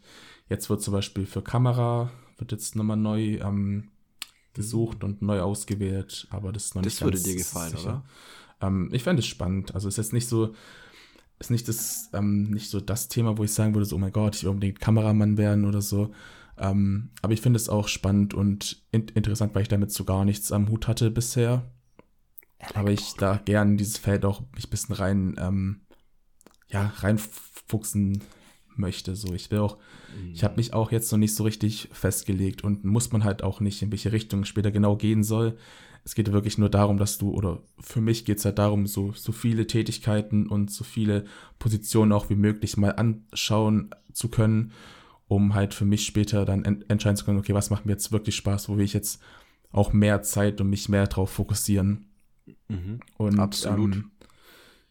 Jetzt 0.50 0.70
wird 0.70 0.82
zum 0.82 0.94
Beispiel 0.94 1.26
für 1.26 1.42
Kamera 1.42 2.12
wird 2.38 2.52
jetzt 2.52 2.76
nochmal 2.76 2.98
neu 2.98 3.38
ähm, 3.38 3.90
gesucht 4.54 5.04
und 5.04 5.22
neu 5.22 5.42
ausgewählt, 5.42 6.28
aber 6.30 6.52
das 6.52 6.66
ist 6.66 6.76
noch 6.76 6.82
das 6.82 6.94
nicht 6.94 7.02
Das 7.02 7.06
würde 7.06 7.22
dir 7.22 7.36
gefallen, 7.36 7.72
sicher. 7.72 7.84
oder? 7.90 8.06
Ähm, 8.62 8.90
ich 8.92 9.04
fände 9.04 9.22
es 9.22 9.28
spannend. 9.28 9.74
Also 9.76 9.88
ist 9.88 9.98
jetzt 9.98 10.14
nicht 10.14 10.28
so, 10.28 10.54
ist 11.40 11.52
nicht 11.52 11.68
das, 11.68 12.10
ähm, 12.14 12.50
nicht 12.50 12.70
so 12.70 12.80
das 12.80 13.08
Thema, 13.08 13.38
wo 13.38 13.44
ich 13.44 13.54
sagen 13.54 13.74
würde, 13.74 13.86
so, 13.86 13.96
oh 13.96 14.00
mein 14.00 14.12
Gott, 14.12 14.36
ich 14.36 14.44
will 14.44 14.50
unbedingt 14.50 14.80
Kameramann 14.80 15.38
werden 15.38 15.66
oder 15.66 15.82
so. 15.82 16.12
Ähm, 16.60 17.12
aber 17.22 17.34
ich 17.34 17.42
finde 17.42 17.58
es 17.58 17.70
auch 17.70 17.88
spannend 17.88 18.34
und 18.34 18.84
in 18.92 19.08
interessant, 19.10 19.54
weil 19.54 19.62
ich 19.64 19.68
damit 19.68 19.92
so 19.92 20.04
gar 20.06 20.26
nichts 20.26 20.52
am 20.52 20.70
Hut 20.70 20.88
hatte 20.88 21.12
bisher. 21.12 21.64
Aber 22.74 22.92
ich 22.92 23.14
da 23.14 23.40
gern 23.46 23.72
in 23.72 23.78
dieses 23.78 23.98
Feld 23.98 24.26
auch 24.26 24.42
mich 24.56 24.68
ein 24.68 24.70
bisschen 24.72 24.96
rein, 24.96 25.36
ähm, 25.40 25.82
ja, 26.68 26.88
reinfuchsen 26.98 28.24
möchte. 28.76 29.16
So, 29.16 29.34
ich 29.34 29.52
will 29.52 29.60
auch, 29.60 29.78
mhm. 30.20 30.34
ich 30.34 30.44
habe 30.44 30.56
mich 30.56 30.74
auch 30.74 30.92
jetzt 30.92 31.12
noch 31.12 31.20
nicht 31.20 31.36
so 31.36 31.44
richtig 31.44 31.90
festgelegt 31.92 32.64
und 32.64 32.84
muss 32.84 33.12
man 33.12 33.24
halt 33.24 33.44
auch 33.44 33.60
nicht, 33.60 33.82
in 33.82 33.92
welche 33.92 34.12
Richtung 34.12 34.44
später 34.46 34.72
genau 34.72 34.96
gehen 34.96 35.24
soll. 35.24 35.58
Es 36.04 36.16
geht 36.16 36.32
wirklich 36.32 36.58
nur 36.58 36.70
darum, 36.70 36.98
dass 36.98 37.18
du, 37.18 37.32
oder 37.32 37.62
für 37.80 38.02
mich 38.02 38.26
geht 38.26 38.38
es 38.40 38.46
halt 38.46 38.58
darum, 38.58 38.88
so, 38.88 39.12
so 39.12 39.32
viele 39.32 39.68
Tätigkeiten 39.68 40.48
und 40.48 40.72
so 40.72 40.84
viele 40.84 41.26
Positionen 41.60 42.14
auch 42.14 42.30
wie 42.30 42.36
möglich 42.36 42.78
mal 42.78 42.92
anschauen 42.92 43.90
zu 44.14 44.30
können 44.30 44.72
um 45.28 45.54
halt 45.54 45.74
für 45.74 45.86
mich 45.86 46.06
später 46.06 46.46
dann 46.46 46.64
ent 46.66 46.90
entscheiden 46.90 47.18
zu 47.18 47.26
können, 47.26 47.40
okay, 47.40 47.54
was 47.54 47.70
macht 47.70 47.86
mir 47.86 47.94
jetzt 47.94 48.12
wirklich 48.12 48.36
Spaß, 48.36 48.70
wo 48.70 48.78
will 48.78 48.86
ich 48.86 48.94
jetzt 48.94 49.22
auch 49.72 49.94
mehr 49.94 50.22
Zeit 50.22 50.62
und 50.62 50.70
mich 50.70 50.90
mehr 50.90 51.08
drauf 51.08 51.30
fokussieren. 51.30 52.06
Mhm, 52.70 53.00
und 53.18 53.40
absolut. 53.40 53.96
Ähm, 53.96 54.12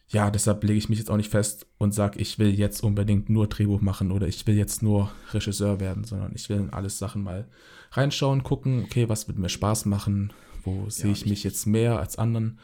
ja, 0.08 0.30
deshalb 0.30 0.62
lege 0.62 0.78
ich 0.78 0.88
mich 0.88 0.98
jetzt 0.98 1.10
auch 1.10 1.16
nicht 1.16 1.30
fest 1.30 1.66
und 1.78 1.92
sage, 1.92 2.20
ich 2.20 2.38
will 2.38 2.56
jetzt 2.56 2.82
unbedingt 2.82 3.28
nur 3.28 3.48
Drehbuch 3.48 3.80
machen 3.80 4.12
oder 4.12 4.28
ich 4.28 4.46
will 4.46 4.54
jetzt 4.54 4.82
nur 4.82 5.10
Regisseur 5.32 5.80
werden, 5.80 6.04
sondern 6.04 6.32
ich 6.34 6.48
will 6.48 6.58
in 6.58 6.70
alles 6.70 6.98
Sachen 6.98 7.22
mal 7.22 7.48
reinschauen, 7.90 8.44
gucken, 8.44 8.84
okay, 8.84 9.08
was 9.08 9.26
wird 9.26 9.38
mir 9.38 9.48
Spaß 9.48 9.86
machen, 9.86 10.32
wo 10.62 10.84
ja, 10.84 10.90
sehe 10.90 11.12
ich 11.12 11.26
mich 11.26 11.42
jetzt 11.42 11.66
mehr 11.66 11.98
als 11.98 12.18
anderen. 12.18 12.58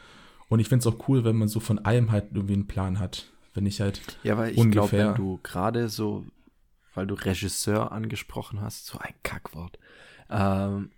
Und 0.47 0.59
ich 0.59 0.69
finde 0.69 0.87
es 0.87 0.93
auch 0.93 1.09
cool, 1.09 1.25
wenn 1.25 1.35
man 1.35 1.47
so 1.49 1.59
von 1.59 1.79
allem 1.79 2.11
halt 2.11 2.27
irgendwie 2.33 2.53
einen 2.53 2.67
Plan 2.67 2.99
hat. 2.99 3.29
Wenn 3.53 3.65
ich 3.65 3.81
halt. 3.81 4.01
Ja, 4.23 4.37
weil 4.37 4.57
ich 4.57 4.71
glaube, 4.71 4.91
wenn 4.93 5.15
du 5.15 5.39
gerade 5.43 5.89
so 5.89 6.25
weil 6.93 7.07
du 7.07 7.15
Regisseur 7.15 7.91
angesprochen 7.91 8.61
hast, 8.61 8.85
so 8.85 8.97
ein 8.99 9.13
Kackwort, 9.23 9.79
ähm, 10.29 10.91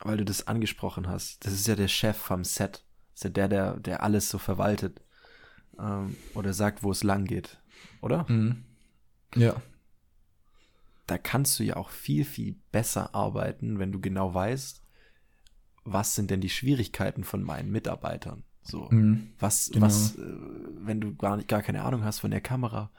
weil 0.00 0.16
du 0.16 0.24
das 0.24 0.46
angesprochen 0.46 1.08
hast. 1.08 1.44
Das 1.46 1.52
ist 1.52 1.66
ja 1.66 1.76
der 1.76 1.88
Chef 1.88 2.16
vom 2.16 2.44
Set. 2.44 2.84
Das 3.12 3.20
ist 3.20 3.24
ja 3.24 3.30
der, 3.30 3.48
der, 3.48 3.76
der 3.80 4.02
alles 4.02 4.28
so 4.28 4.38
verwaltet 4.38 5.00
ähm, 5.78 6.16
oder 6.34 6.52
sagt, 6.52 6.82
wo 6.82 6.90
es 6.90 7.02
lang 7.02 7.24
geht, 7.24 7.60
oder? 8.00 8.26
Mhm. 8.28 8.64
Ja. 9.34 9.60
Da 11.06 11.18
kannst 11.18 11.58
du 11.58 11.64
ja 11.64 11.76
auch 11.76 11.90
viel, 11.90 12.24
viel 12.24 12.56
besser 12.70 13.14
arbeiten, 13.14 13.78
wenn 13.78 13.92
du 13.92 14.00
genau 14.00 14.32
weißt, 14.34 14.82
was 15.84 16.14
sind 16.14 16.30
denn 16.30 16.40
die 16.40 16.48
Schwierigkeiten 16.48 17.24
von 17.24 17.42
meinen 17.42 17.70
Mitarbeitern. 17.70 18.44
So, 18.62 18.88
mhm, 18.90 19.32
was, 19.40 19.70
genau. 19.72 19.86
was, 19.86 20.16
äh, 20.16 20.22
wenn 20.78 21.00
du 21.00 21.16
gar, 21.16 21.36
nicht, 21.36 21.48
gar 21.48 21.62
keine 21.62 21.82
Ahnung 21.82 22.04
hast 22.04 22.20
von 22.20 22.30
der 22.30 22.40
Kamera, 22.40 22.90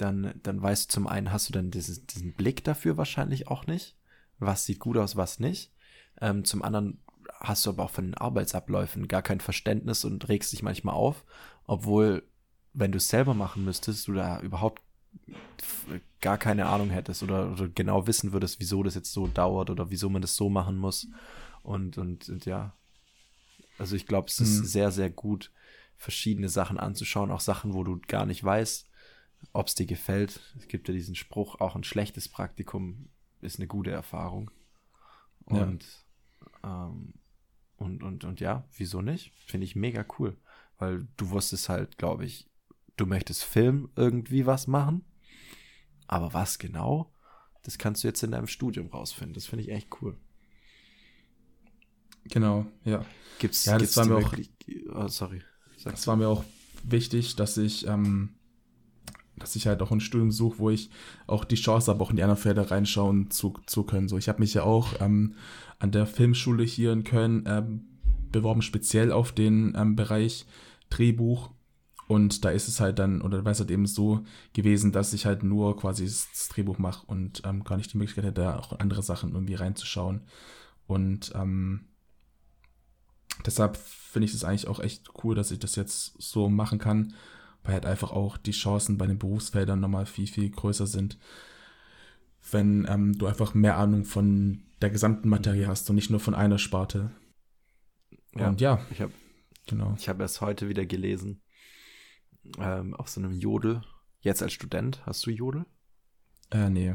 dann, 0.00 0.34
dann 0.42 0.62
weißt 0.62 0.90
du 0.90 0.94
zum 0.94 1.06
einen, 1.06 1.32
hast 1.32 1.48
du 1.48 1.52
dann 1.52 1.70
dieses, 1.70 2.06
diesen 2.06 2.34
Blick 2.34 2.64
dafür 2.64 2.96
wahrscheinlich 2.96 3.48
auch 3.48 3.66
nicht. 3.66 3.96
Was 4.38 4.64
sieht 4.64 4.78
gut 4.78 4.96
aus, 4.96 5.16
was 5.16 5.38
nicht. 5.38 5.72
Ähm, 6.20 6.44
zum 6.44 6.62
anderen 6.62 7.02
hast 7.38 7.66
du 7.66 7.70
aber 7.70 7.84
auch 7.84 7.90
von 7.90 8.04
den 8.04 8.14
Arbeitsabläufen 8.14 9.08
gar 9.08 9.22
kein 9.22 9.40
Verständnis 9.40 10.04
und 10.04 10.28
regst 10.28 10.52
dich 10.52 10.62
manchmal 10.62 10.94
auf, 10.94 11.24
obwohl, 11.66 12.22
wenn 12.72 12.92
du 12.92 12.98
es 12.98 13.08
selber 13.08 13.34
machen 13.34 13.64
müsstest, 13.64 14.08
du 14.08 14.14
da 14.14 14.40
überhaupt 14.40 14.82
gar 16.20 16.38
keine 16.38 16.66
Ahnung 16.66 16.90
hättest 16.90 17.22
oder, 17.22 17.52
oder, 17.52 17.68
genau 17.68 18.06
wissen 18.06 18.32
würdest, 18.32 18.60
wieso 18.60 18.82
das 18.82 18.94
jetzt 18.94 19.12
so 19.12 19.26
dauert 19.26 19.70
oder 19.70 19.90
wieso 19.90 20.08
man 20.08 20.22
das 20.22 20.36
so 20.36 20.48
machen 20.48 20.76
muss. 20.76 21.08
Und, 21.62 21.98
und, 21.98 22.28
und 22.28 22.44
ja, 22.46 22.74
also 23.78 23.96
ich 23.96 24.06
glaube, 24.06 24.28
es 24.28 24.40
ist 24.40 24.60
mhm. 24.60 24.64
sehr, 24.64 24.90
sehr 24.90 25.10
gut, 25.10 25.50
verschiedene 25.96 26.48
Sachen 26.48 26.78
anzuschauen, 26.78 27.30
auch 27.30 27.40
Sachen, 27.40 27.74
wo 27.74 27.84
du 27.84 28.00
gar 28.06 28.26
nicht 28.26 28.42
weißt, 28.42 28.89
ob 29.52 29.68
es 29.68 29.74
dir 29.74 29.86
gefällt. 29.86 30.40
Es 30.58 30.68
gibt 30.68 30.88
ja 30.88 30.94
diesen 30.94 31.14
Spruch, 31.14 31.60
auch 31.60 31.76
ein 31.76 31.84
schlechtes 31.84 32.28
Praktikum 32.28 33.08
ist 33.40 33.58
eine 33.58 33.66
gute 33.66 33.90
Erfahrung. 33.90 34.50
Und, 35.44 35.84
ja. 36.62 36.86
ähm, 36.86 37.14
und, 37.76 38.02
und, 38.02 38.24
und 38.24 38.40
ja, 38.40 38.68
wieso 38.76 39.02
nicht? 39.02 39.32
Finde 39.46 39.64
ich 39.64 39.76
mega 39.76 40.04
cool. 40.18 40.36
Weil 40.78 41.08
du 41.16 41.30
wusstest 41.30 41.68
halt, 41.68 41.98
glaube 41.98 42.24
ich, 42.24 42.48
du 42.96 43.06
möchtest 43.06 43.44
Film 43.44 43.90
irgendwie 43.96 44.46
was 44.46 44.66
machen. 44.66 45.04
Aber 46.06 46.32
was 46.32 46.58
genau, 46.58 47.12
das 47.62 47.78
kannst 47.78 48.02
du 48.02 48.08
jetzt 48.08 48.22
in 48.22 48.32
deinem 48.32 48.46
Studium 48.46 48.88
rausfinden. 48.88 49.34
Das 49.34 49.46
finde 49.46 49.64
ich 49.64 49.70
echt 49.70 49.88
cool. 50.00 50.18
Genau, 52.24 52.66
ja. 52.84 53.04
Gibt's, 53.38 53.64
ja, 53.64 53.78
gibt's 53.78 53.94
das 53.94 54.08
war 54.08 54.18
mir 54.18 54.26
auch, 54.26 54.34
oh, 54.94 55.08
sorry. 55.08 55.42
Das 55.84 56.06
war 56.06 56.16
mir 56.16 56.28
auch 56.28 56.44
wichtig, 56.82 57.36
dass 57.36 57.56
ich, 57.56 57.86
ähm, 57.86 58.39
dass 59.40 59.56
ich 59.56 59.66
halt 59.66 59.82
auch 59.82 59.90
ein 59.90 60.00
Studium 60.00 60.30
suche, 60.30 60.58
wo 60.58 60.70
ich 60.70 60.90
auch 61.26 61.44
die 61.44 61.56
Chance 61.56 61.90
habe, 61.90 62.02
auch 62.02 62.10
in 62.10 62.16
die 62.16 62.22
anderen 62.22 62.40
Felder 62.40 62.70
reinschauen 62.70 63.30
zu, 63.30 63.54
zu 63.66 63.82
können. 63.82 64.08
So, 64.08 64.16
ich 64.16 64.28
habe 64.28 64.38
mich 64.38 64.54
ja 64.54 64.62
auch 64.62 65.00
ähm, 65.00 65.34
an 65.78 65.90
der 65.90 66.06
Filmschule 66.06 66.62
hier 66.62 66.92
in 66.92 67.04
Köln 67.04 67.44
ähm, 67.46 67.86
beworben, 68.30 68.62
speziell 68.62 69.10
auf 69.10 69.32
den 69.32 69.74
ähm, 69.76 69.96
Bereich 69.96 70.46
Drehbuch. 70.90 71.50
Und 72.06 72.44
da 72.44 72.50
ist 72.50 72.68
es 72.68 72.80
halt 72.80 72.98
dann, 72.98 73.22
oder 73.22 73.44
war 73.44 73.52
es 73.52 73.60
halt 73.60 73.70
eben 73.70 73.86
so 73.86 74.24
gewesen, 74.52 74.90
dass 74.92 75.12
ich 75.12 75.26
halt 75.26 75.42
nur 75.42 75.76
quasi 75.76 76.04
das 76.04 76.48
Drehbuch 76.48 76.78
mache 76.78 77.06
und 77.06 77.42
ähm, 77.44 77.62
gar 77.64 77.76
nicht 77.76 77.92
die 77.92 77.98
Möglichkeit 77.98 78.24
hätte, 78.24 78.42
da 78.42 78.58
auch 78.58 78.78
andere 78.78 79.02
Sachen 79.02 79.32
irgendwie 79.32 79.54
reinzuschauen. 79.54 80.22
Und 80.86 81.32
ähm, 81.36 81.86
deshalb 83.46 83.76
finde 83.76 84.26
ich 84.26 84.34
es 84.34 84.42
eigentlich 84.42 84.66
auch 84.66 84.80
echt 84.80 85.10
cool, 85.22 85.36
dass 85.36 85.52
ich 85.52 85.60
das 85.60 85.76
jetzt 85.76 86.20
so 86.20 86.48
machen 86.48 86.80
kann, 86.80 87.14
weil 87.62 87.74
halt 87.74 87.86
einfach 87.86 88.10
auch 88.12 88.36
die 88.36 88.52
Chancen 88.52 88.98
bei 88.98 89.06
den 89.06 89.18
Berufsfeldern 89.18 89.80
nochmal 89.80 90.06
viel, 90.06 90.26
viel 90.26 90.50
größer 90.50 90.86
sind, 90.86 91.18
wenn 92.50 92.86
ähm, 92.88 93.18
du 93.18 93.26
einfach 93.26 93.54
mehr 93.54 93.76
Ahnung 93.76 94.04
von 94.04 94.62
der 94.80 94.90
gesamten 94.90 95.28
Materie 95.28 95.66
hast 95.66 95.88
und 95.90 95.96
nicht 95.96 96.10
nur 96.10 96.20
von 96.20 96.34
einer 96.34 96.58
Sparte. 96.58 97.10
Ja, 98.34 98.48
und 98.48 98.60
ja, 98.60 98.80
ich 98.90 99.00
habe 99.00 99.12
genau. 99.66 99.94
Ich 99.98 100.08
habe 100.08 100.22
erst 100.22 100.40
heute 100.40 100.68
wieder 100.68 100.86
gelesen 100.86 101.42
ähm, 102.58 102.94
auf 102.94 103.08
so 103.08 103.20
einem 103.20 103.32
Jodel. 103.32 103.82
Jetzt 104.20 104.42
als 104.42 104.52
Student 104.52 105.04
hast 105.06 105.26
du 105.26 105.30
Jodel? 105.30 105.66
Äh, 106.50 106.70
nee. 106.70 106.94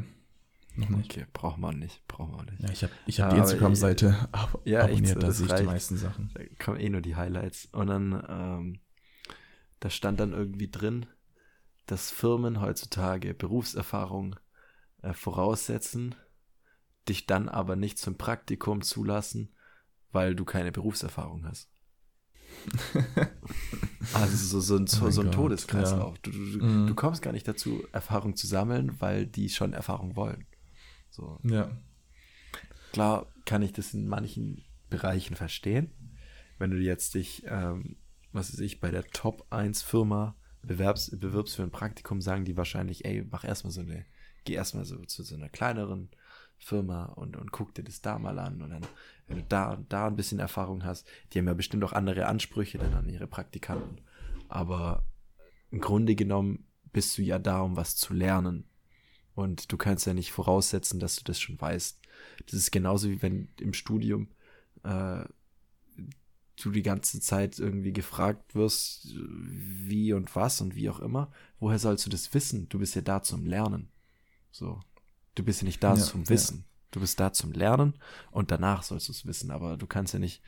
Noch 0.75 0.89
nicht. 0.89 1.11
Okay, 1.11 1.25
braucht 1.31 1.57
man 1.57 1.79
nicht, 1.79 2.05
braucht 2.07 2.33
man 2.33 2.45
nicht. 2.45 2.61
Ja, 2.61 2.69
ich 2.69 2.83
habe 2.83 2.93
ich 3.05 3.21
hab 3.21 3.29
die 3.29 3.37
Instagram-Seite 3.37 4.27
ab 4.31 4.59
ja, 4.65 4.83
abonniert, 4.83 5.23
da 5.23 5.31
sehe 5.31 5.47
ich 5.47 5.53
die 5.53 5.63
meisten 5.63 5.95
Sachen. 5.95 6.31
Da 6.33 6.43
kommen 6.63 6.79
eh 6.79 6.89
nur 6.89 7.01
die 7.01 7.15
Highlights. 7.15 7.69
Und 7.71 7.87
dann, 7.87 8.23
ähm, 8.27 8.79
da 9.85 9.91
stand 9.91 10.19
dann 10.19 10.33
irgendwie 10.33 10.67
drin, 10.67 11.05
dass 11.85 12.09
Firmen 12.09 12.59
heutzutage 12.59 13.35
Berufserfahrung 13.35 14.35
äh, 15.03 15.13
voraussetzen, 15.13 16.15
dich 17.07 17.27
dann 17.27 17.49
aber 17.49 17.75
nicht 17.75 17.99
zum 17.99 18.17
Praktikum 18.17 18.81
zulassen, 18.81 19.53
weil 20.11 20.33
du 20.33 20.43
keine 20.43 20.71
Berufserfahrung 20.71 21.45
hast. 21.45 21.69
also 24.15 24.35
so, 24.35 24.59
so 24.59 24.77
ein, 24.77 24.87
so, 24.87 25.05
oh 25.05 25.11
so 25.11 25.21
ein 25.21 25.31
Todeskreislauf. 25.31 26.15
Ja. 26.15 26.21
Du, 26.23 26.31
du, 26.31 26.65
mhm. 26.65 26.87
du 26.87 26.95
kommst 26.95 27.21
gar 27.21 27.31
nicht 27.31 27.47
dazu, 27.47 27.87
Erfahrung 27.91 28.35
zu 28.35 28.47
sammeln, 28.47 28.99
weil 29.01 29.27
die 29.27 29.49
schon 29.49 29.73
Erfahrung 29.73 30.15
wollen. 30.15 30.47
So. 31.11 31.39
Ja. 31.43 31.69
Klar 32.91 33.31
kann 33.45 33.61
ich 33.61 33.71
das 33.71 33.93
in 33.93 34.07
manchen 34.07 34.63
Bereichen 34.89 35.35
verstehen. 35.35 35.91
Wenn 36.57 36.71
du 36.71 36.77
jetzt 36.77 37.13
dich, 37.13 37.43
ähm, 37.45 37.97
was 38.35 38.53
weiß 38.53 38.59
ich, 38.59 38.79
bei 38.79 38.91
der 38.91 39.05
Top 39.05 39.45
1 39.49 39.81
Firma 39.81 40.35
bewerbst, 40.61 41.19
bewirbst 41.19 41.55
für 41.55 41.63
ein 41.63 41.71
Praktikum, 41.71 42.21
sagen 42.21 42.45
die 42.45 42.57
wahrscheinlich, 42.57 43.05
ey, 43.05 43.25
mach 43.29 43.43
erstmal 43.43 43.71
so 43.71 43.81
eine, 43.81 44.05
geh 44.43 44.53
erstmal 44.53 44.85
so 44.85 44.97
zu 45.05 45.23
so 45.23 45.35
einer 45.35 45.49
kleineren 45.49 46.09
Firma 46.57 47.05
und, 47.05 47.37
und 47.37 47.51
guck 47.51 47.73
dir 47.73 47.83
das 47.83 48.01
da 48.01 48.19
mal 48.19 48.39
an. 48.39 48.61
Und 48.61 48.71
dann, 48.71 48.85
wenn 49.27 49.37
du 49.37 49.43
da 49.47 49.83
da 49.89 50.07
ein 50.07 50.15
bisschen 50.15 50.39
Erfahrung 50.39 50.83
hast, 50.83 51.07
die 51.31 51.39
haben 51.39 51.47
ja 51.47 51.53
bestimmt 51.53 51.83
auch 51.83 51.93
andere 51.93 52.27
Ansprüche 52.27 52.77
dann 52.77 52.93
an 52.93 53.09
ihre 53.09 53.27
Praktikanten. 53.27 54.01
Aber 54.47 55.05
im 55.71 55.81
Grunde 55.81 56.15
genommen 56.15 56.67
bist 56.91 57.17
du 57.17 57.21
ja 57.21 57.39
da, 57.39 57.61
um 57.61 57.75
was 57.75 57.95
zu 57.95 58.13
lernen. 58.13 58.69
Und 59.33 59.71
du 59.71 59.77
kannst 59.77 60.05
ja 60.05 60.13
nicht 60.13 60.31
voraussetzen, 60.31 60.99
dass 60.99 61.17
du 61.17 61.23
das 61.25 61.39
schon 61.39 61.59
weißt. 61.59 61.99
Das 62.45 62.53
ist 62.53 62.71
genauso 62.71 63.09
wie 63.09 63.21
wenn 63.21 63.49
im 63.59 63.73
Studium 63.73 64.29
äh, 64.83 65.25
du 66.57 66.71
die 66.71 66.83
ganze 66.83 67.19
Zeit 67.19 67.59
irgendwie 67.59 67.93
gefragt 67.93 68.55
wirst, 68.55 69.13
wie 69.13 70.13
und 70.13 70.35
was 70.35 70.61
und 70.61 70.75
wie 70.75 70.89
auch 70.89 70.99
immer. 70.99 71.31
Woher 71.59 71.79
sollst 71.79 72.05
du 72.05 72.09
das 72.09 72.33
wissen? 72.33 72.69
Du 72.69 72.79
bist 72.79 72.95
ja 72.95 73.01
da 73.01 73.21
zum 73.21 73.45
Lernen. 73.45 73.89
So. 74.51 74.79
Du 75.35 75.43
bist 75.43 75.61
ja 75.61 75.65
nicht 75.65 75.83
da 75.83 75.95
ja, 75.95 76.01
zum 76.01 76.29
Wissen. 76.29 76.59
Ja. 76.59 76.63
Du 76.91 77.01
bist 77.01 77.19
da 77.19 77.33
zum 77.33 77.51
Lernen 77.51 77.95
und 78.31 78.51
danach 78.51 78.83
sollst 78.83 79.09
du 79.09 79.11
es 79.11 79.25
wissen. 79.25 79.51
Aber 79.51 79.75
du 79.75 79.85
kannst 79.85 80.13
ja 80.13 80.19
nicht 80.19 80.41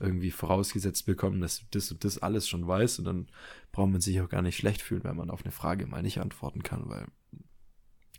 irgendwie 0.00 0.30
vorausgesetzt 0.30 1.06
bekommen, 1.06 1.40
dass 1.40 1.60
du 1.60 1.64
das 1.70 1.90
und 1.90 2.04
das 2.04 2.18
alles 2.18 2.46
schon 2.46 2.66
weißt 2.66 2.98
und 2.98 3.06
dann 3.06 3.28
braucht 3.72 3.90
man 3.90 4.00
sich 4.00 4.20
auch 4.20 4.28
gar 4.28 4.42
nicht 4.42 4.56
schlecht 4.56 4.82
fühlen, 4.82 5.04
wenn 5.04 5.16
man 5.16 5.30
auf 5.30 5.44
eine 5.44 5.52
Frage 5.52 5.86
mal 5.86 6.02
nicht 6.02 6.20
antworten 6.20 6.62
kann, 6.62 6.88
weil, 6.88 7.06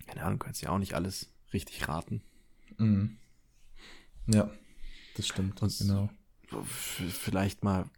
keine 0.08 0.24
Ahnung, 0.24 0.40
kannst 0.40 0.62
ja 0.62 0.70
auch 0.70 0.80
nicht 0.80 0.96
alles 0.96 1.30
richtig 1.54 1.88
raten. 1.88 2.24
Mhm. 2.78 3.18
Ja, 4.28 4.50
das 5.16 5.28
stimmt. 5.28 5.62
Und 5.62 5.78
genau. 5.78 6.10
Vielleicht 6.70 7.64
mal 7.64 7.90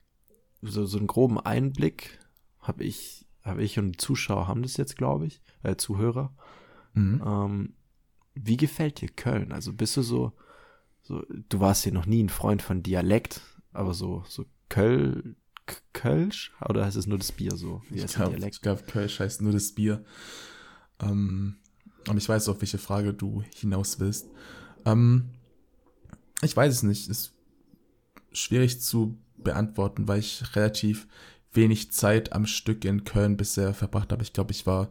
so, 0.61 0.85
so 0.85 0.97
einen 0.97 1.07
groben 1.07 1.39
Einblick 1.39 2.19
habe 2.59 2.83
ich, 2.83 3.25
habe 3.43 3.63
ich 3.63 3.79
und 3.79 4.01
Zuschauer 4.01 4.47
haben 4.47 4.63
das 4.63 4.77
jetzt, 4.77 4.97
glaube 4.97 5.27
ich, 5.27 5.41
äh, 5.63 5.75
Zuhörer. 5.75 6.33
Mhm. 6.93 7.23
Ähm, 7.25 7.73
wie 8.33 8.57
gefällt 8.57 9.01
dir 9.01 9.09
Köln? 9.09 9.51
Also 9.51 9.73
bist 9.73 9.97
du 9.97 10.01
so, 10.01 10.33
so, 11.01 11.23
du 11.49 11.59
warst 11.59 11.85
ja 11.85 11.91
noch 11.91 12.05
nie 12.05 12.23
ein 12.23 12.29
Freund 12.29 12.61
von 12.61 12.83
Dialekt, 12.83 13.41
aber 13.71 13.93
so, 13.93 14.23
so 14.27 14.45
Köl, 14.69 15.35
Kölsch? 15.93 16.53
Oder 16.67 16.85
heißt 16.85 16.97
es 16.97 17.07
nur 17.07 17.17
das 17.17 17.31
Bier 17.31 17.55
so? 17.55 17.81
Wie 17.89 17.99
ich 17.99 18.13
glaube, 18.13 18.37
glaub, 18.61 18.87
Kölsch 18.87 19.19
heißt 19.19 19.41
nur 19.41 19.51
das 19.51 19.73
Bier. 19.73 20.03
Ähm, 20.99 21.57
aber 22.07 22.17
ich 22.17 22.27
weiß, 22.27 22.49
auf 22.49 22.61
welche 22.61 22.77
Frage 22.77 23.13
du 23.13 23.43
hinaus 23.55 23.99
willst. 23.99 24.29
Ähm, 24.85 25.29
ich 26.41 26.55
weiß 26.55 26.73
es 26.73 26.83
nicht. 26.83 27.09
Ist 27.09 27.33
schwierig 28.31 28.81
zu 28.81 29.17
beantworten, 29.37 30.07
weil 30.07 30.19
ich 30.19 30.55
relativ 30.55 31.07
wenig 31.53 31.91
Zeit 31.91 32.33
am 32.33 32.45
Stück 32.45 32.85
in 32.85 33.03
Köln 33.03 33.37
bisher 33.37 33.73
verbracht 33.73 34.11
habe. 34.11 34.23
Ich 34.23 34.33
glaube, 34.33 34.51
ich 34.51 34.65
war 34.65 34.89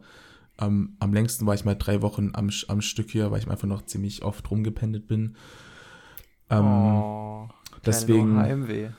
am, 0.57 0.95
am 0.99 1.13
längsten 1.13 1.45
war 1.45 1.53
ich 1.53 1.65
mal 1.65 1.75
drei 1.75 2.01
Wochen 2.01 2.31
am, 2.33 2.49
am 2.67 2.81
Stück 2.81 3.09
hier, 3.09 3.31
weil 3.31 3.39
ich 3.39 3.47
einfach 3.49 3.67
noch 3.67 3.85
ziemlich 3.85 4.23
oft 4.23 4.49
rumgependelt 4.49 5.07
bin. 5.07 5.35
Ähm, 6.49 6.65
oh, 6.65 7.49
deswegen. 7.85 8.37
Heimweh. 8.37 8.89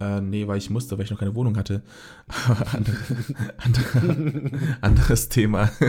Äh, 0.00 0.20
nee, 0.20 0.48
weil 0.48 0.58
ich 0.58 0.70
musste, 0.70 0.98
weil 0.98 1.04
ich 1.04 1.10
noch 1.10 1.18
keine 1.18 1.34
Wohnung 1.34 1.56
hatte. 1.56 1.82
andere, 2.72 2.96
andere, 3.58 4.50
anderes 4.80 5.28
Thema. 5.28 5.70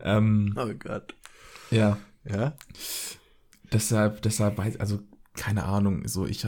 ähm, 0.00 0.54
oh 0.56 0.72
Gott. 0.78 1.14
Ja. 1.70 1.98
Ja. 2.24 2.54
Deshalb, 3.74 4.22
deshalb 4.22 4.56
weiß, 4.56 4.78
also 4.78 5.00
keine 5.34 5.64
Ahnung, 5.64 6.06
so 6.06 6.26
ich 6.26 6.46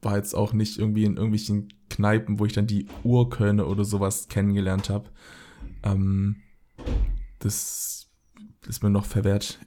war 0.00 0.16
jetzt 0.16 0.34
auch 0.34 0.52
nicht 0.52 0.78
irgendwie 0.78 1.04
in 1.04 1.16
irgendwelchen 1.16 1.72
Kneipen, 1.90 2.38
wo 2.38 2.46
ich 2.46 2.54
dann 2.54 2.66
die 2.66 2.86
Urkölne 3.04 3.66
oder 3.66 3.84
sowas 3.84 4.28
kennengelernt 4.28 4.90
habe. 4.90 5.10
Ähm, 5.82 6.36
das 7.38 8.10
ist 8.66 8.82
mir 8.82 8.90
noch 8.90 9.04
verwehrt 9.04 9.60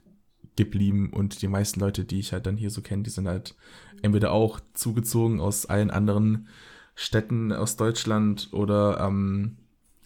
geblieben 0.56 1.10
und 1.12 1.42
die 1.42 1.48
meisten 1.48 1.80
Leute, 1.80 2.04
die 2.04 2.18
ich 2.18 2.32
halt 2.32 2.46
dann 2.46 2.56
hier 2.56 2.70
so 2.70 2.82
kenne, 2.82 3.02
die 3.02 3.10
sind 3.10 3.28
halt 3.28 3.54
entweder 4.02 4.32
auch 4.32 4.60
zugezogen 4.74 5.40
aus 5.40 5.66
allen 5.66 5.90
anderen 5.90 6.48
Städten 6.94 7.52
aus 7.52 7.76
Deutschland 7.76 8.48
oder 8.52 9.00
ähm, 9.00 9.58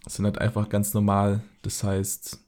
sind 0.06 0.24
halt 0.24 0.38
einfach 0.38 0.68
ganz 0.68 0.92
normal. 0.92 1.42
Das 1.62 1.84
heißt, 1.84 2.40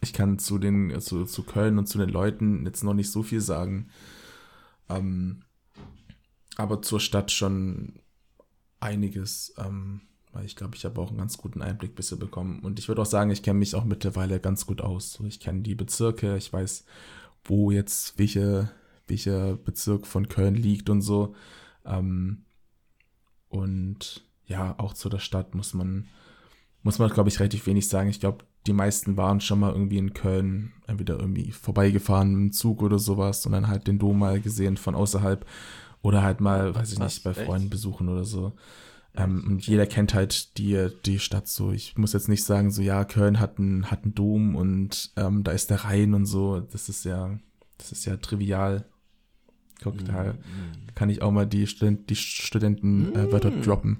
ich 0.00 0.12
kann 0.12 0.38
zu 0.38 0.58
den, 0.58 1.00
zu, 1.00 1.24
zu 1.24 1.42
Köln 1.42 1.78
und 1.78 1.86
zu 1.86 1.98
den 1.98 2.08
Leuten 2.08 2.64
jetzt 2.64 2.84
noch 2.84 2.94
nicht 2.94 3.10
so 3.10 3.22
viel 3.22 3.40
sagen. 3.40 3.88
Ähm, 4.88 5.42
aber 6.56 6.82
zur 6.82 7.00
Stadt 7.00 7.30
schon 7.30 8.00
einiges, 8.80 9.54
ähm, 9.58 10.02
weil 10.32 10.44
ich 10.44 10.56
glaube, 10.56 10.76
ich 10.76 10.84
habe 10.84 11.00
auch 11.00 11.08
einen 11.08 11.18
ganz 11.18 11.38
guten 11.38 11.62
Einblick 11.62 11.94
bisher 11.94 12.18
bekommen. 12.18 12.60
Und 12.60 12.78
ich 12.78 12.88
würde 12.88 13.02
auch 13.02 13.06
sagen, 13.06 13.30
ich 13.30 13.42
kenne 13.42 13.58
mich 13.58 13.74
auch 13.74 13.84
mittlerweile 13.84 14.40
ganz 14.40 14.66
gut 14.66 14.80
aus. 14.80 15.18
Ich 15.26 15.40
kenne 15.40 15.62
die 15.62 15.74
Bezirke, 15.74 16.36
ich 16.36 16.52
weiß, 16.52 16.84
wo 17.44 17.70
jetzt 17.70 18.18
welche 18.18 18.70
welcher 19.08 19.56
Bezirk 19.56 20.06
von 20.06 20.28
Köln 20.28 20.54
liegt 20.54 20.90
und 20.90 21.02
so. 21.02 21.34
Ähm, 21.84 22.44
und 23.48 24.24
ja, 24.46 24.78
auch 24.78 24.94
zu 24.94 25.08
der 25.08 25.18
Stadt 25.18 25.54
muss 25.54 25.74
man, 25.74 26.08
muss 26.82 26.98
man, 26.98 27.10
glaube 27.10 27.28
ich, 27.28 27.40
relativ 27.40 27.66
wenig 27.66 27.88
sagen. 27.88 28.10
Ich 28.10 28.20
glaube, 28.20 28.44
die 28.68 28.74
meisten 28.74 29.16
waren 29.16 29.40
schon 29.40 29.60
mal 29.60 29.72
irgendwie 29.72 29.98
in 29.98 30.12
Köln, 30.12 30.72
entweder 30.86 31.18
irgendwie 31.18 31.50
vorbeigefahren 31.50 32.34
mit 32.34 32.38
dem 32.38 32.52
Zug 32.52 32.82
oder 32.82 32.98
sowas 32.98 33.44
und 33.46 33.52
dann 33.52 33.68
halt 33.68 33.86
den 33.86 33.98
Dom 33.98 34.18
mal 34.18 34.40
gesehen 34.40 34.76
von 34.76 34.94
außerhalb 34.94 35.46
oder 36.02 36.22
halt 36.22 36.40
mal, 36.40 36.74
weiß 36.74 36.92
ich 36.92 36.98
nicht, 36.98 37.24
bei 37.24 37.34
Freunden 37.34 37.64
echt? 37.64 37.70
besuchen 37.70 38.08
oder 38.08 38.24
so. 38.24 38.52
Ähm, 39.16 39.44
und 39.46 39.66
jeder 39.66 39.86
kennt 39.86 40.14
halt 40.14 40.58
die, 40.58 40.88
die 41.06 41.18
Stadt 41.18 41.48
so. 41.48 41.72
Ich 41.72 41.96
muss 41.96 42.12
jetzt 42.12 42.28
nicht 42.28 42.44
sagen, 42.44 42.70
so 42.70 42.82
ja, 42.82 43.04
Köln 43.04 43.40
hat 43.40 43.58
einen, 43.58 43.90
hat 43.90 44.04
einen 44.04 44.14
Dom 44.14 44.54
und 44.54 45.12
ähm, 45.16 45.42
da 45.42 45.52
ist 45.52 45.70
der 45.70 45.84
Rhein 45.84 46.14
und 46.14 46.26
so. 46.26 46.60
Das 46.60 46.88
ist 46.88 47.04
ja, 47.04 47.38
das 47.78 47.90
ist 47.90 48.04
ja 48.04 48.16
trivial. 48.18 48.84
Guck, 49.82 50.02
mm, 50.02 50.04
da 50.04 50.22
mm. 50.32 50.94
kann 50.94 51.08
ich 51.08 51.22
auch 51.22 51.30
mal 51.30 51.46
die, 51.46 51.66
Student, 51.66 52.10
die 52.10 52.16
Studentenwörter 52.16 53.52
äh, 53.52 53.60
droppen. 53.60 53.98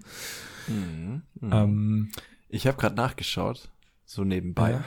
Mm, 0.68 1.22
ähm, 1.50 2.10
ich 2.48 2.66
habe 2.66 2.78
gerade 2.78 2.96
nachgeschaut, 2.96 3.70
so 4.08 4.24
nebenbei. 4.24 4.72
Ja. 4.72 4.84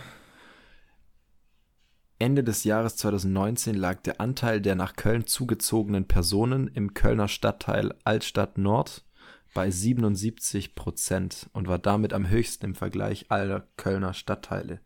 Ende 2.17 2.43
des 2.43 2.63
Jahres 2.63 2.95
2019 2.97 3.75
lag 3.75 4.01
der 4.01 4.19
Anteil 4.19 4.61
der 4.61 4.73
nach 4.75 4.95
Köln 4.95 5.27
zugezogenen 5.27 6.07
Personen 6.07 6.67
im 6.67 6.93
Kölner 6.93 7.27
Stadtteil 7.27 7.93
Altstadt 8.03 8.57
Nord 8.57 9.05
bei 9.53 9.69
77 9.69 10.75
Prozent 10.75 11.49
und 11.53 11.67
war 11.67 11.79
damit 11.79 12.13
am 12.13 12.29
höchsten 12.29 12.65
im 12.65 12.75
Vergleich 12.75 13.29
aller 13.29 13.67
Kölner 13.77 14.13
Stadtteile. 14.13 14.81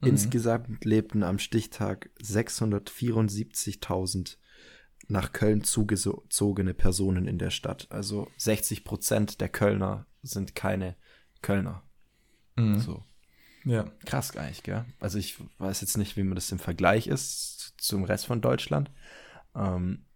Mhm. 0.00 0.08
Insgesamt 0.08 0.84
lebten 0.84 1.22
am 1.22 1.38
Stichtag 1.38 2.10
674.000 2.20 4.36
nach 5.08 5.32
Köln 5.32 5.62
zugezogene 5.62 6.74
Personen 6.74 7.28
in 7.28 7.38
der 7.38 7.50
Stadt. 7.50 7.86
Also 7.90 8.26
60 8.36 8.82
Prozent 8.84 9.40
der 9.40 9.48
Kölner 9.48 10.06
sind 10.22 10.56
keine 10.56 10.96
Kölner. 11.40 11.84
Mhm. 12.56 12.80
So. 12.80 13.04
Ja. 13.66 13.90
Krass 14.04 14.36
eigentlich, 14.36 14.62
gell? 14.62 14.84
Also 15.00 15.18
ich 15.18 15.36
weiß 15.58 15.80
jetzt 15.80 15.98
nicht, 15.98 16.16
wie 16.16 16.22
man 16.22 16.36
das 16.36 16.52
im 16.52 16.60
Vergleich 16.60 17.08
ist 17.08 17.74
zum 17.78 18.04
Rest 18.04 18.26
von 18.26 18.40
Deutschland. 18.40 18.92
Ähm, 19.56 20.06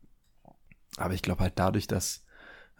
aber 0.96 1.14
ich 1.14 1.22
glaube 1.22 1.42
halt 1.42 1.54
dadurch, 1.58 1.88
dass 1.88 2.24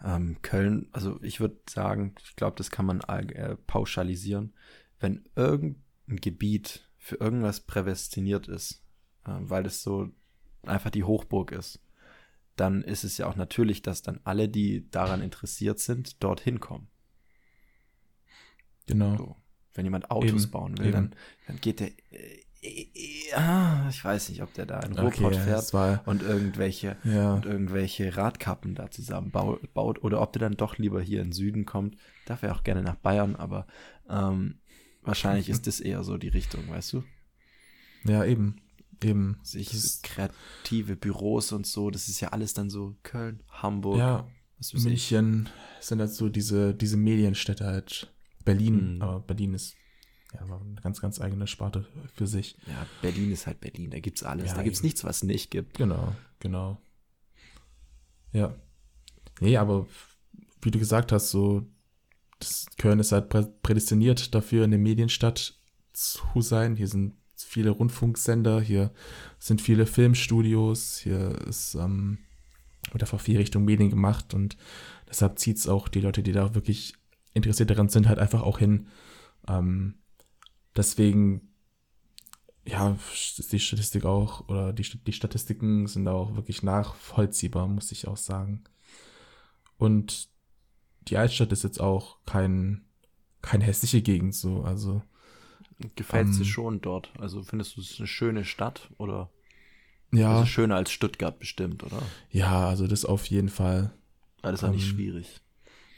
ähm, 0.01 0.41
Köln, 0.41 0.87
also 0.93 1.21
ich 1.21 1.41
würde 1.41 1.57
sagen, 1.69 2.15
ich 2.23 2.37
glaube, 2.37 2.55
das 2.55 2.71
kann 2.71 2.85
man 2.85 3.01
äh, 3.01 3.57
pauschalisieren. 3.67 4.53
Wenn 4.99 5.25
irgendein 5.35 5.83
Gebiet 6.07 6.89
für 6.97 7.17
irgendwas 7.17 7.59
prädestiniert 7.59 8.47
ist, 8.47 8.81
äh, 9.25 9.31
weil 9.41 9.65
es 9.65 9.83
so 9.83 10.09
einfach 10.63 10.89
die 10.89 11.03
Hochburg 11.03 11.51
ist, 11.51 11.81
dann 12.55 12.81
ist 12.81 13.03
es 13.03 13.17
ja 13.17 13.27
auch 13.27 13.35
natürlich, 13.35 13.81
dass 13.81 14.03
dann 14.03 14.21
alle, 14.23 14.47
die 14.47 14.89
daran 14.89 15.21
interessiert 15.21 15.79
sind, 15.79 16.23
dorthin 16.23 16.61
kommen. 16.61 16.87
Genau. 18.87 19.17
So. 19.17 19.40
Wenn 19.73 19.85
jemand 19.85 20.11
Autos 20.11 20.43
eben, 20.43 20.51
bauen 20.51 20.77
will, 20.77 20.91
dann, 20.91 21.15
dann 21.47 21.59
geht 21.61 21.79
der 21.79 21.87
äh, 21.87 22.41
ja, 23.31 23.87
ich 23.89 24.03
weiß 24.03 24.29
nicht, 24.29 24.43
ob 24.43 24.53
der 24.53 24.67
da 24.67 24.81
in 24.81 24.97
Ruhrpott 24.97 25.33
okay, 25.33 25.43
fährt 25.43 25.73
war, 25.73 26.03
und 26.05 26.21
irgendwelche 26.21 26.95
ja. 27.03 27.33
und 27.33 27.45
irgendwelche 27.45 28.15
Radkappen 28.15 28.75
da 28.75 28.91
zusammen 28.91 29.31
baut, 29.31 30.03
oder 30.03 30.21
ob 30.21 30.33
der 30.33 30.41
dann 30.41 30.57
doch 30.57 30.77
lieber 30.77 31.01
hier 31.01 31.21
in 31.21 31.27
den 31.27 31.33
Süden 31.33 31.65
kommt. 31.65 31.97
Darf 32.25 32.43
er 32.43 32.55
auch 32.55 32.63
gerne 32.63 32.83
nach 32.83 32.95
Bayern, 32.95 33.35
aber 33.35 33.65
ähm, 34.07 34.59
wahrscheinlich 35.01 35.49
ist 35.49 35.65
das 35.65 35.79
eher 35.79 36.03
so 36.03 36.17
die 36.17 36.27
Richtung, 36.27 36.69
weißt 36.69 36.93
du? 36.93 37.03
Ja, 38.03 38.23
eben. 38.25 38.57
Eben. 39.03 39.39
Sich 39.41 40.01
kreative 40.03 40.95
Büros 40.95 41.53
und 41.53 41.65
so, 41.65 41.89
das 41.89 42.07
ist 42.09 42.19
ja 42.19 42.29
alles 42.29 42.53
dann 42.53 42.69
so 42.69 42.95
Köln, 43.01 43.41
Hamburg. 43.49 43.97
Ja, 43.97 44.27
München 44.73 45.49
sind 45.79 45.99
halt 45.99 46.11
so 46.11 46.29
diese, 46.29 46.75
diese 46.75 46.97
Medienstädte 46.97 47.65
halt. 47.65 48.10
Berlin, 48.43 48.95
mhm. 48.95 49.01
aber 49.01 49.19
Berlin 49.19 49.53
ist 49.53 49.75
ja, 50.33 50.47
war 50.47 50.61
eine 50.61 50.75
ganz, 50.75 51.01
ganz 51.01 51.19
eigene 51.19 51.47
Sparte 51.47 51.85
für 52.13 52.27
sich. 52.27 52.55
Ja, 52.67 52.85
Berlin 53.01 53.31
ist 53.31 53.47
halt 53.47 53.59
Berlin, 53.59 53.91
da 53.91 53.99
gibt's 53.99 54.23
alles. 54.23 54.51
Ja, 54.51 54.55
da 54.55 54.63
gibt's 54.63 54.79
eben. 54.79 54.87
nichts, 54.87 55.03
was 55.03 55.23
nicht 55.23 55.51
gibt. 55.51 55.77
Genau, 55.77 56.15
genau. 56.39 56.81
Ja. 58.31 58.55
Nee, 59.39 59.57
aber 59.57 59.87
wie 60.61 60.71
du 60.71 60.79
gesagt 60.79 61.11
hast, 61.11 61.31
so, 61.31 61.65
das 62.39 62.65
Köln 62.77 62.99
ist 62.99 63.11
halt 63.11 63.29
prädestiniert 63.61 64.33
dafür, 64.33 64.63
eine 64.63 64.77
Medienstadt 64.77 65.59
zu 65.93 66.41
sein. 66.41 66.75
Hier 66.75 66.87
sind 66.87 67.15
viele 67.35 67.71
Rundfunksender, 67.71 68.61
hier 68.61 68.91
sind 69.39 69.61
viele 69.61 69.85
Filmstudios, 69.85 70.97
hier 70.97 71.39
ist, 71.47 71.75
ähm, 71.75 72.19
wird 72.91 73.03
einfach 73.03 73.19
viel 73.19 73.37
Richtung 73.37 73.65
Medien 73.65 73.89
gemacht 73.89 74.33
und 74.33 74.57
deshalb 75.09 75.39
zieht's 75.39 75.67
auch 75.67 75.87
die 75.87 76.01
Leute, 76.01 76.23
die 76.23 76.31
da 76.31 76.55
wirklich 76.55 76.93
interessiert 77.33 77.69
daran 77.69 77.89
sind, 77.89 78.07
halt 78.07 78.19
einfach 78.19 78.41
auch 78.41 78.59
hin. 78.59 78.87
Ähm, 79.47 80.01
Deswegen, 80.75 81.49
ja, 82.65 82.97
ist 83.13 83.51
die 83.51 83.59
Statistik 83.59 84.05
auch, 84.05 84.47
oder 84.47 84.71
die, 84.71 84.83
die 84.83 85.13
Statistiken 85.13 85.87
sind 85.87 86.07
auch 86.07 86.35
wirklich 86.35 86.63
nachvollziehbar, 86.63 87.67
muss 87.67 87.91
ich 87.91 88.07
auch 88.07 88.17
sagen. 88.17 88.63
Und 89.77 90.29
die 91.01 91.17
Altstadt 91.17 91.51
ist 91.51 91.63
jetzt 91.63 91.81
auch 91.81 92.19
kein, 92.25 92.85
keine 93.41 93.65
hässliche 93.65 94.01
Gegend, 94.01 94.35
so, 94.35 94.63
also. 94.63 95.01
Gefällt 95.95 96.27
ähm, 96.27 96.37
dir 96.37 96.45
schon 96.45 96.79
dort? 96.79 97.11
Also 97.19 97.41
findest 97.41 97.75
du 97.75 97.81
es 97.81 97.97
eine 97.97 98.07
schöne 98.07 98.45
Stadt 98.45 98.91
oder? 98.97 99.31
Ja. 100.11 100.35
Also 100.35 100.45
schöner 100.45 100.75
als 100.75 100.91
Stuttgart 100.91 101.39
bestimmt, 101.39 101.83
oder? 101.83 102.01
Ja, 102.29 102.67
also 102.67 102.85
das 102.85 103.03
auf 103.03 103.25
jeden 103.25 103.49
Fall. 103.49 103.91
Aber 104.41 104.51
das 104.51 104.61
ist 104.61 104.69
auch 104.69 104.73
nicht 104.73 104.85
ähm, 104.85 104.95
schwierig. 104.95 105.41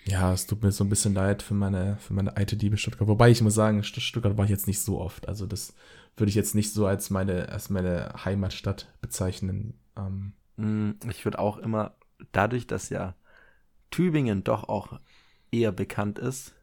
Ja, 0.05 0.33
es 0.33 0.45
tut 0.47 0.61
mir 0.61 0.71
so 0.71 0.83
ein 0.83 0.89
bisschen 0.89 1.13
leid 1.13 1.41
für 1.41 1.53
meine, 1.53 1.97
für 1.97 2.13
meine 2.13 2.35
alte 2.35 2.55
Liebe 2.55 2.77
Stuttgart. 2.77 3.07
Wobei 3.07 3.29
ich 3.29 3.41
muss 3.41 3.55
sagen, 3.55 3.83
Stuttgart 3.83 4.37
war 4.37 4.45
ich 4.45 4.51
jetzt 4.51 4.67
nicht 4.67 4.81
so 4.81 4.99
oft. 4.99 5.27
Also 5.27 5.45
das 5.45 5.73
würde 6.17 6.29
ich 6.29 6.35
jetzt 6.35 6.55
nicht 6.55 6.73
so 6.73 6.85
als 6.85 7.09
meine, 7.09 7.49
als 7.49 7.69
meine 7.69 8.13
Heimatstadt 8.25 8.91
bezeichnen. 9.01 9.79
Ähm. 9.97 10.33
Mm, 10.57 10.91
ich 11.09 11.23
würde 11.23 11.39
auch 11.39 11.57
immer, 11.57 11.95
dadurch, 12.31 12.67
dass 12.67 12.89
ja 12.89 13.15
Tübingen 13.91 14.43
doch 14.43 14.67
auch 14.67 14.99
eher 15.51 15.71
bekannt 15.71 16.19
ist, 16.19 16.53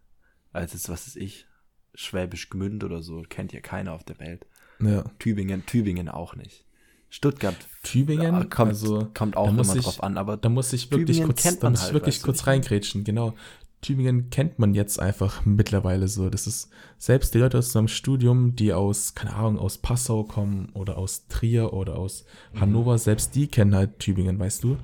als 0.52 0.72
jetzt, 0.72 0.88
was 0.88 1.06
ist 1.06 1.16
ich, 1.16 1.46
Schwäbisch 1.94 2.50
Gmünd 2.50 2.84
oder 2.84 3.02
so, 3.02 3.22
kennt 3.28 3.52
ja 3.52 3.60
keiner 3.60 3.92
auf 3.92 4.04
der 4.04 4.20
Welt. 4.20 4.46
Ja. 4.80 5.04
Tübingen, 5.18 5.66
Tübingen 5.66 6.08
auch 6.08 6.36
nicht. 6.36 6.64
Stuttgart 7.10 7.56
Tübingen 7.82 8.34
ja, 8.34 8.44
kommt, 8.44 8.70
also, 8.70 9.08
kommt 9.14 9.36
auch 9.36 9.48
immer 9.48 9.62
ich, 9.74 9.84
drauf 9.84 10.02
an, 10.02 10.16
aber 10.16 10.36
da 10.36 10.48
muss 10.48 10.72
ich 10.72 10.90
wirklich 10.90 11.18
Tübingen 11.18 11.36
kurz, 11.36 11.58
da 11.58 11.70
muss 11.70 11.80
halt, 11.80 11.88
ich 11.88 11.94
wirklich 11.94 12.22
kurz 12.22 12.46
reingrätschen, 12.46 13.04
genau. 13.04 13.34
Tübingen 13.80 14.28
kennt 14.28 14.58
man 14.58 14.74
jetzt 14.74 15.00
einfach 15.00 15.44
mittlerweile 15.46 16.06
so. 16.06 16.28
Das 16.28 16.46
ist 16.46 16.68
selbst 16.98 17.34
die 17.34 17.38
Leute 17.38 17.58
aus 17.58 17.72
seinem 17.72 17.88
Studium, 17.88 18.54
die 18.54 18.74
aus, 18.74 19.14
keine 19.14 19.34
Ahnung, 19.34 19.58
aus 19.58 19.78
Passau 19.78 20.24
kommen 20.24 20.68
oder 20.74 20.98
aus 20.98 21.26
Trier 21.28 21.72
oder 21.72 21.96
aus 21.96 22.26
mhm. 22.52 22.60
Hannover, 22.60 22.98
selbst 22.98 23.34
die 23.34 23.48
kennen 23.48 23.74
halt 23.74 23.98
Tübingen, 23.98 24.38
weißt 24.38 24.62
du? 24.62 24.76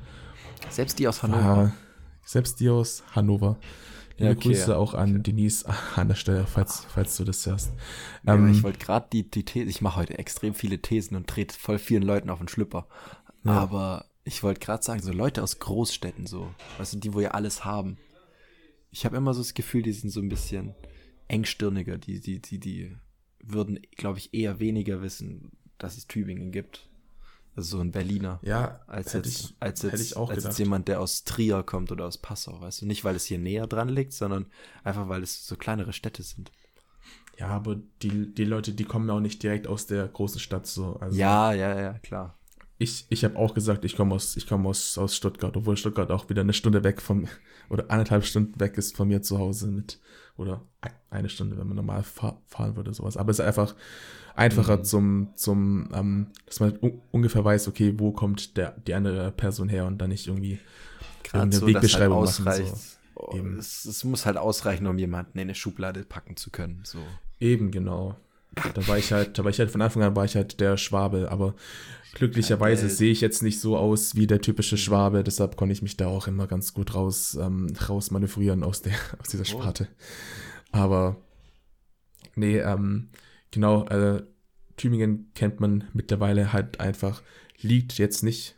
Selbst 0.71 0.99
die 0.99 1.07
aus 1.07 1.23
Hannover. 1.23 1.43
Ah, 1.43 1.73
selbst 2.25 2.59
die 2.59 2.71
aus 2.71 3.05
Hannover. 3.13 3.59
Liebe 4.19 4.31
ja, 4.31 4.37
okay, 4.37 4.49
Grüße 4.49 4.71
ja. 4.71 4.77
auch 4.77 4.95
an 4.95 5.23
Denise 5.23 5.67
an 5.97 6.09
der 6.09 6.15
Stelle, 6.15 6.47
falls, 6.47 6.87
falls 6.89 7.17
du 7.17 7.25
das 7.25 7.45
hörst. 7.47 7.73
Ja, 8.27 8.35
ähm, 8.35 8.51
ich 8.51 8.63
wollte 8.63 8.79
gerade 8.79 9.09
die, 9.13 9.31
die 9.31 9.45
These, 9.45 9.69
ich 9.69 9.83
mache 9.83 10.01
heute 10.01 10.19
extrem 10.19 10.55
viele 10.55 10.81
Thesen 10.81 11.17
und 11.17 11.27
trete 11.27 11.55
voll 11.59 11.79
vielen 11.79 12.03
Leuten 12.03 12.31
auf 12.31 12.39
den 12.39 12.49
Schlüpper. 12.49 12.87
Aber 13.45 14.07
ich 14.25 14.43
wollte 14.43 14.59
gerade 14.59 14.83
sagen, 14.83 15.01
so 15.01 15.13
Leute 15.13 15.43
aus 15.43 15.61
Großstädten, 15.61 16.27
so, 16.27 16.53
weißt 16.79 16.95
du, 16.95 16.99
die, 16.99 17.15
wo 17.15 17.21
ja 17.21 17.31
alles 17.31 17.65
haben. 17.65 17.97
Ich 18.91 19.05
habe 19.05 19.17
immer 19.17 19.35
so 19.35 19.41
das 19.41 19.55
Gefühl, 19.55 19.83
die 19.83 19.93
sind 19.93 20.11
so 20.11 20.21
ein 20.21 20.29
bisschen 20.29 20.75
engstirniger, 21.29 21.97
die, 21.97 22.21
die, 22.21 22.41
die, 22.41 22.59
die 22.59 22.97
würden, 23.41 23.79
glaube 23.97 24.19
ich, 24.19 24.35
eher 24.35 24.59
weniger 24.59 25.01
wissen, 25.03 25.53
dass 25.79 25.97
es 25.97 26.09
Tübingen 26.09 26.51
gibt. 26.51 26.89
Also 27.57 27.79
so 27.79 27.83
ein 27.83 27.91
Berliner. 27.91 28.39
Ja, 28.43 28.81
als 28.87 29.15
jetzt, 29.15 29.27
ich, 29.27 29.55
als 29.61 29.81
jetzt, 29.81 30.15
als 30.15 30.45
jetzt 30.45 30.59
jemand, 30.59 30.89
der 30.89 31.01
aus 31.01 31.25
Trier 31.25 31.63
kommt 31.63 31.91
oder 31.91 32.05
aus 32.05 32.19
Passau, 32.19 32.61
weißt 32.61 32.83
du? 32.83 32.87
Nicht, 32.87 33.03
weil 33.03 33.17
es 33.17 33.25
hier 33.25 33.39
näher 33.39 33.67
dran 33.67 33.89
liegt, 33.89 34.13
sondern 34.13 34.47
einfach, 34.85 35.09
weil 35.09 35.23
es 35.23 35.47
so 35.47 35.57
kleinere 35.57 35.95
Städte 35.95 36.23
sind. 36.23 36.53
Ja, 37.39 37.49
aber 37.49 37.77
die, 38.03 38.35
die 38.35 38.45
Leute, 38.45 38.73
die 38.73 38.85
kommen 38.85 39.09
ja 39.09 39.15
auch 39.15 39.21
nicht 39.21 39.43
direkt 39.43 39.67
aus 39.67 39.87
der 39.87 40.07
großen 40.07 40.41
Stadt 40.41 40.67
so. 40.67 40.97
Also 41.01 41.19
ja, 41.19 41.53
ja, 41.53 41.81
ja, 41.81 41.93
klar. 41.99 42.39
Ich, 42.79 43.07
ich 43.09 43.25
habe 43.25 43.37
auch 43.37 43.55
gesagt, 43.55 43.87
ich 43.87 43.97
komme 43.97 44.15
aus, 44.15 44.37
ich 44.37 44.47
komme 44.47 44.69
aus, 44.69 44.99
aus 44.99 45.17
Stuttgart, 45.17 45.57
obwohl 45.57 45.79
Stuttgart 45.79 46.11
auch 46.11 46.29
wieder 46.29 46.43
eine 46.43 46.53
Stunde 46.53 46.85
weg 46.85 47.01
von 47.01 47.27
oder 47.71 47.91
eineinhalb 47.91 48.25
Stunden 48.27 48.61
weg 48.61 48.77
ist 48.77 48.97
von 48.97 49.09
mir 49.09 49.23
zu 49.23 49.39
Hause 49.39 49.69
mit, 49.69 49.99
oder 50.37 50.63
eine 51.11 51.29
Stunde, 51.29 51.57
wenn 51.57 51.67
man 51.67 51.77
normal 51.77 52.03
fahren 52.03 52.77
würde, 52.77 52.93
sowas. 52.93 53.17
Aber 53.17 53.31
es 53.31 53.39
ist 53.39 53.45
einfach, 53.45 53.75
einfacher 54.35 54.79
mhm. 54.79 54.85
zum, 54.85 55.29
zum 55.35 55.89
ähm, 55.95 56.27
dass 56.47 56.61
man 56.61 56.79
ungefähr 57.11 57.45
weiß, 57.45 57.69
okay, 57.69 57.95
wo 57.97 58.13
kommt 58.13 58.57
der, 58.57 58.73
die 58.87 58.95
andere 58.95 59.33
Person 59.33 59.69
her 59.69 59.87
und 59.87 59.99
dann 59.99 60.11
nicht 60.11 60.27
irgendwie 60.27 60.59
eine 61.33 61.53
so, 61.53 61.67
Wegbeschreibung 61.67 62.27
halt 62.27 62.41
machen. 62.41 62.67
So. 62.67 62.75
Oh, 63.19 63.35
es, 63.59 63.87
es, 63.87 64.05
muss 64.05 64.27
halt 64.27 64.37
ausreichen, 64.37 64.87
um 64.87 64.99
jemanden 64.99 65.39
in 65.39 65.43
eine 65.43 65.55
Schublade 65.55 66.05
packen 66.05 66.37
zu 66.37 66.51
können. 66.51 66.83
So. 66.85 66.99
Eben, 67.41 67.71
genau. 67.71 68.17
Da 68.75 68.89
war 68.89 68.99
ich 68.99 69.13
halt, 69.13 69.39
da 69.39 69.45
war 69.45 69.51
ich 69.51 69.59
halt 69.59 69.71
von 69.71 69.83
Anfang 69.83 70.03
an 70.03 70.17
war 70.17 70.25
ich 70.25 70.35
halt 70.35 70.61
der 70.61 70.77
Schwabe, 70.77 71.31
aber 71.31 71.55
glücklicherweise 72.15 72.89
sehe 72.89 73.13
ich 73.13 73.21
jetzt 73.21 73.43
nicht 73.43 73.61
so 73.61 73.77
aus 73.77 74.17
wie 74.17 74.27
der 74.27 74.41
typische 74.41 74.79
Schwabe, 74.79 75.23
deshalb 75.23 75.57
konnte 75.57 75.75
ich 75.75 75.83
mich 75.83 75.97
da 75.97 76.07
auch 76.07 76.27
immer 76.27 76.47
ganz 76.47 76.73
gut 76.73 76.95
raus, 76.95 77.37
ähm, 77.41 77.75
raus 77.89 78.11
manövrieren 78.11 78.63
aus 78.63 78.83
der, 78.83 78.95
aus 79.21 79.29
dieser 79.29 79.43
oh. 79.43 79.61
Sparte. 79.61 79.89
Aber 80.73 81.17
nee, 82.35 82.59
ähm, 82.59 83.11
genau, 83.51 83.87
äh, 83.87 84.23
Tübingen 84.77 85.31
kennt 85.35 85.61
man 85.61 85.85
mittlerweile 85.93 86.53
halt 86.53 86.81
einfach, 86.81 87.23
liegt 87.61 87.99
jetzt 87.99 88.23
nicht 88.23 88.57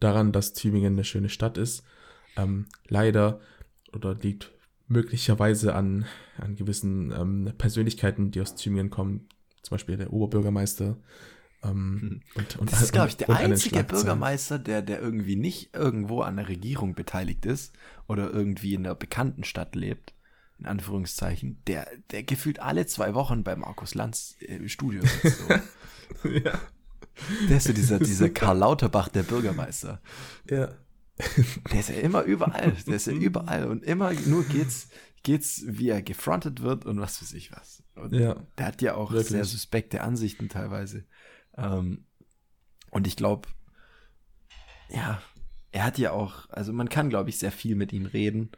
daran, 0.00 0.32
dass 0.32 0.52
Tübingen 0.52 0.94
eine 0.94 1.04
schöne 1.04 1.28
Stadt 1.28 1.58
ist. 1.58 1.84
Ähm, 2.36 2.66
leider 2.88 3.40
oder 3.92 4.14
liegt 4.14 4.50
möglicherweise 4.94 5.74
an, 5.74 6.06
an 6.38 6.56
gewissen 6.56 7.12
ähm, 7.12 7.52
Persönlichkeiten, 7.58 8.30
die 8.30 8.40
aus 8.40 8.54
Tübingen 8.54 8.90
kommen, 8.90 9.28
zum 9.62 9.74
Beispiel 9.74 9.96
der 9.96 10.12
Oberbürgermeister. 10.12 10.96
Ähm, 11.62 12.00
hm. 12.00 12.20
und, 12.34 12.56
und, 12.56 12.72
das 12.72 12.82
ist, 12.82 12.92
glaube 12.92 13.08
ich, 13.08 13.16
der 13.16 13.28
einzige 13.30 13.84
Bürgermeister, 13.84 14.58
der, 14.58 14.82
der 14.82 15.00
irgendwie 15.00 15.36
nicht 15.36 15.74
irgendwo 15.74 16.20
an 16.20 16.36
der 16.36 16.48
Regierung 16.48 16.94
beteiligt 16.94 17.44
ist 17.46 17.74
oder 18.06 18.30
irgendwie 18.30 18.74
in 18.74 18.86
einer 18.86 18.94
bekannten 18.94 19.44
Stadt 19.44 19.74
lebt, 19.74 20.14
in 20.58 20.66
Anführungszeichen, 20.66 21.60
der, 21.66 21.88
der 22.10 22.22
gefühlt 22.22 22.60
alle 22.60 22.86
zwei 22.86 23.14
Wochen 23.14 23.42
bei 23.42 23.56
Markus 23.56 23.94
Lanz 23.94 24.36
im 24.40 24.68
Studio 24.68 25.02
ist. 25.02 25.38
So. 25.38 26.28
ja. 26.28 26.60
Der 27.48 27.56
ist 27.56 27.66
so 27.66 27.72
dieser, 27.72 27.98
dieser 27.98 28.28
Karl 28.28 28.58
Lauterbach, 28.58 29.08
der 29.08 29.22
Bürgermeister. 29.22 30.00
Ja. 30.48 30.74
Der 31.72 31.80
ist 31.80 31.90
ja 31.90 31.96
immer 31.96 32.22
überall. 32.22 32.72
Der 32.86 32.96
ist 32.96 33.06
ja 33.06 33.12
überall 33.12 33.66
und 33.68 33.84
immer 33.84 34.12
nur 34.12 34.44
geht's, 34.44 34.88
geht's, 35.22 35.62
wie 35.66 35.88
er 35.88 36.02
gefrontet 36.02 36.62
wird 36.62 36.86
und 36.86 37.00
was 37.00 37.22
weiß 37.22 37.32
ich 37.34 37.52
was. 37.52 37.82
Und 37.94 38.12
ja. 38.12 38.36
Der 38.58 38.66
hat 38.66 38.82
ja 38.82 38.94
auch 38.94 39.12
wirklich. 39.12 39.28
sehr 39.28 39.44
suspekte 39.44 40.00
Ansichten 40.00 40.48
teilweise. 40.48 41.04
Ähm, 41.56 42.04
und 42.90 43.06
ich 43.06 43.16
glaube, 43.16 43.48
ja, 44.88 45.22
er 45.72 45.84
hat 45.84 45.98
ja 45.98 46.12
auch, 46.12 46.48
also 46.50 46.72
man 46.72 46.88
kann, 46.88 47.10
glaube 47.10 47.30
ich, 47.30 47.38
sehr 47.38 47.52
viel 47.52 47.74
mit 47.74 47.92
ihm 47.92 48.06
reden, 48.06 48.50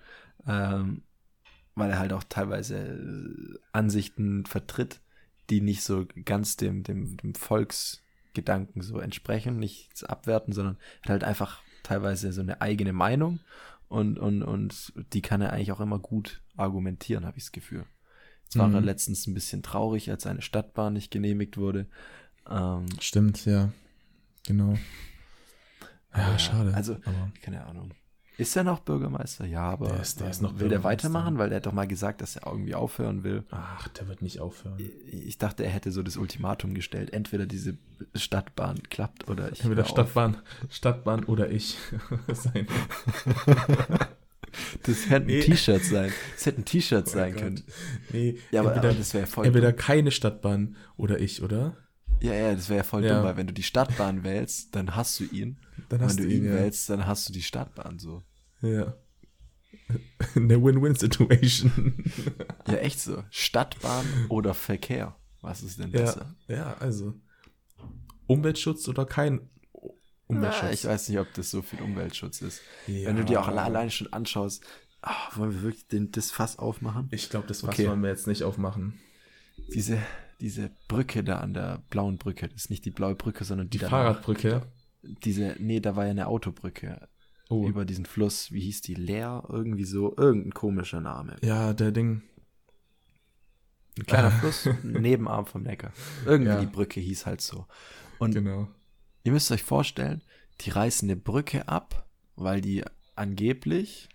ähm, 0.46 1.02
weil 1.74 1.90
er 1.90 1.98
halt 1.98 2.12
auch 2.12 2.24
teilweise 2.24 2.76
äh, 2.76 3.58
Ansichten 3.72 4.44
vertritt, 4.46 5.00
die 5.50 5.60
nicht 5.60 5.82
so 5.82 6.06
ganz 6.24 6.56
dem, 6.56 6.82
dem, 6.82 7.16
dem 7.16 7.34
Volksgedanken 7.34 8.82
so 8.82 8.98
entsprechen, 8.98 9.58
nichts 9.58 10.04
abwerten, 10.04 10.52
sondern 10.52 10.78
hat 11.02 11.10
halt 11.10 11.24
einfach 11.24 11.62
teilweise 11.86 12.32
so 12.32 12.40
eine 12.40 12.60
eigene 12.60 12.92
Meinung 12.92 13.40
und, 13.88 14.18
und, 14.18 14.42
und 14.42 14.92
die 15.12 15.22
kann 15.22 15.40
er 15.40 15.52
eigentlich 15.52 15.72
auch 15.72 15.80
immer 15.80 15.98
gut 15.98 16.42
argumentieren, 16.56 17.26
habe 17.26 17.38
ich 17.38 17.44
das 17.44 17.52
Gefühl. 17.52 17.84
Jetzt 18.44 18.58
war 18.58 18.68
mhm. 18.68 18.74
er 18.76 18.80
letztens 18.80 19.26
ein 19.26 19.34
bisschen 19.34 19.62
traurig, 19.62 20.10
als 20.10 20.24
seine 20.24 20.42
Stadtbahn 20.42 20.92
nicht 20.92 21.10
genehmigt 21.10 21.56
wurde. 21.56 21.86
Ähm, 22.48 22.86
Stimmt, 23.00 23.44
ja. 23.44 23.72
Genau. 24.46 24.76
Ja, 26.14 26.34
äh, 26.34 26.38
schade. 26.38 26.74
Also, 26.74 26.94
aber. 26.94 27.32
keine 27.42 27.66
Ahnung. 27.66 27.92
Ist 28.38 28.54
er 28.54 28.64
noch 28.64 28.80
Bürgermeister? 28.80 29.46
Ja, 29.46 29.62
aber 29.62 29.88
der 29.88 30.00
ist, 30.00 30.20
der 30.20 30.28
ist 30.28 30.42
noch 30.42 30.58
will 30.58 30.68
der 30.68 30.84
weitermachen? 30.84 31.38
Weil 31.38 31.50
er 31.52 31.56
hat 31.56 31.66
doch 31.66 31.72
mal 31.72 31.86
gesagt, 31.86 32.20
dass 32.20 32.36
er 32.36 32.46
irgendwie 32.46 32.74
aufhören 32.74 33.24
will. 33.24 33.44
Ach, 33.50 33.88
der 33.88 34.08
wird 34.08 34.20
nicht 34.20 34.40
aufhören. 34.40 34.78
Ich 35.10 35.38
dachte, 35.38 35.64
er 35.64 35.70
hätte 35.70 35.90
so 35.90 36.02
das 36.02 36.18
Ultimatum 36.18 36.74
gestellt. 36.74 37.12
Entweder 37.14 37.46
diese 37.46 37.78
Stadtbahn 38.14 38.82
klappt 38.90 39.30
oder 39.30 39.50
ich. 39.52 39.62
Entweder 39.62 39.86
Stadtbahn, 39.86 40.36
Stadtbahn 40.68 41.24
oder 41.24 41.50
ich 41.50 41.78
sein. 42.32 42.66
Das 44.82 45.08
hätte 45.08 45.32
ein 45.32 45.40
T-Shirt 45.40 45.84
sein. 45.84 46.12
Das 46.34 46.46
hätte 46.46 46.60
ein 46.60 46.64
T-Shirt 46.64 47.04
oh 47.06 47.10
sein 47.10 47.32
Gott. 47.32 47.42
können. 47.42 47.62
Nee, 48.12 48.38
ja, 48.50 48.60
aber, 48.60 48.70
entweder, 48.74 48.90
aber 48.90 48.98
das 48.98 49.14
wäre 49.14 49.26
voll. 49.26 49.46
Entweder 49.46 49.72
keine 49.72 50.10
Stadtbahn 50.10 50.76
oder 50.96 51.18
ich, 51.20 51.42
oder? 51.42 51.76
Ja, 52.20 52.34
ja, 52.34 52.54
das 52.54 52.68
wäre 52.68 52.78
ja 52.78 52.82
voll 52.82 53.04
ja. 53.04 53.14
dumm, 53.14 53.24
weil 53.24 53.36
wenn 53.36 53.46
du 53.46 53.52
die 53.52 53.62
Stadtbahn 53.62 54.24
wählst, 54.24 54.74
dann 54.74 54.96
hast 54.96 55.20
du 55.20 55.24
ihn. 55.24 55.58
Dann 55.88 56.00
hast 56.00 56.18
wenn 56.18 56.24
du 56.24 56.34
ihn, 56.34 56.44
ihn 56.44 56.46
ja. 56.46 56.54
wählst, 56.54 56.88
dann 56.90 57.06
hast 57.06 57.28
du 57.28 57.32
die 57.32 57.42
Stadtbahn 57.42 57.98
so. 57.98 58.22
Ja. 58.62 58.94
Eine 60.34 60.62
Win-Win-Situation. 60.62 62.04
ja, 62.66 62.74
echt 62.76 63.00
so. 63.00 63.22
Stadtbahn 63.30 64.06
oder 64.28 64.54
Verkehr. 64.54 65.16
Was 65.42 65.62
ist 65.62 65.78
denn 65.78 65.92
besser? 65.92 66.34
Ja, 66.48 66.56
ja 66.56 66.76
also 66.80 67.14
Umweltschutz 68.26 68.88
oder 68.88 69.04
kein 69.04 69.48
Umweltschutz? 70.26 70.62
Ja, 70.62 70.70
ich 70.70 70.84
weiß 70.84 71.08
nicht, 71.08 71.18
ob 71.18 71.32
das 71.34 71.50
so 71.50 71.62
viel 71.62 71.80
Umweltschutz 71.82 72.40
ist. 72.42 72.62
Ja. 72.86 73.08
Wenn 73.08 73.16
du 73.16 73.24
dir 73.24 73.40
auch 73.40 73.48
alleine 73.48 73.90
schon 73.90 74.12
anschaust, 74.12 74.64
ach, 75.02 75.36
wollen 75.36 75.52
wir 75.52 75.62
wirklich 75.62 75.86
den, 75.86 76.10
das 76.10 76.30
Fass 76.30 76.58
aufmachen? 76.58 77.08
Ich 77.12 77.30
glaube, 77.30 77.46
das 77.46 77.60
Fass 77.60 77.70
okay. 77.70 77.88
wollen 77.88 78.02
wir 78.02 78.10
jetzt 78.10 78.26
nicht 78.26 78.42
aufmachen. 78.42 78.98
Diese, 79.72 79.98
diese 80.40 80.70
Brücke 80.88 81.24
da 81.24 81.38
an 81.38 81.54
der 81.54 81.82
blauen 81.90 82.18
Brücke, 82.18 82.48
das 82.48 82.62
ist 82.62 82.70
nicht 82.70 82.84
die 82.84 82.90
blaue 82.90 83.14
Brücke, 83.14 83.44
sondern 83.44 83.70
die, 83.70 83.78
die 83.78 83.84
Fahrradbrücke. 83.84 84.62
Diese, 85.02 85.56
nee, 85.58 85.80
da 85.80 85.96
war 85.96 86.04
ja 86.04 86.10
eine 86.10 86.26
Autobrücke. 86.26 87.08
Oh. 87.48 87.66
Über 87.66 87.84
diesen 87.84 88.06
Fluss, 88.06 88.50
wie 88.50 88.60
hieß 88.60 88.80
die? 88.82 88.94
Leer? 88.94 89.44
Irgendwie 89.48 89.84
so, 89.84 90.16
irgendein 90.16 90.52
komischer 90.52 91.00
Name. 91.00 91.36
Ja, 91.42 91.72
der 91.72 91.92
Ding. 91.92 92.22
Ein 93.98 94.06
kleiner 94.06 94.30
Fluss, 94.40 94.68
Nebenarm 94.82 95.46
vom 95.46 95.62
Neckar. 95.62 95.92
Irgendwie 96.24 96.50
ja. 96.50 96.60
die 96.60 96.66
Brücke 96.66 97.00
hieß 97.00 97.24
halt 97.24 97.40
so. 97.40 97.66
Und 98.18 98.34
genau. 98.34 98.68
ihr 99.22 99.32
müsst 99.32 99.50
euch 99.52 99.62
vorstellen, 99.62 100.22
die 100.62 100.70
reißen 100.70 101.08
eine 101.08 101.16
Brücke 101.16 101.68
ab, 101.68 102.08
weil 102.34 102.60
die 102.60 102.84
angeblich 103.14 104.08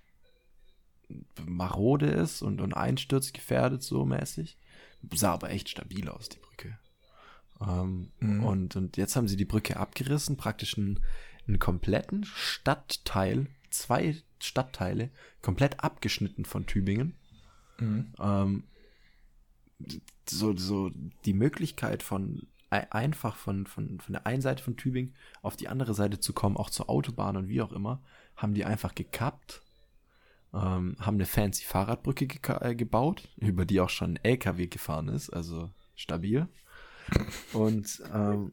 marode 1.45 2.07
ist 2.07 2.41
und, 2.41 2.61
und 2.61 2.73
einsturzgefährdet 2.73 3.81
so 3.81 4.05
mäßig. 4.05 4.57
Sah 5.13 5.33
aber 5.33 5.49
echt 5.49 5.69
stabil 5.69 6.07
aus, 6.09 6.29
die 6.29 6.39
Brücke. 6.39 6.77
Ähm, 7.59 8.11
mhm. 8.19 8.43
und, 8.43 8.75
und 8.75 8.97
jetzt 8.97 9.15
haben 9.15 9.27
sie 9.27 9.37
die 9.37 9.45
Brücke 9.45 9.77
abgerissen, 9.77 10.37
praktisch 10.37 10.77
einen, 10.77 10.99
einen 11.47 11.59
kompletten 11.59 12.25
Stadtteil, 12.25 13.47
zwei 13.69 14.15
Stadtteile, 14.39 15.11
komplett 15.41 15.83
abgeschnitten 15.83 16.45
von 16.45 16.65
Tübingen. 16.65 17.15
Mhm. 17.79 18.13
Ähm, 18.19 18.63
so, 20.27 20.55
so 20.55 20.91
die 21.25 21.33
Möglichkeit 21.33 22.03
von 22.03 22.47
einfach 22.71 23.35
von, 23.35 23.65
von, 23.67 23.99
von 23.99 24.13
der 24.13 24.25
einen 24.25 24.41
Seite 24.41 24.63
von 24.63 24.77
Tübingen 24.77 25.13
auf 25.41 25.57
die 25.57 25.67
andere 25.67 25.93
Seite 25.93 26.21
zu 26.21 26.31
kommen, 26.31 26.55
auch 26.55 26.69
zur 26.69 26.89
Autobahn 26.89 27.35
und 27.35 27.49
wie 27.49 27.61
auch 27.61 27.73
immer, 27.73 28.01
haben 28.37 28.53
die 28.53 28.63
einfach 28.63 28.95
gekappt 28.95 29.61
ähm, 30.53 30.95
haben 30.99 31.15
eine 31.15 31.25
fancy 31.25 31.65
Fahrradbrücke 31.65 32.27
ge 32.27 32.39
äh, 32.59 32.75
gebaut, 32.75 33.29
über 33.37 33.65
die 33.65 33.79
auch 33.79 33.89
schon 33.89 34.15
ein 34.15 34.23
LKW 34.23 34.67
gefahren 34.67 35.07
ist, 35.07 35.29
also 35.29 35.69
stabil. 35.95 36.47
Und 37.53 38.01
ähm, 38.13 38.51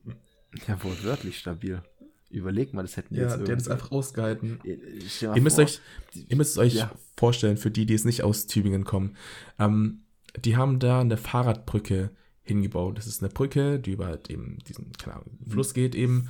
ja, 0.66 0.82
wohl 0.82 0.96
wörtlich 1.02 1.38
stabil. 1.38 1.82
Überleg 2.30 2.74
mal, 2.74 2.82
das 2.82 2.96
hätten 2.96 3.14
die 3.14 3.20
ja, 3.20 3.28
jetzt 3.28 3.46
der 3.46 3.54
hat 3.54 3.62
es 3.62 3.68
einfach 3.68 3.90
ausgehalten. 3.90 4.60
Äh, 4.64 4.78
ihr 5.22 5.42
müsst, 5.42 5.58
euch, 5.58 5.80
ihr 6.14 6.36
müsst 6.36 6.52
es 6.52 6.58
euch 6.58 6.74
ja. 6.74 6.90
vorstellen, 7.16 7.56
für 7.56 7.70
die, 7.70 7.86
die 7.86 7.94
es 7.94 8.04
nicht 8.04 8.22
aus 8.22 8.46
Tübingen 8.46 8.84
kommen. 8.84 9.16
Ähm, 9.58 10.02
die 10.38 10.56
haben 10.56 10.78
da 10.78 11.00
eine 11.00 11.16
Fahrradbrücke 11.16 12.10
hingebaut. 12.42 12.98
Das 12.98 13.06
ist 13.06 13.22
eine 13.22 13.32
Brücke, 13.32 13.78
die 13.78 13.92
über 13.92 14.18
eben 14.28 14.58
diesen 14.66 14.92
keine 14.92 15.16
Ahnung, 15.16 15.38
Fluss 15.48 15.74
geht 15.74 15.94
eben 15.94 16.28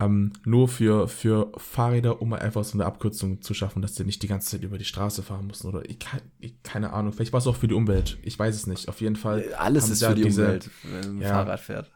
ähm, 0.00 0.32
nur 0.44 0.68
für, 0.68 1.08
für 1.08 1.52
Fahrräder, 1.56 2.22
um 2.22 2.32
einfach 2.32 2.62
so 2.62 2.74
eine 2.74 2.86
Abkürzung 2.86 3.42
zu 3.42 3.52
schaffen, 3.52 3.82
dass 3.82 3.96
sie 3.96 4.04
nicht 4.04 4.22
die 4.22 4.28
ganze 4.28 4.50
Zeit 4.50 4.62
über 4.62 4.78
die 4.78 4.84
Straße 4.84 5.22
fahren 5.22 5.48
müssen. 5.48 5.66
Oder 5.66 5.88
ich, 5.88 5.98
ich 6.38 6.62
keine 6.62 6.92
Ahnung, 6.92 7.12
vielleicht 7.12 7.32
war 7.32 7.38
es 7.38 7.46
auch 7.46 7.56
für 7.56 7.68
die 7.68 7.74
Umwelt. 7.74 8.18
Ich 8.22 8.38
weiß 8.38 8.54
es 8.54 8.66
nicht. 8.66 8.88
Auf 8.88 9.00
jeden 9.00 9.16
Fall. 9.16 9.52
Alles 9.54 9.88
ist 9.88 10.04
für 10.04 10.14
die 10.14 10.22
diese, 10.22 10.42
Umwelt, 10.42 10.70
wenn 10.84 11.14
man 11.14 11.22
ja, 11.22 11.30
Fahrrad 11.30 11.60
fährt. 11.60 11.90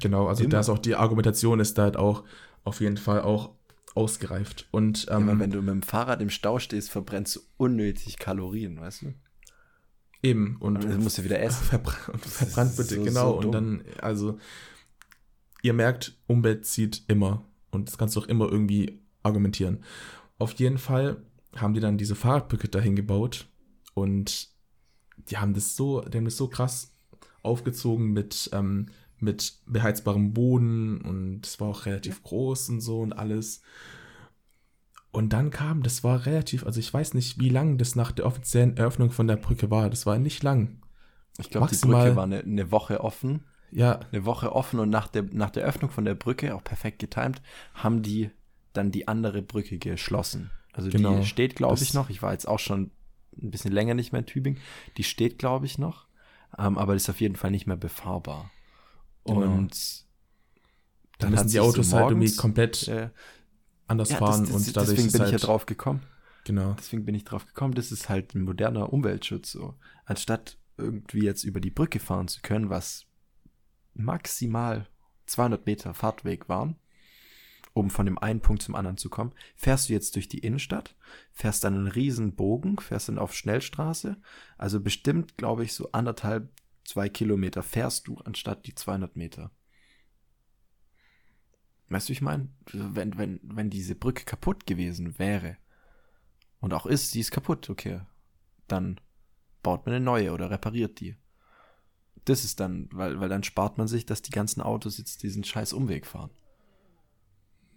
Genau, 0.00 0.28
also 0.28 0.46
da 0.46 0.60
ist 0.60 0.68
auch 0.68 0.78
die 0.78 0.94
Argumentation 0.94 1.60
ist 1.60 1.76
da 1.76 1.82
halt 1.82 1.96
auch 1.96 2.24
auf 2.64 2.80
jeden 2.80 2.96
Fall 2.96 3.20
auch 3.22 3.50
ausgereift. 3.94 4.68
Und 4.70 5.06
ähm, 5.10 5.28
ja, 5.28 5.38
wenn 5.38 5.50
du 5.50 5.60
mit 5.60 5.74
dem 5.74 5.82
Fahrrad 5.82 6.22
im 6.22 6.30
Stau 6.30 6.58
stehst, 6.58 6.90
verbrennst 6.90 7.36
du 7.36 7.40
unnötig 7.56 8.18
Kalorien, 8.18 8.80
weißt 8.80 9.02
du? 9.02 9.14
Eben. 10.22 10.56
Und, 10.60 10.84
und 10.84 11.02
musst 11.02 11.18
du 11.18 11.24
wieder 11.24 11.40
essen. 11.40 11.64
Verbr 11.68 11.94
und 12.12 12.24
verbrannt 12.24 12.76
bitte, 12.76 12.94
so, 12.94 13.02
genau. 13.02 13.32
So 13.32 13.46
und 13.46 13.52
dann, 13.52 13.84
also 14.00 14.38
ihr 15.62 15.72
merkt, 15.72 16.16
Umwelt 16.26 16.66
zieht 16.66 17.02
immer. 17.08 17.44
Und 17.70 17.88
das 17.88 17.98
kannst 17.98 18.16
du 18.16 18.20
auch 18.20 18.26
immer 18.26 18.50
irgendwie 18.50 19.00
argumentieren. 19.22 19.82
Auf 20.38 20.52
jeden 20.54 20.78
Fall 20.78 21.22
haben 21.56 21.74
die 21.74 21.80
dann 21.80 21.98
diese 21.98 22.14
Fahrradbrücke 22.14 22.68
dahin 22.68 22.96
gebaut 22.96 23.46
und 23.94 24.48
die 25.28 25.36
haben 25.36 25.54
das 25.54 25.76
so, 25.76 26.00
die 26.00 26.16
haben 26.16 26.24
das 26.24 26.36
so 26.36 26.48
krass 26.48 26.92
aufgezogen 27.42 28.12
mit, 28.12 28.50
ähm, 28.52 28.86
mit 29.18 29.58
beheizbarem 29.66 30.32
Boden 30.32 31.00
und 31.02 31.46
es 31.46 31.60
war 31.60 31.68
auch 31.68 31.86
relativ 31.86 32.22
groß 32.22 32.70
und 32.70 32.80
so 32.80 33.00
und 33.00 33.12
alles. 33.12 33.62
Und 35.12 35.32
dann 35.32 35.50
kam, 35.50 35.82
das 35.82 36.04
war 36.04 36.24
relativ, 36.24 36.64
also 36.64 36.78
ich 36.78 36.92
weiß 36.92 37.14
nicht, 37.14 37.38
wie 37.40 37.48
lang 37.48 37.78
das 37.78 37.96
nach 37.96 38.12
der 38.12 38.26
offiziellen 38.26 38.76
Eröffnung 38.76 39.10
von 39.10 39.26
der 39.26 39.36
Brücke 39.36 39.70
war. 39.70 39.90
Das 39.90 40.06
war 40.06 40.18
nicht 40.18 40.42
lang. 40.42 40.80
Ich 41.38 41.50
glaube, 41.50 41.68
die 41.68 41.76
Brücke 41.76 42.16
war 42.16 42.24
eine, 42.24 42.40
eine 42.40 42.70
Woche 42.70 43.00
offen 43.00 43.44
ja. 43.72 44.00
eine 44.12 44.24
Woche 44.24 44.52
offen 44.52 44.80
und 44.80 44.90
nach 44.90 45.08
der, 45.08 45.24
nach 45.32 45.50
der 45.50 45.64
Öffnung 45.64 45.90
von 45.90 46.04
der 46.04 46.14
Brücke, 46.14 46.54
auch 46.54 46.64
perfekt 46.64 46.98
getimt, 46.98 47.42
haben 47.74 48.02
die 48.02 48.30
dann 48.72 48.90
die 48.90 49.08
andere 49.08 49.42
Brücke 49.42 49.78
geschlossen. 49.78 50.50
Also 50.72 50.90
genau. 50.90 51.18
die 51.18 51.26
steht, 51.26 51.56
glaube 51.56 51.82
ich, 51.82 51.94
noch. 51.94 52.10
Ich 52.10 52.22
war 52.22 52.32
jetzt 52.32 52.46
auch 52.46 52.58
schon 52.58 52.90
ein 53.40 53.50
bisschen 53.50 53.72
länger 53.72 53.94
nicht 53.94 54.12
mehr 54.12 54.20
in 54.20 54.26
Tübingen. 54.26 54.60
Die 54.96 55.04
steht, 55.04 55.38
glaube 55.38 55.66
ich, 55.66 55.78
noch. 55.78 56.06
Ähm, 56.58 56.78
aber 56.78 56.94
ist 56.94 57.10
auf 57.10 57.20
jeden 57.20 57.36
Fall 57.36 57.50
nicht 57.50 57.66
mehr 57.66 57.76
befahrbar. 57.76 58.50
Genau. 59.24 59.40
Und 59.40 60.04
Dann 61.18 61.30
müssen 61.30 61.44
hat 61.44 61.52
die 61.52 61.60
Autos 61.60 61.90
so 61.90 61.96
halt 61.96 62.10
irgendwie 62.10 62.26
morgens- 62.26 62.36
komplett 62.36 62.88
äh, 62.88 63.10
anders 63.86 64.10
ja, 64.10 64.18
fahren 64.18 64.42
das, 64.42 64.52
das, 64.52 64.68
und 64.68 64.76
dadurch 64.76 64.96
deswegen 64.96 65.12
bin 65.12 65.22
ich 65.22 65.32
halt, 65.32 65.40
ja 65.40 65.46
drauf 65.46 65.66
gekommen. 65.66 66.02
Genau. 66.44 66.74
Deswegen 66.78 67.04
bin 67.04 67.14
ich 67.14 67.24
drauf 67.24 67.46
gekommen, 67.46 67.74
das 67.74 67.92
ist 67.92 68.08
halt 68.08 68.34
ein 68.34 68.42
moderner 68.42 68.92
Umweltschutz 68.92 69.52
so. 69.52 69.74
Anstatt 70.04 70.56
irgendwie 70.78 71.24
jetzt 71.24 71.44
über 71.44 71.60
die 71.60 71.70
Brücke 71.70 72.00
fahren 72.00 72.28
zu 72.28 72.40
können, 72.40 72.70
was 72.70 73.06
maximal 73.94 74.86
200 75.26 75.66
Meter 75.66 75.94
Fahrtweg 75.94 76.48
waren, 76.48 76.76
um 77.72 77.90
von 77.90 78.06
dem 78.06 78.18
einen 78.18 78.40
Punkt 78.40 78.62
zum 78.62 78.74
anderen 78.74 78.96
zu 78.96 79.08
kommen, 79.08 79.32
fährst 79.56 79.88
du 79.88 79.92
jetzt 79.92 80.16
durch 80.16 80.28
die 80.28 80.38
Innenstadt, 80.38 80.96
fährst 81.32 81.64
dann 81.64 81.74
einen 81.74 81.86
riesen 81.86 82.34
Bogen, 82.34 82.78
fährst 82.78 83.08
dann 83.08 83.18
auf 83.18 83.34
Schnellstraße, 83.34 84.16
also 84.58 84.80
bestimmt, 84.80 85.36
glaube 85.36 85.64
ich, 85.64 85.72
so 85.72 85.92
anderthalb, 85.92 86.50
zwei 86.84 87.08
Kilometer 87.08 87.62
fährst 87.62 88.08
du, 88.08 88.16
anstatt 88.18 88.66
die 88.66 88.74
200 88.74 89.16
Meter. 89.16 89.50
Weißt 91.88 92.08
du, 92.08 92.12
ich 92.12 92.22
meine? 92.22 92.48
Wenn, 92.72 93.18
wenn, 93.18 93.40
wenn 93.42 93.70
diese 93.70 93.96
Brücke 93.96 94.24
kaputt 94.24 94.66
gewesen 94.66 95.18
wäre, 95.18 95.56
und 96.60 96.74
auch 96.74 96.86
ist, 96.86 97.14
die 97.14 97.20
ist 97.20 97.30
kaputt, 97.30 97.70
okay, 97.70 98.02
dann 98.68 99.00
baut 99.62 99.86
man 99.86 99.94
eine 99.94 100.04
neue 100.04 100.32
oder 100.32 100.50
repariert 100.50 101.00
die. 101.00 101.16
Das 102.24 102.44
ist 102.44 102.60
dann, 102.60 102.88
weil, 102.92 103.18
weil 103.20 103.28
dann 103.28 103.42
spart 103.44 103.78
man 103.78 103.88
sich, 103.88 104.06
dass 104.06 104.22
die 104.22 104.30
ganzen 104.30 104.60
Autos 104.60 104.98
jetzt 104.98 105.22
diesen 105.22 105.44
scheiß 105.44 105.72
Umweg 105.72 106.06
fahren. 106.06 106.30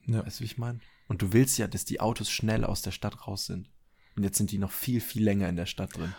Ja. 0.06 0.26
Weißt 0.26 0.40
du, 0.40 0.42
wie 0.42 0.46
ich 0.46 0.58
meine? 0.58 0.80
Und 1.08 1.22
du 1.22 1.34
willst 1.34 1.58
ja, 1.58 1.68
dass 1.68 1.86
die 1.86 2.00
Autos 2.00 2.30
schnell 2.30 2.64
aus 2.66 2.82
der 2.82 2.92
Stadt 2.92 3.28
raus 3.28 3.46
sind. 3.46 3.70
Und 4.16 4.24
jetzt 4.24 4.38
sind 4.38 4.52
die 4.52 4.58
noch 4.60 4.72
viel, 4.72 5.02
viel 5.02 5.24
länger 5.24 5.50
in 5.50 5.56
der 5.56 5.66
Stadt 5.66 5.98
drin. 5.98 6.14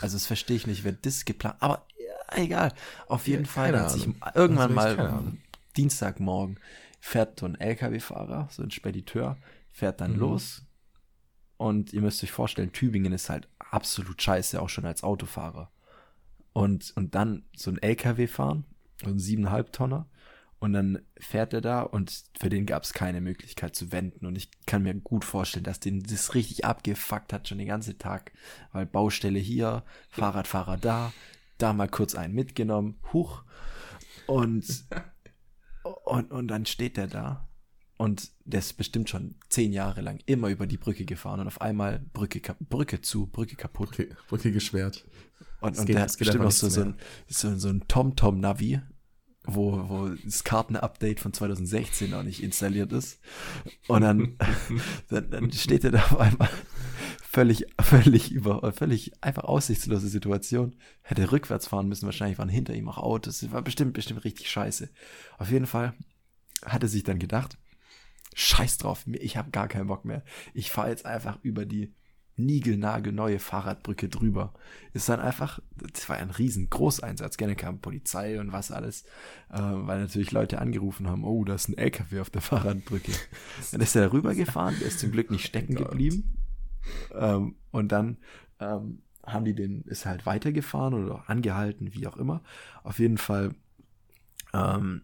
Also 0.00 0.16
das 0.16 0.26
verstehe 0.26 0.56
ich 0.56 0.66
nicht, 0.66 0.84
wer 0.84 0.92
das 0.92 1.24
geplant. 1.24 1.56
Aber 1.60 1.86
ja, 1.98 2.36
egal. 2.38 2.72
Auf 3.08 3.26
jeden 3.26 3.44
Ja, 3.44 3.50
Fall 3.50 3.80
hat 3.80 3.90
sich 3.90 4.08
irgendwann 4.34 4.74
mal. 4.74 5.32
Dienstagmorgen 5.76 6.58
fährt 7.00 7.40
so 7.40 7.46
ein 7.46 7.54
LKW-Fahrer, 7.58 8.48
so 8.50 8.62
ein 8.62 8.70
Spediteur, 8.70 9.36
fährt 9.72 10.00
dann 10.00 10.12
Mhm. 10.12 10.18
los. 10.18 10.62
Und 11.56 11.92
ihr 11.92 12.00
müsst 12.02 12.22
euch 12.22 12.32
vorstellen, 12.32 12.72
Tübingen 12.72 13.12
ist 13.12 13.28
halt 13.30 13.48
absolut 13.58 14.20
scheiße, 14.22 14.60
auch 14.60 14.68
schon 14.68 14.86
als 14.86 15.02
Autofahrer. 15.02 15.70
Und, 16.52 16.92
und 16.96 17.14
dann 17.14 17.44
so 17.56 17.70
ein 17.70 17.78
LKW 17.78 18.26
fahren, 18.26 18.64
so 19.02 19.10
ein 19.10 19.18
siebeneinhalb 19.18 19.72
Tonner. 19.72 20.08
Und 20.58 20.74
dann 20.74 21.00
fährt 21.18 21.54
er 21.54 21.62
da 21.62 21.80
und 21.80 22.24
für 22.38 22.50
den 22.50 22.66
gab 22.66 22.82
es 22.82 22.92
keine 22.92 23.22
Möglichkeit 23.22 23.74
zu 23.74 23.92
wenden. 23.92 24.26
Und 24.26 24.36
ich 24.36 24.50
kann 24.66 24.82
mir 24.82 24.94
gut 24.94 25.24
vorstellen, 25.24 25.64
dass 25.64 25.80
den 25.80 26.02
das 26.02 26.34
richtig 26.34 26.66
abgefuckt 26.66 27.32
hat, 27.32 27.48
schon 27.48 27.56
den 27.56 27.66
ganzen 27.66 27.98
Tag. 27.98 28.32
Weil 28.72 28.84
Baustelle 28.84 29.38
hier, 29.38 29.84
Fahrradfahrer 30.10 30.76
da, 30.76 31.14
da 31.56 31.72
mal 31.72 31.88
kurz 31.88 32.14
einen 32.14 32.34
mitgenommen, 32.34 32.98
huch. 33.12 33.42
Und, 34.26 34.84
und, 36.04 36.30
und 36.30 36.48
dann 36.48 36.66
steht 36.66 36.98
der 36.98 37.06
da. 37.06 37.48
Und 38.00 38.30
der 38.46 38.60
ist 38.60 38.78
bestimmt 38.78 39.10
schon 39.10 39.34
zehn 39.50 39.74
Jahre 39.74 40.00
lang 40.00 40.20
immer 40.24 40.48
über 40.48 40.66
die 40.66 40.78
Brücke 40.78 41.04
gefahren 41.04 41.40
und 41.40 41.48
auf 41.48 41.60
einmal 41.60 41.98
Brücke, 42.14 42.40
Brücke 42.58 43.02
zu, 43.02 43.26
Brücke 43.26 43.56
kaputt. 43.56 43.90
Brücke, 43.90 44.16
Brücke 44.26 44.52
gesperrt. 44.52 45.04
Und, 45.60 45.78
und 45.78 45.84
geht- 45.84 45.96
der 45.96 46.06
es 46.06 46.12
hat 46.14 46.18
bestimmt 46.18 46.44
noch 46.44 46.50
so, 46.50 46.70
so, 46.70 46.80
ein, 46.80 46.94
so, 47.28 47.58
so 47.58 47.68
ein 47.68 47.86
TomTom-Navi, 47.88 48.80
wo, 49.44 49.86
wo 49.90 50.08
das 50.24 50.44
Kartenupdate 50.44 51.20
von 51.20 51.34
2016 51.34 52.08
noch 52.08 52.22
nicht 52.22 52.42
installiert 52.42 52.90
ist. 52.92 53.20
Und 53.86 54.00
dann, 54.00 54.38
dann, 55.10 55.30
dann 55.30 55.52
steht 55.52 55.84
er 55.84 55.90
da 55.90 55.98
auf 55.98 56.18
einmal 56.18 56.48
völlig, 57.20 57.66
völlig 57.78 58.32
über, 58.32 58.72
völlig 58.72 59.12
einfach 59.22 59.44
aussichtslose 59.44 60.08
Situation. 60.08 60.74
Hätte 61.02 61.32
rückwärts 61.32 61.68
fahren 61.68 61.88
müssen, 61.88 62.06
wahrscheinlich 62.06 62.38
waren 62.38 62.48
hinter 62.48 62.72
ihm 62.72 62.88
auch 62.88 62.96
Autos. 62.96 63.40
Das 63.40 63.52
war 63.52 63.60
bestimmt, 63.60 63.92
bestimmt 63.92 64.24
richtig 64.24 64.48
scheiße. 64.48 64.88
Auf 65.36 65.50
jeden 65.50 65.66
Fall 65.66 65.92
hat 66.64 66.82
er 66.82 66.88
sich 66.88 67.04
dann 67.04 67.18
gedacht, 67.18 67.58
scheiß 68.34 68.78
drauf, 68.78 69.04
ich 69.06 69.36
habe 69.36 69.50
gar 69.50 69.68
keinen 69.68 69.88
Bock 69.88 70.04
mehr. 70.04 70.22
Ich 70.54 70.70
fahre 70.70 70.90
jetzt 70.90 71.06
einfach 71.06 71.38
über 71.42 71.66
die 71.66 71.94
niegelnagelneue 72.36 73.38
Fahrradbrücke 73.38 74.08
drüber. 74.08 74.52
Ist 74.92 75.08
dann 75.08 75.20
einfach, 75.20 75.60
das 75.92 76.08
war 76.08 76.16
ein 76.16 76.30
riesen 76.30 76.70
Großeinsatz. 76.70 77.36
Gerne 77.36 77.54
kam 77.54 77.80
Polizei 77.80 78.40
und 78.40 78.52
was 78.52 78.70
alles, 78.70 79.04
äh, 79.50 79.60
weil 79.60 80.00
natürlich 80.00 80.32
Leute 80.32 80.58
angerufen 80.58 81.08
haben, 81.08 81.24
oh, 81.24 81.44
da 81.44 81.54
ist 81.54 81.68
ein 81.68 81.78
LKW 81.78 82.20
auf 82.20 82.30
der 82.30 82.40
Fahrradbrücke. 82.40 83.12
Dann 83.72 83.80
ist 83.80 83.94
er 83.94 84.06
darüber 84.06 84.34
gefahren, 84.34 84.74
der 84.80 84.88
ist 84.88 85.00
zum 85.00 85.12
Glück 85.12 85.30
nicht 85.30 85.46
stecken 85.46 85.74
geblieben. 85.74 86.36
Ähm, 87.14 87.56
und 87.70 87.92
dann 87.92 88.16
ähm, 88.58 89.02
haben 89.24 89.44
die 89.44 89.54
den, 89.54 89.82
ist 89.82 90.06
halt 90.06 90.24
weitergefahren 90.24 90.94
oder 90.94 91.28
angehalten, 91.28 91.94
wie 91.94 92.06
auch 92.06 92.16
immer. 92.16 92.42
Auf 92.82 92.98
jeden 92.98 93.18
Fall 93.18 93.54
ähm, 94.54 95.02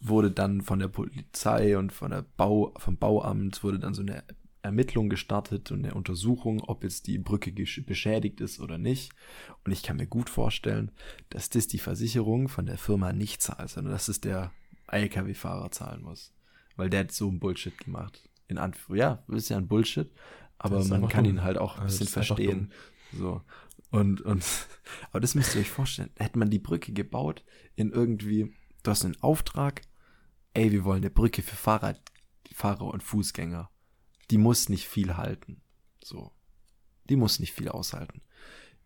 wurde 0.00 0.30
dann 0.30 0.60
von 0.60 0.78
der 0.78 0.88
Polizei 0.88 1.76
und 1.78 1.92
von 1.92 2.10
der 2.10 2.24
Bau, 2.36 2.74
vom 2.76 2.96
Bauamt 2.96 3.62
wurde 3.62 3.78
dann 3.78 3.94
so 3.94 4.02
eine 4.02 4.22
Ermittlung 4.62 5.08
gestartet 5.08 5.70
und 5.70 5.84
eine 5.84 5.94
Untersuchung, 5.94 6.60
ob 6.60 6.82
jetzt 6.82 7.06
die 7.06 7.18
Brücke 7.18 7.52
beschädigt 7.52 8.40
ist 8.40 8.60
oder 8.60 8.78
nicht. 8.78 9.12
Und 9.64 9.72
ich 9.72 9.82
kann 9.82 9.96
mir 9.96 10.06
gut 10.06 10.28
vorstellen, 10.28 10.90
dass 11.30 11.48
das 11.50 11.68
die 11.68 11.78
Versicherung 11.78 12.48
von 12.48 12.66
der 12.66 12.76
Firma 12.76 13.12
nicht 13.12 13.40
zahlt, 13.40 13.70
sondern 13.70 13.92
dass 13.92 14.08
es 14.08 14.20
der 14.20 14.52
LKW-Fahrer 14.88 15.70
zahlen 15.70 16.02
muss. 16.02 16.34
Weil 16.74 16.90
der 16.90 17.00
hat 17.00 17.12
so 17.12 17.28
einen 17.28 17.38
Bullshit 17.38 17.78
gemacht. 17.78 18.28
In 18.48 18.58
Anf 18.58 18.88
ja, 18.92 19.24
ist 19.28 19.48
ja 19.48 19.56
ein 19.56 19.68
Bullshit, 19.68 20.10
aber 20.58 20.84
man 20.84 21.08
kann 21.08 21.24
dumm. 21.24 21.34
ihn 21.34 21.42
halt 21.42 21.58
auch 21.58 21.78
ein 21.78 21.86
bisschen 21.86 22.08
verstehen. 22.08 22.72
So. 23.16 23.42
Und, 23.90 24.20
und, 24.20 24.44
aber 25.10 25.20
das 25.20 25.34
müsst 25.34 25.54
ihr 25.54 25.60
euch 25.60 25.70
vorstellen. 25.70 26.10
Hätte 26.16 26.38
man 26.38 26.50
die 26.50 26.58
Brücke 26.58 26.92
gebaut 26.92 27.44
in 27.76 27.92
irgendwie, 27.92 28.52
du 28.86 28.90
hast 28.90 29.04
einen 29.04 29.20
Auftrag, 29.22 29.82
ey, 30.54 30.70
wir 30.72 30.84
wollen 30.84 31.02
eine 31.02 31.10
Brücke 31.10 31.42
für 31.42 31.56
Fahrradfahrer 31.56 32.86
und 32.86 33.02
Fußgänger. 33.02 33.70
Die 34.30 34.38
muss 34.38 34.68
nicht 34.68 34.86
viel 34.86 35.16
halten. 35.16 35.60
So. 36.02 36.32
Die 37.08 37.16
muss 37.16 37.40
nicht 37.40 37.52
viel 37.52 37.68
aushalten. 37.68 38.22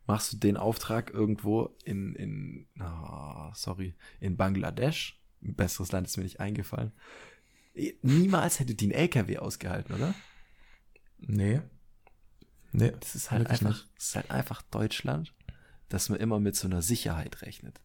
Machst 0.07 0.33
du 0.33 0.37
den 0.39 0.57
Auftrag 0.57 1.11
irgendwo 1.11 1.77
in, 1.85 2.15
in, 2.15 2.67
ah, 2.81 3.53
sorry, 3.55 3.95
in 4.19 4.37
Bangladesch? 4.37 5.21
Ein 5.43 5.55
besseres 5.55 5.93
Land 5.93 6.07
ist 6.07 6.17
mir 6.17 6.25
nicht 6.25 6.41
eingefallen. 6.41 6.93
Niemals 8.03 8.59
hätte 8.59 8.75
die 8.75 8.87
einen 8.87 8.93
LKW 8.93 9.39
ausgehalten, 9.39 9.95
oder? 9.95 10.15
Nee. 11.19 11.61
Nee. 12.73 12.93
Das 12.99 13.15
ist 13.15 13.31
halt 13.31 13.47
einfach, 13.47 13.69
nicht. 13.69 13.89
das 13.97 14.05
ist 14.05 14.17
halt 14.17 14.31
einfach 14.31 14.63
Deutschland, 14.63 15.35
dass 15.89 16.09
man 16.09 16.19
immer 16.19 16.41
mit 16.41 16.57
so 16.57 16.67
einer 16.67 16.83
Sicherheit 16.83 17.43
rechnet. 17.43 17.81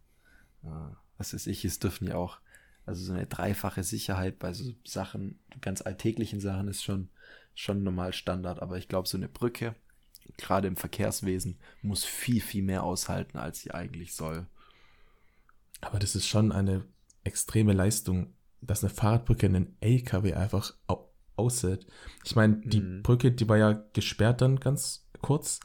Ja, 0.64 0.98
was 1.18 1.34
weiß 1.34 1.48
ich, 1.48 1.66
es 1.66 1.80
dürfen 1.80 2.08
ja 2.08 2.16
auch, 2.18 2.40
also 2.86 3.04
so 3.04 3.14
eine 3.14 3.28
dreifache 3.28 3.84
Sicherheit 3.84 4.40
bei 4.40 4.54
so 4.54 4.74
Sachen, 4.86 5.40
ganz 5.62 5.82
alltäglichen 5.82 6.40
Sachen 6.40 6.68
ist 6.68 6.84
schon, 6.84 7.10
schon 7.56 7.84
normal 7.84 8.14
Standard, 8.14 8.62
aber 8.62 8.78
ich 8.78 8.88
glaube, 8.88 9.08
so 9.08 9.18
eine 9.18 9.30
Brücke, 9.30 9.76
gerade 10.38 10.68
im 10.68 10.78
Verkehrswesen, 10.78 11.60
muss 11.82 12.06
viel, 12.06 12.42
viel 12.42 12.64
mehr 12.64 12.84
aushalten, 12.84 13.38
als 13.38 13.62
sie 13.62 13.72
eigentlich 13.72 14.16
soll. 14.16 14.48
Aber 15.82 16.00
das 16.00 16.16
ist 16.16 16.28
schon 16.28 16.52
eine 16.52 16.86
extreme 17.24 17.74
Leistung, 17.74 18.34
dass 18.62 18.84
eine 18.84 18.94
Fahrradbrücke 18.94 19.46
einen 19.48 19.76
LKW 19.82 20.34
einfach 20.34 20.74
au 20.88 21.10
aushält. 21.38 21.86
Ich 22.24 22.36
meine, 22.38 22.62
die 22.64 22.80
Mhm. 22.80 23.02
Brücke, 23.04 23.30
die 23.34 23.50
war 23.50 23.58
ja 23.58 23.74
gesperrt 23.92 24.40
dann 24.42 24.58
ganz 24.60 25.06
kurz. 25.22 25.60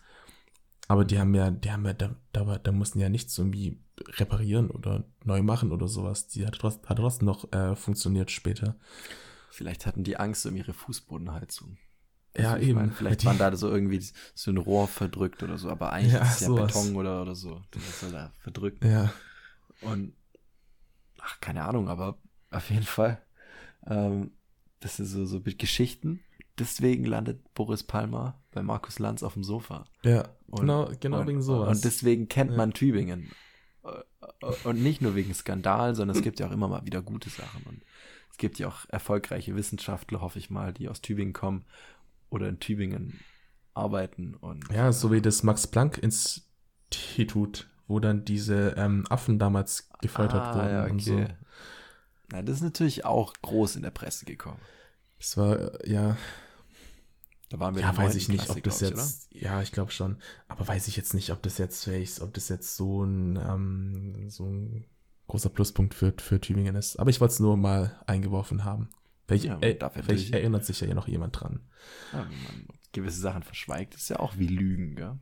Aber 0.88 1.05
die 1.05 1.18
haben 1.18 1.34
ja, 1.34 1.51
die 1.51 1.70
haben 1.72 1.86
ja, 1.86 1.94
da, 1.94 2.16
da, 2.32 2.59
da 2.59 2.72
mussten 2.72 3.01
ja 3.01 3.09
nichts 3.09 3.38
irgendwie 3.38 3.80
reparieren 4.09 4.70
oder 4.70 5.05
neu 5.24 5.42
machen 5.42 5.72
oder 5.72 5.88
sowas. 5.88 6.26
Die 6.28 6.46
hat 6.46 6.55
trotzdem, 6.59 6.88
hat 6.88 6.98
trotzdem 6.98 7.26
noch 7.26 7.53
äh, 7.53 7.76
funktioniert 7.76 8.30
später. 8.30 8.76
Vielleicht 9.51 9.86
hatten 9.86 10.05
die 10.05 10.16
Angst 10.16 10.46
um 10.46 10.57
ihre 10.57 10.72
Fußbodenheizung. 10.72 11.76
Ja, 12.36 12.53
Also 12.53 12.64
eben. 12.66 12.78
Meine, 12.78 12.92
vielleicht 12.92 13.22
Die- 13.22 13.26
waren 13.26 13.38
da 13.38 13.55
so 13.57 13.68
irgendwie 13.68 14.01
so 14.34 14.51
ein 14.51 14.57
Rohr 14.57 14.86
verdrückt 14.88 15.42
oder 15.42 15.59
so, 15.59 15.68
aber 15.68 15.92
eigentlich 15.92 16.12
Ja, 16.14 16.22
ist 16.22 16.34
es 16.34 16.40
ja 16.42 16.46
sowas. 16.46 16.72
Beton 16.72 16.96
oder, 16.96 17.22
oder 17.22 17.34
so. 17.34 17.62
Das 17.72 17.82
ist 17.88 18.03
ja 18.03 18.11
da 18.11 18.32
verdrückt. 18.38 18.84
Ja, 18.84 19.12
Und 19.80 20.14
ach, 21.20 21.40
keine 21.40 21.64
Ahnung, 21.64 21.88
aber 21.88 22.18
auf 22.51 22.70
jeden 22.70 22.84
Fall, 22.84 23.20
ähm, 23.86 24.30
das 24.80 24.96
sind 24.96 25.07
so, 25.07 25.24
so 25.26 25.40
Geschichten. 25.42 26.20
Deswegen 26.59 27.05
landet 27.05 27.53
Boris 27.55 27.82
Palmer 27.82 28.40
bei 28.53 28.62
Markus 28.62 28.98
Lanz 28.98 29.22
auf 29.22 29.34
dem 29.34 29.44
Sofa. 29.44 29.84
ja, 30.05 30.28
Und- 30.46 30.61
genau, 30.61 30.90
genau 31.01 31.20
und, 31.20 31.26
wegen 31.26 31.42
sowas. 31.42 31.76
Und 31.76 31.84
deswegen 31.84 32.28
kennt 32.28 32.53
Ja. 32.53 32.57
man 32.57 32.72
Tübingen. 32.72 33.30
Und 34.64 34.83
nicht 34.83 35.01
nur 35.01 35.14
wegen 35.14 35.33
Skandalen, 35.35 35.95
sondern 35.95 36.16
es 36.16 36.22
gibt 36.22 36.41
ja 36.41 36.47
auch 36.47 36.53
immer 36.53 36.68
mal 36.68 36.85
wieder 36.85 37.01
gute 37.03 37.31
Sachen. 37.31 37.62
Und 37.64 37.83
es 38.31 38.37
gibt 38.37 38.59
ja 38.59 38.68
auch 38.68 38.85
erfolgreiche 38.89 39.57
Wissenschaftler, 39.57 40.20
hoffe 40.20 40.39
ich 40.39 40.51
mal, 40.51 40.72
die 40.72 40.89
aus 40.89 41.01
Tübingen 41.01 41.33
kommen 41.33 41.64
oder 42.28 42.49
in 42.49 42.61
Tübingen 42.61 43.18
arbeiten. 43.74 44.35
Und 44.35 44.70
ja, 44.72 44.93
so 44.93 45.11
wie 45.12 45.22
das 45.22 45.43
Max-Planck-Institut, 45.43 47.68
wo 47.89 47.99
dann 48.01 48.24
diese 48.24 48.74
ähm, 48.76 49.05
Affen 49.09 49.39
damals 49.39 49.89
gefoltert 50.01 50.43
ah, 50.43 50.55
wurden 50.55 50.70
ja, 50.70 50.85
und 50.85 51.03
so. 51.03 51.14
okay. 51.14 51.35
Na, 52.33 52.43
das 52.43 52.57
ist 52.57 52.62
natürlich 52.62 53.05
auch 53.05 53.35
groß 53.43 53.76
in 53.76 53.83
der 53.83 53.91
Presse 53.91 54.24
gekommen. 54.24 54.61
Das 55.18 55.37
war, 55.37 55.59
äh, 55.59 55.91
ja, 55.91 56.16
Da 57.51 57.59
waren 57.59 57.74
wir 57.74 57.82
ja, 57.82 57.96
weiß 57.96 58.14
ich 58.14 58.28
nicht, 58.28 58.44
Klasse, 58.44 58.59
ob 58.59 58.62
das 58.62 58.80
ich, 58.80 58.90
jetzt, 58.90 59.28
ja, 59.32 59.61
ich 59.61 59.72
glaube 59.72 59.90
schon, 59.90 60.18
aber 60.46 60.66
weiß 60.68 60.86
ich 60.86 60.96
jetzt 60.96 61.14
nicht, 61.14 61.32
ob 61.32 61.42
das 61.42 61.59
jetzt, 61.59 61.82
vielleicht, 61.82 62.20
ob 62.20 62.32
das 62.32 62.48
jetzt 62.48 62.76
so 62.76 63.03
ein, 63.03 63.36
ähm, 63.36 64.30
so 64.30 64.46
ein 64.46 64.86
großer 65.26 65.51
Pluspunkt 65.51 65.94
für, 65.94 66.14
für 66.16 66.40
Tübingen 66.40 66.76
ist. 66.76 66.96
Aber 66.96 67.11
ich 67.11 67.20
wollte 67.20 67.34
es 67.34 67.40
nur 67.40 67.57
mal 67.57 68.01
eingeworfen 68.07 68.64
haben. 68.64 68.88
Vielleicht, 69.26 69.46
Ja, 69.46 69.59
äh, 69.61 69.76
vielleicht 70.03 70.32
erinnert 70.32 70.64
sich 70.64 70.80
ja 70.80 70.86
hier 70.86 70.94
noch 70.94 71.09
jemand 71.09 71.40
dran. 71.40 71.61
Ja, 72.12 72.24
gewisse 72.92 73.20
Sachen 73.20 73.42
verschweigt, 73.42 73.94
ist 73.96 74.09
ja 74.11 74.20
auch 74.20 74.38
wie 74.38 74.46
Lügen, 74.46 74.94
gell? 74.94 75.18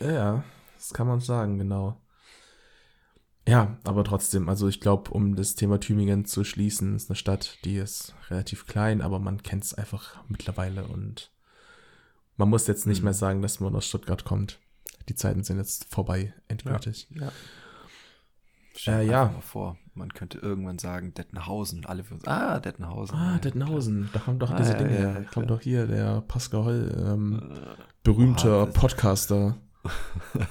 Ja, 0.00 0.42
das 0.76 0.92
kann 0.92 1.06
man 1.06 1.20
sagen, 1.20 1.58
genau. 1.58 2.00
Ja, 3.46 3.78
aber 3.84 4.02
trotzdem, 4.02 4.48
also 4.48 4.66
ich 4.66 4.80
glaube, 4.80 5.10
um 5.12 5.36
das 5.36 5.54
Thema 5.54 5.78
Tübingen 5.78 6.24
zu 6.24 6.42
schließen, 6.42 6.96
ist 6.96 7.10
eine 7.10 7.16
Stadt, 7.16 7.58
die 7.64 7.76
ist 7.76 8.14
relativ 8.28 8.66
klein, 8.66 9.00
aber 9.00 9.18
man 9.18 9.42
kennt 9.42 9.64
es 9.64 9.74
einfach 9.74 10.22
mittlerweile 10.28 10.84
und 10.84 11.30
man 12.40 12.48
muss 12.48 12.66
jetzt 12.66 12.86
nicht 12.86 13.00
Mhm. 13.00 13.04
mehr 13.04 13.14
sagen, 13.14 13.42
dass 13.42 13.60
man 13.60 13.74
aus 13.76 13.86
Stuttgart 13.86 14.24
kommt. 14.24 14.58
Die 15.08 15.14
Zeiten 15.14 15.44
sind 15.44 15.58
jetzt 15.58 15.84
vorbei, 15.92 16.32
endgültig. 16.48 17.06
Ja. 17.10 17.28
Äh, 18.86 19.04
dir 19.04 19.12
ja. 19.12 19.22
einfach 19.24 19.34
mal 19.34 19.40
vor, 19.42 19.78
man 19.94 20.08
könnte 20.14 20.38
irgendwann 20.38 20.78
sagen 20.78 21.12
Dettenhausen 21.12 21.84
alle 21.84 22.08
würden 22.08 22.20
sagen, 22.24 22.42
ah, 22.42 22.58
Dettenhausen. 22.60 23.14
Ah, 23.16 23.32
Ja, 23.32 23.38
Dettenhausen, 23.38 24.08
da 24.14 24.20
kommen 24.20 24.38
doch 24.38 24.50
Ah, 24.50 24.56
diese 24.56 24.72
ja, 24.72 24.78
Dinge, 24.78 24.94
ja, 25.00 25.12
da 25.12 25.20
klar. 25.20 25.32
kommt 25.32 25.50
doch 25.50 25.60
hier 25.60 25.86
der 25.86 26.22
Pascal 26.22 26.64
Holl, 26.64 27.04
ähm, 27.06 27.42
klar. 27.46 27.76
berühmter 28.02 28.66
Boah, 28.66 28.72
Podcaster. 28.72 29.58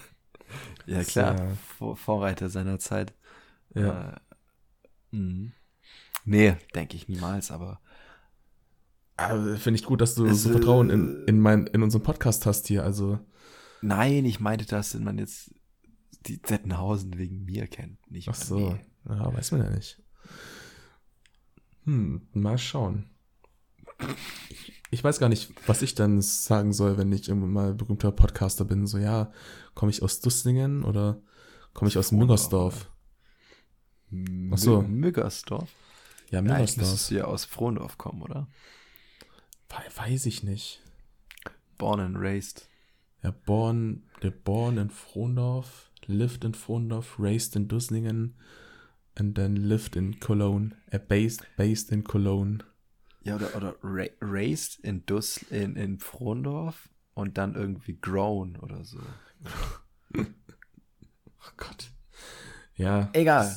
Ja, 0.86 1.04
klar, 1.04 1.40
äh, 1.40 1.56
Vor 1.78 1.96
Vorreiter 1.96 2.50
seiner 2.50 2.80
Zeit. 2.80 3.14
Ja. 3.76 4.14
Äh, 5.12 5.16
mhm. 5.16 5.52
Nee, 6.26 6.56
denke 6.74 6.96
ich 6.96 7.08
niemals, 7.08 7.52
Aber 7.52 7.80
Finde 9.58 9.80
ich 9.80 9.86
gut, 9.86 10.02
dass 10.02 10.16
du 10.16 10.26
Es, 10.26 10.44
so 10.44 10.50
äh, 10.50 10.52
Vertrauen 10.54 10.90
in, 10.90 11.24
in, 11.28 11.40
mein, 11.40 11.68
in 11.68 11.84
unseren 11.84 12.04
Podcast 12.04 12.46
hast 12.46 12.68
hier. 12.68 12.84
Also, 12.84 13.20
nein, 13.82 14.26
ich 14.26 14.40
meinte, 14.40 14.66
dass 14.66 14.94
man 14.94 15.18
jetzt 15.18 15.54
die 16.26 16.42
Dettenhausen 16.42 17.18
wegen 17.18 17.44
mir 17.46 17.68
kennt. 17.68 17.98
Nicht 18.12 18.28
ach 18.30 18.36
so. 18.36 18.78
Ja, 19.08 19.34
weiß 19.34 19.52
man 19.52 19.64
ja 19.64 19.70
nicht. 19.70 20.02
Hm, 21.86 22.28
mal 22.34 22.58
schauen. 22.58 23.10
Ich 24.92 25.04
weiß 25.04 25.20
gar 25.20 25.30
nicht, 25.30 25.54
was 25.68 25.82
ich 25.82 25.96
dann 25.96 26.22
sagen 26.22 26.74
soll, 26.74 26.98
wenn 26.98 27.12
ich 27.12 27.28
irgendwann 27.30 27.52
mal 27.54 27.74
berühmter 27.74 28.12
Podcaster 28.12 28.66
bin. 28.66 28.88
So, 28.88 28.98
ja, 28.98 29.32
komme 29.76 29.92
ich 29.92 30.02
aus 30.04 30.20
Dustingen 30.20 30.84
oder 30.84 31.22
komme 31.74 31.90
ich 31.90 31.98
aus 31.98 32.12
Müngersdorf? 32.12 32.90
Mü- 34.12 34.52
Ach 34.54 34.58
so. 34.58 34.82
Müggersdorf? 34.82 35.70
Ja, 36.32 36.36
Ja, 36.36 36.40
eigentlich 36.40 36.50
Müngersdorf. 36.78 36.78
müsstest 36.92 37.12
du 37.12 37.16
ja 37.16 37.26
aus 37.26 37.46
Frohndorf 37.46 37.98
kommen, 37.98 38.22
oder? 38.22 38.48
We- 39.70 39.96
Weiß 40.04 40.26
ich 40.26 40.44
nicht. 40.44 40.82
Born 41.78 42.00
and 42.00 42.18
raised. 42.18 42.68
Ja, 43.24 43.32
born, 43.32 44.04
der 44.24 44.32
born 44.32 44.78
in 44.78 44.90
Frondorf, 44.90 45.92
lived 46.08 46.44
in 46.46 46.54
Frondorf, 46.54 47.20
raised 47.20 47.56
in 47.56 47.68
Dusningen, 47.68 48.36
and 49.16 49.36
then 49.36 49.56
lived 49.56 49.96
in 49.96 50.20
Cologne, 50.20 50.76
äh, 50.92 51.00
based, 51.00 51.44
based 51.58 51.92
in 51.92 52.04
Cologne. 52.04 52.60
Ja, 53.24 53.36
oder, 53.36 53.56
oder 53.56 53.76
ra 53.84 54.06
raised 54.22 54.80
in 54.84 55.06
Dus 55.06 55.38
in, 55.52 55.76
in 55.76 56.00
Frondorf 56.00 56.90
und 57.14 57.38
dann 57.38 57.56
irgendwie 57.56 57.98
grown 58.00 58.56
oder 58.58 58.84
so. 58.84 59.00
Oh 61.42 61.52
Gott. 61.58 61.90
Ja. 62.76 63.10
Egal. 63.14 63.56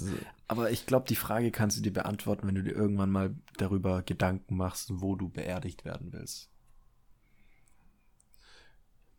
Aber 0.53 0.71
ich 0.71 0.85
glaube, 0.85 1.07
die 1.09 1.17
Frage 1.17 1.51
kannst 1.51 1.79
du 1.79 1.81
dir 1.81 1.95
beantworten, 1.95 2.47
wenn 2.47 2.55
du 2.55 2.63
dir 2.63 2.75
irgendwann 2.75 3.09
mal 3.09 3.35
darüber 3.57 4.03
Gedanken 4.03 4.55
machst, 4.55 4.91
wo 4.93 5.17
du 5.17 5.31
beerdigt 5.31 5.87
werden 5.87 6.13
willst. 6.13 6.51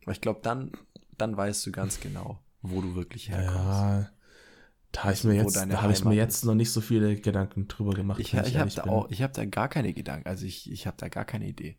Weil 0.04 0.14
ich 0.14 0.20
glaube, 0.20 0.38
dann, 0.44 0.70
dann 1.18 1.36
weißt 1.36 1.66
du 1.66 1.72
ganz 1.72 1.98
genau, 1.98 2.38
wo 2.62 2.80
du 2.80 2.94
wirklich 2.94 3.30
herkommst. 3.30 3.58
Ja. 3.58 4.10
Da 4.92 5.02
habe 5.02 5.12
ich 5.12 5.24
mir 5.24 5.34
jetzt, 5.34 5.56
da 5.56 5.82
habe 5.82 5.92
ich 5.92 6.04
mir 6.04 6.14
jetzt 6.14 6.44
noch 6.44 6.54
nicht 6.54 6.70
so 6.70 6.80
viele 6.80 7.16
Gedanken 7.16 7.66
drüber 7.66 7.94
gemacht. 7.94 8.20
Ich, 8.20 8.32
wenn 8.32 8.44
ich 8.44 8.56
habe 8.56 8.70
da 8.70 8.84
auch, 8.84 9.10
ich 9.10 9.20
habe 9.20 9.32
da 9.32 9.44
gar 9.44 9.68
keine 9.68 9.92
Gedanken. 9.92 10.28
Also 10.28 10.46
ich, 10.46 10.70
ich 10.70 10.86
habe 10.86 10.96
da 10.98 11.08
gar 11.08 11.24
keine 11.24 11.48
Idee. 11.48 11.78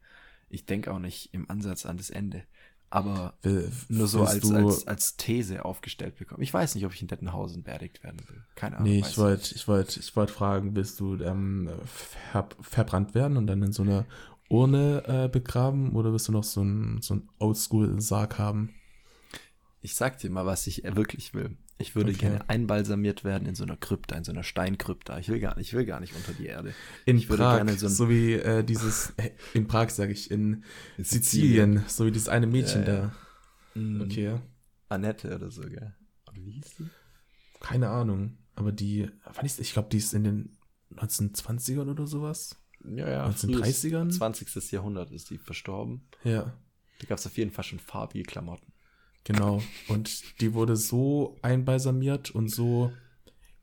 Ich 0.49 0.65
denke 0.65 0.93
auch 0.93 0.99
nicht 0.99 1.33
im 1.33 1.49
Ansatz 1.49 1.85
an 1.85 1.95
das 1.95 2.09
Ende. 2.09 2.43
Aber 2.89 3.33
Will- 3.41 3.71
nur 3.89 4.07
so 4.07 4.23
als, 4.23 4.49
als, 4.51 4.87
als 4.87 5.17
These 5.17 5.65
aufgestellt 5.65 6.17
bekommen. 6.17 6.43
Ich 6.43 6.53
weiß 6.53 6.75
nicht, 6.75 6.85
ob 6.85 6.93
ich 6.93 7.01
in 7.01 7.07
Dettenhausen 7.07 7.63
beerdigt 7.63 8.03
werden 8.03 8.21
will. 8.29 8.43
Keine 8.55 8.77
Ahnung. 8.77 8.89
Nee, 8.89 8.99
ich 8.99 9.17
wollte, 9.17 9.55
ich 9.55 9.67
wollte, 9.67 9.99
ich 9.99 10.15
wollte 10.15 10.31
fragen, 10.31 10.75
willst 10.75 10.99
du 10.99 11.15
ähm, 11.15 11.69
ver 11.85 12.47
verbrannt 12.61 13.15
werden 13.15 13.37
und 13.37 13.47
dann 13.47 13.61
in 13.63 13.73
so 13.73 13.83
einer 13.83 14.05
Urne 14.49 15.03
äh, 15.07 15.27
begraben 15.27 15.95
oder 15.95 16.11
willst 16.11 16.27
du 16.27 16.31
noch 16.31 16.43
so 16.43 16.61
einen 16.61 17.01
so 17.01 17.15
einen 17.15 17.29
Oldschool-Sarg 17.39 18.37
haben? 18.37 18.73
Ich 19.81 19.95
sag 19.95 20.17
dir 20.19 20.29
mal, 20.29 20.45
was 20.45 20.67
ich 20.67 20.83
wirklich 20.83 21.33
will. 21.33 21.57
Ich 21.77 21.93
würde 21.95 22.11
Okay. 22.11 22.19
gerne 22.19 22.49
einbalsamiert 22.49 23.23
werden 23.25 23.47
in 23.47 23.55
so 23.55 23.63
einer 23.63 23.75
Krypta, 23.75 24.15
in 24.15 24.23
so 24.23 24.31
einer 24.31 24.43
Steinkrypta. 24.43 25.19
Ich 25.19 25.27
will 25.27 25.39
gar 25.41 25.57
nicht, 25.57 25.67
ich 25.67 25.73
will 25.73 25.85
gar 25.85 25.99
nicht 25.99 26.15
unter 26.15 26.31
die 26.33 26.45
Erde. 26.45 26.73
In 27.05 27.17
Ich 27.17 27.27
Prag, 27.27 27.67
so 27.77 27.87
so, 27.89 28.09
wie 28.09 28.33
äh, 28.33 28.63
dieses, 28.63 29.13
äh, 29.17 29.31
in 29.53 29.67
Prag 29.67 29.89
sage 29.89 30.13
ich, 30.13 30.31
in 30.31 30.63
In 30.97 31.03
Sizilien, 31.03 31.83
so 31.87 32.05
wie 32.05 32.11
dieses 32.11 32.29
eine 32.29 32.47
Mädchen 32.47 32.83
Ja, 32.85 32.93
ja. 32.93 33.01
da. 33.73 33.79
Mhm. 33.79 34.01
Okay, 34.01 34.39
Annette 34.87 35.35
oder 35.35 35.51
so, 35.51 35.63
gell? 35.63 35.93
Oder 36.27 36.45
wie 36.45 36.51
hieß 36.51 36.75
die? 36.79 36.89
keine 37.59 37.89
Ahnung. 37.89 38.37
Aber 38.55 38.71
die, 38.71 39.09
wann 39.33 39.45
ist, 39.45 39.59
ich 39.59 39.73
glaube, 39.73 39.89
die 39.91 39.97
ist 39.97 40.13
in 40.13 40.23
den 40.23 40.57
1920ern 40.95 41.89
oder 41.89 42.07
sowas. 42.07 42.55
Ja, 42.85 43.09
ja. 43.09 43.27
1930ern? 43.27 44.11
20. 44.11 44.71
Jahrhundert 44.71 45.11
ist 45.11 45.29
die 45.29 45.37
verstorben. 45.39 46.07
Ja, 46.23 46.53
Da 46.99 47.07
gab 47.07 47.17
es 47.17 47.25
auf 47.25 47.35
jeden 47.37 47.51
Fall 47.51 47.63
schon 47.65 47.79
farbige 47.79 48.23
Klamotten. 48.23 48.71
Genau. 49.25 49.61
Und 49.89 50.39
die 50.41 50.53
wurde 50.53 50.77
so 50.77 51.35
einbalsamiert 51.41 52.31
und 52.31 52.47
so, 52.49 52.91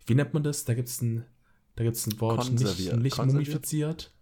wie 0.07 0.15
nennt 0.15 0.35
man 0.35 0.43
das? 0.43 0.65
Da 0.67 0.75
gibt 0.75 0.89
es 0.89 1.01
ein, 1.01 1.25
da 1.77 1.85
gibt's 1.85 2.07
ein 2.07 2.21
Wort, 2.21 2.53
nicht, 2.53 2.93
nicht 2.97 3.19
mumifiziert. 3.19 4.13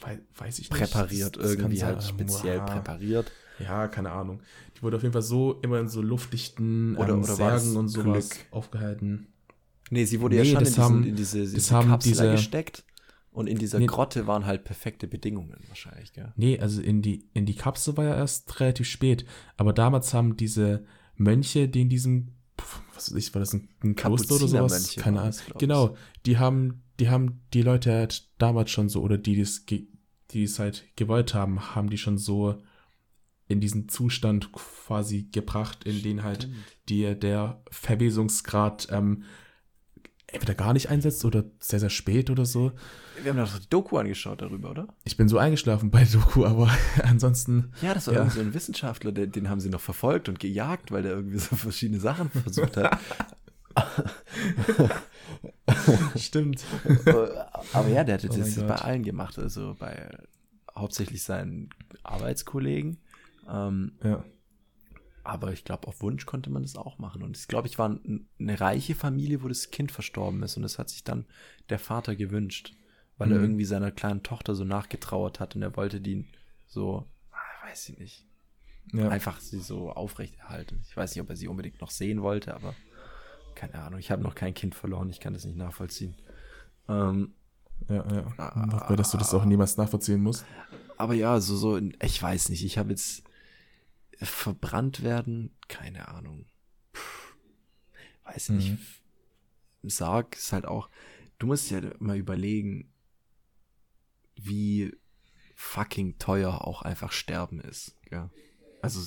Wei- 0.00 0.20
weiß 0.36 0.58
ich 0.58 0.70
nicht. 0.70 0.78
Präpariert, 0.78 1.36
Das- 1.36 1.42
das 1.42 1.52
irgendwie 1.54 1.82
halt 1.82 2.02
speziell 2.02 2.60
Wow. 2.60 2.66
präpariert. 2.70 3.30
Ja, 3.58 3.88
keine 3.88 4.10
Ahnung. 4.12 4.40
Die 4.76 4.82
wurde 4.82 4.96
auf 4.96 5.02
jeden 5.02 5.14
Fall 5.14 5.22
so 5.22 5.58
immer 5.62 5.80
in 5.80 5.88
so 5.88 6.02
luftdichten 6.02 6.96
Oder- 6.96 7.14
ähm, 7.14 7.22
oder 7.22 7.34
Särgen 7.34 7.76
und 7.76 7.88
sowas 7.88 8.28
Glück? 8.30 8.46
aufgehalten. 8.50 9.28
Nee, 9.90 10.04
sie 10.04 10.20
wurde 10.20 10.36
Nee, 10.36 10.42
ja 10.42 10.44
schon 10.50 10.58
in, 10.58 10.64
diesen, 10.64 10.82
haben- 10.82 11.04
in 11.04 11.16
diese, 11.16 11.42
das 11.42 11.52
diese 11.52 11.70
Kapsel 11.74 12.10
diese- 12.12 12.30
gesteckt. 12.32 12.84
Und 13.36 13.48
in 13.48 13.58
dieser 13.58 13.78
Nee. 13.78 13.84
Grotte 13.84 14.26
waren 14.26 14.46
halt 14.46 14.64
perfekte 14.64 15.06
Bedingungen 15.06 15.58
wahrscheinlich, 15.68 16.14
gell? 16.14 16.32
Nee, 16.36 16.58
also 16.58 16.80
in 16.80 17.02
die, 17.02 17.28
in 17.34 17.44
die 17.44 17.54
Kapsel 17.54 17.94
war 17.98 18.04
ja 18.06 18.16
erst 18.16 18.60
relativ 18.60 18.88
spät. 18.88 19.26
Aber 19.58 19.74
damals 19.74 20.14
haben 20.14 20.38
diese 20.38 20.86
Mönche, 21.16 21.68
die 21.68 21.82
in 21.82 21.90
diesem, 21.90 22.28
was 22.94 23.10
weiß 23.10 23.18
ich, 23.18 23.34
war 23.34 23.40
das 23.40 23.52
ein, 23.52 23.68
ein 23.84 23.94
Kloster 23.94 24.36
oder 24.36 24.48
sowas? 24.48 24.72
Kapuzinermönche 24.72 25.00
Keine 25.02 25.20
Ahnung. 25.20 25.58
Genau, 25.58 25.96
die 26.24 26.38
haben, 26.38 26.82
die 26.98 27.10
haben 27.10 27.42
die 27.52 27.60
Leute 27.60 27.92
halt 27.92 28.26
damals 28.38 28.70
schon 28.70 28.88
so, 28.88 29.02
oder 29.02 29.18
die 29.18 29.38
das, 29.38 29.66
die 29.66 30.42
es 30.42 30.58
halt 30.58 30.86
gewollt 30.96 31.34
haben, 31.34 31.74
haben 31.74 31.90
die 31.90 31.98
schon 31.98 32.16
so 32.16 32.62
in 33.48 33.60
diesen 33.60 33.90
Zustand 33.90 34.50
quasi 34.52 35.28
gebracht, 35.30 35.84
in 35.84 36.02
den 36.02 36.22
halt 36.22 36.48
die, 36.88 37.14
der 37.14 37.60
Verwesungsgrad 37.70 38.88
ähm, 38.90 39.24
entweder 40.36 40.54
gar 40.54 40.72
nicht 40.72 40.88
einsetzt 40.90 41.24
oder 41.24 41.44
sehr, 41.60 41.80
sehr 41.80 41.90
spät 41.90 42.30
oder 42.30 42.44
so. 42.46 42.72
Wir 43.22 43.30
haben 43.32 43.38
doch 43.38 43.58
die 43.58 43.68
Doku 43.68 43.96
angeschaut 43.98 44.42
darüber, 44.42 44.70
oder? 44.70 44.88
Ich 45.04 45.16
bin 45.16 45.28
so 45.28 45.38
eingeschlafen 45.38 45.90
bei 45.90 46.04
Doku, 46.04 46.44
aber 46.44 46.70
ansonsten, 47.02 47.72
Ja, 47.82 47.94
das 47.94 48.06
war 48.06 48.14
Ja. 48.14 48.20
irgendwie 48.20 48.36
so 48.38 48.42
ein 48.42 48.54
Wissenschaftler, 48.54 49.12
den, 49.12 49.32
den 49.32 49.48
haben 49.48 49.60
sie 49.60 49.70
noch 49.70 49.80
verfolgt 49.80 50.28
und 50.28 50.38
gejagt, 50.38 50.92
weil 50.92 51.02
der 51.02 51.12
irgendwie 51.12 51.38
so 51.38 51.56
verschiedene 51.56 52.00
Sachen 52.00 52.30
versucht 52.30 52.76
hat. 52.76 52.98
stimmt. 56.16 56.64
Aber 57.72 57.88
ja, 57.88 58.04
der 58.04 58.14
hatte 58.14 58.28
Oh 58.30 58.36
das 58.36 58.54
bei 58.56 58.74
allen 58.76 59.02
gemacht, 59.02 59.38
also 59.38 59.74
bei 59.78 60.08
hauptsächlich 60.74 61.22
seinen 61.22 61.70
Arbeitskollegen. 62.02 62.98
Ähm, 63.50 63.92
Ja. 64.02 64.24
Aber 65.26 65.52
ich 65.52 65.64
glaube, 65.64 65.88
auf 65.88 66.00
Wunsch 66.02 66.24
konnte 66.26 66.50
man 66.50 66.62
das 66.62 66.76
auch 66.76 66.98
machen. 66.98 67.22
Und 67.22 67.36
ich 67.36 67.48
glaube, 67.48 67.68
ich 67.68 67.78
war 67.78 67.88
eine 67.88 68.60
reiche 68.60 68.94
Familie, 68.94 69.42
wo 69.42 69.48
das 69.48 69.70
Kind 69.70 69.92
verstorben 69.92 70.42
ist. 70.42 70.56
Und 70.56 70.62
das 70.62 70.78
hat 70.78 70.88
sich 70.90 71.04
dann 71.04 71.26
der 71.68 71.78
Vater 71.78 72.14
gewünscht, 72.16 72.74
weil 73.18 73.30
er 73.32 73.38
Mhm. 73.38 73.44
irgendwie 73.44 73.64
seiner 73.64 73.90
kleinen 73.90 74.22
Tochter 74.22 74.54
so 74.54 74.64
nachgetrauert 74.64 75.40
hat 75.40 75.56
und 75.56 75.62
er 75.62 75.76
wollte 75.76 76.00
die 76.00 76.26
so, 76.66 77.06
ah, 77.32 77.66
weiß 77.68 77.88
ich 77.90 77.98
nicht, 77.98 78.26
Ja. 78.92 79.08
einfach 79.08 79.40
sie 79.40 79.58
so 79.60 79.90
aufrechterhalten. 79.90 80.80
Ich 80.88 80.96
weiß 80.96 81.14
nicht, 81.14 81.22
ob 81.22 81.30
er 81.30 81.36
sie 81.36 81.48
unbedingt 81.48 81.80
noch 81.80 81.90
sehen 81.90 82.22
wollte, 82.22 82.54
aber 82.54 82.74
keine 83.54 83.74
Ahnung. 83.82 83.98
Ich 83.98 84.10
habe 84.10 84.22
noch 84.22 84.34
kein 84.34 84.54
Kind 84.54 84.74
verloren, 84.74 85.08
ich 85.10 85.18
kann 85.20 85.32
das 85.34 85.44
nicht 85.44 85.56
nachvollziehen. 85.56 86.14
Ähm, 86.88 87.34
Ja, 87.88 87.96
ja. 88.10 88.24
Hoffen 88.38 88.88
wir, 88.90 88.96
dass 88.96 89.10
du 89.10 89.18
das 89.18 89.34
auch 89.34 89.44
niemals 89.44 89.76
nachvollziehen 89.76 90.22
musst. 90.22 90.46
aber 90.98 91.12
ja, 91.14 91.40
so, 91.40 91.56
so, 91.56 91.78
ich 92.02 92.22
weiß 92.22 92.48
nicht, 92.48 92.64
ich 92.64 92.78
habe 92.78 92.90
jetzt 92.90 93.22
verbrannt 94.20 95.02
werden, 95.02 95.54
keine 95.68 96.08
Ahnung. 96.08 96.46
Puh, 96.92 97.00
weiß 98.24 98.50
nicht. 98.50 98.70
Mhm. 99.82 99.88
Sarg 99.88 100.36
ist 100.36 100.52
halt 100.52 100.66
auch, 100.66 100.88
du 101.38 101.46
musst 101.46 101.70
ja 101.70 101.80
mal 101.98 102.16
überlegen, 102.16 102.92
wie 104.34 104.96
fucking 105.54 106.18
teuer 106.18 106.66
auch 106.66 106.82
einfach 106.82 107.12
sterben 107.12 107.60
ist. 107.60 107.96
Ja. 108.10 108.30
Also 108.82 109.00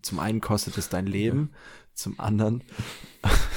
zum 0.00 0.18
einen 0.18 0.40
kostet 0.40 0.78
es 0.78 0.88
dein 0.88 1.06
Leben, 1.06 1.52
zum 1.94 2.18
anderen 2.18 2.64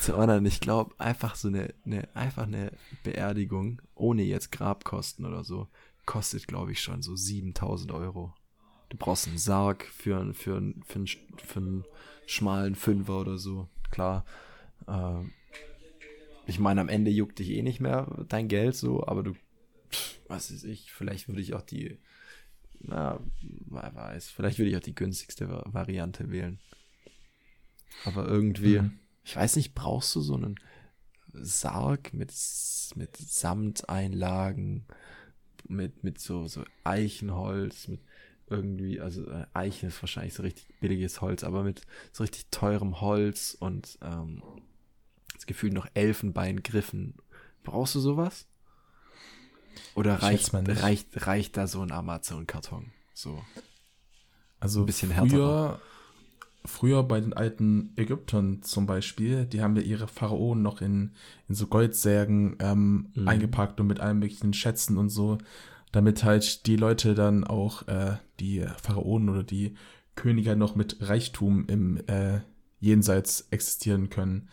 zu 0.00 0.16
anderen, 0.16 0.46
ich 0.46 0.60
glaube, 0.60 0.98
einfach 0.98 1.34
so 1.34 1.48
eine, 1.48 1.74
eine, 1.84 2.14
einfach 2.14 2.44
eine 2.44 2.72
Beerdigung, 3.02 3.82
ohne 3.94 4.22
jetzt 4.22 4.52
Grabkosten 4.52 5.26
oder 5.26 5.44
so, 5.44 5.68
kostet, 6.06 6.48
glaube 6.48 6.72
ich, 6.72 6.80
schon 6.80 7.02
so 7.02 7.16
7000 7.16 7.92
Euro. 7.92 8.34
Du 8.88 8.96
brauchst 8.96 9.26
einen 9.28 9.38
Sarg 9.38 9.84
für, 9.86 10.34
für, 10.34 10.60
für, 10.84 10.98
einen, 10.98 11.06
für 11.44 11.60
einen 11.60 11.84
schmalen 12.26 12.74
Fünfer 12.74 13.20
oder 13.20 13.38
so. 13.38 13.68
Klar. 13.90 14.24
Äh, 14.86 15.24
ich 16.46 16.58
meine, 16.58 16.80
am 16.80 16.88
Ende 16.88 17.10
juckt 17.10 17.38
dich 17.38 17.50
eh 17.50 17.62
nicht 17.62 17.80
mehr 17.80 18.24
dein 18.28 18.48
Geld 18.48 18.74
so, 18.74 19.06
aber 19.06 19.22
du, 19.22 19.34
was 20.28 20.52
weiß 20.52 20.64
ich, 20.64 20.92
vielleicht 20.92 21.28
würde 21.28 21.40
ich 21.40 21.54
auch 21.54 21.62
die, 21.62 21.98
na, 22.80 23.20
wer 23.40 23.94
weiß, 23.94 24.30
vielleicht 24.30 24.58
würde 24.58 24.70
ich 24.70 24.76
auch 24.76 24.80
die 24.80 24.94
günstigste 24.94 25.48
Variante 25.66 26.30
wählen. 26.30 26.58
Aber 28.04 28.26
irgendwie, 28.26 28.80
mhm. 28.80 28.98
ich 29.24 29.36
weiß 29.36 29.56
nicht, 29.56 29.74
brauchst 29.74 30.14
du 30.16 30.20
so 30.20 30.34
einen 30.34 30.58
Sarg 31.32 32.12
mit, 32.12 32.32
mit 32.96 33.16
Samteinlagen, 33.16 34.86
mit, 35.68 36.04
mit 36.04 36.18
so, 36.18 36.46
so 36.46 36.64
Eichenholz, 36.84 37.88
mit 37.88 38.00
irgendwie, 38.48 39.00
also 39.00 39.28
äh, 39.30 39.46
Eichen 39.54 39.88
ist 39.88 40.02
wahrscheinlich 40.02 40.34
so 40.34 40.42
richtig 40.42 40.66
billiges 40.80 41.20
Holz, 41.20 41.42
aber 41.42 41.62
mit 41.62 41.82
so 42.12 42.22
richtig 42.22 42.46
teurem 42.50 43.00
Holz 43.00 43.56
und 43.58 43.98
ähm, 44.02 44.42
das 45.34 45.46
Gefühl 45.46 45.70
noch 45.70 45.86
Elfenbeingriffen. 45.94 47.14
Brauchst 47.64 47.94
du 47.94 48.00
sowas? 48.00 48.46
Oder 49.94 50.22
reicht, 50.22 50.52
reicht, 50.54 51.26
reicht 51.26 51.56
da 51.56 51.66
so 51.66 51.80
ein 51.80 51.92
Amazon-Karton? 51.92 52.92
So. 53.14 53.42
Also 54.60 54.80
ein 54.80 54.86
bisschen 54.86 55.10
härter. 55.10 55.80
Früher, 56.64 57.02
bei 57.02 57.20
den 57.20 57.32
alten 57.32 57.92
Ägyptern 57.96 58.62
zum 58.62 58.86
Beispiel, 58.86 59.46
die 59.46 59.62
haben 59.62 59.74
ja 59.76 59.82
ihre 59.82 60.06
Pharaonen 60.06 60.62
noch 60.62 60.80
in, 60.80 61.12
in 61.48 61.54
so 61.54 61.66
Goldsärgen 61.66 62.56
ähm, 62.60 63.10
mhm. 63.14 63.26
eingepackt 63.26 63.80
und 63.80 63.88
mit 63.88 63.98
allen 64.00 64.20
möglichen 64.20 64.54
Schätzen 64.54 64.96
und 64.96 65.08
so, 65.08 65.38
damit 65.90 66.22
halt 66.22 66.66
die 66.66 66.76
Leute 66.76 67.14
dann 67.14 67.44
auch, 67.44 67.88
äh, 67.88 68.16
die 68.38 68.64
Pharaonen 68.80 69.28
oder 69.28 69.42
die 69.42 69.74
Könige 70.14 70.56
noch 70.56 70.76
mit 70.76 70.96
Reichtum 71.00 71.66
im 71.68 71.96
äh, 72.06 72.40
Jenseits 72.80 73.46
existieren 73.50 74.08
können. 74.10 74.48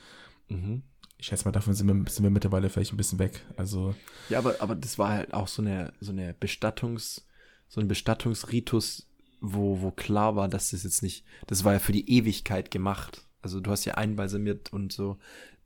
Mhm. 0.47 0.84
Ich 1.18 1.28
schätze 1.28 1.45
mal, 1.45 1.51
davon 1.51 1.74
sind 1.74 1.88
wir, 1.88 2.12
sind 2.12 2.24
wir 2.24 2.30
mittlerweile 2.30 2.70
vielleicht 2.70 2.93
ein 2.93 2.97
bisschen 2.97 3.20
weg. 3.20 3.45
Also. 3.57 3.93
Ja, 4.30 4.39
aber, 4.39 4.55
aber 4.60 4.76
das 4.76 4.97
war 4.97 5.10
halt 5.10 5.34
auch 5.34 5.47
so 5.47 5.62
eine, 5.62 5.93
so 5.99 6.12
eine 6.12 6.34
Bestattungs, 6.34 7.26
so 7.68 7.82
ein 7.82 7.88
Bestattungsritus, 7.88 9.09
wo, 9.42 9.82
wo 9.82 9.92
klar 9.92 10.36
war, 10.36 10.48
dass 10.48 10.72
das 10.72 10.84
jetzt 10.84 11.04
nicht, 11.04 11.24
das 11.48 11.64
war 11.64 11.74
ja 11.74 11.80
für 11.80 11.92
die 11.92 12.10
Ewigkeit 12.10 12.72
gemacht. 12.72 13.26
Also 13.42 13.60
du 13.60 13.72
hast 13.72 13.86
ja 13.86 13.96
einbalsamiert 13.96 14.74
und 14.74 14.92
so, 14.92 15.18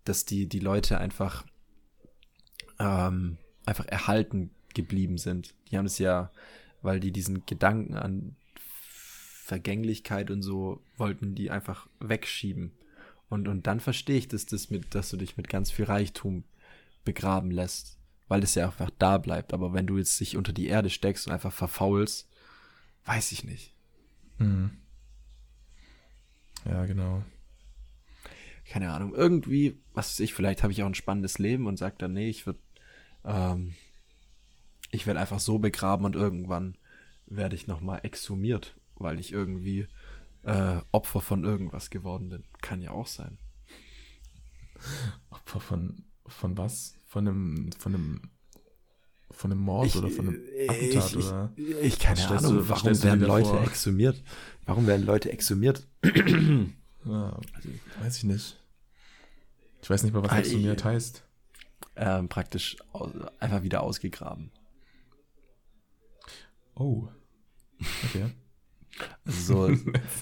dass 0.03 0.26
die, 0.26 0.47
die 0.47 0.59
Leute 0.59 0.99
einfach, 0.99 1.45
ähm, 2.80 3.38
einfach 3.65 3.86
erhalten 3.86 4.51
geblieben 4.74 5.17
sind. 5.17 5.53
Die 5.71 5.78
haben 5.78 5.86
es 5.86 5.97
ja, 5.97 6.32
weil 6.82 6.99
die 6.99 7.11
diesen 7.11 7.45
Gedanken 7.45 7.95
an 7.95 8.36
Vergänglichkeit 9.43 10.32
und 10.32 10.41
so 10.41 10.82
wollten 10.97 11.36
die 11.36 11.51
einfach 11.51 11.88
wegschieben. 11.99 12.71
Und, 13.30 13.47
und 13.47 13.67
dann 13.67 13.80
verstehe 13.80 14.17
ich 14.17 14.28
das, 14.28 14.45
das 14.45 14.69
mit, 14.69 14.93
dass 14.95 15.09
du 15.09 15.17
dich 15.17 15.38
mit 15.38 15.49
ganz 15.49 15.71
viel 15.71 15.86
Reichtum 15.86 16.43
begraben 17.03 17.51
lässt, 17.51 17.97
weil 18.28 18.43
es 18.43 18.55
ja 18.55 18.65
einfach 18.65 18.91
da 18.99 19.17
bleibt. 19.17 19.53
Aber 19.53 19.74
wenn 19.74 19.88
du 19.88 19.97
jetzt 19.97 20.19
dich 20.19 20.38
unter 20.38 20.53
die 20.53 20.67
Erde 20.67 20.89
steckst 20.89 21.28
und 21.28 21.34
einfach 21.34 21.51
verfaulst, 21.51 22.30
weiß 23.06 23.32
ich 23.32 23.43
nicht. 23.43 23.74
Mhm. 24.38 24.72
Ja, 26.66 26.86
genau. 26.86 27.24
Keine 28.66 28.91
Ahnung. 28.91 29.14
Irgendwie, 29.14 29.82
was 29.93 30.12
weiß 30.12 30.20
ich, 30.22 30.34
vielleicht 30.34 30.64
habe 30.64 30.72
ich 30.72 30.82
auch 30.84 30.88
ein 30.88 30.95
spannendes 30.95 31.38
Leben 31.38 31.68
und 31.68 31.78
sage 31.78 31.95
dann, 31.97 32.14
nee, 32.14 32.30
ich 32.30 32.45
würde, 32.45 32.60
ähm, 33.26 33.76
ich 34.91 35.06
werde 35.06 35.20
einfach 35.20 35.39
so 35.39 35.60
begraben 35.60 36.06
und 36.06 36.16
irgendwann 36.16 36.78
werde 37.26 37.56
ich 37.56 37.68
nochmal 37.68 37.99
exhumiert, 38.04 38.76
weil 38.95 39.20
ich 39.20 39.32
irgendwie 39.32 39.88
äh, 40.43 40.80
Opfer 40.91 41.22
von 41.22 41.43
irgendwas 41.43 41.89
geworden 41.89 42.30
bin. 42.30 42.43
Kann 42.62 42.82
ja 42.82 42.91
auch 42.91 43.08
sein. 43.08 43.38
Opfer 45.30 45.60
von, 45.60 46.06
von 46.26 46.58
was? 46.58 46.95
Von 47.06 47.28
einem, 47.28 47.72
von 47.74 47.93
einem, 47.93 48.22
von 49.34 49.51
einem 49.51 49.61
Mord 49.61 49.88
ich, 49.88 49.95
oder 49.95 50.09
von 50.09 50.27
einem 50.27 50.41
Attentat 50.67 51.09
ich, 51.09 51.15
oder? 51.17 51.51
Ich, 51.55 51.81
ich 51.81 51.99
keine 51.99 52.27
Ahnung, 52.29 52.57
du, 52.57 52.69
warum 52.69 53.03
werden 53.03 53.21
Leute 53.21 53.49
vor? 53.49 53.63
exhumiert? 53.63 54.23
Warum 54.65 54.88
werden 54.88 55.05
Leute 55.05 55.31
exhumiert? 55.31 55.88
ja, 56.03 57.39
weiß 58.01 58.17
ich 58.17 58.23
nicht. 58.23 58.59
Ich 59.81 59.89
weiß 59.89 60.03
nicht 60.03 60.13
mal, 60.13 60.23
was 60.23 60.31
ah, 60.31 60.39
exhumiert 60.39 60.84
heißt. 60.86 61.23
Ähm, 61.95 62.29
praktisch 62.29 62.77
einfach 63.39 63.63
wieder 63.63 63.84
ausgegraben. 63.84 64.51
Oh. 66.75 67.07
Okay. 68.05 68.31
Also 69.25 69.69
so, 69.69 69.77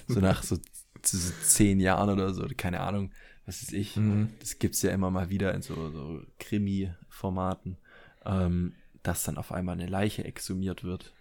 so 0.08 0.20
nach 0.22 0.44
so, 0.44 0.56
so, 1.04 1.34
zehn 1.44 1.82
Jahren 1.82 2.10
oder 2.10 2.34
so, 2.34 2.48
keine 2.56 2.80
Ahnung, 2.80 3.12
was 3.46 3.62
ist 3.62 3.74
ich. 3.74 3.98
Mhm. 3.98 4.30
Das 4.40 4.60
gibt's 4.60 4.82
ja 4.82 4.92
immer 4.92 5.12
mal 5.12 5.30
wieder 5.30 5.54
in 5.54 5.62
so, 5.62 5.92
so 5.92 6.22
Krimi-Formaten, 6.40 7.78
ähm, 8.26 8.74
dass 9.04 9.24
dann 9.24 9.38
auf 9.38 9.52
einmal 9.52 9.74
eine 9.74 9.88
Leiche 9.88 10.24
exhumiert 10.24 10.84
wird 10.84 11.14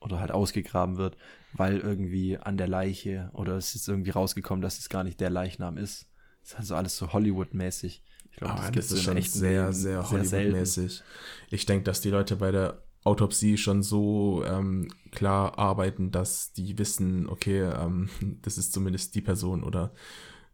oder 0.00 0.20
halt 0.20 0.30
ausgegraben 0.30 0.96
wird, 0.96 1.16
weil 1.52 1.78
irgendwie 1.78 2.38
an 2.38 2.56
der 2.56 2.68
Leiche 2.68 3.30
oder 3.34 3.56
es 3.56 3.74
ist 3.74 3.88
irgendwie 3.88 4.10
rausgekommen, 4.10 4.62
dass 4.62 4.78
es 4.78 4.88
gar 4.88 5.04
nicht 5.04 5.20
der 5.20 5.30
Leichnam 5.30 5.76
ist. 5.76 6.08
Das 6.42 6.52
ist 6.52 6.58
also 6.58 6.74
alles 6.76 6.96
so 6.96 7.12
Hollywood-mäßig. 7.12 8.02
Ich 8.30 8.36
glaube, 8.36 8.54
das, 8.54 8.88
das 8.88 8.92
ist 8.92 9.02
schon 9.02 9.16
echt 9.16 9.32
sehr, 9.32 9.72
sehr, 9.72 10.02
sehr 10.02 10.10
Hollywood-mäßig. 10.10 11.02
Ich 11.50 11.66
denke, 11.66 11.84
dass 11.84 12.00
die 12.00 12.10
Leute 12.10 12.36
bei 12.36 12.50
der 12.50 12.82
Autopsie 13.04 13.56
schon 13.56 13.82
so 13.82 14.44
ähm, 14.44 14.92
klar 15.10 15.58
arbeiten, 15.58 16.10
dass 16.10 16.52
die 16.52 16.78
wissen, 16.78 17.28
okay, 17.28 17.62
ähm, 17.62 18.08
das 18.42 18.58
ist 18.58 18.72
zumindest 18.72 19.14
die 19.14 19.22
Person 19.22 19.62
oder 19.62 19.92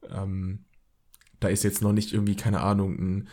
ähm, 0.08 0.64
da 1.40 1.48
ist 1.48 1.64
jetzt 1.64 1.82
noch 1.82 1.92
nicht 1.92 2.12
irgendwie, 2.12 2.36
keine 2.36 2.60
Ahnung, 2.60 2.94
ein, 2.98 3.28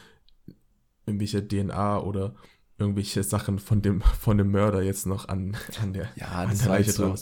irgendwelche 1.05 1.47
DNA 1.47 2.01
oder 2.01 2.35
irgendwelche 2.77 3.23
Sachen 3.23 3.59
von 3.59 3.81
dem, 3.81 4.01
von 4.01 4.37
dem 4.37 4.51
Mörder 4.51 4.81
jetzt 4.81 5.05
noch 5.05 5.27
an, 5.27 5.55
an 5.81 5.93
der, 5.93 6.09
ja, 6.15 6.27
an 6.27 6.49
das 6.49 6.59
der 6.59 6.69
war 6.69 6.77
Leiche 6.77 6.91
so, 6.91 7.15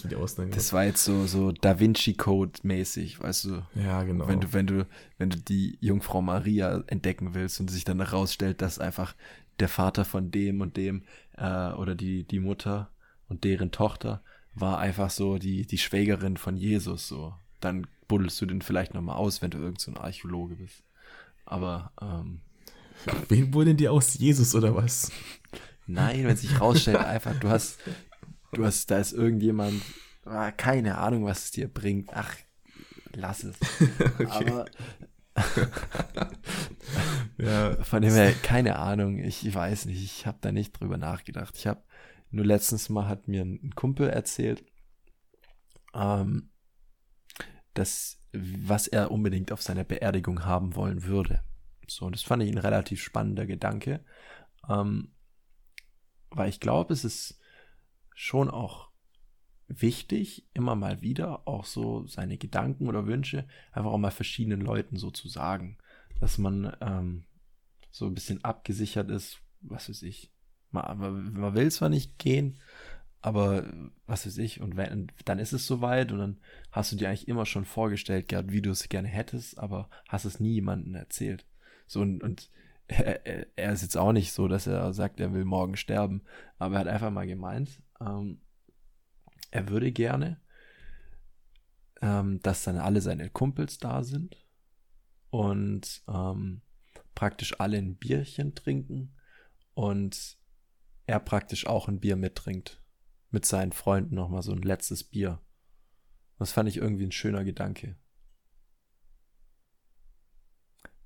Das 0.51 0.73
war 0.73 0.85
jetzt 0.85 1.03
so, 1.03 1.25
so 1.27 1.51
Da 1.51 1.79
Vinci 1.79 2.13
Code 2.13 2.59
mäßig, 2.63 3.19
weißt 3.19 3.45
du? 3.45 3.61
Ja, 3.75 4.03
genau. 4.03 4.27
Wenn 4.27 4.39
du, 4.41 4.53
wenn 4.53 4.67
du, 4.67 4.87
wenn 5.17 5.29
du 5.29 5.37
die 5.37 5.77
Jungfrau 5.81 6.21
Maria 6.21 6.83
entdecken 6.87 7.33
willst 7.33 7.59
und 7.59 7.69
sich 7.69 7.83
dann 7.83 7.99
herausstellt, 7.99 8.61
dass 8.61 8.79
einfach 8.79 9.15
der 9.59 9.69
Vater 9.69 10.05
von 10.05 10.31
dem 10.31 10.61
und 10.61 10.77
dem 10.77 11.03
äh, 11.37 11.71
oder 11.73 11.95
die, 11.95 12.23
die 12.23 12.39
Mutter 12.39 12.89
und 13.27 13.43
deren 13.43 13.71
Tochter 13.71 14.23
war 14.53 14.79
einfach 14.79 15.09
so 15.09 15.37
die, 15.37 15.65
die 15.65 15.77
Schwägerin 15.77 16.37
von 16.37 16.57
Jesus 16.57 17.07
so. 17.07 17.33
Dann 17.59 17.87
buddelst 18.07 18.41
du 18.41 18.45
den 18.45 18.61
vielleicht 18.61 18.93
nochmal 18.93 19.15
aus, 19.15 19.41
wenn 19.41 19.51
du 19.51 19.59
irgend 19.59 19.79
so 19.79 19.91
ein 19.91 19.97
Archäologe 19.97 20.55
bist. 20.55 20.83
Aber, 21.45 21.91
ähm, 22.01 22.41
Wen 23.29 23.51
buddeln 23.51 23.77
die 23.77 23.89
aus? 23.89 24.17
Jesus 24.17 24.55
oder 24.55 24.75
was? 24.75 25.11
Nein, 25.87 26.25
wenn 26.25 26.37
sich 26.37 26.59
rausstellt, 26.59 26.97
einfach, 26.97 27.39
du 27.39 27.49
hast, 27.49 27.79
du 28.53 28.65
hast, 28.65 28.89
da 28.91 28.99
ist 28.99 29.13
irgendjemand, 29.13 29.81
ah, 30.25 30.51
keine 30.51 30.97
Ahnung, 30.97 31.25
was 31.25 31.45
es 31.45 31.51
dir 31.51 31.67
bringt. 31.67 32.09
Ach, 32.13 32.35
lass 33.13 33.43
es. 33.43 33.57
okay. 34.19 34.25
Aber 34.25 34.65
ja. 37.37 37.83
Von 37.83 38.01
dem 38.01 38.13
her, 38.13 38.33
keine 38.33 38.77
Ahnung, 38.77 39.19
ich 39.19 39.53
weiß 39.53 39.85
nicht, 39.85 40.03
ich 40.03 40.25
habe 40.25 40.37
da 40.41 40.51
nicht 40.51 40.79
drüber 40.79 40.97
nachgedacht. 40.97 41.55
Ich 41.57 41.67
habe 41.67 41.83
nur 42.29 42.45
letztens 42.45 42.89
mal 42.89 43.07
hat 43.07 43.27
mir 43.27 43.43
ein 43.43 43.71
Kumpel 43.75 44.09
erzählt, 44.09 44.63
ähm, 45.93 46.49
dass 47.73 48.17
was 48.33 48.87
er 48.87 49.11
unbedingt 49.11 49.51
auf 49.51 49.61
seiner 49.61 49.83
Beerdigung 49.83 50.45
haben 50.45 50.75
wollen 50.75 51.03
würde. 51.03 51.43
So, 51.95 52.09
das 52.09 52.21
fand 52.21 52.43
ich 52.43 52.51
ein 52.51 52.57
relativ 52.57 53.01
spannender 53.03 53.45
Gedanke, 53.45 54.03
ähm, 54.69 55.11
weil 56.29 56.49
ich 56.49 56.59
glaube, 56.59 56.93
es 56.93 57.03
ist 57.03 57.39
schon 58.15 58.49
auch 58.49 58.89
wichtig, 59.67 60.45
immer 60.53 60.75
mal 60.75 61.01
wieder 61.01 61.47
auch 61.47 61.65
so 61.65 62.05
seine 62.07 62.37
Gedanken 62.37 62.87
oder 62.87 63.07
Wünsche 63.07 63.45
einfach 63.71 63.91
auch 63.91 63.97
mal 63.97 64.11
verschiedenen 64.11 64.61
Leuten 64.61 64.97
so 64.97 65.11
zu 65.11 65.27
sagen, 65.27 65.77
dass 66.19 66.37
man 66.37 66.75
ähm, 66.81 67.25
so 67.89 68.05
ein 68.05 68.13
bisschen 68.13 68.43
abgesichert 68.43 69.09
ist, 69.09 69.39
was 69.61 69.89
weiß 69.89 70.03
ich. 70.03 70.31
Man, 70.71 71.33
man 71.33 71.55
will 71.55 71.71
zwar 71.71 71.89
nicht 71.89 72.17
gehen, 72.17 72.59
aber 73.21 73.65
was 74.07 74.25
weiß 74.25 74.37
ich, 74.37 74.61
und 74.61 74.77
wenn, 74.77 75.11
dann 75.25 75.39
ist 75.39 75.53
es 75.53 75.67
soweit 75.67 76.11
und 76.11 76.19
dann 76.19 76.39
hast 76.71 76.91
du 76.91 76.95
dir 76.95 77.09
eigentlich 77.09 77.27
immer 77.27 77.45
schon 77.45 77.65
vorgestellt 77.65 78.29
gehabt, 78.29 78.51
wie 78.51 78.61
du 78.61 78.71
es 78.71 78.87
gerne 78.89 79.09
hättest, 79.09 79.59
aber 79.59 79.89
hast 80.07 80.25
es 80.25 80.39
nie 80.39 80.53
jemandem 80.53 80.95
erzählt. 80.95 81.45
So 81.91 82.01
und, 82.01 82.23
und 82.23 82.49
er, 82.87 83.25
er, 83.57 83.71
ist 83.71 83.81
jetzt 83.81 83.97
auch 83.97 84.11
nicht 84.11 84.33
so, 84.33 84.47
dass 84.47 84.67
er 84.67 84.93
sagt, 84.93 85.19
er 85.19 85.33
will 85.33 85.45
morgen 85.45 85.77
sterben, 85.77 86.23
aber 86.57 86.75
er 86.75 86.79
hat 86.81 86.87
einfach 86.87 87.11
mal 87.11 87.27
gemeint, 87.27 87.81
ähm, 87.99 88.41
er 89.51 89.69
würde 89.69 89.91
gerne 89.91 90.41
ähm, 92.01 92.41
dass 92.41 92.63
dann 92.63 92.77
alle 92.77 93.01
seine 93.01 93.29
Kumpels 93.29 93.77
da 93.77 94.03
sind 94.03 94.45
und 95.29 96.03
ähm, 96.07 96.61
praktisch 97.15 97.59
alle 97.59 97.77
ein 97.77 97.95
Bierchen 97.95 98.55
trinken 98.55 99.13
und 99.73 100.37
er 101.05 101.19
praktisch 101.19 101.67
auch 101.67 101.87
ein 101.87 101.99
Bier 101.99 102.15
mittrinkt. 102.15 102.81
Mit 103.33 103.45
seinen 103.45 103.71
Freunden 103.71 104.15
nochmal 104.15 104.41
so 104.41 104.51
ein 104.51 104.61
letztes 104.61 105.05
Bier. 105.05 105.39
Das 106.37 106.51
fand 106.51 106.67
ich 106.67 106.77
irgendwie 106.77 107.05
ein 107.05 107.13
schöner 107.13 107.45
Gedanke. 107.45 107.95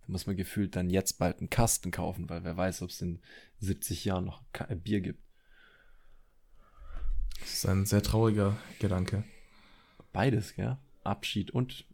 Da 0.06 0.12
muss 0.12 0.28
man 0.28 0.36
gefühlt 0.36 0.76
dann 0.76 0.90
jetzt 0.90 1.18
bald 1.18 1.40
einen 1.40 1.50
Kasten 1.50 1.92
kaufen, 1.92 2.30
weil 2.30 2.44
wer 2.44 2.56
weiß, 2.56 2.82
ob 2.82 2.90
es 2.90 3.02
in 3.02 3.20
70 3.60 4.06
Jahren 4.06 4.26
noch 4.26 4.44
Bier 4.84 5.02
gibt. 5.02 5.24
Das 7.40 7.54
ist 7.54 7.66
ein 7.66 7.86
sehr 7.86 8.04
trauriger 8.04 8.58
Gedanke. 8.80 9.24
Beides, 10.14 10.56
ja. 10.56 10.80
Abschied 11.04 11.52
und 11.52 11.86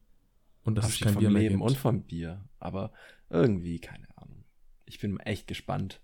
und 0.64 0.76
das 0.76 0.86
Abschied 0.86 1.02
ist 1.02 1.06
kein 1.06 1.14
vom 1.14 1.22
Bier 1.22 1.30
Leben 1.32 1.56
gibt. 1.56 1.70
und 1.70 1.78
vom 1.78 2.04
Bier. 2.04 2.46
Aber 2.60 2.94
irgendwie, 3.30 3.80
keine 3.80 4.08
Ahnung. 4.18 4.44
Ich 4.86 5.00
bin 5.00 5.20
echt 5.20 5.48
gespannt, 5.48 6.02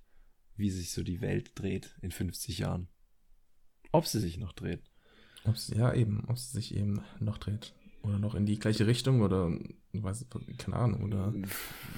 wie 0.56 0.70
sich 0.70 0.92
so 0.92 1.04
die 1.04 1.22
Welt 1.22 1.52
dreht 1.56 1.96
in 2.02 2.12
50 2.12 2.60
Jahren. 2.60 2.88
Ob 3.92 4.08
sie 4.08 4.20
sich 4.20 4.38
noch 4.38 4.54
dreht. 4.54 4.82
Ob's, 5.46 5.70
ja, 5.70 5.94
eben, 5.94 6.26
ob 6.28 6.38
sie 6.38 6.52
sich 6.52 6.76
eben 6.76 7.04
noch 7.20 7.38
dreht. 7.38 7.74
Oder 8.02 8.20
noch 8.20 8.36
in 8.36 8.46
die 8.46 8.60
gleiche 8.60 8.88
Richtung 8.88 9.22
oder 9.22 9.52
weiß, 9.94 10.28
keine 10.58 10.78
Ahnung, 10.78 11.04
oder 11.04 11.34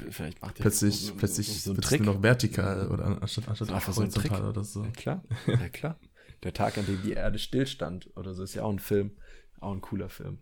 vielleicht 0.10 0.42
macht 0.42 0.56
plötzlich, 0.56 1.14
plötzlich 1.18 1.62
so, 1.62 1.74
so 1.74 1.82
Trick. 1.82 2.02
noch 2.02 2.24
vertikal 2.24 2.88
oder 2.90 3.22
anstatt, 3.22 3.48
anstatt 3.48 3.72
einfach 3.72 3.94
so 3.94 4.02
ein 4.02 4.10
Trick. 4.10 4.32
oder 4.32 4.64
so. 4.64 4.84
Ja, 4.84 4.92
klar, 4.92 5.24
ja 5.48 5.70
klar. 5.70 6.00
Der 6.44 6.54
Tag, 6.54 6.78
an 6.78 6.86
dem 6.86 7.02
die 7.02 7.12
Erde 7.12 7.38
stillstand 7.38 8.16
oder 8.16 8.34
so, 8.34 8.44
ist 8.44 8.56
ja 8.56 8.64
auch 8.64 8.72
ein 8.72 8.80
Film, 8.80 9.18
auch 9.60 9.74
ein 9.74 9.82
cooler 9.82 10.10
Film. 10.10 10.40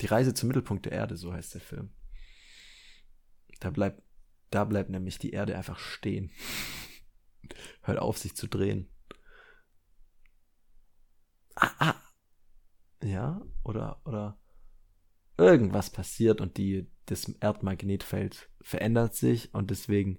Die 0.00 0.06
Reise 0.06 0.32
zum 0.32 0.48
Mittelpunkt 0.48 0.86
der 0.86 0.92
Erde, 0.92 1.16
so 1.16 1.32
heißt 1.32 1.54
der 1.54 1.60
Film. 1.60 1.90
Da 3.58 3.70
bleibt, 3.70 4.02
da 4.50 4.64
bleibt 4.64 4.88
nämlich 4.88 5.18
die 5.18 5.30
Erde 5.30 5.56
einfach 5.56 5.78
stehen. 5.78 6.30
Hört 7.82 7.98
auf, 7.98 8.16
sich 8.16 8.34
zu 8.34 8.46
drehen. 8.46 8.88
Ah, 11.56 11.70
ah. 11.78 11.99
Ja, 13.02 13.40
oder, 13.64 14.00
oder 14.04 14.38
irgendwas 15.36 15.90
passiert 15.90 16.40
und 16.40 16.56
die, 16.56 16.86
das 17.06 17.28
Erdmagnetfeld 17.40 18.50
verändert 18.60 19.14
sich 19.14 19.54
und 19.54 19.70
deswegen. 19.70 20.18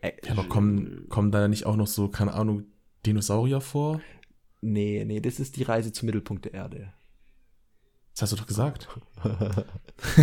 Äh, 0.00 0.12
ja, 0.24 0.32
aber 0.32 0.48
kommen, 0.48 1.08
kommen 1.08 1.30
da 1.30 1.48
nicht 1.48 1.66
auch 1.66 1.76
noch 1.76 1.86
so, 1.86 2.08
keine 2.08 2.32
Ahnung, 2.32 2.64
Dinosaurier 3.04 3.60
vor? 3.60 4.00
Nee, 4.60 5.04
nee, 5.04 5.20
das 5.20 5.40
ist 5.40 5.56
die 5.56 5.62
Reise 5.62 5.92
zum 5.92 6.06
Mittelpunkt 6.06 6.46
der 6.46 6.54
Erde. 6.54 6.94
Das 8.14 8.22
hast 8.22 8.32
du 8.32 8.36
doch 8.36 8.46
gesagt. 8.46 8.88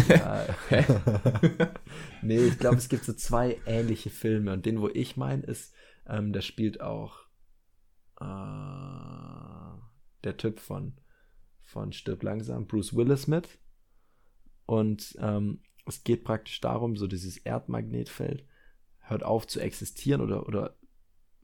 ja. 0.07 0.45
nee, 2.21 2.39
ich 2.39 2.57
glaube, 2.57 2.77
es 2.77 2.89
gibt 2.89 3.03
so 3.03 3.13
zwei 3.13 3.59
ähnliche 3.65 4.09
Filme. 4.09 4.53
Und 4.53 4.65
den, 4.65 4.81
wo 4.81 4.87
ich 4.87 5.17
meine, 5.17 5.43
ist, 5.43 5.73
ähm, 6.07 6.33
da 6.33 6.41
spielt 6.41 6.81
auch 6.81 7.19
äh, 8.19 9.70
der 10.24 10.38
Typ 10.38 10.59
von, 10.59 10.93
von 11.61 11.93
Stirb 11.93 12.24
langsam, 12.24 12.67
Bruce 12.67 12.95
Willis 12.95 13.28
mit. 13.28 13.59
Und 14.65 15.15
ähm, 15.19 15.61
es 15.86 16.03
geht 16.03 16.24
praktisch 16.24 16.61
darum, 16.61 16.95
so 16.95 17.07
dieses 17.07 17.38
Erdmagnetfeld 17.38 18.45
hört 18.99 19.24
auf 19.24 19.47
zu 19.47 19.59
existieren 19.59 20.22
oder, 20.22 20.47
oder 20.47 20.78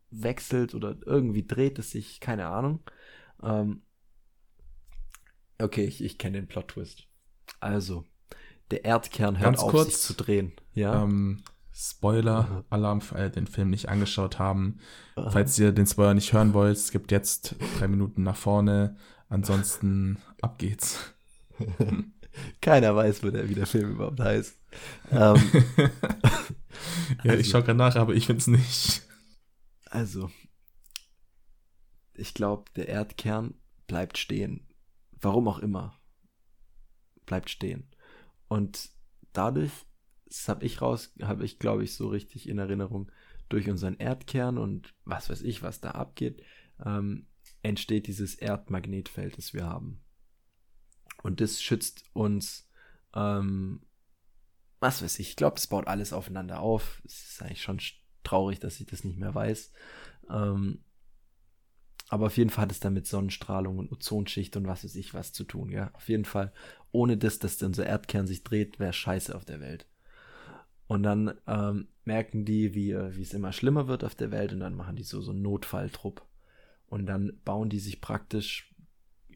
wechselt 0.09 0.73
oder 0.73 0.97
irgendwie 1.05 1.45
dreht 1.45 1.79
es 1.79 1.91
sich, 1.91 2.19
keine 2.19 2.47
Ahnung. 2.47 2.81
Ähm, 3.43 3.81
Okay, 5.59 5.85
ich, 5.85 6.03
ich 6.03 6.17
kenne 6.17 6.37
den 6.37 6.47
Plot-Twist. 6.47 7.07
Also, 7.59 8.05
der 8.69 8.85
Erdkern 8.85 9.37
hört 9.37 9.45
Ganz 9.45 9.59
auf, 9.59 9.71
kurz, 9.71 9.87
sich 9.87 9.97
zu 9.97 10.13
drehen. 10.13 10.53
Ja. 10.73 11.03
Ähm, 11.03 11.43
Spoiler-Alarm 11.79 13.01
alle, 13.11 13.29
die 13.29 13.35
den 13.35 13.47
Film 13.47 13.69
nicht 13.69 13.89
angeschaut 13.89 14.39
haben. 14.39 14.79
Falls 15.15 15.59
ihr 15.59 15.71
den 15.71 15.85
Spoiler 15.85 16.13
nicht 16.13 16.33
hören 16.33 16.53
wollt, 16.53 16.77
es 16.77 16.91
gibt 16.91 17.11
jetzt 17.11 17.55
drei 17.77 17.87
Minuten 17.87 18.23
nach 18.23 18.35
vorne. 18.35 18.97
Ansonsten, 19.29 20.17
ab 20.41 20.57
geht's. 20.57 21.13
Keiner 22.61 22.95
weiß, 22.95 23.23
wo 23.23 23.29
der, 23.29 23.49
wie 23.49 23.55
der 23.55 23.67
Film 23.67 23.91
überhaupt 23.91 24.19
heißt. 24.19 24.57
ähm, 25.11 25.41
ja, 27.23 27.31
also, 27.31 27.37
ich 27.37 27.49
schaue 27.49 27.63
gerade 27.63 27.77
nach, 27.77 27.95
aber 27.95 28.13
ich 28.13 28.25
finde 28.25 28.39
es 28.39 28.47
nicht. 28.47 29.03
Also, 29.85 30.29
ich 32.13 32.33
glaube, 32.33 32.65
der 32.75 32.87
Erdkern 32.87 33.55
bleibt 33.87 34.17
stehen 34.17 34.67
warum 35.21 35.47
auch 35.47 35.59
immer, 35.59 35.99
bleibt 37.25 37.49
stehen. 37.49 37.89
Und 38.47 38.89
dadurch, 39.33 39.71
das 40.27 40.47
habe 40.47 40.65
ich 40.65 40.81
raus, 40.81 41.13
habe 41.21 41.45
ich, 41.45 41.59
glaube 41.59 41.83
ich, 41.83 41.93
so 41.93 42.07
richtig 42.09 42.47
in 42.47 42.57
Erinnerung, 42.57 43.11
durch 43.49 43.69
unseren 43.69 43.95
Erdkern 43.95 44.57
und 44.57 44.93
was 45.05 45.29
weiß 45.29 45.41
ich, 45.41 45.63
was 45.63 45.79
da 45.79 45.91
abgeht, 45.91 46.43
ähm, 46.85 47.27
entsteht 47.63 48.07
dieses 48.07 48.35
Erdmagnetfeld, 48.35 49.37
das 49.37 49.53
wir 49.53 49.65
haben. 49.65 50.01
Und 51.23 51.41
das 51.41 51.61
schützt 51.61 52.03
uns, 52.13 52.69
ähm, 53.15 53.81
was 54.79 55.01
weiß 55.01 55.19
ich, 55.19 55.29
ich 55.29 55.35
glaube, 55.35 55.57
es 55.57 55.67
baut 55.67 55.87
alles 55.87 56.13
aufeinander 56.13 56.59
auf. 56.59 57.01
Es 57.05 57.31
ist 57.31 57.41
eigentlich 57.41 57.61
schon 57.61 57.79
traurig, 58.23 58.59
dass 58.59 58.79
ich 58.79 58.85
das 58.85 59.03
nicht 59.03 59.17
mehr 59.17 59.33
weiß. 59.33 59.71
Ähm, 60.29 60.83
aber 62.09 62.27
auf 62.27 62.37
jeden 62.37 62.49
Fall 62.49 62.63
hat 62.63 62.71
es 62.71 62.79
dann 62.79 62.93
mit 62.93 63.07
Sonnenstrahlung 63.07 63.79
und 63.79 63.91
Ozonschicht 63.91 64.55
und 64.55 64.67
was 64.67 64.83
weiß 64.83 64.95
ich 64.95 65.13
was 65.13 65.33
zu 65.33 65.43
tun, 65.43 65.69
ja. 65.69 65.91
Auf 65.93 66.07
jeden 66.07 66.25
Fall, 66.25 66.53
ohne 66.91 67.17
das, 67.17 67.39
dass 67.39 67.61
unser 67.61 67.85
Erdkern 67.85 68.27
sich 68.27 68.43
dreht, 68.43 68.79
wäre 68.79 68.93
scheiße 68.93 69.35
auf 69.35 69.45
der 69.45 69.59
Welt. 69.59 69.87
Und 70.87 71.03
dann 71.03 71.33
ähm, 71.47 71.87
merken 72.05 72.45
die, 72.45 72.73
wie, 72.73 72.95
wie 72.95 73.21
es 73.21 73.33
immer 73.33 73.51
schlimmer 73.51 73.87
wird 73.87 74.03
auf 74.03 74.15
der 74.15 74.31
Welt 74.31 74.53
und 74.53 74.61
dann 74.61 74.73
machen 74.73 74.95
die 74.95 75.03
so, 75.03 75.21
so 75.21 75.31
einen 75.31 75.41
Notfalltrupp. 75.41 76.25
Und 76.87 77.05
dann 77.05 77.39
bauen 77.43 77.69
die 77.69 77.79
sich 77.79 77.99
praktisch, 77.99 78.73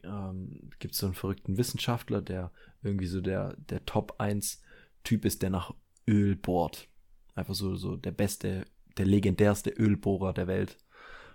ähm, 0.02 0.70
gibt 0.78 0.94
es 0.94 1.00
so 1.00 1.06
einen 1.06 1.14
verrückten 1.14 1.58
Wissenschaftler, 1.58 2.22
der 2.22 2.50
irgendwie 2.82 3.06
so 3.06 3.20
der, 3.20 3.54
der 3.56 3.84
Top 3.84 4.16
1 4.18 4.62
Typ 5.04 5.24
ist, 5.24 5.42
der 5.42 5.50
nach 5.50 5.74
Öl 6.08 6.36
bohrt. 6.36 6.88
Einfach 7.34 7.54
so, 7.54 7.76
so 7.76 7.96
der 7.96 8.12
beste, 8.12 8.64
der 8.96 9.06
legendärste 9.06 9.70
Ölbohrer 9.70 10.32
der 10.32 10.46
Welt. 10.46 10.78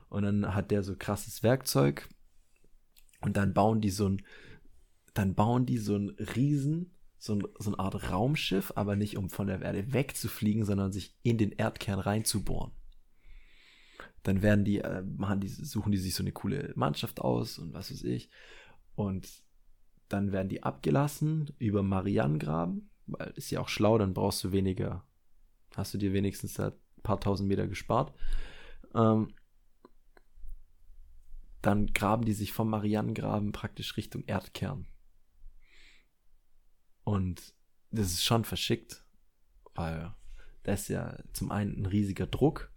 Und 0.10 0.24
dann 0.24 0.56
hat 0.56 0.72
der 0.72 0.84
so 0.84 0.96
krasses 0.96 1.44
Werkzeug. 1.44 2.10
Und 3.22 3.38
dann 3.38 3.54
bauen 3.54 3.82
die 3.82 3.90
so 3.90 4.10
ein, 4.10 4.22
dann 5.14 5.36
bauen 5.36 5.66
die 5.66 5.78
so 5.78 5.96
ein 5.96 6.10
Riesen, 6.36 6.97
so, 7.28 7.36
ein, 7.36 7.44
so 7.60 7.70
eine 7.70 7.80
Art 7.80 8.12
Raumschiff, 8.12 8.74
aber 8.76 8.96
nicht 8.96 9.18
um 9.18 9.30
von 9.30 9.48
der 9.48 9.62
Erde 9.62 9.94
wegzufliegen, 9.94 10.66
sondern 10.66 10.92
sich 10.92 11.16
in 11.22 11.38
den 11.38 11.52
Erdkern 11.52 12.00
reinzubohren. 12.00 12.72
Dann 14.24 14.42
werden 14.42 14.66
die, 14.66 14.80
äh, 14.80 15.04
machen 15.04 15.40
die, 15.40 15.48
suchen 15.48 15.92
die 15.92 16.00
sich 16.00 16.16
so 16.16 16.24
eine 16.24 16.32
coole 16.32 16.74
Mannschaft 16.76 17.22
aus 17.22 17.60
und 17.60 17.74
was 17.74 17.92
weiß 17.92 18.04
ich. 18.04 18.30
Und 18.96 19.30
dann 20.10 20.32
werden 20.32 20.50
die 20.50 20.64
abgelassen 20.64 21.54
über 21.60 21.84
Marianengraben, 21.84 22.90
weil 23.06 23.32
ist 23.36 23.52
ja 23.52 23.62
auch 23.62 23.70
schlau, 23.70 23.98
dann 23.98 24.14
brauchst 24.14 24.44
du 24.44 24.52
weniger, 24.52 25.06
hast 25.76 25.94
du 25.94 25.98
dir 25.98 26.14
wenigstens 26.14 26.60
ein 26.60 26.74
paar 27.04 27.20
tausend 27.20 27.48
Meter 27.48 27.68
gespart. 27.68 28.14
Ähm, 28.96 29.34
dann 31.62 31.88
graben 31.88 32.24
die 32.24 32.34
sich 32.34 32.54
vom 32.54 32.70
Marianengraben 32.70 33.52
praktisch 33.52 33.98
Richtung 33.98 34.24
Erdkern. 34.26 34.88
Und 37.08 37.54
das 37.90 38.08
ist 38.08 38.26
schon 38.26 38.44
verschickt, 38.44 39.02
weil 39.76 40.14
da 40.64 40.74
ist 40.74 40.90
ja 40.90 41.18
zum 41.32 41.52
einen 41.52 41.82
ein 41.82 41.86
riesiger 41.86 42.28
Druck, 42.28 42.70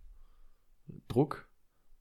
Druck 1.09 1.49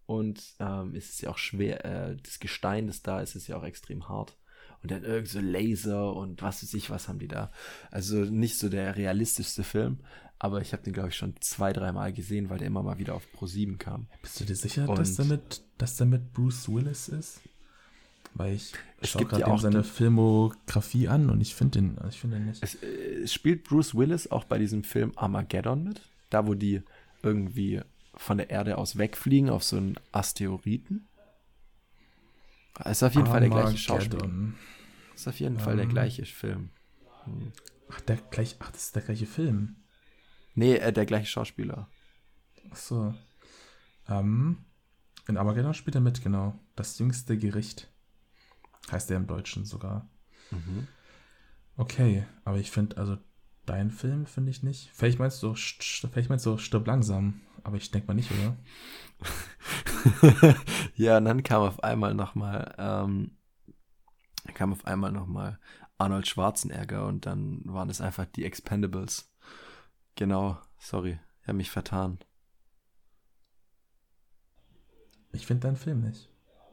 und 0.06 0.54
ähm, 0.60 0.94
ist 0.94 1.10
es 1.10 1.22
ja 1.22 1.32
auch 1.32 1.40
schwer, 1.40 1.84
äh, 1.84 2.18
das 2.18 2.38
Gestein, 2.38 2.86
das 2.86 3.02
da 3.02 3.20
ist, 3.20 3.34
ist 3.34 3.48
ja 3.48 3.58
auch 3.58 3.64
extrem 3.64 4.10
hart. 4.10 4.38
Und 4.84 4.92
dann 4.92 5.04
irgend 5.04 5.28
so 5.28 5.40
Laser 5.40 6.16
und 6.16 6.44
was 6.44 6.62
weiß 6.62 6.76
ich, 6.76 6.92
was 6.92 7.08
haben 7.08 7.18
die 7.18 7.28
da. 7.28 7.52
Also 7.90 8.18
nicht 8.18 8.60
so 8.60 8.70
der 8.70 8.96
realistischste 8.96 9.64
Film, 9.64 9.98
aber 10.38 10.62
ich 10.62 10.72
habe 10.72 10.84
den, 10.84 10.94
glaube 10.94 11.10
ich, 11.10 11.16
schon 11.16 11.34
zwei, 11.42 11.74
dreimal 11.74 12.14
gesehen, 12.14 12.52
weil 12.52 12.60
der 12.60 12.68
immer 12.68 12.84
mal 12.84 13.00
wieder 13.00 13.16
auf 13.16 13.26
Pro 13.32 13.48
7 13.48 13.80
kam. 13.80 14.08
Bist 14.22 14.40
du 14.40 14.46
dir 14.46 14.56
sicher, 14.56 14.88
und 14.88 15.00
dass, 15.00 15.16
der 15.16 15.26
mit, 15.26 15.64
dass 15.80 15.96
der 15.96 16.06
mit 16.06 16.32
Bruce 16.32 16.70
Willis 16.70 17.08
ist? 17.08 17.42
Weil 18.40 18.54
ich 18.54 18.72
schaue 19.04 19.26
gerade 19.26 19.44
ja 19.44 19.58
seine 19.58 19.84
Filmografie 19.84 21.10
an 21.10 21.30
und 21.30 21.42
ich 21.42 21.56
finde 21.56 21.80
den, 21.80 21.98
ich 22.08 22.22
find 22.22 22.34
den 22.34 22.46
nicht. 22.46 22.64
Es, 22.64 22.76
äh, 22.76 23.24
es, 23.24 23.34
spielt 23.34 23.66
Bruce 23.66 23.94
Willis 23.96 24.32
auch 24.32 24.46
bei 24.46 24.58
diesem 24.58 24.86
Film 24.86 25.12
Armageddon 25.18 25.84
mit. 25.84 26.02
Da, 26.30 26.48
wo 26.48 26.54
die 26.54 26.82
irgendwie 27.22 27.82
von 28.16 28.38
der 28.38 28.50
Erde 28.50 28.78
aus 28.78 28.98
wegfliegen 28.98 29.50
auf 29.50 29.66
so 29.66 29.76
einen 29.76 29.98
Asteroiden. 30.14 31.06
Ist 32.86 33.04
auf 33.04 33.14
jeden 33.14 33.28
Armageddon. 33.28 33.28
Fall 33.28 33.42
der 33.42 33.50
gleiche 33.50 33.78
Schauspieler. 33.78 34.30
Ist 35.16 35.28
auf 35.28 35.40
jeden 35.42 35.56
um. 35.58 35.62
Fall 35.62 35.76
der 35.76 35.84
ähm. 35.84 35.90
gleiche 35.90 36.26
Film. 36.26 36.70
Hm. 37.26 37.52
Ach, 37.90 38.00
der 38.00 38.16
gleich, 38.32 38.56
ach, 38.60 38.72
das 38.72 38.86
ist 38.86 38.96
der 38.96 39.02
gleiche 39.02 39.26
Film. 39.26 39.76
Nee, 40.56 40.76
äh, 40.76 40.94
der 40.94 41.06
gleiche 41.06 41.26
Schauspieler. 41.26 41.90
Ach 42.72 42.78
so. 42.78 43.14
Ähm, 44.08 44.60
in 45.28 45.36
Armageddon 45.36 45.74
spielt 45.74 45.96
er 45.96 46.02
mit, 46.02 46.24
genau. 46.24 46.58
Das 46.78 46.98
jüngste 47.00 47.38
Gericht. 47.38 47.89
Heißt 48.92 49.10
der 49.10 49.18
im 49.18 49.28
Deutschen 49.28 49.66
sogar. 49.66 50.10
Mhm. 50.52 50.88
Okay, 51.78 52.26
aber 52.44 52.58
ich 52.58 52.72
finde, 52.72 52.98
also 52.98 53.18
dein 53.66 53.92
Film 53.92 54.26
finde 54.26 54.52
ich 54.52 54.64
nicht. 54.64 54.90
Vielleicht 54.94 55.20
meinst 55.20 55.42
du, 55.44 55.54
vielleicht 55.54 56.30
meinst 56.30 56.46
du 56.46 56.58
stirb 56.58 56.88
langsam, 56.88 57.42
aber 57.64 57.78
ich 57.78 57.92
denke 57.92 58.08
mal 58.08 58.16
nicht, 58.16 58.32
oder? 58.32 58.58
ja, 60.96 61.18
und 61.18 61.26
dann 61.26 61.44
kam 61.44 61.62
auf 61.62 61.84
einmal 61.84 62.14
nochmal, 62.14 62.74
ähm, 62.78 63.38
kam 64.56 64.74
auf 64.74 64.86
einmal 64.86 65.12
nochmal 65.12 65.60
Arnold 65.98 66.28
Schwarzenegger 66.28 67.06
und 67.06 67.26
dann 67.26 67.62
waren 67.66 67.90
es 67.90 68.02
einfach 68.02 68.26
die 68.26 68.46
Expendables. 68.46 69.32
Genau, 70.16 70.58
sorry, 70.80 71.20
ich 71.42 71.48
habe 71.48 71.58
mich 71.58 71.72
vertan. 71.72 72.20
Ich 75.32 75.46
finde 75.46 75.68
deinen 75.68 75.78
Film 75.78 76.02
nicht. 76.02 76.29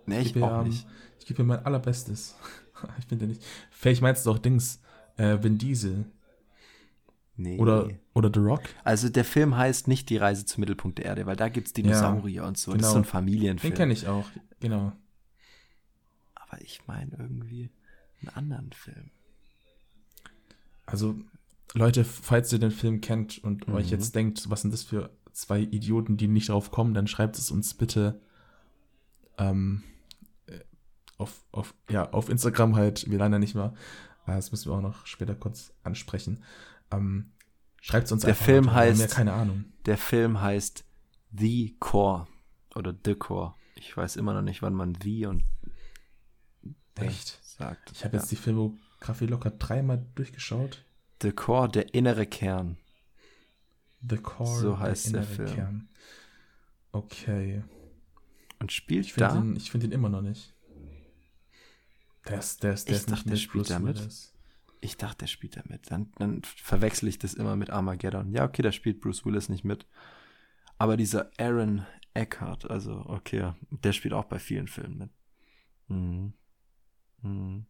Nee, 0.06 0.20
ich, 0.20 0.36
ich 0.36 0.42
auch 0.42 0.48
ja, 0.48 0.62
nicht. 0.62 0.86
Ich 1.18 1.26
gebe 1.26 1.42
mir 1.42 1.56
mein 1.56 1.66
allerbestes. 1.66 2.36
ich 2.98 3.06
finde 3.06 3.26
nicht. 3.26 3.42
Vielleicht 3.70 4.02
meinst 4.02 4.24
du 4.26 4.30
auch 4.30 4.38
Dings, 4.38 4.80
äh, 5.16 5.42
Vin 5.42 5.58
Diesel. 5.58 6.06
Nee. 7.38 7.58
Oder, 7.58 7.90
oder 8.14 8.30
The 8.32 8.40
Rock. 8.40 8.62
Also 8.82 9.08
der 9.08 9.24
Film 9.24 9.56
heißt 9.56 9.88
nicht 9.88 10.08
Die 10.08 10.16
Reise 10.16 10.46
zum 10.46 10.60
Mittelpunkt 10.60 10.98
der 10.98 11.04
Erde, 11.04 11.26
weil 11.26 11.36
da 11.36 11.48
gibt 11.48 11.66
es 11.66 11.72
Dinosaurier 11.74 12.42
ja, 12.42 12.48
und 12.48 12.56
so. 12.56 12.70
Genau. 12.70 12.80
Das 12.80 12.86
ist 12.86 12.92
so 12.92 12.98
genau. 12.98 13.06
ein 13.06 13.10
Familienfilm. 13.10 13.72
Den 13.72 13.76
kenne 13.76 13.92
ich 13.92 14.08
auch, 14.08 14.26
genau. 14.58 14.92
Aber 16.34 16.60
ich 16.62 16.80
meine 16.86 17.10
irgendwie 17.18 17.70
einen 18.22 18.34
anderen 18.34 18.72
Film. 18.72 19.10
Also, 20.86 21.16
Leute, 21.74 22.04
falls 22.04 22.52
ihr 22.52 22.58
den 22.58 22.70
Film 22.70 23.00
kennt 23.00 23.42
und 23.42 23.68
mhm. 23.68 23.74
euch 23.74 23.90
jetzt 23.90 24.14
denkt, 24.14 24.48
was 24.48 24.62
sind 24.62 24.72
das 24.72 24.84
für 24.84 25.10
zwei 25.32 25.60
Idioten, 25.60 26.16
die 26.16 26.28
nicht 26.28 26.48
drauf 26.48 26.70
kommen, 26.70 26.94
dann 26.94 27.06
schreibt 27.06 27.36
es 27.36 27.50
uns 27.50 27.74
bitte 27.74 28.20
ähm, 29.36 29.82
äh, 29.82 29.95
auf, 31.18 31.44
auf, 31.52 31.74
ja, 31.90 32.10
auf 32.10 32.28
Instagram 32.28 32.76
halt, 32.76 33.10
wir 33.10 33.18
leider 33.18 33.38
nicht 33.38 33.54
mehr. 33.54 33.74
Das 34.26 34.50
müssen 34.50 34.70
wir 34.70 34.76
auch 34.76 34.82
noch 34.82 35.06
später 35.06 35.34
kurz 35.34 35.72
ansprechen. 35.84 36.42
Ähm, 36.90 37.32
Schreibt 37.80 38.06
es 38.06 38.12
uns 38.12 38.22
der 38.22 38.30
einfach. 38.30 38.44
Film 38.44 38.72
heißt, 38.72 39.00
ja 39.00 39.06
keine 39.06 39.32
Ahnung. 39.32 39.66
Der 39.86 39.96
Film 39.96 40.40
heißt 40.40 40.84
The 41.38 41.76
Core 41.78 42.26
oder 42.74 42.94
The 43.04 43.14
Core. 43.14 43.54
Ich 43.76 43.96
weiß 43.96 44.16
immer 44.16 44.34
noch 44.34 44.42
nicht, 44.42 44.62
wann 44.62 44.74
man 44.74 44.96
The 45.00 45.26
und 45.26 45.44
Echt? 46.96 47.38
sagt. 47.44 47.92
Ich 47.92 48.04
habe 48.04 48.16
ja. 48.16 48.22
jetzt 48.22 48.32
die 48.32 48.36
Filmografie 48.36 49.26
locker 49.26 49.50
dreimal 49.50 50.04
durchgeschaut. 50.14 50.84
The 51.22 51.32
Core, 51.32 51.68
der 51.68 51.94
innere 51.94 52.26
Kern. 52.26 52.78
The 54.08 54.16
Core, 54.18 54.60
so 54.60 54.78
heißt 54.78 55.06
der, 55.06 55.12
der 55.12 55.22
Film. 55.22 55.54
Kern. 55.54 55.88
Okay. 56.92 57.62
Und 58.58 58.72
spielt 58.72 59.06
ich 59.06 59.14
da? 59.14 59.36
Ihn, 59.36 59.56
ich 59.56 59.70
finde 59.70 59.86
ihn 59.86 59.92
immer 59.92 60.08
noch 60.08 60.22
nicht. 60.22 60.54
Der 62.28 62.38
ist, 62.38 62.62
der 62.62 62.74
ich 62.74 63.06
dachte, 63.06 63.28
der 63.28 63.36
spielt 63.36 63.70
damit. 63.70 63.98
Willis. 63.98 64.32
Ich 64.80 64.96
dachte, 64.96 65.18
der 65.18 65.26
spielt 65.26 65.56
da 65.56 65.62
mit. 65.68 65.90
Dann, 65.90 66.12
dann 66.18 66.42
verwechsel 66.44 67.08
ich 67.08 67.18
das 67.18 67.34
immer 67.34 67.56
mit 67.56 67.70
Armageddon. 67.70 68.32
Ja, 68.32 68.44
okay, 68.44 68.62
da 68.62 68.72
spielt 68.72 69.00
Bruce 69.00 69.24
Willis 69.24 69.48
nicht 69.48 69.64
mit. 69.64 69.86
Aber 70.78 70.96
dieser 70.96 71.30
Aaron 71.38 71.86
Eckhart, 72.14 72.70
also 72.70 73.04
okay, 73.06 73.52
der 73.70 73.92
spielt 73.92 74.14
auch 74.14 74.24
bei 74.24 74.38
vielen 74.38 74.68
Filmen 74.68 74.98
mit. 74.98 75.10
Mhm. 75.88 76.32
Mhm. 77.22 77.66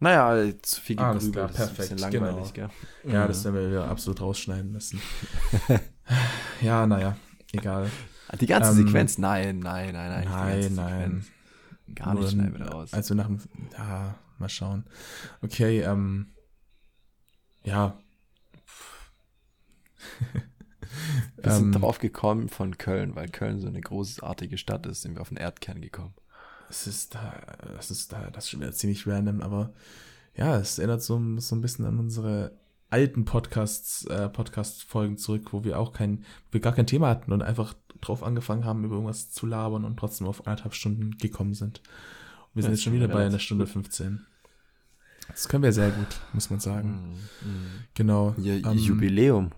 Naja, 0.00 0.52
zu 0.60 0.80
viel 0.80 0.96
Gegrübel, 0.96 1.16
Alles 1.16 1.32
klar, 1.32 1.48
perfekt, 1.48 1.70
ist 1.70 1.90
ein 1.92 1.96
bisschen 1.96 2.20
langweilig, 2.20 2.52
genau. 2.52 2.70
gell? 3.02 3.12
Ja, 3.12 3.24
mhm. 3.24 3.28
das 3.28 3.44
werden 3.44 3.70
wir 3.70 3.84
absolut 3.84 4.20
rausschneiden 4.20 4.72
müssen. 4.72 5.00
ja, 6.60 6.86
naja, 6.86 7.16
egal. 7.52 7.90
Die 8.40 8.46
ganze 8.46 8.70
ähm, 8.70 8.86
Sequenz? 8.86 9.18
Nein, 9.18 9.60
nein, 9.60 9.92
nein, 9.92 10.10
nein. 10.10 10.24
Nein, 10.24 10.74
nein. 10.74 11.26
Gar 11.94 12.14
nicht 12.14 12.30
schneiden 12.30 12.58
wir 12.58 12.66
raus. 12.66 12.92
Also 12.92 13.14
nach 13.14 13.26
dem, 13.26 13.40
ja, 13.72 14.14
mal 14.38 14.48
schauen. 14.48 14.84
Okay, 15.42 15.80
ähm, 15.80 16.32
ja. 17.62 17.98
wir 21.36 21.52
sind 21.52 21.74
ähm, 21.74 21.80
drauf 21.80 21.98
gekommen 21.98 22.48
von 22.48 22.78
Köln, 22.78 23.14
weil 23.16 23.28
Köln 23.28 23.60
so 23.60 23.68
eine 23.68 23.80
großartige 23.80 24.58
Stadt 24.58 24.86
ist, 24.86 25.02
sind 25.02 25.14
wir 25.14 25.20
auf 25.20 25.28
den 25.28 25.36
Erdkern 25.38 25.80
gekommen. 25.80 26.14
Es 26.70 26.86
ist 26.86 27.14
da, 27.14 27.34
das 27.74 27.90
ist 27.90 28.12
da, 28.12 28.30
das 28.30 28.44
ist 28.44 28.50
schon 28.50 28.60
wieder 28.60 28.72
ziemlich 28.72 29.06
random, 29.06 29.40
aber 29.42 29.72
ja, 30.34 30.56
es 30.56 30.78
erinnert 30.78 31.02
so, 31.02 31.20
so 31.38 31.54
ein 31.54 31.60
bisschen 31.60 31.84
an 31.84 31.98
unsere 31.98 32.58
alten 32.90 33.24
Podcasts, 33.24 34.06
äh, 34.06 34.28
Podcast-Folgen 34.28 35.18
zurück, 35.18 35.52
wo 35.52 35.64
wir 35.64 35.78
auch 35.78 35.92
kein, 35.92 36.20
wo 36.46 36.52
wir 36.52 36.60
gar 36.60 36.74
kein 36.74 36.86
Thema 36.86 37.08
hatten 37.08 37.32
und 37.32 37.42
einfach 37.42 37.74
drauf 38.06 38.22
angefangen 38.22 38.64
haben, 38.64 38.84
über 38.84 38.94
irgendwas 38.94 39.30
zu 39.30 39.46
labern 39.46 39.84
und 39.84 39.96
trotzdem 39.96 40.26
auf 40.26 40.46
anderthalb 40.46 40.74
Stunden 40.74 41.18
gekommen 41.18 41.54
sind. 41.54 41.80
Wir 42.54 42.62
sind 42.62 42.72
jetzt 42.72 42.82
schon 42.84 42.92
wieder 42.92 43.08
bei 43.08 43.26
einer 43.26 43.38
Stunde 43.38 43.66
15. 43.66 44.24
Das 45.28 45.48
können 45.48 45.62
wir 45.62 45.72
sehr 45.72 45.90
gut, 45.90 46.20
muss 46.32 46.50
man 46.50 46.60
sagen. 46.60 47.16
Mm, 47.42 47.48
mm. 47.48 47.66
Genau. 47.94 48.34
Ja, 48.38 48.54
ähm, 48.54 48.78
Jubiläum. 48.78 49.50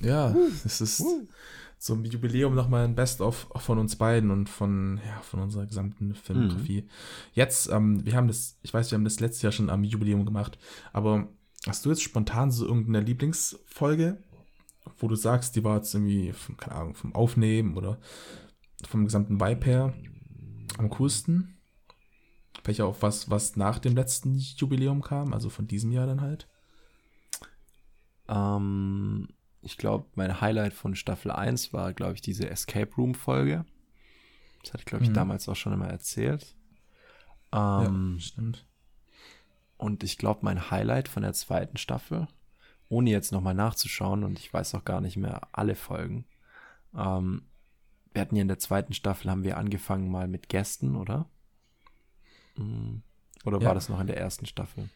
Ja, 0.00 0.34
es 0.64 0.80
ist 0.80 1.00
uh. 1.00 1.28
so 1.78 1.94
ein 1.94 2.04
Jubiläum 2.04 2.54
nochmal 2.54 2.84
ein 2.84 2.94
Best-of 2.94 3.46
von 3.56 3.78
uns 3.78 3.96
beiden 3.96 4.30
und 4.30 4.48
von, 4.48 5.00
ja, 5.06 5.20
von 5.22 5.40
unserer 5.40 5.66
gesamten 5.66 6.14
Filmografie. 6.14 6.82
Mm. 6.82 6.88
Jetzt, 7.34 7.70
ähm, 7.70 8.04
wir 8.04 8.16
haben 8.16 8.28
das, 8.28 8.58
ich 8.62 8.74
weiß, 8.74 8.90
wir 8.90 8.96
haben 8.96 9.04
das 9.04 9.20
letztes 9.20 9.42
Jahr 9.42 9.52
schon 9.52 9.70
am 9.70 9.84
Jubiläum 9.84 10.26
gemacht, 10.26 10.58
aber 10.92 11.28
hast 11.66 11.84
du 11.84 11.90
jetzt 11.90 12.02
spontan 12.02 12.50
so 12.50 12.66
irgendeine 12.66 13.00
Lieblingsfolge, 13.00 14.18
wo 14.98 15.08
du 15.08 15.14
sagst, 15.14 15.56
die 15.56 15.64
war 15.64 15.76
jetzt 15.76 15.94
irgendwie, 15.94 16.32
vom, 16.32 16.56
keine 16.56 16.76
Ahnung, 16.76 16.94
vom 16.94 17.14
Aufnehmen 17.14 17.76
oder 17.76 17.98
vom 18.86 19.04
gesamten 19.04 19.40
Vibe 19.40 19.66
her 19.66 19.94
am 20.78 20.90
coolsten? 20.90 21.56
Welcher 22.64 22.86
auf 22.86 23.02
was, 23.02 23.30
was 23.30 23.56
nach 23.56 23.78
dem 23.78 23.94
letzten 23.94 24.36
Jubiläum 24.36 25.02
kam, 25.02 25.32
also 25.32 25.48
von 25.48 25.66
diesem 25.66 25.92
Jahr 25.92 26.06
dann 26.06 26.20
halt? 26.20 26.48
Ähm, 28.28 29.28
ich 29.62 29.76
glaube, 29.76 30.06
mein 30.14 30.40
Highlight 30.40 30.72
von 30.72 30.94
Staffel 30.94 31.30
1 31.30 31.72
war, 31.72 31.92
glaube 31.92 32.14
ich, 32.14 32.22
diese 32.22 32.48
Escape 32.48 32.94
Room 32.96 33.14
Folge. 33.14 33.64
Das 34.62 34.72
hatte 34.72 34.82
ich, 34.82 34.86
glaube 34.86 35.04
ich, 35.04 35.10
mhm. 35.10 35.14
damals 35.14 35.48
auch 35.48 35.56
schon 35.56 35.72
immer 35.72 35.88
erzählt. 35.88 36.54
Ähm, 37.52 38.16
ja, 38.18 38.20
stimmt. 38.20 38.66
Und 39.76 40.04
ich 40.04 40.18
glaube, 40.18 40.40
mein 40.42 40.70
Highlight 40.70 41.08
von 41.08 41.22
der 41.22 41.32
zweiten 41.32 41.78
Staffel, 41.78 42.28
ohne 42.90 43.10
jetzt 43.10 43.32
nochmal 43.32 43.54
nachzuschauen, 43.54 44.24
und 44.24 44.38
ich 44.38 44.52
weiß 44.52 44.74
auch 44.74 44.84
gar 44.84 45.00
nicht 45.00 45.16
mehr 45.16 45.48
alle 45.52 45.74
Folgen, 45.74 46.26
ähm, 46.94 47.42
wir 48.12 48.20
hatten 48.20 48.36
ja 48.36 48.42
in 48.42 48.48
der 48.48 48.58
zweiten 48.58 48.92
Staffel, 48.92 49.30
haben 49.30 49.44
wir 49.44 49.56
angefangen 49.56 50.10
mal 50.10 50.28
mit 50.28 50.48
Gästen, 50.48 50.96
oder? 50.96 51.26
Mhm. 52.56 53.02
Oder 53.44 53.60
ja. 53.60 53.68
war 53.68 53.74
das 53.74 53.88
noch 53.88 54.00
in 54.00 54.08
der 54.08 54.18
ersten 54.18 54.44
Staffel? 54.44 54.90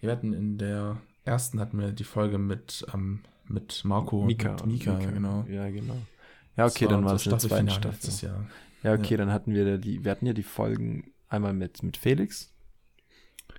Wir 0.00 0.12
hatten 0.12 0.32
in 0.32 0.58
der 0.58 0.98
ersten 1.24 1.58
hatten 1.58 1.80
wir 1.80 1.92
die 1.92 2.04
Folge 2.04 2.38
mit, 2.38 2.86
ähm, 2.92 3.24
mit 3.48 3.82
Marco 3.84 4.24
Mika, 4.24 4.50
und 4.50 4.66
Mika, 4.66 4.94
Mika, 4.94 5.10
genau. 5.10 5.44
Ja, 5.48 5.68
genau. 5.70 5.96
Ja, 6.56 6.66
okay, 6.66 6.86
dann 6.86 7.04
war 7.04 7.14
es 7.14 7.26
eine 7.26 7.38
zweite 7.38 7.70
Staffel. 7.70 8.28
Jahr. 8.28 8.46
Ja, 8.82 8.92
okay, 8.92 9.12
ja. 9.12 9.16
dann 9.16 9.32
hatten 9.32 9.54
wir 9.54 9.78
die, 9.78 10.04
wir 10.04 10.10
hatten 10.10 10.26
ja 10.26 10.34
die 10.34 10.42
Folgen 10.42 11.12
einmal 11.28 11.54
mit, 11.54 11.82
mit 11.82 11.96
Felix. 11.96 12.54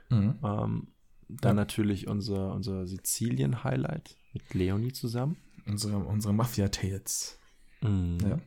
Mhm. 0.09 0.35
Ähm, 0.43 0.87
dann 1.27 1.51
ja. 1.51 1.61
natürlich 1.61 2.07
unser, 2.07 2.53
unser 2.53 2.85
Sizilien-Highlight 2.85 4.17
mit 4.33 4.53
Leonie 4.53 4.93
zusammen. 4.93 5.37
Unsere, 5.65 5.97
unsere 5.97 6.33
Mafia-Tales. 6.33 7.39
Mhm. 7.81 8.17
Ja. 8.21 8.39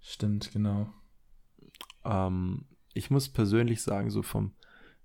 Stimmt, 0.00 0.52
genau. 0.52 0.92
Ähm, 2.04 2.66
ich 2.94 3.10
muss 3.10 3.28
persönlich 3.28 3.82
sagen, 3.82 4.10
so 4.10 4.22
vom, 4.22 4.52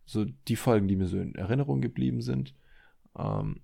so 0.06 0.26
die 0.26 0.56
Folgen, 0.56 0.88
die 0.88 0.96
mir 0.96 1.08
so 1.08 1.18
in 1.18 1.36
Erinnerung 1.36 1.82
geblieben 1.82 2.22
sind, 2.22 2.54
ähm, 3.18 3.62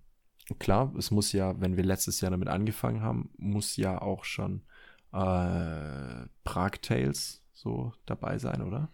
klar, 0.59 0.93
es 0.97 1.11
muss 1.11 1.31
ja, 1.34 1.59
wenn 1.59 1.77
wir 1.77 1.84
letztes 1.84 2.22
Jahr 2.22 2.31
damit 2.31 2.47
angefangen 2.47 3.01
haben, 3.01 3.30
muss 3.38 3.76
ja 3.76 4.01
auch 4.01 4.23
schon 4.23 4.64
äh, 5.11 6.26
Prague 6.43 6.81
Tales 6.81 7.43
so 7.53 7.93
dabei 8.05 8.38
sein, 8.38 8.61
oder? 8.61 8.91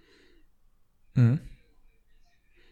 Mhm. 1.15 1.39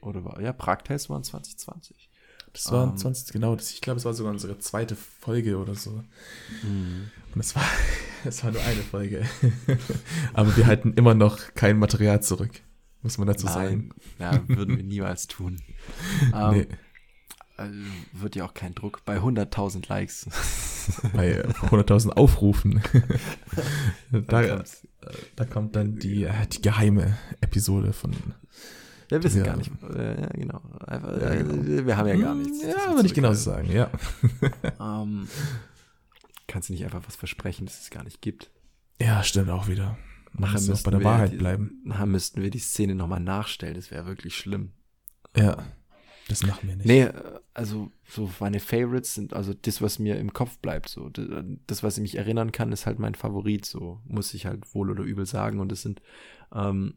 Oder 0.01 0.23
war, 0.23 0.41
ja, 0.41 0.51
Prague 0.53 0.83
Tales 0.83 1.09
waren 1.09 1.23
2020. 1.23 2.09
Das 2.53 2.71
war 2.71 2.83
um, 2.83 2.97
20, 2.97 3.31
genau, 3.31 3.55
das, 3.55 3.71
ich 3.71 3.81
glaube, 3.81 3.97
es 3.97 4.05
war 4.05 4.13
sogar 4.13 4.33
unsere 4.33 4.57
zweite 4.59 4.95
Folge 4.95 5.57
oder 5.57 5.75
so. 5.75 6.03
Mhm. 6.63 7.09
Und 7.33 7.39
es 7.39 7.55
war, 7.55 7.63
es 8.25 8.43
war 8.43 8.51
nur 8.51 8.61
eine 8.61 8.81
Folge. 8.81 9.25
Aber 10.33 10.55
wir 10.57 10.67
halten 10.67 10.93
immer 10.93 11.13
noch 11.13 11.39
kein 11.53 11.77
Material 11.77 12.21
zurück, 12.21 12.61
muss 13.03 13.17
man 13.17 13.27
dazu 13.27 13.45
Nein, 13.45 13.53
sagen. 13.55 13.89
Ja, 14.19 14.47
würden 14.49 14.75
wir 14.75 14.83
niemals 14.83 15.27
tun. 15.27 15.61
um, 16.33 16.51
nee. 16.51 16.67
Also 17.57 17.79
wird 18.13 18.35
ja 18.35 18.45
auch 18.45 18.55
kein 18.55 18.73
Druck 18.73 19.05
bei 19.05 19.17
100.000 19.17 19.87
Likes. 19.87 20.27
Bei 21.13 21.45
100.000 21.45 22.09
Aufrufen. 22.09 22.81
da, 24.11 24.63
da 25.35 25.45
kommt 25.45 25.75
dann 25.75 25.97
die, 25.97 26.23
äh, 26.23 26.47
die 26.47 26.61
geheime 26.61 27.19
Episode 27.39 27.93
von 27.93 28.15
wir 29.11 29.23
wissen 29.23 29.39
ja. 29.39 29.43
gar 29.43 29.57
nicht. 29.57 29.71
Äh, 29.93 30.21
ja, 30.21 30.27
genau. 30.27 30.61
Einfach, 30.87 31.21
ja, 31.21 31.35
genau. 31.35 31.53
Äh, 31.53 31.85
wir 31.85 31.97
haben 31.97 32.07
ja 32.07 32.15
gar 32.15 32.35
nichts. 32.35 32.63
Ja, 32.63 32.95
würde 32.95 33.05
ich 33.05 33.13
genauso 33.13 33.41
sagen, 33.51 33.71
ja. 33.71 33.91
ähm, 34.79 35.27
kannst 36.47 36.69
du 36.69 36.73
nicht 36.73 36.85
einfach 36.85 37.01
was 37.05 37.17
versprechen, 37.17 37.65
das 37.65 37.81
es 37.81 37.89
gar 37.89 38.03
nicht 38.03 38.21
gibt? 38.21 38.51
Ja, 39.01 39.23
stimmt 39.23 39.49
auch 39.49 39.67
wieder. 39.67 39.97
Man 40.33 40.51
muss 40.51 40.69
auch 40.69 40.83
bei 40.83 40.91
der 40.91 41.03
Wahrheit 41.03 41.33
die, 41.33 41.37
bleiben. 41.37 41.81
Nachher 41.83 42.05
müssten 42.05 42.41
wir 42.41 42.49
die 42.49 42.59
Szene 42.59 42.95
nochmal 42.95 43.19
nachstellen. 43.19 43.75
Das 43.75 43.91
wäre 43.91 44.05
wirklich 44.05 44.37
schlimm. 44.37 44.71
Ja, 45.35 45.57
das 46.29 46.43
machen 46.43 46.69
wir 46.69 46.77
nicht. 46.77 46.85
Nee, 46.85 47.09
also 47.53 47.91
so 48.07 48.31
meine 48.39 48.61
Favorites 48.61 49.13
sind, 49.13 49.33
also 49.33 49.53
das, 49.53 49.81
was 49.81 49.99
mir 49.99 50.17
im 50.17 50.31
Kopf 50.31 50.57
bleibt, 50.59 50.87
so. 50.87 51.09
Das, 51.67 51.83
was 51.83 51.97
ich 51.97 52.01
mich 52.01 52.15
erinnern 52.15 52.53
kann, 52.53 52.71
ist 52.71 52.85
halt 52.85 52.99
mein 52.99 53.15
Favorit, 53.15 53.65
so. 53.65 53.99
Muss 54.05 54.33
ich 54.33 54.45
halt 54.45 54.73
wohl 54.73 54.89
oder 54.89 55.03
übel 55.03 55.25
sagen. 55.25 55.59
Und 55.59 55.69
das 55.69 55.81
sind, 55.81 56.01
ähm, 56.53 56.93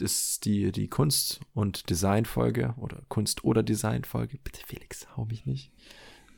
ist 0.00 0.44
die, 0.44 0.72
die 0.72 0.88
Kunst- 0.88 1.40
und 1.54 1.90
Designfolge 1.90 2.74
oder 2.76 3.02
Kunst- 3.08 3.44
oder 3.44 3.62
Designfolge. 3.62 4.38
Bitte, 4.42 4.62
Felix, 4.66 5.06
hau 5.16 5.24
mich 5.24 5.46
nicht. 5.46 5.72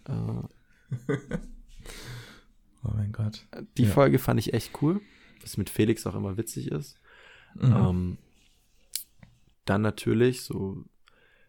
Äh, 0.07 0.13
oh 2.83 2.91
mein 2.95 3.13
Gott. 3.13 3.47
Die 3.77 3.85
ja. 3.85 3.91
Folge 3.91 4.19
fand 4.19 4.41
ich 4.41 4.55
echt 4.55 4.83
cool, 4.83 5.01
was 5.43 5.57
mit 5.57 5.71
Felix 5.71 6.07
auch 6.07 6.15
immer 6.15 6.37
witzig 6.37 6.71
ist. 6.71 6.99
Mhm. 7.55 7.77
Ähm, 7.77 8.19
dann 9.65 9.83
natürlich, 9.83 10.43
so 10.43 10.85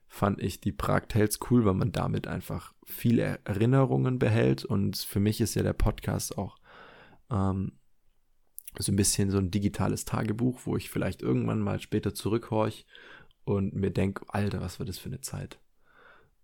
fand 0.08 0.42
ich 0.42 0.60
die 0.60 0.72
Prag 0.72 1.04
Tales 1.08 1.40
cool, 1.50 1.66
weil 1.66 1.76
man 1.76 1.92
damit 1.92 2.28
einfach 2.28 2.74
viele 2.84 3.40
Erinnerungen 3.46 4.20
behält. 4.20 4.66
Und 4.66 4.98
für 4.98 5.20
mich 5.20 5.40
ist 5.40 5.56
ja 5.56 5.64
der 5.64 5.74
Podcast 5.74 6.38
auch 6.38 6.58
ähm, 7.32 7.74
so 8.78 8.92
ein 8.92 8.96
bisschen 8.96 9.32
so 9.32 9.38
ein 9.38 9.52
digitales 9.52 10.06
Tagebuch, 10.06 10.62
wo 10.66 10.78
ich 10.78 10.90
vielleicht 10.90 11.22
irgendwann 11.22 11.60
mal 11.60 11.80
später 11.80 12.14
zurückhorch 12.14 12.86
und 13.44 13.74
mir 13.74 13.90
denke, 13.90 14.26
Alter, 14.28 14.62
was 14.62 14.80
war 14.80 14.86
das 14.86 15.00
für 15.00 15.10
eine 15.10 15.22
Zeit? 15.22 15.60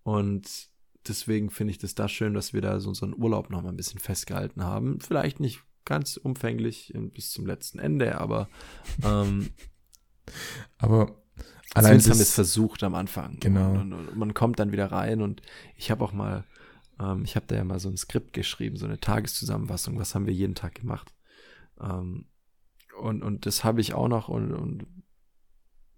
Und 0.02 0.68
deswegen 1.06 1.50
finde 1.50 1.72
ich 1.72 1.78
das 1.78 1.94
da 1.94 2.08
schön, 2.08 2.34
dass 2.34 2.52
wir 2.52 2.60
da 2.60 2.80
so 2.80 2.88
unseren 2.88 3.14
Urlaub 3.14 3.50
noch 3.50 3.62
mal 3.62 3.68
ein 3.68 3.76
bisschen 3.76 4.00
festgehalten 4.00 4.64
haben. 4.64 5.00
Vielleicht 5.00 5.40
nicht 5.40 5.62
ganz 5.84 6.16
umfänglich 6.16 6.92
bis 7.14 7.30
zum 7.30 7.46
letzten 7.46 7.78
Ende, 7.78 8.18
aber 8.20 8.48
ähm, 9.04 9.50
aber 10.78 11.22
allein 11.74 12.00
haben 12.00 12.04
wir 12.04 12.12
es 12.12 12.34
versucht 12.34 12.82
am 12.82 12.94
Anfang. 12.94 13.38
Genau. 13.40 13.70
Und, 13.70 13.92
und, 13.92 14.08
und, 14.08 14.16
man 14.16 14.34
kommt 14.34 14.58
dann 14.58 14.72
wieder 14.72 14.90
rein 14.90 15.22
und 15.22 15.42
ich 15.76 15.90
habe 15.90 16.04
auch 16.04 16.12
mal, 16.12 16.44
ähm, 17.00 17.22
ich 17.24 17.36
habe 17.36 17.46
da 17.46 17.54
ja 17.54 17.64
mal 17.64 17.78
so 17.78 17.88
ein 17.88 17.96
Skript 17.96 18.32
geschrieben, 18.32 18.76
so 18.76 18.86
eine 18.86 18.98
Tageszusammenfassung, 18.98 19.98
was 19.98 20.14
haben 20.14 20.26
wir 20.26 20.34
jeden 20.34 20.54
Tag 20.54 20.74
gemacht. 20.74 21.12
Ähm, 21.80 22.26
und, 22.98 23.22
und 23.22 23.46
das 23.46 23.64
habe 23.64 23.80
ich 23.80 23.94
auch 23.94 24.08
noch 24.08 24.28
und, 24.28 24.52
und 24.54 24.86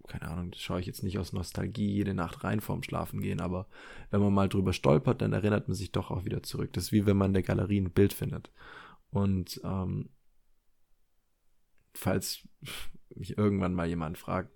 keine 0.09 0.27
Ahnung, 0.27 0.51
das 0.51 0.59
schaue 0.59 0.79
ich 0.79 0.87
jetzt 0.87 1.03
nicht 1.03 1.19
aus 1.19 1.33
Nostalgie 1.33 1.87
jede 1.87 2.13
Nacht 2.13 2.43
rein 2.43 2.61
vorm 2.61 2.83
Schlafen 2.83 3.21
gehen, 3.21 3.39
aber 3.39 3.67
wenn 4.09 4.21
man 4.21 4.33
mal 4.33 4.49
drüber 4.49 4.73
stolpert, 4.73 5.21
dann 5.21 5.33
erinnert 5.33 5.67
man 5.67 5.75
sich 5.75 5.91
doch 5.91 6.09
auch 6.09 6.25
wieder 6.25 6.43
zurück. 6.43 6.73
Das 6.73 6.85
ist 6.85 6.91
wie 6.91 7.05
wenn 7.05 7.15
man 7.15 7.27
in 7.29 7.33
der 7.35 7.43
Galerie 7.43 7.79
ein 7.79 7.91
Bild 7.91 8.13
findet. 8.13 8.51
Und 9.11 9.61
ähm, 9.63 10.09
falls 11.93 12.47
mich 13.15 13.37
irgendwann 13.37 13.73
mal 13.73 13.87
jemand 13.87 14.17
fragt, 14.17 14.51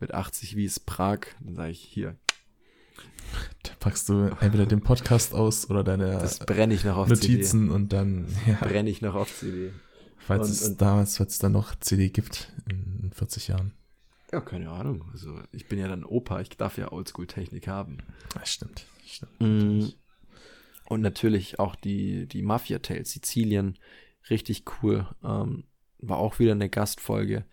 mit 0.00 0.14
80, 0.14 0.56
wie 0.56 0.64
ist 0.64 0.86
Prag, 0.86 1.20
dann 1.40 1.54
sage 1.54 1.70
ich 1.70 1.80
hier. 1.80 2.16
Da 3.62 3.72
packst 3.78 4.08
du 4.08 4.36
entweder 4.40 4.66
den 4.66 4.80
Podcast 4.80 5.34
aus 5.34 5.70
oder 5.70 5.84
deine 5.84 6.12
das 6.12 6.40
brenne 6.40 6.74
ich 6.74 6.84
noch 6.84 6.96
auf 6.96 7.08
Notizen 7.08 7.62
CD. 7.62 7.74
und 7.74 7.92
dann 7.92 8.26
ja. 8.46 8.54
brenne 8.54 8.90
ich 8.90 9.02
noch 9.02 9.14
auf 9.14 9.32
CD. 9.32 9.72
Falls 10.28 10.50
es 10.50 10.76
damals, 10.76 11.16
falls 11.16 11.32
es 11.32 11.38
dann 11.38 11.52
noch 11.52 11.74
CD 11.76 12.10
gibt 12.10 12.52
in 12.68 13.10
40 13.14 13.48
Jahren. 13.48 13.72
Ja, 14.30 14.42
keine 14.42 14.70
Ahnung. 14.70 15.08
Also 15.10 15.40
ich 15.52 15.68
bin 15.68 15.78
ja 15.78 15.88
dann 15.88 16.04
Opa, 16.04 16.40
ich 16.40 16.50
darf 16.50 16.76
ja 16.76 16.92
Oldschool-Technik 16.92 17.66
haben. 17.66 17.98
Das 18.34 18.52
stimmt. 18.52 18.84
stimmt. 19.06 19.40
Mm. 19.40 19.88
Und 20.84 21.00
natürlich 21.00 21.58
auch 21.58 21.74
die, 21.76 22.26
die 22.26 22.42
Mafia 22.42 22.78
Tales 22.80 23.10
Sizilien, 23.10 23.78
richtig 24.28 24.64
cool. 24.82 25.06
Ähm, 25.24 25.64
war 25.98 26.18
auch 26.18 26.38
wieder 26.38 26.52
eine 26.52 26.68
Gastfolge. 26.68 27.46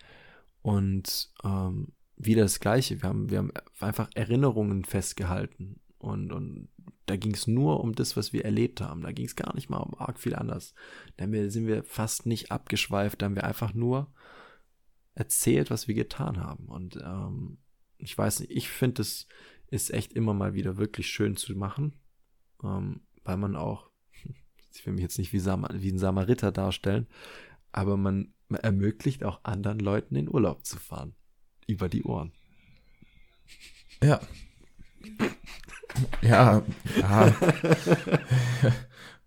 Und 0.60 1.30
ähm, 1.44 1.92
wieder 2.18 2.42
das 2.42 2.60
Gleiche. 2.60 3.00
Wir 3.00 3.08
haben, 3.08 3.30
wir 3.30 3.38
haben 3.38 3.52
einfach 3.80 4.10
Erinnerungen 4.14 4.84
festgehalten. 4.84 5.80
Und, 6.06 6.32
und 6.32 6.68
da 7.06 7.16
ging 7.16 7.34
es 7.34 7.48
nur 7.48 7.80
um 7.80 7.92
das, 7.92 8.16
was 8.16 8.32
wir 8.32 8.44
erlebt 8.44 8.80
haben. 8.80 9.02
Da 9.02 9.10
ging 9.10 9.26
es 9.26 9.34
gar 9.34 9.52
nicht 9.56 9.68
mal 9.68 9.78
um 9.78 9.98
arg 9.98 10.20
viel 10.20 10.36
anders. 10.36 10.72
Da 11.16 11.26
sind 11.50 11.66
wir 11.66 11.82
fast 11.82 12.26
nicht 12.26 12.52
abgeschweift, 12.52 13.20
da 13.20 13.26
haben 13.26 13.34
wir 13.34 13.42
einfach 13.42 13.74
nur 13.74 14.12
erzählt, 15.16 15.68
was 15.68 15.88
wir 15.88 15.96
getan 15.96 16.38
haben. 16.38 16.66
Und 16.66 16.96
ähm, 17.02 17.58
ich 17.98 18.16
weiß 18.16 18.38
nicht, 18.38 18.52
ich 18.52 18.68
finde, 18.68 19.02
es 19.02 19.26
ist 19.66 19.92
echt 19.92 20.12
immer 20.12 20.32
mal 20.32 20.54
wieder 20.54 20.76
wirklich 20.76 21.08
schön 21.08 21.34
zu 21.36 21.56
machen, 21.56 21.94
ähm, 22.62 23.00
weil 23.24 23.36
man 23.36 23.56
auch, 23.56 23.90
ich 24.72 24.86
will 24.86 24.92
mich 24.92 25.02
jetzt 25.02 25.18
nicht 25.18 25.32
wie, 25.32 25.40
Sam 25.40 25.66
wie 25.72 25.90
ein 25.90 25.98
Samariter 25.98 26.52
darstellen, 26.52 27.08
aber 27.72 27.96
man, 27.96 28.32
man 28.46 28.60
ermöglicht 28.60 29.24
auch 29.24 29.40
anderen 29.42 29.80
Leuten 29.80 30.14
in 30.14 30.32
Urlaub 30.32 30.64
zu 30.64 30.78
fahren. 30.78 31.16
Über 31.66 31.88
die 31.88 32.04
Ohren. 32.04 32.30
Ja. 34.00 34.20
Ja, 36.22 36.62
ja. 37.00 37.34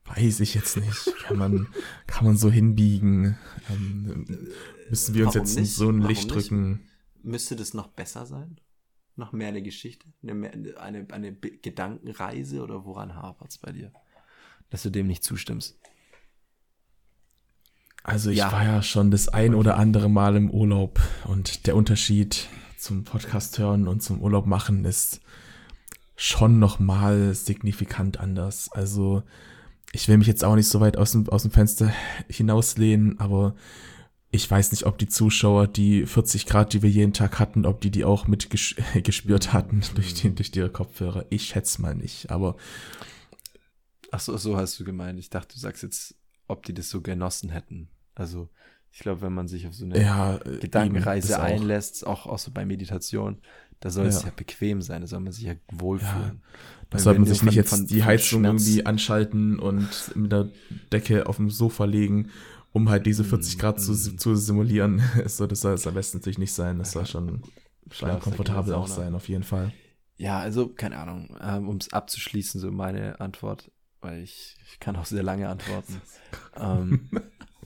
Weiß 0.05 0.39
ich 0.39 0.55
jetzt 0.55 0.77
nicht. 0.77 1.13
Kann 1.23 1.37
man, 1.37 1.67
kann 2.07 2.25
man 2.25 2.35
so 2.35 2.49
hinbiegen. 2.49 3.37
Ähm, 3.69 4.25
müssen 4.89 5.13
wir 5.13 5.25
uns 5.25 5.35
Warum 5.35 5.47
jetzt 5.47 5.57
in 5.57 5.65
so 5.65 5.89
ein 5.89 6.01
Licht 6.01 6.31
drücken? 6.31 6.71
Nicht? 6.71 7.25
Müsste 7.25 7.55
das 7.55 7.73
noch 7.73 7.87
besser 7.87 8.25
sein? 8.25 8.59
Noch 9.15 9.33
mehr 9.33 9.49
eine 9.49 9.61
Geschichte? 9.61 10.07
Eine, 10.23 10.77
eine, 10.79 11.07
eine 11.11 11.33
Gedankenreise 11.33 12.63
oder 12.63 12.85
woran 12.85 13.15
hapert 13.15 13.51
es 13.51 13.57
bei 13.57 13.71
dir? 13.71 13.91
Dass 14.69 14.83
du 14.83 14.89
dem 14.89 15.07
nicht 15.07 15.23
zustimmst. 15.23 15.77
Also 18.03 18.31
ich 18.31 18.37
ja. 18.37 18.51
war 18.51 18.63
ja 18.63 18.81
schon 18.81 19.11
das 19.11 19.27
ein 19.27 19.53
oder 19.53 19.77
andere 19.77 20.09
Mal 20.09 20.35
im 20.37 20.49
Urlaub 20.49 20.99
und 21.25 21.67
der 21.67 21.75
Unterschied 21.75 22.47
zum 22.77 23.03
Podcast 23.03 23.59
hören 23.59 23.87
und 23.87 24.01
zum 24.01 24.21
Urlaub 24.21 24.45
machen 24.47 24.85
ist 24.85 25.21
schon 26.21 26.59
nochmal 26.59 27.33
signifikant 27.33 28.19
anders. 28.19 28.69
Also 28.73 29.23
ich 29.93 30.09
will 30.09 30.17
mich 30.17 30.27
jetzt 30.27 30.43
auch 30.43 30.55
nicht 30.55 30.67
so 30.67 30.81
weit 30.81 30.97
aus 30.97 31.13
dem, 31.13 31.29
aus 31.29 31.43
dem 31.43 31.51
Fenster 31.51 31.93
hinauslehnen, 32.27 33.17
aber 33.21 33.55
ich 34.29 34.51
weiß 34.51 34.71
nicht, 34.71 34.85
ob 34.85 34.97
die 34.97 35.07
Zuschauer 35.07 35.67
die 35.67 36.05
40 36.05 36.45
Grad, 36.45 36.73
die 36.73 36.81
wir 36.81 36.89
jeden 36.89 37.13
Tag 37.13 37.39
hatten, 37.39 37.65
ob 37.65 37.79
die 37.79 37.89
die 37.89 38.03
auch 38.03 38.27
mit 38.27 38.49
gespürt 39.03 39.53
hatten 39.53 39.81
durch, 39.95 40.13
die, 40.13 40.35
durch 40.35 40.53
ihre 40.53 40.69
Kopfhörer. 40.69 41.25
Ich 41.29 41.45
schätze 41.45 41.81
mal 41.81 41.95
nicht, 41.95 42.29
aber. 42.29 42.57
Ach 44.11 44.19
so, 44.19 44.35
so 44.35 44.57
hast 44.57 44.77
du 44.77 44.83
gemeint. 44.83 45.19
Ich 45.19 45.29
dachte, 45.29 45.53
du 45.53 45.59
sagst 45.59 45.83
jetzt, 45.83 46.15
ob 46.47 46.63
die 46.65 46.73
das 46.73 46.89
so 46.89 46.99
genossen 46.99 47.49
hätten. 47.49 47.87
Also, 48.13 48.49
ich 48.91 48.99
glaube, 48.99 49.21
wenn 49.21 49.33
man 49.33 49.47
sich 49.47 49.67
auf 49.67 49.73
so 49.73 49.85
eine 49.85 50.01
ja, 50.01 50.37
Gedankenreise 50.37 51.39
einlässt, 51.39 52.05
auch, 52.05 52.25
auch 52.25 52.39
so 52.39 52.51
bei 52.51 52.65
Meditation, 52.65 53.41
da 53.79 53.89
soll 53.89 54.05
ja. 54.05 54.09
es 54.09 54.23
ja 54.23 54.31
bequem 54.35 54.81
sein, 54.81 55.01
da 55.01 55.07
soll 55.07 55.21
man 55.21 55.31
sich 55.31 55.45
ja 55.45 55.53
wohlfühlen. 55.71 56.41
Ja. 56.43 56.59
Da 56.89 56.99
sollte 56.99 57.19
man 57.19 57.29
sich 57.29 57.43
nicht 57.43 57.55
jetzt 57.55 57.69
von, 57.69 57.85
die 57.85 58.03
Heizung 58.03 58.43
irgendwie 58.43 58.85
anschalten 58.85 59.59
und 59.59 60.15
mit 60.15 60.31
der 60.31 60.49
Decke 60.91 61.27
auf 61.27 61.37
dem 61.37 61.49
Sofa 61.49 61.85
legen, 61.85 62.29
um 62.71 62.89
halt 62.89 63.05
diese 63.05 63.23
40 63.23 63.55
mm, 63.55 63.59
Grad 63.59 63.77
mm. 63.77 63.79
zu, 63.79 64.15
zu 64.17 64.35
simulieren. 64.35 65.01
so, 65.25 65.45
das 65.47 65.61
soll 65.61 65.75
es 65.75 65.87
am 65.87 65.93
besten 65.93 66.17
natürlich 66.17 66.39
nicht 66.39 66.53
sein. 66.53 66.79
Das 66.79 66.91
soll 66.91 67.05
schon, 67.05 67.43
schon 67.91 68.19
komfortabel 68.19 68.73
auch 68.73 68.87
sein, 68.87 69.13
auf 69.13 69.29
jeden 69.29 69.43
Fall. 69.43 69.71
Ja, 70.17 70.39
also, 70.39 70.67
keine 70.67 70.97
Ahnung, 70.97 71.37
ähm, 71.41 71.69
um 71.69 71.77
es 71.77 71.93
abzuschließen, 71.93 72.59
so 72.59 72.71
meine 72.71 73.21
Antwort, 73.21 73.71
weil 74.01 74.21
ich, 74.21 74.57
ich 74.69 74.79
kann 74.79 74.95
auch 74.97 75.05
sehr 75.05 75.23
lange 75.23 75.47
antworten. 75.47 76.01
ähm, 76.59 77.07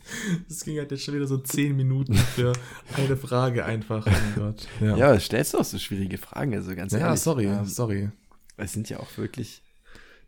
das 0.48 0.64
ging 0.64 0.78
halt 0.78 0.92
jetzt 0.92 1.04
schon 1.04 1.16
wieder 1.16 1.28
so 1.28 1.38
zehn 1.38 1.76
Minuten 1.76 2.14
für 2.14 2.54
eine 2.96 3.18
Frage 3.18 3.66
einfach. 3.66 4.06
Oh 4.08 4.40
Gott. 4.40 4.68
Ja, 4.82 4.98
ja 4.98 5.20
stellst 5.20 5.54
du 5.54 5.60
auch 5.60 5.66
so 5.66 5.78
schwierige 5.78 6.18
Fragen, 6.18 6.54
also 6.54 6.76
ganz 6.76 6.94
ehrlich. 6.94 7.08
Ja, 7.08 7.18
sorry, 7.18 7.46
ähm, 7.46 7.66
sorry. 7.66 8.10
Es 8.58 8.74
sind 8.74 8.90
ja 8.90 9.00
auch 9.00 9.18
wirklich. 9.18 9.64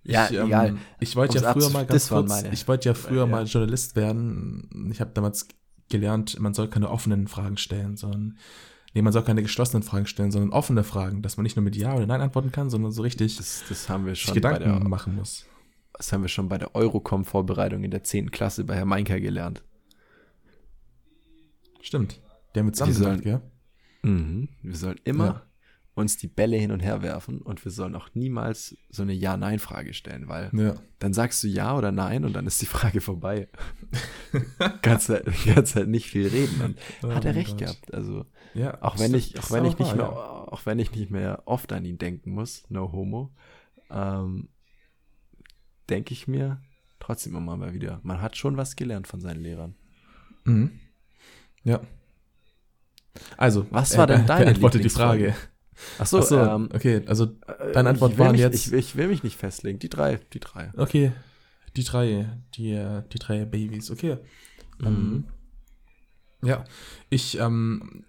Ja, 0.03 0.27
ich, 0.29 0.37
ähm, 0.37 0.47
egal. 0.47 0.77
Ich 0.99 1.15
wollte 1.15 1.39
ja 1.39 1.53
früher 1.53 1.69
mal 1.69 1.85
ganz 1.85 2.09
kurz, 2.09 2.43
ich 2.51 2.67
wollte 2.67 2.89
ja 2.89 2.93
früher 2.93 3.21
ja. 3.21 3.25
mal 3.25 3.45
Journalist 3.45 3.95
werden. 3.95 4.89
Ich 4.91 5.01
habe 5.01 5.11
damals 5.13 5.47
gelernt, 5.89 6.39
man 6.39 6.53
soll 6.53 6.67
keine 6.67 6.89
offenen 6.89 7.27
Fragen 7.27 7.57
stellen, 7.57 7.97
sondern 7.97 8.37
nee, 8.93 9.01
man 9.01 9.13
soll 9.13 9.23
keine 9.23 9.41
geschlossenen 9.41 9.83
Fragen 9.83 10.05
stellen, 10.05 10.31
sondern 10.31 10.51
offene 10.51 10.83
Fragen, 10.83 11.21
dass 11.21 11.37
man 11.37 11.43
nicht 11.43 11.55
nur 11.55 11.63
mit 11.63 11.75
Ja 11.75 11.95
oder 11.95 12.05
Nein 12.05 12.21
antworten 12.21 12.51
kann, 12.51 12.69
sondern 12.69 12.91
so 12.91 13.01
richtig 13.01 13.37
das, 13.37 13.63
das 13.67 13.89
haben 13.89 14.05
wir 14.05 14.15
schon 14.15 14.33
Gedanken 14.33 14.63
der, 14.63 14.79
machen 14.79 15.15
muss. 15.15 15.45
Das 15.97 16.11
haben 16.11 16.21
wir 16.23 16.29
schon 16.29 16.49
bei 16.49 16.57
der 16.57 16.75
Eurocom-Vorbereitung 16.75 17.83
in 17.83 17.91
der 17.91 18.03
10. 18.03 18.31
Klasse 18.31 18.63
bei 18.63 18.75
Herr 18.75 18.85
Meinker 18.85 19.19
gelernt. 19.19 19.63
Stimmt. 21.81 22.21
Der 22.53 22.63
mit 22.63 22.75
zusammen 22.75 22.93
sollen, 22.93 23.21
gell? 23.21 23.41
Mhm. 24.01 24.49
Wir 24.61 24.75
sollen 24.75 24.99
immer 25.03 25.25
ja. 25.25 25.41
uns 25.93 26.17
die 26.17 26.27
Bälle 26.27 26.57
hin 26.57 26.71
und 26.71 26.81
her 26.81 27.01
werfen 27.01 27.41
und 27.41 27.63
wir 27.63 27.71
sollen 27.71 27.95
auch 27.95 28.09
niemals 28.13 28.75
so 28.89 29.03
eine 29.03 29.13
Ja-Nein-Frage 29.13 29.93
stellen, 29.93 30.27
weil 30.27 30.49
ja. 30.53 30.75
dann 30.99 31.13
sagst 31.13 31.43
du 31.43 31.47
Ja 31.47 31.77
oder 31.77 31.91
Nein 31.91 32.25
und 32.25 32.33
dann 32.33 32.45
ist 32.45 32.61
die 32.61 32.65
Frage 32.65 33.01
vorbei. 33.01 33.47
kannst, 34.81 35.09
halt, 35.09 35.27
kannst 35.45 35.75
halt 35.75 35.89
nicht 35.89 36.09
viel 36.09 36.27
reden. 36.27 36.61
Und 36.61 36.77
oh 37.03 37.13
hat 37.13 37.25
er 37.25 37.35
recht 37.35 37.51
Gott. 37.51 37.59
gehabt. 37.59 37.93
Also 37.93 38.25
ja, 38.53 38.81
auch 38.81 38.99
wenn 38.99 39.13
ich, 39.13 39.39
auch 39.39 39.51
wenn 39.51 39.65
ich 39.65 39.77
nicht 39.77 39.95
mehr, 39.95 40.09
auch 40.09 40.65
wenn 40.65 40.79
ich 40.79 40.91
nicht 40.91 41.11
mehr 41.11 41.43
oft 41.45 41.71
an 41.71 41.85
ihn 41.85 41.97
denken 41.97 42.31
muss, 42.31 42.65
no 42.69 42.91
homo, 42.91 43.31
ähm, 43.89 44.49
denke 45.89 46.13
ich 46.13 46.27
mir 46.27 46.61
trotzdem 46.99 47.35
immer 47.35 47.55
mal 47.57 47.73
wieder, 47.73 47.99
man 48.03 48.21
hat 48.21 48.37
schon 48.37 48.57
was 48.57 48.75
gelernt 48.75 49.07
von 49.07 49.19
seinen 49.21 49.41
Lehrern. 49.41 49.75
Mhm. 50.45 50.79
Ja. 51.63 51.81
Also, 53.37 53.65
was 53.71 53.97
war 53.97 54.07
denn 54.07 54.21
äh, 54.21 54.25
deine 54.25 54.45
beantworte 54.45 54.79
die 54.79 54.89
Frage. 54.89 55.35
Ach 55.99 56.05
so, 56.05 56.19
Ach 56.19 56.23
so 56.23 56.39
ähm, 56.39 56.69
okay, 56.73 57.01
also 57.05 57.25
deine 57.73 57.89
Antwort 57.89 58.17
mich, 58.31 58.39
jetzt. 58.41 58.55
Ich, 58.67 58.71
will- 58.71 58.79
ich 58.79 58.95
will 58.95 59.07
mich 59.07 59.23
nicht 59.23 59.37
festlegen. 59.37 59.79
Die 59.79 59.89
drei, 59.89 60.19
die 60.33 60.39
drei. 60.39 60.71
Okay, 60.77 61.11
die 61.75 61.83
drei, 61.83 62.37
die, 62.55 62.71
äh, 62.71 63.03
die 63.11 63.19
drei 63.19 63.45
Babys, 63.45 63.91
okay. 63.91 64.17
Mhm. 64.79 64.85
Ähm, 64.87 65.23
ja, 66.43 66.63
ich, 67.09 67.39
ähm, 67.39 68.05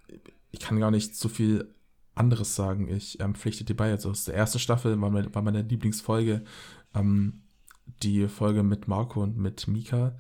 ich 0.51 0.61
kann 0.61 0.79
gar 0.81 0.91
nicht 0.91 1.17
so 1.17 1.29
viel 1.29 1.75
anderes 2.15 2.55
sagen. 2.55 2.89
Ich 2.89 3.21
ähm, 3.21 3.35
pflichte 3.35 3.65
dir 3.65 3.75
bei. 3.77 3.91
Also 3.91 4.11
aus 4.11 4.25
der 4.25 4.35
ersten 4.35 4.59
Staffel 4.59 5.01
war, 5.01 5.11
mein, 5.11 5.35
war 5.35 5.43
meine 5.43 5.63
Lieblingsfolge 5.63 6.45
ähm, 6.95 7.43
die 8.03 8.29
Folge 8.29 8.63
mit 8.63 8.89
Marco 8.89 9.23
und 9.23 9.37
mit 9.37 9.69
Mika. 9.69 10.17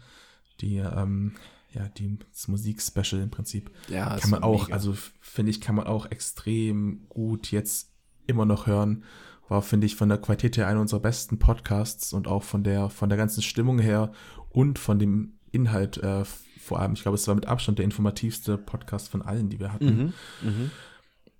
Die, 0.61 0.79
ähm, 0.79 1.35
ja, 1.73 1.89
die 1.89 2.19
das 2.33 2.49
Musikspecial 2.49 3.21
im 3.21 3.31
Prinzip. 3.31 3.71
Ja, 3.89 4.11
das 4.11 4.23
kann 4.23 4.31
man 4.31 4.43
auch, 4.43 4.65
mega. 4.65 4.75
also 4.75 4.95
finde 5.21 5.51
ich, 5.51 5.61
kann 5.61 5.75
man 5.75 5.87
auch 5.87 6.11
extrem 6.11 7.07
gut 7.09 7.51
jetzt 7.51 7.91
immer 8.27 8.47
noch 8.47 8.67
hören. 8.67 9.05
War, 9.49 9.63
finde 9.63 9.87
ich, 9.87 9.95
von 9.95 10.09
der 10.09 10.19
Qualität 10.19 10.57
her 10.57 10.67
einer 10.67 10.81
unserer 10.81 11.01
besten 11.01 11.39
Podcasts 11.39 12.13
und 12.13 12.27
auch 12.27 12.43
von 12.43 12.65
der, 12.65 12.91
von 12.91 13.09
der 13.09 13.19
ganzen 13.19 13.43
Stimmung 13.43 13.79
her 13.79 14.13
und 14.51 14.79
von 14.79 14.99
dem 14.99 15.35
Inhalt 15.53 15.99
äh, 15.99 16.25
vor 16.67 16.81
allem. 16.81 16.95
Ich 16.95 17.03
glaube, 17.03 17.15
es 17.15 17.29
war 17.29 17.35
mit 17.35 17.47
Abstand 17.47 17.79
der 17.79 17.85
informativste 17.85 18.59
Podcast 18.59 19.09
von 19.09 19.23
allen, 19.23 19.49
die 19.49 19.61
wir 19.61 19.73
hatten. 19.73 20.13
Mhm. 20.43 20.71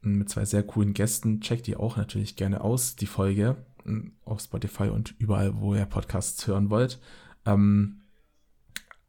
Mhm. 0.03 0.19
Mit 0.19 0.31
zwei 0.31 0.45
sehr 0.45 0.63
coolen 0.63 0.95
Gästen. 0.95 1.41
Checkt 1.41 1.67
die 1.67 1.77
auch 1.77 1.97
natürlich 1.97 2.37
gerne 2.37 2.61
aus, 2.61 2.95
die 2.95 3.07
Folge. 3.07 3.57
M, 3.87 4.13
Auf 4.25 4.41
Spotify 4.41 4.89
und 4.89 5.15
überall, 5.19 5.59
wo 5.61 5.75
ihr 5.75 5.87
Podcasts 5.87 6.47
hören 6.47 6.71
wollt. 6.71 7.01
Ähm, 7.45 8.03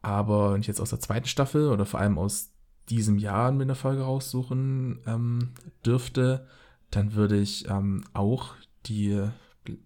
aber 0.02 0.54
wenn 0.54 0.62
ich 0.62 0.68
jetzt 0.68 0.80
aus 0.80 0.92
der 0.92 1.00
zweiten 1.00 1.28
Staffel 1.28 1.70
oder 1.70 1.86
vor 1.86 2.00
allem 2.00 2.18
aus 2.18 2.52
diesem 2.90 3.18
Jahr 3.18 3.52
mir 3.52 3.64
eine 3.64 3.76
Folge 3.76 4.04
raussuchen 4.04 5.00
ähm, 5.06 5.52
dürfte, 5.86 6.48
dann 6.92 7.14
würde 7.14 7.38
ich 7.38 7.68
ähm, 7.70 8.04
auch 8.14 8.56
die 8.86 9.22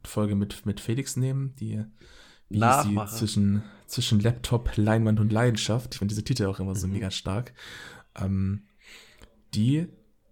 Folge 0.03 0.35
mit, 0.35 0.65
mit 0.65 0.79
Felix 0.79 1.15
nehmen, 1.17 1.55
die 1.55 1.83
wie 2.49 2.59
sie 2.83 2.95
zwischen, 3.17 3.63
zwischen 3.87 4.19
Laptop, 4.19 4.75
Leinwand 4.75 5.19
und 5.19 5.31
Leidenschaft. 5.31 5.93
Ich 5.95 5.99
finde 5.99 6.11
diese 6.13 6.23
Titel 6.25 6.45
auch 6.45 6.59
immer 6.59 6.75
so 6.75 6.85
Mhm. 6.85 6.93
mega 6.93 7.09
stark. 7.09 7.53
Ähm, 8.19 8.63
die, 9.55 9.87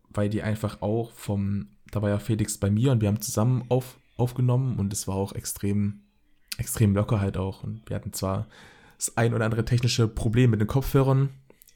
weil 0.09 0.29
die 0.29 0.43
einfach 0.43 0.81
auch 0.81 1.11
vom, 1.13 1.69
da 1.91 2.01
war 2.01 2.09
ja 2.09 2.19
Felix 2.19 2.57
bei 2.57 2.69
mir 2.69 2.91
und 2.91 3.01
wir 3.01 3.07
haben 3.07 3.21
zusammen 3.21 3.63
auf, 3.69 3.98
aufgenommen 4.19 4.77
und 4.77 4.93
es 4.93 5.07
war 5.07 5.15
auch 5.15 5.33
extrem, 5.33 6.01
extrem 6.57 6.95
locker 6.95 7.19
halt 7.19 7.37
auch. 7.37 7.63
Und 7.63 7.81
wir 7.89 7.95
hatten 7.95 8.13
zwar 8.13 8.47
das 8.97 9.15
ein 9.17 9.33
oder 9.33 9.45
andere 9.45 9.65
technische 9.65 10.07
Problem 10.07 10.51
mit 10.51 10.59
den 10.59 10.67
Kopfhörern. 10.67 11.29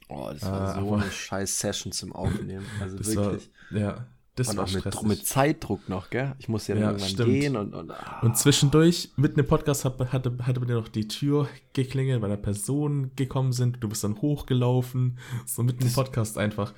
Oh, 0.08 0.28
das 0.32 0.42
war 0.42 0.76
Äh, 0.76 0.80
so 0.80 0.94
eine 0.94 1.10
scheiß 1.10 1.58
Session 1.58 1.92
zum 1.92 2.12
Aufnehmen. 2.12 2.66
Also 2.80 2.98
wirklich. 2.98 3.50
war, 3.70 3.80
ja, 3.80 4.06
das 4.36 4.48
und 4.48 4.56
war 4.56 4.64
auch 4.64 4.72
mit, 4.72 5.02
mit 5.04 5.26
Zeitdruck 5.26 5.88
noch, 5.88 6.10
gell? 6.10 6.34
Ich 6.38 6.48
musste 6.48 6.72
ja, 6.72 6.78
Ja, 6.78 6.86
irgendwann 6.88 7.08
stimmt. 7.08 7.28
gehen 7.28 7.56
und, 7.56 7.72
und, 7.74 7.90
ah. 7.92 8.18
Und 8.22 8.36
zwischendurch, 8.36 9.10
mitten 9.16 9.38
im 9.38 9.46
Podcast, 9.46 9.84
hat, 9.84 9.98
hatte, 10.12 10.36
hatte 10.42 10.60
dir 10.60 10.74
noch 10.74 10.88
die 10.88 11.06
Tür 11.06 11.48
geklingelt, 11.72 12.20
weil 12.20 12.30
da 12.30 12.36
Personen 12.36 13.14
gekommen 13.14 13.52
sind. 13.52 13.78
Du 13.82 13.88
bist 13.88 14.02
dann 14.02 14.20
hochgelaufen. 14.20 15.18
So 15.46 15.62
mitten 15.62 15.86
im 15.86 15.92
Podcast 15.92 16.36
einfach. 16.36 16.74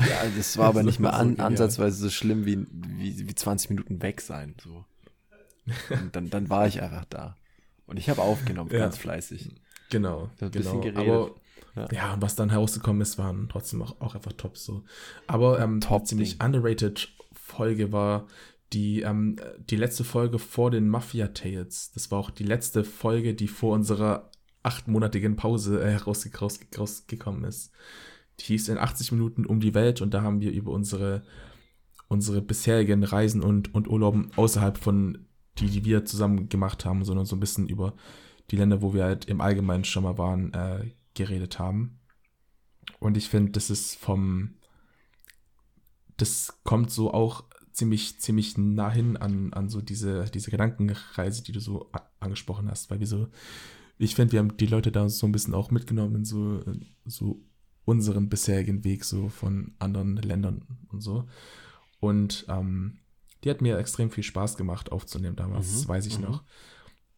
Ja, 0.00 0.06
das 0.36 0.58
war 0.58 0.66
aber 0.70 0.80
Das 0.80 0.86
nicht 0.86 1.00
so 1.00 1.06
an, 1.06 1.38
ansatzweise 1.38 1.96
so 1.98 2.10
schlimm 2.10 2.46
wie, 2.46 2.66
wie, 2.72 3.28
wie 3.28 3.34
20 3.34 3.70
Minuten 3.70 4.02
weg 4.02 4.20
sein. 4.20 4.56
So. 4.62 4.84
Und 5.90 6.16
dann, 6.16 6.30
dann 6.30 6.50
war 6.50 6.66
ich 6.66 6.82
einfach 6.82 7.04
da. 7.04 7.36
Und 7.86 7.96
ich 7.96 8.10
habe 8.10 8.22
aufgenommen, 8.22 8.70
Ja. 8.72 8.80
ganz 8.80 8.96
fleißig. 8.98 9.50
Genau, 9.90 10.30
genau. 10.40 10.82
Aber 10.96 11.30
Ja. 11.74 11.88
ja. 11.92 12.14
und 12.14 12.22
was 12.22 12.36
dann 12.36 12.50
herausgekommen 12.50 13.02
ist, 13.02 13.18
waren 13.18 13.48
trotzdem 13.48 13.82
auch, 13.82 14.00
auch 14.00 14.14
einfach 14.14 14.32
top 14.32 14.56
so. 14.56 14.84
Aber 15.26 15.60
ähm, 15.60 15.80
Top 15.80 16.06
ziemlich 16.06 16.38
Ding. 16.38 16.46
underrated 16.46 17.08
Folge 17.32 17.92
war 17.92 18.26
die, 18.72 19.02
ähm, 19.02 19.36
die 19.70 19.76
letzte 19.76 20.04
Folge 20.04 20.38
vor 20.38 20.70
den 20.70 20.88
Mafia 20.88 21.28
Tales. 21.28 21.92
Das 21.92 22.10
war 22.10 22.18
auch 22.18 22.30
die 22.30 22.44
letzte 22.44 22.84
Folge, 22.84 23.34
die 23.34 23.48
vor 23.48 23.74
unserer 23.74 24.30
achtmonatigen 24.62 25.36
Pause 25.36 25.82
äh, 25.82 25.96
rausge 25.96 26.36
rausge 26.38 26.66
rausgekommen 26.76 27.44
ist. 27.44 27.72
Die 28.40 28.44
hieß 28.44 28.68
in 28.68 28.78
80 28.78 29.12
Minuten 29.12 29.44
um 29.44 29.60
die 29.60 29.74
Welt 29.74 30.00
und 30.00 30.14
da 30.14 30.22
haben 30.22 30.40
wir 30.40 30.52
über 30.52 30.72
unsere, 30.72 31.22
unsere 32.08 32.40
bisherigen 32.40 33.04
Reisen 33.04 33.42
und, 33.42 33.74
und 33.74 33.88
Urlauben 33.88 34.30
außerhalb 34.36 34.78
von 34.78 35.26
die, 35.58 35.66
die 35.66 35.84
wir 35.84 36.04
zusammen 36.04 36.48
gemacht 36.48 36.84
haben, 36.84 37.04
sondern 37.04 37.26
so 37.26 37.36
ein 37.36 37.40
bisschen 37.40 37.68
über 37.68 37.94
die 38.50 38.56
Länder, 38.56 38.80
wo 38.80 38.94
wir 38.94 39.04
halt 39.04 39.26
im 39.26 39.40
Allgemeinen 39.40 39.84
schon 39.84 40.04
mal 40.04 40.16
waren, 40.16 40.52
äh, 40.54 40.90
geredet 41.14 41.58
haben. 41.58 42.00
Und 42.98 43.16
ich 43.16 43.28
finde, 43.28 43.52
das 43.52 43.70
ist 43.70 43.96
vom, 43.96 44.54
das 46.16 46.60
kommt 46.64 46.90
so 46.90 47.12
auch 47.12 47.44
ziemlich, 47.72 48.20
ziemlich 48.20 48.58
nah 48.58 48.90
hin 48.90 49.16
an, 49.16 49.52
an 49.52 49.68
so 49.68 49.80
diese, 49.80 50.24
diese 50.26 50.50
Gedankenreise, 50.50 51.42
die 51.42 51.52
du 51.52 51.60
so 51.60 51.90
angesprochen 52.20 52.70
hast, 52.70 52.90
weil 52.90 53.00
wir 53.00 53.06
so, 53.06 53.28
ich 53.98 54.14
finde, 54.14 54.32
wir 54.32 54.40
haben 54.40 54.56
die 54.56 54.66
Leute 54.66 54.92
da 54.92 55.08
so 55.08 55.26
ein 55.26 55.32
bisschen 55.32 55.54
auch 55.54 55.70
mitgenommen 55.70 56.16
in 56.16 56.24
so, 56.24 56.62
so 57.04 57.40
unseren 57.84 58.28
bisherigen 58.28 58.84
Weg 58.84 59.04
so 59.04 59.28
von 59.28 59.74
anderen 59.78 60.16
Ländern 60.16 60.64
und 60.88 61.00
so. 61.00 61.28
Und 62.00 62.44
ähm, 62.48 62.98
die 63.42 63.50
hat 63.50 63.60
mir 63.60 63.78
extrem 63.78 64.10
viel 64.10 64.24
Spaß 64.24 64.56
gemacht 64.56 64.92
aufzunehmen 64.92 65.36
damals, 65.36 65.68
Mhm, 65.68 65.72
das 65.72 65.88
weiß 65.88 66.06
ich 66.06 66.18
mhm. 66.18 66.24
noch. 66.24 66.44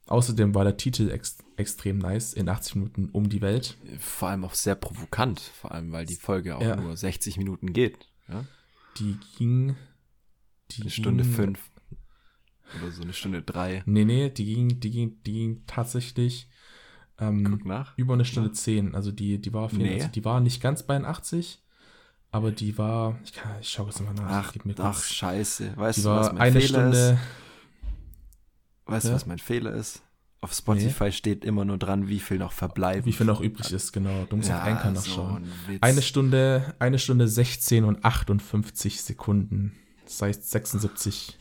Außerdem 0.06 0.54
war 0.54 0.64
der 0.64 0.76
Titel 0.76 1.10
ex 1.10 1.38
extrem 1.56 1.98
nice, 1.98 2.34
in 2.34 2.48
80 2.48 2.74
Minuten 2.76 3.08
um 3.10 3.28
die 3.28 3.40
Welt. 3.40 3.76
Vor 4.00 4.28
allem 4.28 4.44
auch 4.44 4.54
sehr 4.54 4.74
provokant, 4.74 5.40
vor 5.40 5.72
allem, 5.72 5.92
weil 5.92 6.04
die 6.04 6.16
Folge 6.16 6.56
auch 6.56 6.62
Ja. 6.62 6.76
nur 6.76 6.96
60 6.96 7.36
Minuten 7.38 7.72
geht. 7.72 7.96
Ja? 8.28 8.44
Die 8.98 9.16
ging. 9.38 9.76
Die 10.72 10.82
Eine 10.82 10.90
Stunde 10.90 11.24
ging, 11.24 11.32
fünf. 11.32 11.70
Oder 12.82 12.90
so 12.90 13.02
eine 13.02 13.12
Stunde 13.12 13.42
drei. 13.42 13.82
Nee, 13.86 14.04
nee, 14.04 14.30
die 14.30 14.44
ging, 14.46 14.80
die 14.80 14.90
ging, 14.90 15.22
die 15.24 15.32
ging 15.32 15.62
tatsächlich 15.66 16.48
ähm, 17.18 17.60
über 17.96 18.14
eine 18.14 18.24
Stunde 18.24 18.50
10. 18.52 18.94
Also 18.94 19.12
die, 19.12 19.40
die 19.40 19.52
war 19.52 19.62
auf 19.62 19.72
jeden 19.72 19.84
Nee. 19.84 19.94
also 19.94 20.08
die 20.08 20.24
war 20.24 20.40
nicht 20.40 20.60
ganz 20.60 20.82
bei 20.82 20.94
den 20.96 21.04
80, 21.04 21.62
aber 22.32 22.50
die 22.50 22.76
war, 22.76 23.16
ich, 23.24 23.32
kann, 23.32 23.52
ich 23.60 23.68
schaue 23.68 23.86
jetzt 23.86 24.00
mal 24.02 24.12
nach. 24.14 24.24
Ach, 24.46 24.52
Gib 24.52 24.64
mir 24.66 24.74
ach, 24.78 25.00
scheiße. 25.02 25.76
Weißt 25.76 25.98
die 25.98 26.02
du, 26.02 26.08
was 26.08 26.26
war 26.26 26.32
mein 26.32 26.42
eine 26.42 26.60
Fehler 26.60 26.68
Stunde. 26.90 26.98
ist? 27.12 27.43
Weißt 28.86 29.04
du, 29.06 29.08
Ja? 29.10 29.14
was 29.14 29.26
mein 29.26 29.38
Fehler 29.38 29.72
ist? 29.72 30.02
Auf 30.40 30.52
Spotify 30.52 31.10
steht 31.10 31.42
immer 31.42 31.64
nur 31.64 31.78
dran, 31.78 32.08
wie 32.08 32.20
viel 32.20 32.36
noch 32.36 32.52
verbleibt. 32.52 33.06
Wie 33.06 33.12
viel 33.14 33.24
noch 33.24 33.40
übrig 33.40 33.72
ist, 33.72 33.92
genau. 33.92 34.26
Du 34.28 34.36
musst 34.36 34.50
auf 34.50 34.60
Anchor 34.62 34.90
so 34.94 35.10
nachschauen. 35.10 35.44
ein. 35.68 35.78
Eine 35.80 36.02
Stunde, 36.02 36.74
eine 36.78 36.98
Stunde 36.98 37.28
16 37.28 37.84
und 37.84 38.04
58 38.04 39.00
Sekunden. 39.00 39.72
Das 40.04 40.20
heißt 40.20 40.50
76, 40.50 41.38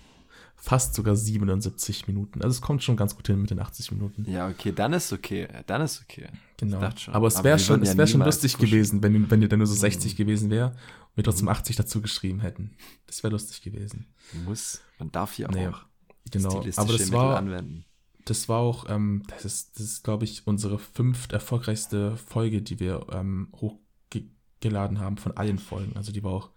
fast 0.56 0.96
sogar 0.96 1.18
77 1.18 2.08
Minuten. 2.08 2.42
Also 2.42 2.52
es 2.56 2.62
kommt 2.62 2.82
schon 2.82 2.96
ganz 2.96 3.14
gut 3.18 3.28
hin 3.28 3.42
mit 3.42 3.50
den 3.50 3.60
80 3.60 3.92
Minuten. 3.92 4.24
Ja, 4.30 4.48
okay, 4.48 4.72
dann 4.74 4.94
ist 4.94 5.12
okay. 5.12 5.50
Dann 5.68 5.82
ist 5.82 6.02
okay. 6.02 6.28
Genau. 6.56 6.80
Aber 7.12 7.28
es 7.28 7.44
wäre 7.44 7.60
schon, 7.60 7.82
es 7.82 7.90
ja 7.90 7.98
wäre 7.98 8.08
schon 8.08 8.22
lustig 8.22 8.54
pushen. 8.54 8.70
gewesen, 8.70 9.04
wenn, 9.04 9.30
wenn 9.30 9.42
ihr 9.42 9.50
dann 9.50 9.60
nur 9.60 9.68
so 9.68 9.76
60 9.76 10.14
Mhm. 10.14 10.18
gewesen 10.18 10.50
wäre 10.50 10.68
und 10.70 11.18
wir 11.18 11.26
trotzdem 11.26 11.50
80 11.50 11.76
dazu 11.76 12.02
geschrieben 12.02 12.40
hätten. 12.40 12.78
Das 13.06 13.22
wäre 13.22 13.34
lustig 13.34 13.62
gewesen. 13.62 14.06
Muss, 14.46 14.80
man 14.98 15.12
darf 15.12 15.34
hier 15.34 15.50
Nee, 15.52 15.68
auch 15.68 15.84
Genau. 16.32 16.60
Aber 16.60 16.64
das 16.66 16.78
Mittel 16.78 17.12
war, 17.12 17.38
anwenden. 17.38 17.86
das 18.26 18.50
war 18.50 18.60
auch, 18.60 18.90
ähm, 18.90 19.24
das 19.28 19.46
ist, 19.46 19.76
das 19.80 19.86
ist, 19.86 20.04
glaube 20.04 20.24
ich, 20.26 20.48
unsere 20.48 20.80
fünft 20.80 21.34
erfolgreichste 21.34 22.18
Folge, 22.18 22.62
die 22.62 22.80
wir 22.80 23.06
ähm, 23.12 23.52
hochgeladen 23.56 25.00
haben 25.00 25.18
von 25.18 25.36
allen 25.38 25.60
Folgen. 25.60 25.96
Also 25.96 26.12
die 26.12 26.24
war 26.24 26.32
auch 26.32 26.50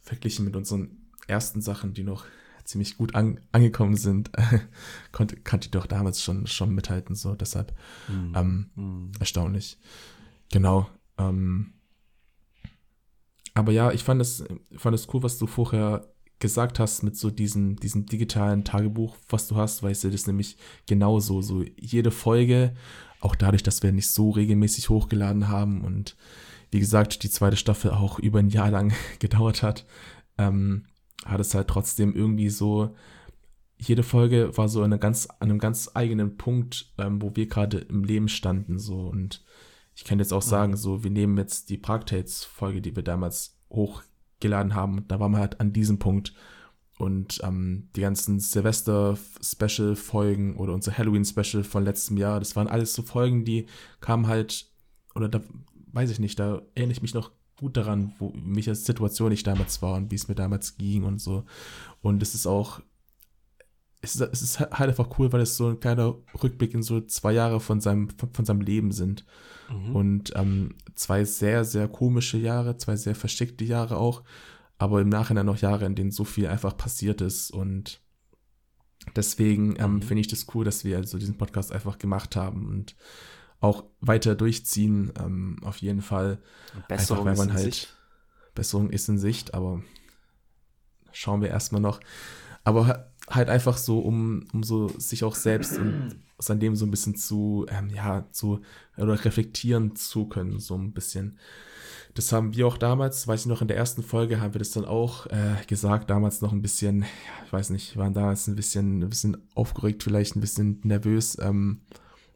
verglichen 0.00 0.44
mit 0.44 0.56
unseren 0.56 1.08
ersten 1.26 1.60
Sachen, 1.60 1.92
die 1.94 2.04
noch 2.04 2.24
ziemlich 2.64 2.96
gut 2.96 3.14
an, 3.14 3.40
angekommen 3.52 3.96
sind, 3.96 4.30
konnte, 5.12 5.36
konnte 5.36 5.68
die 5.68 5.72
doch 5.72 5.86
damals 5.86 6.22
schon, 6.22 6.46
schon 6.46 6.74
mithalten. 6.74 7.14
So, 7.14 7.34
deshalb 7.34 7.74
Mhm. 8.08 8.32
ähm, 8.36 8.70
Mhm. 8.76 9.12
erstaunlich. 9.20 9.78
Genau. 10.52 10.88
Ähm, 11.18 11.72
aber 13.54 13.72
ja, 13.72 13.90
ich 13.92 14.04
fand 14.04 14.20
es, 14.20 14.44
fand 14.76 14.94
es 14.94 15.08
cool, 15.14 15.22
was 15.22 15.38
du 15.38 15.46
vorher 15.46 16.12
gesagt 16.38 16.78
hast 16.78 17.02
mit 17.02 17.16
so 17.16 17.30
diesem, 17.30 17.76
diesem 17.76 18.06
digitalen 18.06 18.64
Tagebuch, 18.64 19.16
was 19.28 19.48
du 19.48 19.56
hast, 19.56 19.82
weil 19.82 19.92
ich 19.92 19.98
sehe 19.98 20.10
das 20.10 20.26
nämlich 20.26 20.56
genauso. 20.86 21.40
So 21.40 21.64
jede 21.76 22.10
Folge, 22.10 22.74
auch 23.20 23.34
dadurch, 23.34 23.62
dass 23.62 23.82
wir 23.82 23.92
nicht 23.92 24.08
so 24.08 24.30
regelmäßig 24.30 24.90
hochgeladen 24.90 25.48
haben 25.48 25.82
und 25.82 26.16
wie 26.70 26.80
gesagt, 26.80 27.22
die 27.22 27.30
zweite 27.30 27.56
Staffel 27.56 27.92
auch 27.92 28.18
über 28.18 28.38
ein 28.38 28.50
Jahr 28.50 28.70
lang 28.70 28.92
gedauert 29.18 29.62
hat, 29.62 29.86
ähm, 30.38 30.86
hat 31.24 31.40
es 31.40 31.54
halt 31.54 31.68
trotzdem 31.68 32.14
irgendwie 32.14 32.50
so, 32.50 32.94
jede 33.78 34.02
Folge 34.02 34.56
war 34.56 34.68
so 34.68 34.82
an 34.82 34.92
einem 34.92 35.00
ganz, 35.00 35.26
an 35.26 35.50
einem 35.50 35.58
ganz 35.58 35.90
eigenen 35.94 36.36
Punkt, 36.36 36.92
ähm, 36.98 37.20
wo 37.20 37.34
wir 37.34 37.46
gerade 37.46 37.78
im 37.78 38.04
Leben 38.04 38.28
standen, 38.28 38.78
so 38.78 39.00
und 39.00 39.42
ich 39.94 40.04
kann 40.04 40.18
jetzt 40.18 40.34
auch 40.34 40.42
sagen, 40.42 40.76
so, 40.76 41.02
wir 41.02 41.10
nehmen 41.10 41.38
jetzt 41.38 41.70
die 41.70 41.78
Parktates-Folge, 41.78 42.82
die 42.82 42.94
wir 42.94 43.02
damals 43.02 43.56
hochgeladen 43.70 44.15
haben, 44.42 45.08
da 45.08 45.20
waren 45.20 45.32
wir 45.32 45.38
halt 45.38 45.60
an 45.60 45.72
diesem 45.72 45.98
Punkt. 45.98 46.34
Und 46.98 47.40
ähm, 47.42 47.90
die 47.94 48.00
ganzen 48.00 48.40
Silvester-Special-Folgen 48.40 50.56
oder 50.56 50.72
unser 50.72 50.96
Halloween-Special 50.96 51.62
von 51.62 51.84
letztem 51.84 52.16
Jahr, 52.16 52.38
das 52.38 52.56
waren 52.56 52.68
alles 52.68 52.94
so 52.94 53.02
Folgen, 53.02 53.44
die 53.44 53.66
kamen 54.00 54.28
halt, 54.28 54.70
oder 55.14 55.28
da 55.28 55.42
weiß 55.92 56.10
ich 56.10 56.18
nicht, 56.18 56.38
da 56.38 56.62
erinnere 56.74 56.92
ich 56.92 57.02
mich 57.02 57.12
noch 57.12 57.32
gut 57.58 57.76
daran, 57.76 58.14
wo 58.18 58.32
welcher 58.34 58.74
Situation 58.74 59.30
ich 59.32 59.42
damals 59.42 59.82
war 59.82 59.92
und 59.94 60.10
wie 60.10 60.14
es 60.14 60.28
mir 60.28 60.34
damals 60.34 60.78
ging 60.78 61.04
und 61.04 61.20
so. 61.20 61.44
Und 62.00 62.22
es 62.22 62.34
ist 62.34 62.46
auch, 62.46 62.80
es 64.06 64.16
ist, 64.16 64.32
es 64.32 64.42
ist 64.42 64.60
halt 64.60 64.88
einfach 64.88 65.18
cool, 65.18 65.32
weil 65.32 65.40
es 65.40 65.56
so 65.56 65.68
ein 65.68 65.80
kleiner 65.80 66.14
Rückblick 66.42 66.74
in 66.74 66.82
so 66.82 67.00
zwei 67.00 67.32
Jahre 67.32 67.60
von 67.60 67.80
seinem, 67.80 68.08
von, 68.10 68.32
von 68.32 68.44
seinem 68.44 68.60
Leben 68.60 68.92
sind. 68.92 69.24
Mhm. 69.70 69.96
Und 69.96 70.32
ähm, 70.36 70.74
zwei 70.94 71.24
sehr, 71.24 71.64
sehr 71.64 71.88
komische 71.88 72.38
Jahre, 72.38 72.76
zwei 72.76 72.96
sehr 72.96 73.14
versteckte 73.14 73.64
Jahre 73.64 73.96
auch, 73.96 74.22
aber 74.78 75.00
im 75.00 75.08
Nachhinein 75.08 75.46
noch 75.46 75.58
Jahre, 75.58 75.86
in 75.86 75.94
denen 75.94 76.10
so 76.10 76.24
viel 76.24 76.46
einfach 76.46 76.76
passiert 76.76 77.20
ist 77.20 77.50
und 77.50 78.00
deswegen 79.14 79.76
ähm, 79.78 79.94
mhm. 79.94 80.02
finde 80.02 80.20
ich 80.20 80.28
das 80.28 80.46
cool, 80.54 80.64
dass 80.64 80.84
wir 80.84 80.96
also 80.96 81.18
diesen 81.18 81.38
Podcast 81.38 81.72
einfach 81.72 81.98
gemacht 81.98 82.36
haben 82.36 82.68
und 82.68 82.94
auch 83.60 83.84
weiter 84.00 84.34
durchziehen, 84.34 85.12
ähm, 85.18 85.56
auf 85.62 85.78
jeden 85.78 86.02
Fall. 86.02 86.38
Besserung 86.88 87.26
einfach, 87.26 87.40
weil 87.40 87.46
man 87.46 87.56
halt, 87.56 87.74
Sicht. 87.74 87.96
Besserung 88.54 88.90
ist 88.90 89.08
in 89.08 89.18
Sicht, 89.18 89.54
aber 89.54 89.82
schauen 91.12 91.40
wir 91.40 91.48
erstmal 91.48 91.80
noch. 91.80 92.00
Aber 92.64 93.12
halt 93.28 93.48
einfach 93.48 93.76
so, 93.76 93.98
um, 93.98 94.44
um 94.52 94.62
so 94.62 94.88
sich 94.98 95.24
auch 95.24 95.34
selbst 95.34 95.78
und 95.78 96.16
sein 96.38 96.60
Leben 96.60 96.76
so 96.76 96.84
ein 96.84 96.90
bisschen 96.90 97.16
zu, 97.16 97.66
ähm, 97.68 97.90
ja, 97.90 98.26
zu, 98.30 98.60
oder 98.96 99.24
reflektieren 99.24 99.96
zu 99.96 100.26
können, 100.26 100.60
so 100.60 100.74
ein 100.76 100.92
bisschen. 100.92 101.38
Das 102.14 102.32
haben 102.32 102.54
wir 102.54 102.66
auch 102.66 102.78
damals, 102.78 103.28
weiß 103.28 103.42
ich 103.42 103.46
noch, 103.46 103.60
in 103.60 103.68
der 103.68 103.76
ersten 103.76 104.02
Folge 104.02 104.40
haben 104.40 104.54
wir 104.54 104.58
das 104.58 104.70
dann 104.70 104.86
auch 104.86 105.26
äh, 105.26 105.56
gesagt, 105.66 106.08
damals 106.08 106.40
noch 106.40 106.52
ein 106.52 106.62
bisschen, 106.62 107.04
ich 107.44 107.52
weiß 107.52 107.70
nicht, 107.70 107.96
waren 107.96 108.14
damals 108.14 108.46
ein 108.46 108.56
bisschen, 108.56 109.02
ein 109.02 109.08
bisschen 109.10 109.36
aufgeregt, 109.54 110.02
vielleicht 110.02 110.34
ein 110.34 110.40
bisschen 110.40 110.80
nervös 110.82 111.36
ähm, 111.40 111.82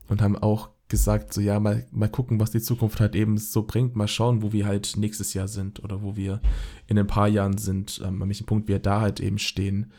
und 0.09 0.21
haben 0.21 0.37
auch 0.37 0.71
gesagt, 0.91 1.33
so 1.33 1.41
ja, 1.41 1.59
mal, 1.61 1.87
mal 1.93 2.11
gucken, 2.11 2.41
was 2.41 2.51
die 2.51 2.61
Zukunft 2.61 3.01
halt 3.01 3.15
eben 3.15 3.39
so 3.39 3.62
bringt, 3.62 3.97
mal 3.97 4.09
schauen, 4.09 4.43
wo 4.43 4.53
wir 4.53 4.67
halt 4.67 4.97
nächstes 4.99 5.33
Jahr 5.33 5.49
sind 5.49 5.83
oder 5.83 6.03
wo 6.03 6.17
wir 6.17 6.43
in 6.87 6.99
ein 6.99 7.07
paar 7.07 7.29
Jahren 7.29 7.57
sind, 7.57 8.03
ähm, 8.05 8.21
an 8.21 8.29
welchem 8.29 8.47
Punkt 8.47 8.69
wir 8.69 8.81
da 8.81 9.01
halt 9.01 9.21
eben 9.21 9.39
stehen. 9.39 9.93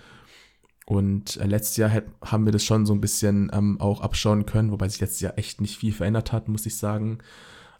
Und 0.91 1.37
äh, 1.37 1.45
letztes 1.45 1.77
Jahr 1.77 1.89
hat, 1.89 2.03
haben 2.21 2.43
wir 2.43 2.51
das 2.51 2.65
schon 2.65 2.85
so 2.85 2.91
ein 2.91 2.99
bisschen 2.99 3.49
ähm, 3.53 3.79
auch 3.79 4.01
abschauen 4.01 4.45
können, 4.45 4.71
wobei 4.71 4.89
sich 4.89 4.99
letztes 4.99 5.21
Jahr 5.21 5.37
echt 5.37 5.61
nicht 5.61 5.77
viel 5.77 5.93
verändert 5.93 6.33
hat, 6.33 6.49
muss 6.49 6.65
ich 6.65 6.75
sagen. 6.75 7.19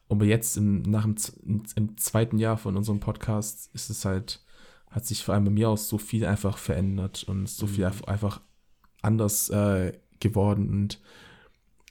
Aber 0.08 0.24
jetzt 0.24 0.56
im, 0.56 0.84
nach 0.84 1.04
dem 1.04 1.16
im 1.76 1.98
zweiten 1.98 2.38
Jahr 2.38 2.56
von 2.56 2.78
unserem 2.78 3.02
Podcast 3.02 3.70
ist 3.74 3.90
es 3.90 4.06
halt, 4.06 4.42
hat 4.90 5.06
sich 5.06 5.26
vor 5.26 5.34
allem 5.34 5.44
bei 5.44 5.52
mir 5.52 5.68
aus 5.68 5.90
so 5.90 5.98
viel 5.98 6.26
einfach 6.26 6.58
verändert 6.58 7.26
und 7.26 7.50
so 7.50 7.68
viel 7.68 7.86
mhm. 7.86 8.06
einfach 8.08 8.40
anders 9.02 9.50
äh, 9.50 9.92
geworden 10.22 10.70
und 10.70 11.02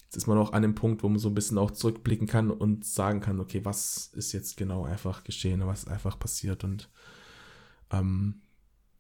Jetzt 0.05 0.17
ist 0.17 0.27
man 0.27 0.39
auch 0.39 0.55
an 0.55 0.63
dem 0.63 0.75
Punkt, 0.75 1.05
wo 1.05 1.09
man 1.09 1.21
so 1.21 1.29
ein 1.29 1.35
bisschen 1.35 1.57
auch 1.57 1.71
zurückblicken 1.71 2.27
kann 2.27 2.51
und 2.51 2.85
sagen 2.85 3.21
kann, 3.21 3.39
okay, 3.39 3.65
was 3.65 4.11
ist 4.15 4.33
jetzt 4.33 4.57
genau 4.57 4.83
einfach 4.85 5.23
geschehen, 5.23 5.65
was 5.67 5.85
ist 5.85 5.89
einfach 5.89 6.19
passiert 6.19 6.65
und 6.65 6.91
ähm, 7.93 8.41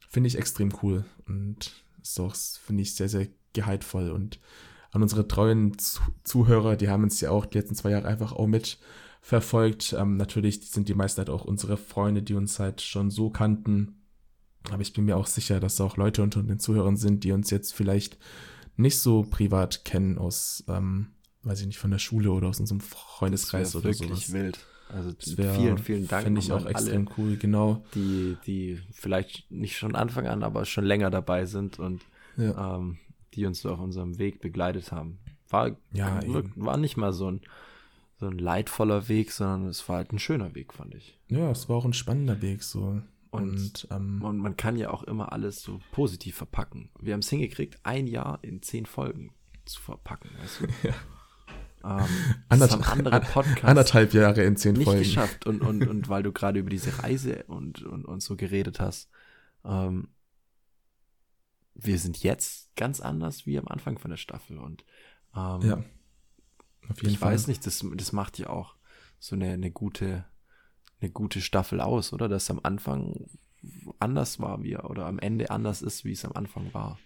finde 0.08 0.28
ich 0.28 0.38
extrem 0.38 0.70
cool 0.82 1.04
und 1.26 1.72
ist 2.02 2.20
auch, 2.20 2.34
finde 2.34 2.82
ich, 2.82 2.94
sehr, 2.94 3.08
sehr 3.08 3.28
gehaltvoll 3.52 4.10
und 4.10 4.38
an 4.92 5.02
unsere 5.02 5.28
treuen 5.28 5.76
Zuhörer, 6.24 6.76
die 6.76 6.88
haben 6.88 7.04
uns 7.04 7.20
ja 7.20 7.30
auch 7.30 7.46
die 7.46 7.58
letzten 7.58 7.76
zwei 7.76 7.90
Jahre 7.90 8.08
einfach 8.08 8.32
auch 8.32 8.46
mit 8.46 8.78
verfolgt. 9.20 9.94
Ähm, 9.96 10.16
natürlich 10.16 10.70
sind 10.70 10.88
die 10.88 10.94
meisten 10.94 11.18
halt 11.18 11.30
auch 11.30 11.44
unsere 11.44 11.76
Freunde, 11.76 12.22
die 12.22 12.34
uns 12.34 12.58
halt 12.58 12.80
schon 12.80 13.10
so 13.10 13.30
kannten. 13.30 14.00
Aber 14.70 14.82
ich 14.82 14.92
bin 14.92 15.04
mir 15.04 15.16
auch 15.16 15.26
sicher, 15.26 15.60
dass 15.60 15.80
auch 15.80 15.96
Leute 15.96 16.22
unter 16.22 16.42
den 16.42 16.58
Zuhörern 16.58 16.96
sind, 16.96 17.24
die 17.24 17.32
uns 17.32 17.50
jetzt 17.50 17.72
vielleicht 17.72 18.18
nicht 18.76 18.98
so 18.98 19.22
privat 19.22 19.84
kennen 19.84 20.18
aus, 20.18 20.64
ähm, 20.68 21.08
weiß 21.42 21.60
ich 21.60 21.66
nicht, 21.66 21.78
von 21.78 21.90
der 21.90 21.98
Schule 21.98 22.32
oder 22.32 22.48
aus 22.48 22.60
unserem 22.60 22.80
Freundeskreis 22.80 23.74
oder 23.76 23.84
wirklich 23.84 24.26
sowas. 24.26 24.32
wild. 24.32 24.66
Also 24.92 25.12
wär, 25.36 25.54
vielen, 25.54 25.78
vielen 25.78 26.08
Dank. 26.08 26.24
Finde 26.24 26.40
ich 26.40 26.52
auch 26.52 26.66
extrem 26.66 27.08
cool, 27.16 27.36
genau. 27.36 27.82
Die, 27.94 28.36
die 28.46 28.80
vielleicht 28.92 29.50
nicht 29.50 29.76
schon 29.76 29.94
Anfang 29.94 30.26
an, 30.26 30.42
aber 30.42 30.64
schon 30.64 30.84
länger 30.84 31.10
dabei 31.10 31.46
sind 31.46 31.78
und 31.78 32.02
ja. 32.36 32.76
ähm, 32.76 32.98
die 33.34 33.46
uns 33.46 33.60
so 33.60 33.70
auf 33.70 33.80
unserem 33.80 34.18
Weg 34.18 34.40
begleitet 34.40 34.92
haben. 34.92 35.18
War, 35.48 35.76
ja, 35.92 36.20
war 36.56 36.76
nicht 36.76 36.96
mal 36.96 37.12
so 37.12 37.30
ein, 37.30 37.40
so 38.18 38.26
ein 38.26 38.38
leidvoller 38.38 39.08
Weg, 39.08 39.32
sondern 39.32 39.68
es 39.68 39.88
war 39.88 39.96
halt 39.96 40.12
ein 40.12 40.18
schöner 40.18 40.54
Weg, 40.54 40.72
fand 40.74 40.94
ich. 40.94 41.18
Ja, 41.28 41.50
es 41.50 41.68
war 41.68 41.76
auch 41.76 41.84
ein 41.84 41.92
spannender 41.92 42.40
Weg, 42.42 42.62
so. 42.62 43.00
Und, 43.30 43.50
und, 43.50 43.88
ähm, 43.90 44.22
und, 44.22 44.38
man 44.38 44.56
kann 44.56 44.76
ja 44.76 44.90
auch 44.90 45.04
immer 45.04 45.32
alles 45.32 45.62
so 45.62 45.80
positiv 45.92 46.36
verpacken. 46.36 46.90
Wir 47.00 47.12
haben 47.12 47.20
es 47.20 47.30
hingekriegt, 47.30 47.78
ein 47.84 48.06
Jahr 48.06 48.40
in 48.42 48.60
zehn 48.62 48.86
Folgen 48.86 49.32
zu 49.64 49.80
verpacken. 49.80 50.30
Weißt 50.40 50.60
du? 50.60 50.66
ja. 50.88 50.94
Ähm, 51.84 52.06
Anderth 52.48 52.88
andere 52.90 53.20
Podcasts 53.20 53.64
anderthalb 53.64 54.14
Jahre 54.14 54.42
in 54.44 54.56
zehn 54.56 54.74
nicht 54.74 54.84
Folgen. 54.84 55.02
geschafft. 55.02 55.46
Und, 55.46 55.62
und, 55.62 55.86
und 55.86 56.08
weil 56.08 56.22
du 56.22 56.32
gerade 56.32 56.58
über 56.58 56.70
diese 56.70 57.02
Reise 57.02 57.44
und, 57.46 57.82
und, 57.82 58.04
und 58.04 58.22
so 58.22 58.36
geredet 58.36 58.80
hast, 58.80 59.10
ähm, 59.64 60.08
wir 61.74 61.98
sind 61.98 62.22
jetzt 62.22 62.74
ganz 62.76 63.00
anders 63.00 63.46
wie 63.46 63.58
am 63.58 63.68
Anfang 63.68 63.98
von 63.98 64.10
der 64.10 64.18
Staffel. 64.18 64.58
Und 64.58 64.84
ähm, 65.34 65.60
ja, 65.62 65.84
ich 67.02 67.18
Fall. 67.18 67.32
weiß 67.32 67.46
nicht, 67.46 67.66
das, 67.66 67.84
das 67.94 68.12
macht 68.12 68.38
ja 68.38 68.50
auch 68.50 68.74
so 69.18 69.34
eine, 69.36 69.52
eine 69.52 69.70
gute 69.70 70.24
eine 71.00 71.10
gute 71.10 71.40
Staffel 71.40 71.80
aus, 71.80 72.12
oder? 72.12 72.28
Dass 72.28 72.50
am 72.50 72.60
Anfang 72.62 73.26
anders 73.98 74.40
war 74.40 74.62
wie 74.62 74.76
oder 74.76 75.06
am 75.06 75.18
Ende 75.18 75.50
anders 75.50 75.82
ist, 75.82 76.04
wie 76.04 76.12
es 76.12 76.24
am 76.24 76.32
Anfang 76.32 76.72
war. 76.72 76.98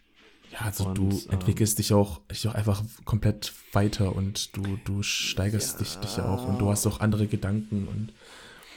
Ja, 0.55 0.60
also 0.60 0.89
und, 0.89 0.98
du 0.98 1.10
ähm, 1.10 1.31
entwickelst 1.31 1.78
dich 1.78 1.93
auch, 1.93 2.26
dich 2.28 2.48
auch 2.48 2.55
einfach 2.55 2.82
komplett 3.05 3.52
weiter 3.72 4.16
und 4.16 4.56
du, 4.56 4.78
du 4.85 5.02
steigerst 5.02 5.74
ja, 5.74 5.78
dich, 5.81 5.97
dich 5.97 6.20
auch 6.20 6.48
und 6.48 6.59
du 6.59 6.70
hast 6.70 6.86
auch 6.86 7.01
andere 7.01 7.26
Gedanken 7.26 7.89
und 7.89 8.12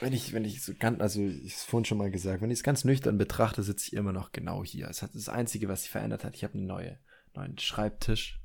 wenn 0.00 0.12
ich, 0.12 0.32
wenn 0.32 0.44
ich 0.44 0.62
so 0.62 0.74
ganz, 0.78 1.00
also 1.00 1.20
ich 1.20 1.54
es 1.54 1.64
vorhin 1.64 1.84
schon 1.84 1.98
mal 1.98 2.10
gesagt, 2.10 2.40
wenn 2.40 2.52
ich 2.52 2.58
es 2.58 2.62
ganz 2.62 2.84
nüchtern 2.84 3.18
betrachte, 3.18 3.64
sitze 3.64 3.88
ich 3.88 3.92
immer 3.94 4.12
noch 4.12 4.30
genau 4.30 4.62
hier. 4.62 4.86
Es 4.88 5.02
hat 5.02 5.12
das 5.12 5.28
Einzige, 5.28 5.68
was 5.68 5.82
sich 5.82 5.90
verändert 5.90 6.22
hat, 6.22 6.36
ich 6.36 6.44
habe 6.44 6.54
einen 6.54 6.66
neue, 6.66 6.98
neuen 7.34 7.58
Schreibtisch, 7.58 8.40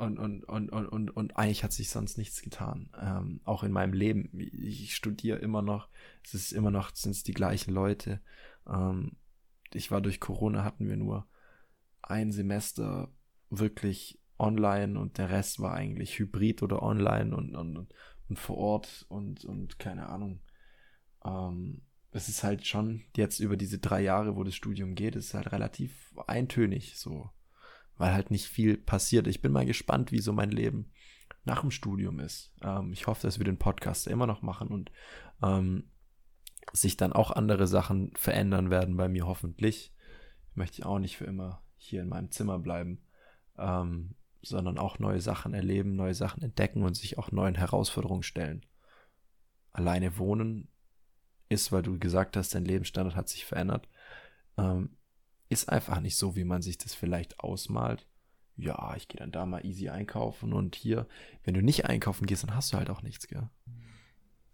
und, 0.00 0.18
und, 0.18 0.44
und, 0.44 0.70
und, 0.70 0.86
und, 0.88 1.10
und 1.10 1.36
eigentlich 1.36 1.62
hat 1.62 1.74
sich 1.74 1.90
sonst 1.90 2.16
nichts 2.16 2.40
getan. 2.40 2.88
Ähm, 2.98 3.40
auch 3.44 3.62
in 3.62 3.70
meinem 3.70 3.92
Leben. 3.92 4.30
Ich 4.32 4.96
studiere 4.96 5.38
immer 5.38 5.60
noch. 5.60 5.90
Es 6.24 6.32
ist 6.32 6.52
immer 6.52 6.70
noch, 6.70 6.94
sind 6.94 7.10
es 7.10 7.22
die 7.22 7.34
gleichen 7.34 7.74
Leute. 7.74 8.22
Ähm, 8.66 9.16
ich 9.74 9.90
war 9.90 10.00
durch 10.00 10.18
Corona, 10.18 10.64
hatten 10.64 10.88
wir 10.88 10.96
nur 10.96 11.26
ein 12.10 12.32
Semester 12.32 13.12
wirklich 13.48 14.20
online 14.38 14.98
und 14.98 15.18
der 15.18 15.30
Rest 15.30 15.60
war 15.60 15.74
eigentlich 15.74 16.18
hybrid 16.18 16.62
oder 16.62 16.82
online 16.82 17.36
und, 17.36 17.54
und, 17.54 17.88
und 18.28 18.38
vor 18.38 18.56
Ort 18.56 19.06
und, 19.08 19.44
und 19.44 19.78
keine 19.78 20.08
Ahnung. 20.08 20.40
Ähm, 21.24 21.82
es 22.12 22.28
ist 22.28 22.42
halt 22.42 22.66
schon 22.66 23.02
jetzt 23.16 23.40
über 23.40 23.56
diese 23.56 23.78
drei 23.78 24.02
Jahre, 24.02 24.36
wo 24.36 24.44
das 24.44 24.54
Studium 24.54 24.94
geht, 24.94 25.16
ist 25.16 25.34
halt 25.34 25.52
relativ 25.52 26.12
eintönig 26.26 26.98
so 26.98 27.30
weil 28.00 28.14
halt 28.14 28.30
nicht 28.30 28.46
viel 28.46 28.78
passiert. 28.78 29.26
Ich 29.26 29.42
bin 29.42 29.52
mal 29.52 29.66
gespannt, 29.66 30.10
wie 30.10 30.20
so 30.20 30.32
mein 30.32 30.50
Leben 30.50 30.90
nach 31.44 31.60
dem 31.60 31.70
Studium 31.70 32.18
ist. 32.18 32.50
Ähm, 32.62 32.94
ich 32.94 33.06
hoffe, 33.06 33.26
dass 33.26 33.38
wir 33.38 33.44
den 33.44 33.58
Podcast 33.58 34.06
immer 34.06 34.26
noch 34.26 34.40
machen 34.40 34.68
und 34.68 34.90
ähm, 35.42 35.90
sich 36.72 36.96
dann 36.96 37.12
auch 37.12 37.30
andere 37.30 37.66
Sachen 37.66 38.12
verändern 38.16 38.70
werden 38.70 38.96
bei 38.96 39.08
mir 39.08 39.26
hoffentlich. 39.26 39.94
Ich 40.48 40.56
möchte 40.56 40.86
auch 40.86 40.98
nicht 40.98 41.18
für 41.18 41.26
immer 41.26 41.62
hier 41.80 42.02
in 42.02 42.08
meinem 42.08 42.30
Zimmer 42.30 42.58
bleiben, 42.58 43.00
ähm, 43.58 44.14
sondern 44.42 44.78
auch 44.78 44.98
neue 44.98 45.20
Sachen 45.20 45.54
erleben, 45.54 45.96
neue 45.96 46.14
Sachen 46.14 46.42
entdecken 46.42 46.82
und 46.82 46.94
sich 46.94 47.18
auch 47.18 47.32
neuen 47.32 47.54
Herausforderungen 47.54 48.22
stellen. 48.22 48.64
Alleine 49.72 50.18
wohnen 50.18 50.68
ist, 51.48 51.72
weil 51.72 51.82
du 51.82 51.98
gesagt 51.98 52.36
hast, 52.36 52.54
dein 52.54 52.64
Lebensstandard 52.64 53.16
hat 53.16 53.28
sich 53.28 53.44
verändert, 53.44 53.88
ähm, 54.56 54.96
ist 55.48 55.68
einfach 55.68 56.00
nicht 56.00 56.16
so, 56.16 56.36
wie 56.36 56.44
man 56.44 56.62
sich 56.62 56.78
das 56.78 56.94
vielleicht 56.94 57.40
ausmalt. 57.40 58.06
Ja, 58.56 58.94
ich 58.96 59.08
gehe 59.08 59.18
dann 59.18 59.32
da 59.32 59.46
mal 59.46 59.64
easy 59.64 59.88
einkaufen 59.88 60.52
und 60.52 60.76
hier, 60.76 61.08
wenn 61.44 61.54
du 61.54 61.62
nicht 61.62 61.86
einkaufen 61.86 62.26
gehst, 62.26 62.44
dann 62.44 62.54
hast 62.54 62.72
du 62.72 62.76
halt 62.76 62.90
auch 62.90 63.02
nichts, 63.02 63.26
gell? 63.26 63.48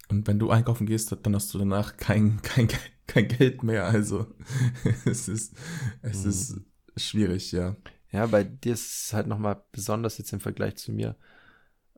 Und 0.08 0.28
wenn 0.28 0.38
du 0.38 0.50
einkaufen 0.50 0.86
gehst, 0.86 1.16
dann 1.22 1.34
hast 1.34 1.52
du 1.52 1.58
danach 1.58 1.96
kein, 1.96 2.40
kein, 2.42 2.68
kein 3.08 3.26
Geld 3.26 3.64
mehr. 3.64 3.84
Also 3.84 4.26
es 5.04 5.28
ist, 5.28 5.56
es 6.02 6.22
mhm. 6.22 6.30
ist 6.30 6.60
schwierig, 6.96 7.52
ja. 7.52 7.76
Ja, 8.12 8.26
bei 8.26 8.44
dir 8.44 8.72
ist 8.72 9.06
es 9.06 9.12
halt 9.12 9.26
nochmal 9.26 9.62
besonders 9.72 10.18
jetzt 10.18 10.32
im 10.32 10.40
Vergleich 10.40 10.76
zu 10.76 10.92
mir. 10.92 11.16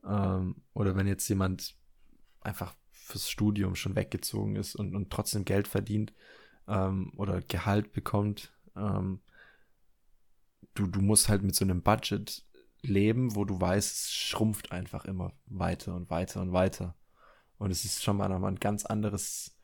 Ähm, 0.03 0.55
oder 0.73 0.95
wenn 0.95 1.07
jetzt 1.07 1.27
jemand 1.29 1.75
einfach 2.41 2.75
fürs 2.91 3.29
Studium 3.29 3.75
schon 3.75 3.95
weggezogen 3.95 4.55
ist 4.55 4.75
und, 4.75 4.95
und 4.95 5.09
trotzdem 5.11 5.45
Geld 5.45 5.67
verdient 5.67 6.13
ähm, 6.67 7.11
oder 7.15 7.41
Gehalt 7.41 7.91
bekommt, 7.91 8.51
ähm, 8.75 9.21
du, 10.75 10.87
du 10.87 11.01
musst 11.01 11.29
halt 11.29 11.43
mit 11.43 11.55
so 11.55 11.65
einem 11.65 11.81
Budget 11.81 12.43
leben, 12.81 13.35
wo 13.35 13.45
du 13.45 13.59
weißt, 13.59 13.95
es 13.95 14.11
schrumpft 14.11 14.71
einfach 14.71 15.05
immer 15.05 15.33
weiter 15.47 15.95
und 15.95 16.09
weiter 16.09 16.41
und 16.41 16.53
weiter. 16.53 16.95
Und 17.57 17.71
es 17.71 17.83
ist 17.83 18.03
schon 18.03 18.17
mal 18.17 18.31
ein 18.31 18.55
ganz 18.55 18.85
anderes 18.85 19.57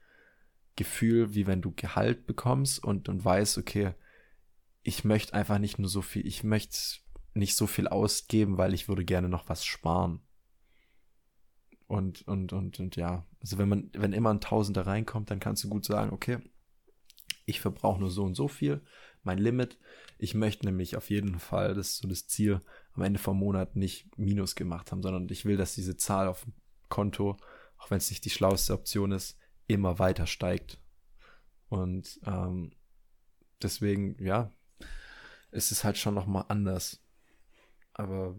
Gefühl, 0.75 1.33
wie 1.33 1.47
wenn 1.47 1.61
du 1.61 1.71
Gehalt 1.75 2.25
bekommst 2.25 2.83
und, 2.83 3.07
und 3.07 3.23
weißt, 3.23 3.57
okay, 3.57 3.93
ich 4.85 5.03
möchte 5.03 5.33
einfach 5.33 5.57
nicht 5.57 5.79
nur 5.79 5.89
so 5.89 6.03
viel, 6.03 6.25
ich 6.27 6.43
möchte 6.43 6.77
nicht 7.33 7.55
so 7.55 7.65
viel 7.65 7.87
ausgeben, 7.87 8.57
weil 8.59 8.73
ich 8.75 8.87
würde 8.87 9.03
gerne 9.03 9.27
noch 9.27 9.49
was 9.49 9.65
sparen. 9.65 10.21
Und, 11.87 12.21
und, 12.27 12.53
und, 12.53 12.79
und 12.79 12.95
ja, 12.95 13.25
also 13.41 13.57
wenn 13.57 13.67
man, 13.67 13.89
wenn 13.93 14.13
immer 14.13 14.31
ein 14.31 14.41
Tausender 14.41 14.85
reinkommt, 14.85 15.31
dann 15.31 15.39
kannst 15.39 15.63
du 15.63 15.69
gut 15.69 15.85
sagen, 15.85 16.13
okay, 16.13 16.37
ich 17.47 17.61
verbrauche 17.61 17.99
nur 17.99 18.11
so 18.11 18.23
und 18.23 18.35
so 18.35 18.47
viel, 18.47 18.81
mein 19.23 19.39
Limit. 19.39 19.79
Ich 20.19 20.35
möchte 20.35 20.65
nämlich 20.67 20.95
auf 20.95 21.09
jeden 21.09 21.39
Fall, 21.39 21.73
das 21.73 21.89
ist 21.89 21.97
so 21.97 22.07
das 22.07 22.27
Ziel, 22.27 22.61
am 22.93 23.01
Ende 23.01 23.19
vom 23.19 23.39
Monat 23.39 23.75
nicht 23.75 24.15
Minus 24.19 24.53
gemacht 24.53 24.91
haben, 24.91 25.01
sondern 25.01 25.27
ich 25.29 25.45
will, 25.45 25.57
dass 25.57 25.73
diese 25.73 25.97
Zahl 25.97 26.27
auf 26.27 26.43
dem 26.43 26.53
Konto, 26.89 27.37
auch 27.77 27.89
wenn 27.89 27.97
es 27.97 28.11
nicht 28.11 28.23
die 28.23 28.29
schlauste 28.29 28.73
Option 28.73 29.11
ist, 29.11 29.39
immer 29.65 29.97
weiter 29.97 30.27
steigt. 30.27 30.79
Und 31.69 32.19
ähm, 32.25 32.71
deswegen, 33.61 34.23
ja, 34.23 34.51
ist 35.55 35.71
es 35.71 35.83
halt 35.83 35.97
schon 35.97 36.13
nochmal 36.13 36.45
anders. 36.49 37.01
Aber 37.93 38.35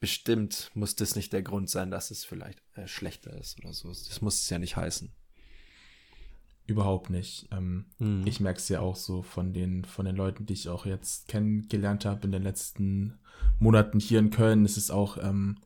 bestimmt 0.00 0.70
muss 0.74 0.96
das 0.96 1.16
nicht 1.16 1.32
der 1.32 1.42
Grund 1.42 1.68
sein, 1.70 1.90
dass 1.90 2.10
es 2.10 2.24
vielleicht 2.24 2.62
äh, 2.74 2.86
schlechter 2.86 3.38
ist 3.38 3.58
oder 3.60 3.72
so. 3.72 3.88
Das 3.88 4.20
muss 4.20 4.42
es 4.42 4.50
ja 4.50 4.58
nicht 4.58 4.76
heißen. 4.76 5.12
Überhaupt 6.66 7.10
nicht. 7.10 7.48
Ähm, 7.52 7.86
mhm. 7.98 8.26
Ich 8.26 8.40
merke 8.40 8.58
es 8.58 8.68
ja 8.68 8.80
auch 8.80 8.96
so 8.96 9.22
von 9.22 9.52
den, 9.52 9.84
von 9.84 10.06
den 10.06 10.16
Leuten, 10.16 10.46
die 10.46 10.54
ich 10.54 10.68
auch 10.68 10.86
jetzt 10.86 11.28
kennengelernt 11.28 12.04
habe 12.04 12.24
in 12.24 12.32
den 12.32 12.42
letzten 12.42 13.18
Monaten 13.58 14.00
hier 14.00 14.18
in 14.18 14.30
Köln. 14.30 14.64
Es 14.64 14.76
ist 14.76 14.90
auch, 14.90 15.18
ähm, 15.18 15.58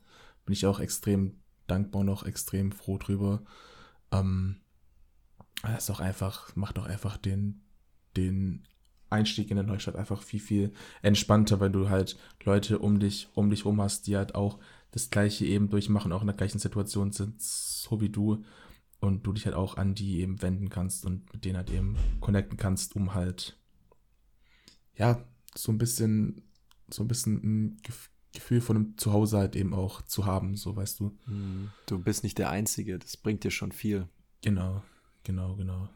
bin 0.44 0.52
ich 0.52 0.66
auch 0.66 0.80
extrem 0.80 1.40
dankbar 1.66 2.00
und 2.00 2.08
auch 2.08 2.24
extrem 2.24 2.72
froh 2.72 2.98
drüber. 2.98 3.44
Ähm, 4.12 4.60
es 5.62 5.84
ist 5.84 5.90
auch 5.90 6.00
einfach, 6.00 6.54
macht 6.56 6.78
auch 6.78 6.86
einfach 6.86 7.16
den, 7.16 7.62
den 8.16 8.66
Einstieg 9.14 9.50
in 9.50 9.56
der 9.56 9.64
Neustadt 9.64 9.96
einfach 9.96 10.22
viel, 10.22 10.40
viel 10.40 10.72
entspannter, 11.02 11.60
weil 11.60 11.70
du 11.70 11.88
halt 11.88 12.18
Leute 12.44 12.78
um 12.78 13.00
dich, 13.00 13.28
um 13.34 13.50
dich 13.50 13.64
rum 13.64 13.80
hast, 13.80 14.06
die 14.06 14.16
halt 14.16 14.34
auch 14.34 14.58
das 14.90 15.10
Gleiche 15.10 15.44
eben 15.44 15.70
durchmachen, 15.70 16.12
auch 16.12 16.20
in 16.20 16.28
der 16.28 16.36
gleichen 16.36 16.58
Situation 16.58 17.10
sind, 17.12 17.40
so 17.40 18.00
wie 18.00 18.10
du. 18.10 18.44
Und 19.00 19.26
du 19.26 19.32
dich 19.32 19.44
halt 19.44 19.56
auch 19.56 19.76
an 19.76 19.94
die 19.94 20.20
eben 20.20 20.40
wenden 20.40 20.70
kannst 20.70 21.04
und 21.04 21.32
mit 21.32 21.44
denen 21.44 21.56
halt 21.56 21.70
eben 21.70 21.96
connecten 22.20 22.56
kannst, 22.56 22.96
um 22.96 23.12
halt, 23.12 23.58
ja, 24.96 25.22
so 25.54 25.72
ein 25.72 25.78
bisschen, 25.78 26.42
so 26.88 27.02
ein 27.02 27.08
bisschen 27.08 27.34
ein 27.42 27.82
Gefühl 28.32 28.60
von 28.60 28.76
einem 28.76 28.98
Zuhause 28.98 29.38
halt 29.38 29.56
eben 29.56 29.74
auch 29.74 30.02
zu 30.02 30.26
haben, 30.26 30.56
so 30.56 30.74
weißt 30.74 31.00
du. 31.00 31.16
Hm, 31.26 31.70
du 31.86 31.98
bist 31.98 32.22
nicht 32.22 32.38
der 32.38 32.50
Einzige, 32.50 32.98
das 32.98 33.16
bringt 33.16 33.44
dir 33.44 33.50
schon 33.50 33.72
viel. 33.72 34.08
Genau, 34.42 34.82
genau, 35.22 35.56
genau. 35.56 35.88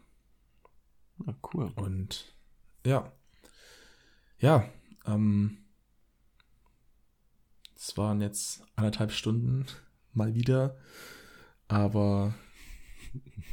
Na, 1.19 1.35
cool. 1.53 1.73
Und 1.77 2.37
ja. 2.85 3.13
Ja, 4.39 4.69
ähm, 5.07 5.59
es 7.77 7.97
waren 7.97 8.21
jetzt 8.21 8.63
anderthalb 8.77 9.13
Stunden 9.13 9.67
mal 10.13 10.35
wieder, 10.35 10.77
aber 11.67 12.35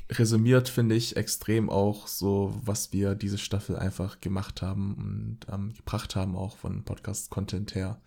resümiert 0.10 0.70
finde 0.70 0.96
ich 0.96 1.16
extrem 1.16 1.70
auch 1.70 2.08
so, 2.08 2.60
was 2.64 2.94
wir 2.94 3.16
diese 3.16 3.38
Staffel 3.38 3.76
einfach 3.76 4.22
gemacht 4.22 4.62
haben 4.62 4.96
und 4.96 5.40
ähm, 5.52 5.74
gebracht 5.74 6.16
haben, 6.16 6.36
auch 6.36 6.58
von 6.58 6.84
Podcast-Content 6.84 7.76
her. 7.76 8.02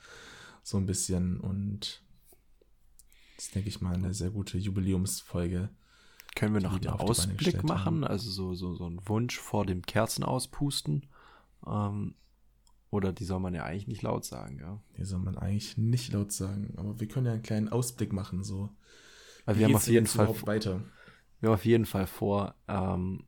So 0.63 0.77
ein 0.77 0.87
bisschen 0.87 1.41
und 1.41 2.03
das 3.37 3.51
denke 3.51 3.69
ich 3.69 3.81
mal 3.81 3.95
eine 3.95 4.15
sehr 4.15 4.31
gute 4.31 4.59
Jubiläumsfolge. 4.59 5.71
Können 6.39 6.55
wir 6.55 6.61
noch 6.61 6.77
einen 6.77 6.87
Ausblick 6.87 7.65
machen? 7.65 7.85
Haben. 7.85 8.05
Also 8.05 8.31
so, 8.31 8.55
so, 8.55 8.73
so 8.77 8.89
ein 8.89 9.01
Wunsch 9.07 9.37
vor 9.37 9.67
dem 9.67 9.83
Kerzen 9.83 10.23
auspusten? 10.23 11.07
Ähm, 11.67 12.15
oder 12.91 13.13
die 13.13 13.25
soll 13.25 13.41
man 13.41 13.55
ja 13.55 13.65
eigentlich 13.65 13.89
nicht 13.89 14.03
laut 14.03 14.25
sagen, 14.25 14.61
ja. 14.61 14.81
Die 14.97 15.05
soll 15.05 15.19
man 15.19 15.37
eigentlich 15.37 15.77
nicht 15.79 16.13
laut 16.13 16.31
sagen, 16.31 16.75
aber 16.77 17.01
wir 17.01 17.09
können 17.09 17.27
ja 17.27 17.33
einen 17.33 17.43
kleinen 17.43 17.69
Ausblick 17.69 18.13
machen, 18.13 18.45
so. 18.45 18.71
Also 19.47 19.59
wir 19.59 19.67
haben 19.67 19.75
auf 19.75 19.89
jeden 19.89 20.07
Fall 20.07 20.29
weiter. 20.47 20.85
Wir 21.41 21.49
haben 21.49 21.55
auf 21.55 21.65
jeden 21.65 21.87
Fall 21.87 22.07
vor, 22.07 22.55
ähm, 22.69 23.25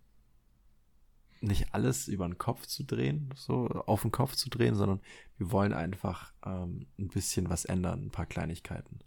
nicht 1.40 1.74
alles 1.74 2.06
über 2.06 2.28
den 2.28 2.38
Kopf 2.38 2.66
zu 2.66 2.84
drehen, 2.84 3.34
so 3.34 3.66
auf 3.66 4.02
den 4.02 4.12
Kopf 4.12 4.36
zu 4.36 4.50
drehen, 4.50 4.76
sondern 4.76 5.00
wir 5.36 5.50
wollen 5.50 5.72
einfach 5.72 6.32
ähm, 6.46 6.86
ein 6.96 7.08
bisschen 7.08 7.50
was 7.50 7.64
ändern, 7.64 8.04
ein 8.04 8.10
paar 8.12 8.26
Kleinigkeiten. 8.26 9.00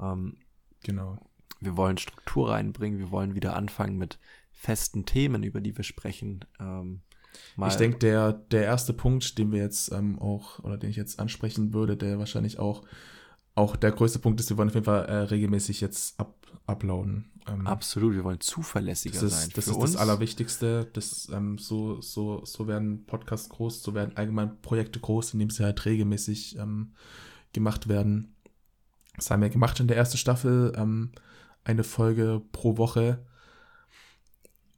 Ähm, 0.00 0.38
genau. 0.82 1.18
Wir 1.64 1.76
wollen 1.76 1.98
Struktur 1.98 2.50
reinbringen, 2.50 2.98
wir 2.98 3.10
wollen 3.10 3.34
wieder 3.34 3.56
anfangen 3.56 3.96
mit 3.96 4.18
festen 4.52 5.04
Themen, 5.04 5.42
über 5.42 5.60
die 5.60 5.76
wir 5.76 5.84
sprechen. 5.84 6.44
Ähm, 6.60 7.02
ich 7.66 7.76
denke, 7.76 7.98
der, 7.98 8.32
der 8.32 8.64
erste 8.64 8.92
Punkt, 8.92 9.38
den 9.38 9.52
wir 9.52 9.60
jetzt 9.60 9.92
ähm, 9.92 10.18
auch, 10.18 10.58
oder 10.60 10.76
den 10.76 10.90
ich 10.90 10.96
jetzt 10.96 11.18
ansprechen 11.18 11.72
würde, 11.72 11.96
der 11.96 12.18
wahrscheinlich 12.18 12.58
auch, 12.58 12.82
auch 13.54 13.76
der 13.76 13.92
größte 13.92 14.18
Punkt 14.18 14.40
ist, 14.40 14.50
wir 14.50 14.56
wollen 14.56 14.68
auf 14.68 14.74
jeden 14.74 14.84
Fall 14.84 15.04
äh, 15.06 15.14
regelmäßig 15.14 15.80
jetzt 15.80 16.18
up, 16.18 16.34
uploaden. 16.66 17.30
Ähm, 17.46 17.66
Absolut, 17.66 18.14
wir 18.14 18.24
wollen 18.24 18.40
zuverlässiger 18.40 19.20
das 19.20 19.22
ist, 19.22 19.40
sein. 19.40 19.50
Das 19.54 19.66
ist 19.66 19.76
uns. 19.76 19.92
das 19.92 20.00
Allerwichtigste. 20.00 20.88
Das, 20.92 21.28
ähm, 21.32 21.58
so, 21.58 22.00
so, 22.00 22.44
so 22.44 22.66
werden 22.66 23.04
Podcasts 23.06 23.48
groß, 23.48 23.82
so 23.82 23.94
werden 23.94 24.16
allgemein 24.16 24.60
Projekte 24.62 25.00
groß, 25.00 25.34
indem 25.34 25.50
sie 25.50 25.64
halt 25.64 25.84
regelmäßig 25.84 26.56
ähm, 26.58 26.92
gemacht 27.52 27.88
werden. 27.88 28.34
Das 29.16 29.30
haben 29.30 29.42
wir 29.42 29.50
gemacht 29.50 29.78
in 29.80 29.88
der 29.88 29.96
ersten 29.96 30.16
Staffel, 30.16 30.72
ähm, 30.76 31.12
eine 31.64 31.84
Folge 31.84 32.42
pro 32.52 32.76
Woche. 32.76 33.24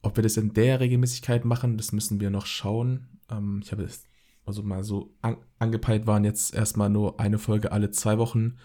Ob 0.01 0.17
wir 0.17 0.23
das 0.23 0.37
in 0.37 0.53
der 0.53 0.79
Regelmäßigkeit 0.79 1.45
machen, 1.45 1.77
das 1.77 1.91
müssen 1.91 2.19
wir 2.19 2.29
noch 2.29 2.45
schauen. 2.45 3.07
Ähm, 3.29 3.61
ich 3.63 3.71
habe 3.71 3.83
es 3.83 4.03
also 4.45 4.61
mal 4.61 4.83
so 4.83 5.13
an, 5.21 5.37
angepeilt 5.57 6.05
waren 6.05 6.23
jetzt 6.23 6.53
erstmal 6.53 6.89
nur 6.89 7.19
eine 7.19 7.39
Folge 7.39 7.71
alle 7.71 7.89
zwei 7.91 8.17
Wochen, 8.19 8.57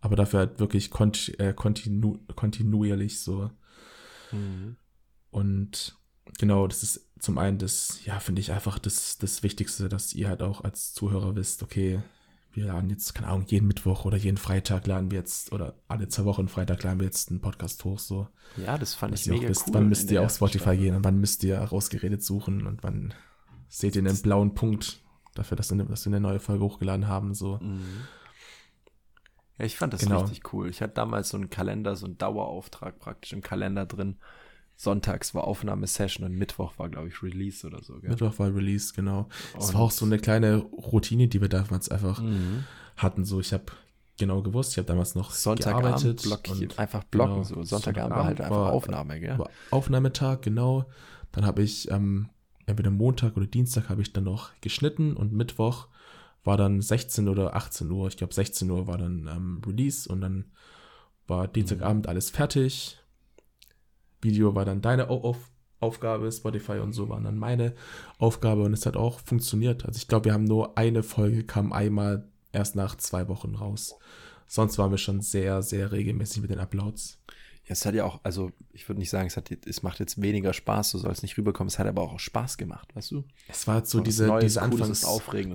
aber 0.00 0.16
dafür 0.16 0.40
halt 0.40 0.58
wirklich 0.58 0.90
kont 0.90 1.38
äh, 1.38 1.52
kontinu 1.54 2.18
kontinuierlich 2.34 3.20
so. 3.20 3.50
Mhm. 4.32 4.76
Und 5.30 5.96
genau, 6.38 6.66
das 6.66 6.82
ist 6.82 7.08
zum 7.20 7.38
einen 7.38 7.58
das, 7.58 8.04
ja, 8.04 8.18
finde 8.18 8.40
ich 8.40 8.50
einfach 8.50 8.78
das, 8.78 9.18
das 9.18 9.42
Wichtigste, 9.42 9.88
dass 9.88 10.14
ihr 10.14 10.28
halt 10.28 10.42
auch 10.42 10.64
als 10.64 10.92
Zuhörer 10.94 11.36
wisst, 11.36 11.62
okay, 11.62 12.02
wir 12.52 12.66
laden 12.66 12.90
jetzt, 12.90 13.14
keine 13.14 13.28
Ahnung, 13.28 13.44
jeden 13.46 13.66
Mittwoch 13.66 14.04
oder 14.04 14.16
jeden 14.16 14.36
Freitag 14.36 14.86
laden 14.86 15.10
wir 15.10 15.18
jetzt, 15.18 15.52
oder 15.52 15.74
alle 15.88 16.08
zwei 16.08 16.24
Wochen 16.24 16.48
Freitag 16.48 16.82
laden 16.82 16.98
wir 16.98 17.06
jetzt 17.06 17.30
einen 17.30 17.40
Podcast 17.40 17.84
hoch, 17.84 17.98
so. 17.98 18.28
Ja, 18.56 18.76
das 18.76 18.94
fand 18.94 19.14
ich 19.14 19.26
mega 19.26 19.48
wisst, 19.48 19.68
cool. 19.68 19.74
Wann 19.74 19.88
müsst 19.88 20.10
ihr 20.10 20.22
auf 20.22 20.32
Spotify 20.32 20.58
Staffel. 20.58 20.78
gehen 20.78 20.94
und 20.96 21.04
wann 21.04 21.18
müsst 21.18 21.44
ihr 21.44 21.58
rausgeredet 21.58 22.24
suchen 22.24 22.66
und 22.66 22.82
wann 22.82 23.14
seht 23.68 23.94
ihr 23.94 24.04
einen 24.04 24.20
blauen 24.20 24.54
Punkt 24.54 25.00
dafür, 25.34 25.56
dass 25.56 25.70
wir, 25.70 25.84
dass 25.84 26.04
wir 26.04 26.10
eine 26.10 26.20
neue 26.20 26.40
Folge 26.40 26.64
hochgeladen 26.64 27.06
haben, 27.06 27.34
so. 27.34 27.58
Mhm. 27.58 28.06
Ja, 29.58 29.64
ich 29.66 29.76
fand 29.76 29.92
das 29.92 30.00
genau. 30.00 30.22
richtig 30.22 30.52
cool. 30.52 30.68
Ich 30.68 30.80
hatte 30.80 30.94
damals 30.94 31.28
so 31.28 31.36
einen 31.36 31.50
Kalender, 31.50 31.94
so 31.94 32.06
einen 32.06 32.18
Dauerauftrag 32.18 32.98
praktisch 32.98 33.32
im 33.32 33.42
Kalender 33.42 33.86
drin. 33.86 34.16
Sonntags 34.80 35.34
war 35.34 35.44
Aufnahmesession 35.44 36.24
und 36.24 36.38
Mittwoch 36.38 36.78
war, 36.78 36.88
glaube 36.88 37.08
ich, 37.08 37.22
Release 37.22 37.66
oder 37.66 37.82
so. 37.82 38.00
Gell? 38.00 38.08
Mittwoch 38.08 38.38
war 38.38 38.54
Release, 38.54 38.94
genau. 38.94 39.28
Es 39.58 39.74
war 39.74 39.82
auch 39.82 39.90
so 39.90 40.06
eine 40.06 40.18
kleine 40.18 40.56
Routine, 40.56 41.28
die 41.28 41.42
wir 41.42 41.50
damals 41.50 41.90
einfach 41.90 42.22
mhm. 42.22 42.64
hatten. 42.96 43.26
So, 43.26 43.40
ich 43.40 43.52
habe 43.52 43.64
genau 44.16 44.40
gewusst, 44.40 44.72
ich 44.72 44.78
habe 44.78 44.86
damals 44.86 45.14
noch 45.14 45.32
Sonntagabend 45.32 46.24
und 46.48 46.78
einfach 46.78 47.04
blocken. 47.04 47.42
Genau, 47.42 47.44
so. 47.44 47.62
Sonntagabend 47.62 48.16
war 48.16 48.24
halt 48.24 48.40
einfach 48.40 48.56
war, 48.56 48.72
Aufnahme, 48.72 49.20
gell? 49.20 49.38
Aufnahmetag, 49.70 50.40
genau. 50.40 50.86
Dann 51.32 51.44
habe 51.44 51.62
ich 51.62 51.90
ähm, 51.90 52.30
entweder 52.64 52.90
Montag 52.90 53.36
oder 53.36 53.46
Dienstag 53.46 53.90
habe 53.90 54.00
ich 54.00 54.14
dann 54.14 54.24
noch 54.24 54.50
geschnitten 54.62 55.14
und 55.14 55.34
Mittwoch 55.34 55.88
war 56.42 56.56
dann 56.56 56.80
16 56.80 57.28
oder 57.28 57.54
18 57.54 57.90
Uhr. 57.90 58.08
Ich 58.08 58.16
glaube 58.16 58.32
16 58.32 58.70
Uhr 58.70 58.86
war 58.86 58.96
dann 58.96 59.28
ähm, 59.30 59.60
Release 59.66 60.08
und 60.10 60.22
dann 60.22 60.46
war 61.26 61.48
Dienstagabend 61.48 62.06
mhm. 62.06 62.08
alles 62.08 62.30
fertig. 62.30 62.96
Video 64.20 64.54
war 64.54 64.64
dann 64.64 64.80
deine 64.80 65.08
Auf 65.08 65.50
Aufgabe, 65.80 66.30
Spotify 66.30 66.78
und 66.78 66.92
so 66.92 67.08
waren 67.08 67.24
dann 67.24 67.38
meine 67.38 67.74
Aufgabe 68.18 68.62
und 68.62 68.74
es 68.74 68.84
hat 68.84 68.96
auch 68.96 69.18
funktioniert. 69.20 69.86
Also 69.86 69.96
ich 69.96 70.08
glaube, 70.08 70.26
wir 70.26 70.34
haben 70.34 70.44
nur 70.44 70.76
eine 70.76 71.02
Folge, 71.02 71.42
kam 71.42 71.72
einmal 71.72 72.28
erst 72.52 72.76
nach 72.76 72.96
zwei 72.96 73.28
Wochen 73.28 73.54
raus. 73.54 73.94
Sonst 74.46 74.76
waren 74.78 74.90
wir 74.90 74.98
schon 74.98 75.22
sehr, 75.22 75.62
sehr 75.62 75.90
regelmäßig 75.90 76.42
mit 76.42 76.50
den 76.50 76.58
Uploads. 76.58 77.18
Ja, 77.64 77.72
es 77.72 77.86
hat 77.86 77.94
ja 77.94 78.04
auch, 78.04 78.20
also 78.24 78.50
ich 78.72 78.88
würde 78.88 78.98
nicht 78.98 79.10
sagen, 79.10 79.28
es, 79.28 79.36
hat, 79.36 79.50
es 79.50 79.82
macht 79.82 80.00
jetzt 80.00 80.20
weniger 80.20 80.52
Spaß, 80.52 80.90
so 80.90 80.98
soll 80.98 81.12
es 81.12 81.22
nicht 81.22 81.38
rüberkommen. 81.38 81.68
Es 81.68 81.78
hat 81.78 81.86
aber 81.86 82.02
auch 82.02 82.18
Spaß 82.18 82.58
gemacht, 82.58 82.94
weißt 82.94 83.12
du? 83.12 83.24
Es 83.48 83.66
war 83.66 83.84
so 83.86 84.00
diese, 84.00 84.26
Neues, 84.26 84.44
diese 84.44 84.62
Anfangs, 84.62 85.06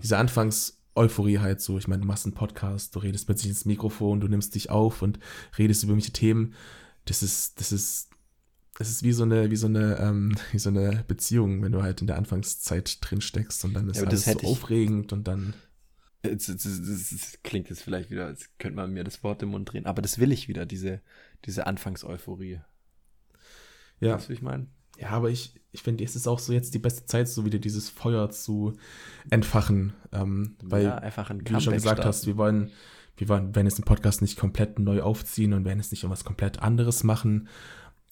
diese 0.02 0.18
Anfangs 0.18 0.80
Euphorie 0.96 1.40
halt 1.40 1.62
so. 1.62 1.78
Ich 1.78 1.88
meine, 1.88 2.02
du 2.02 2.08
machst 2.08 2.26
einen 2.26 2.34
Podcast, 2.34 2.96
du 2.96 3.00
redest 3.00 3.26
plötzlich 3.26 3.50
ins 3.50 3.66
Mikrofon, 3.66 4.22
du 4.22 4.28
nimmst 4.28 4.56
dich 4.56 4.70
auf 4.70 5.02
und 5.02 5.20
redest 5.58 5.84
über 5.84 5.92
irgendwelche 5.92 6.14
Themen. 6.14 6.54
Das 7.04 7.22
ist, 7.22 7.60
das 7.60 7.72
ist 7.72 8.10
es 8.78 8.90
ist 8.90 9.04
wie 9.04 9.14
so 9.14 9.24
eine, 9.24 9.50
wie 9.52 9.56
so 9.56 9.68
eine, 9.68 9.98
ähm, 10.00 10.36
wie 10.52 10.60
so 10.60 10.70
eine 10.70 11.04
Beziehung, 11.08 11.64
wenn 11.64 11.72
du 11.72 11.82
halt 11.82 12.02
in 12.02 12.08
der 12.08 12.18
Anfangszeit 12.18 12.98
drin 13.02 13.22
steckst 13.22 13.64
und 13.66 13.74
dann 13.74 13.90
ist 13.90 13.98
ja, 13.98 14.08
alles 14.08 14.26
so 14.26 14.40
aufregend 14.40 15.14
und 15.14 15.28
dann. 15.28 15.54
Das, 16.22 16.48
das, 16.48 16.64
das, 16.64 17.38
klingt 17.44 17.70
jetzt 17.70 17.84
vielleicht 17.84 18.10
wieder, 18.10 18.26
als 18.26 18.50
könnte 18.58 18.78
man 18.78 18.92
mir 18.92 19.04
das 19.04 19.24
Wort 19.24 19.44
im 19.44 19.50
Mund 19.50 19.72
drehen, 19.72 19.86
aber 19.86 20.02
das 20.02 20.18
will 20.18 20.32
ich 20.32 20.48
wieder, 20.48 20.66
diese, 20.66 21.02
diese 21.46 21.68
Anfangseuphorie. 21.68 22.62
Ja. 24.00 24.16
Weißt 24.16 24.26
du, 24.26 24.30
wie 24.30 24.34
ich 24.34 24.42
meine? 24.42 24.68
Ja, 24.98 25.10
aber 25.10 25.30
ich, 25.30 25.54
ich 25.72 25.84
finde, 25.84 26.04
es 26.04 26.16
ist 26.16 26.28
auch 26.28 26.40
so 26.40 26.54
jetzt 26.54 26.74
die 26.74 26.80
beste 26.80 27.06
Zeit, 27.06 27.28
so 27.28 27.46
wieder 27.46 27.60
dieses 27.60 27.90
Feuer 27.90 28.30
zu 28.32 28.74
entfachen. 29.30 29.94
Ähm, 30.12 30.56
weil, 30.64 30.86
ja, 30.86 30.96
einfach 30.98 31.30
ein 31.30 31.42
wie 31.42 31.44
du 31.44 31.60
schon 31.60 31.74
gesagt 31.74 31.98
starten. 31.98 32.08
hast, 32.08 32.28
wir 32.28 32.38
wollen, 32.38 32.72
wir 33.18 33.30
werden 33.30 33.66
jetzt 33.66 33.78
den 33.78 33.86
Podcast 33.86 34.22
nicht 34.22 34.40
komplett 34.40 34.80
neu 34.80 35.02
aufziehen 35.02 35.54
und 35.54 35.66
werden 35.66 35.80
jetzt 35.80 35.92
nicht 35.92 36.04
irgendwas 36.04 36.26
komplett 36.26 36.60
anderes 36.60 37.04
machen. 37.04 37.50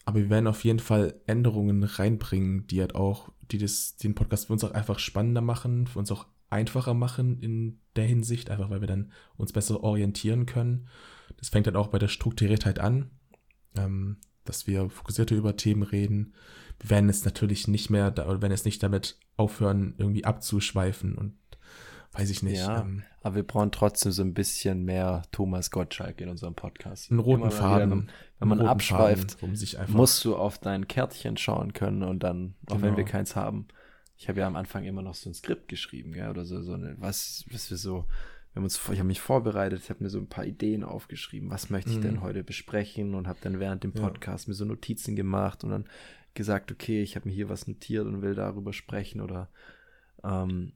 Aber 0.05 0.19
wir 0.19 0.29
werden 0.29 0.47
auf 0.47 0.63
jeden 0.63 0.79
Fall 0.79 1.15
Änderungen 1.27 1.83
reinbringen, 1.83 2.67
die 2.67 2.81
halt 2.81 2.95
auch, 2.95 3.31
die 3.51 3.57
das, 3.57 3.95
den 3.95 4.15
Podcast 4.15 4.47
für 4.47 4.53
uns 4.53 4.63
auch 4.63 4.71
einfach 4.71 4.99
spannender 4.99 5.41
machen, 5.41 5.87
für 5.87 5.99
uns 5.99 6.11
auch 6.11 6.27
einfacher 6.49 6.93
machen 6.93 7.39
in 7.39 7.79
der 7.95 8.05
Hinsicht, 8.05 8.49
einfach 8.49 8.69
weil 8.69 8.81
wir 8.81 8.87
dann 8.87 9.11
uns 9.37 9.53
besser 9.53 9.83
orientieren 9.83 10.45
können. 10.45 10.87
Das 11.37 11.49
fängt 11.49 11.67
halt 11.67 11.75
auch 11.75 11.87
bei 11.87 11.99
der 11.99 12.09
Strukturiertheit 12.09 12.79
an, 12.79 13.09
ähm, 13.75 14.17
dass 14.45 14.67
wir 14.67 14.89
fokussierter 14.89 15.35
über 15.35 15.55
Themen 15.55 15.83
reden. 15.83 16.33
Wir 16.79 16.89
werden 16.89 17.07
jetzt 17.09 17.25
natürlich 17.25 17.67
nicht 17.67 17.89
mehr, 17.89 18.11
da, 18.11 18.27
werden 18.27 18.51
jetzt 18.51 18.65
nicht 18.65 18.83
damit 18.83 19.17
aufhören, 19.37 19.95
irgendwie 19.97 20.25
abzuschweifen 20.25 21.15
und 21.15 21.33
weiß 22.13 22.29
ich 22.29 22.43
nicht. 22.43 22.59
Ja, 22.59 22.81
ähm, 22.81 23.03
aber 23.21 23.35
wir 23.35 23.43
brauchen 23.43 23.71
trotzdem 23.71 24.11
so 24.11 24.21
ein 24.21 24.33
bisschen 24.33 24.83
mehr 24.83 25.23
Thomas 25.31 25.71
Gottschalk 25.71 26.21
in 26.21 26.29
unserem 26.29 26.55
Podcast. 26.55 27.09
Einen 27.09 27.19
roten 27.19 27.51
Faden. 27.51 28.03
Wieder, 28.03 28.13
wenn 28.39 28.47
man 28.47 28.61
abschweift, 28.61 29.39
Faden, 29.39 29.57
musst 29.87 30.23
du 30.23 30.35
auf 30.35 30.59
dein 30.59 30.87
Kärtchen 30.87 31.37
schauen 31.37 31.73
können 31.73 32.03
und 32.03 32.23
dann, 32.23 32.55
auch 32.67 32.75
genau. 32.75 32.87
wenn 32.87 32.97
wir 32.97 33.05
keins 33.05 33.35
haben. 33.35 33.67
Ich 34.17 34.29
habe 34.29 34.39
ja 34.39 34.47
am 34.47 34.55
Anfang 34.55 34.85
immer 34.85 35.01
noch 35.01 35.15
so 35.15 35.29
ein 35.29 35.33
Skript 35.33 35.67
geschrieben, 35.67 36.13
ja, 36.13 36.29
oder 36.29 36.45
so, 36.45 36.61
so 36.61 36.73
eine, 36.73 36.95
was, 36.99 37.45
was 37.51 37.69
wir 37.69 37.77
so, 37.77 38.05
wir 38.53 38.57
haben 38.57 38.63
uns, 38.63 38.79
ich 38.91 38.99
habe 38.99 39.03
mich 39.03 39.19
vorbereitet, 39.19 39.81
ich 39.83 39.89
habe 39.89 40.03
mir 40.03 40.09
so 40.09 40.19
ein 40.19 40.29
paar 40.29 40.45
Ideen 40.45 40.83
aufgeschrieben, 40.83 41.49
was 41.49 41.69
möchte 41.69 41.89
ich 41.89 41.97
mhm. 41.97 42.03
denn 42.03 42.21
heute 42.21 42.43
besprechen 42.43 43.15
und 43.15 43.27
habe 43.27 43.39
dann 43.41 43.59
während 43.59 43.83
dem 43.83 43.93
Podcast 43.93 44.45
ja. 44.45 44.51
mir 44.51 44.55
so 44.55 44.65
Notizen 44.65 45.15
gemacht 45.15 45.63
und 45.63 45.71
dann 45.71 45.85
gesagt, 46.35 46.71
okay, 46.71 47.01
ich 47.01 47.15
habe 47.15 47.27
mir 47.27 47.35
hier 47.35 47.49
was 47.49 47.67
notiert 47.67 48.05
und 48.05 48.21
will 48.21 48.35
darüber 48.35 48.71
sprechen 48.71 49.21
oder 49.21 49.49
ähm, 50.23 50.73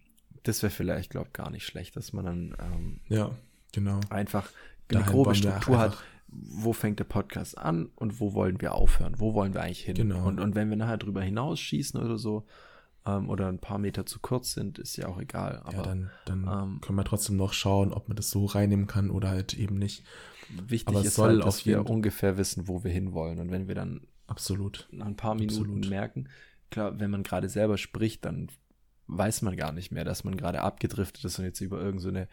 das 0.48 0.64
wäre 0.64 0.72
vielleicht, 0.72 1.10
glaube 1.10 1.28
ich, 1.28 1.34
gar 1.34 1.49
nicht 1.49 1.65
schlecht, 1.65 1.95
dass 1.95 2.14
man 2.14 2.26
dann 2.26 2.57
ähm, 2.60 2.99
ja, 3.10 3.32
genau. 3.72 3.99
einfach 4.10 4.49
eine 4.90 4.99
Daheim 4.99 5.14
grobe 5.14 5.36
Struktur 5.36 5.80
hat, 5.80 5.98
wo 6.28 6.74
fängt 6.74 6.99
der 6.99 7.06
Podcast 7.06 7.57
an 7.57 7.90
und 7.95 8.19
wo 8.19 8.34
wollen 8.34 8.61
wir 8.61 8.74
aufhören, 8.74 9.15
wo 9.18 9.34
wollen 9.34 9.53
wir 9.53 9.61
eigentlich 9.61 9.84
hin. 9.84 9.95
Genau. 9.95 10.26
Und, 10.26 10.40
und 10.40 10.56
wenn 10.56 10.69
wir 10.69 10.78
nachher 10.78 10.98
drüber 10.98 11.22
hinausschießen 11.22 11.99
oder 11.99 12.18
so, 12.18 12.45
ähm, 13.07 13.30
oder 13.30 13.48
ein 13.48 13.60
paar 13.60 13.78
Meter 13.78 14.06
zu 14.06 14.19
kurz 14.19 14.53
sind, 14.53 14.80
ist 14.80 14.98
ja 14.98 15.07
auch 15.07 15.19
egal. 15.19 15.61
Aber, 15.64 15.78
ja, 15.78 15.84
dann, 15.84 16.10
dann 16.26 16.40
ähm, 16.44 16.82
können 16.82 16.98
wir 16.98 17.06
trotzdem 17.06 17.38
noch 17.38 17.53
schauen, 17.53 17.94
ob 17.94 18.07
man 18.10 18.18
das 18.18 18.30
so 18.30 18.45
reinnehmen 18.45 18.88
kann 18.88 19.10
oder 19.10 19.30
halt 19.30 19.53
eben 19.53 19.78
nicht. 19.78 20.03
Wichtig 20.49 20.95
Aber 20.95 21.06
ist 21.06 21.18
halt, 21.18 21.44
dass 21.44 21.65
wir 21.65 21.90
ungefähr 21.90 22.38
wissen, 22.38 22.68
wo 22.68 22.84
wir 22.84 22.91
hinwollen. 22.91 23.40
Und 23.40 23.52
wenn 23.52 23.68
wir 23.68 23.76
dann 23.76 24.02
absolut 24.28 24.88
nach 24.91 25.07
ein 25.07 25.15
paar 25.15 25.36
Minuten 25.36 25.60
absolut. 25.60 25.90
merken, 25.90 26.30
klar, 26.69 26.99
wenn 26.99 27.11
man 27.11 27.24
gerade 27.24 27.49
selber 27.49 27.78
spricht, 27.78 28.26
dann 28.26 28.49
weiß 29.07 29.41
man 29.41 29.55
gar 29.55 29.71
nicht 29.71 29.91
mehr, 29.91 30.05
dass 30.05 30.23
man 30.23 30.38
gerade 30.38 30.61
abgedriftet 30.61 31.23
ist 31.25 31.39
und 31.39 31.45
jetzt 31.45 31.61
über 31.61 31.79
irgendeine 31.79 32.23
so 32.23 32.27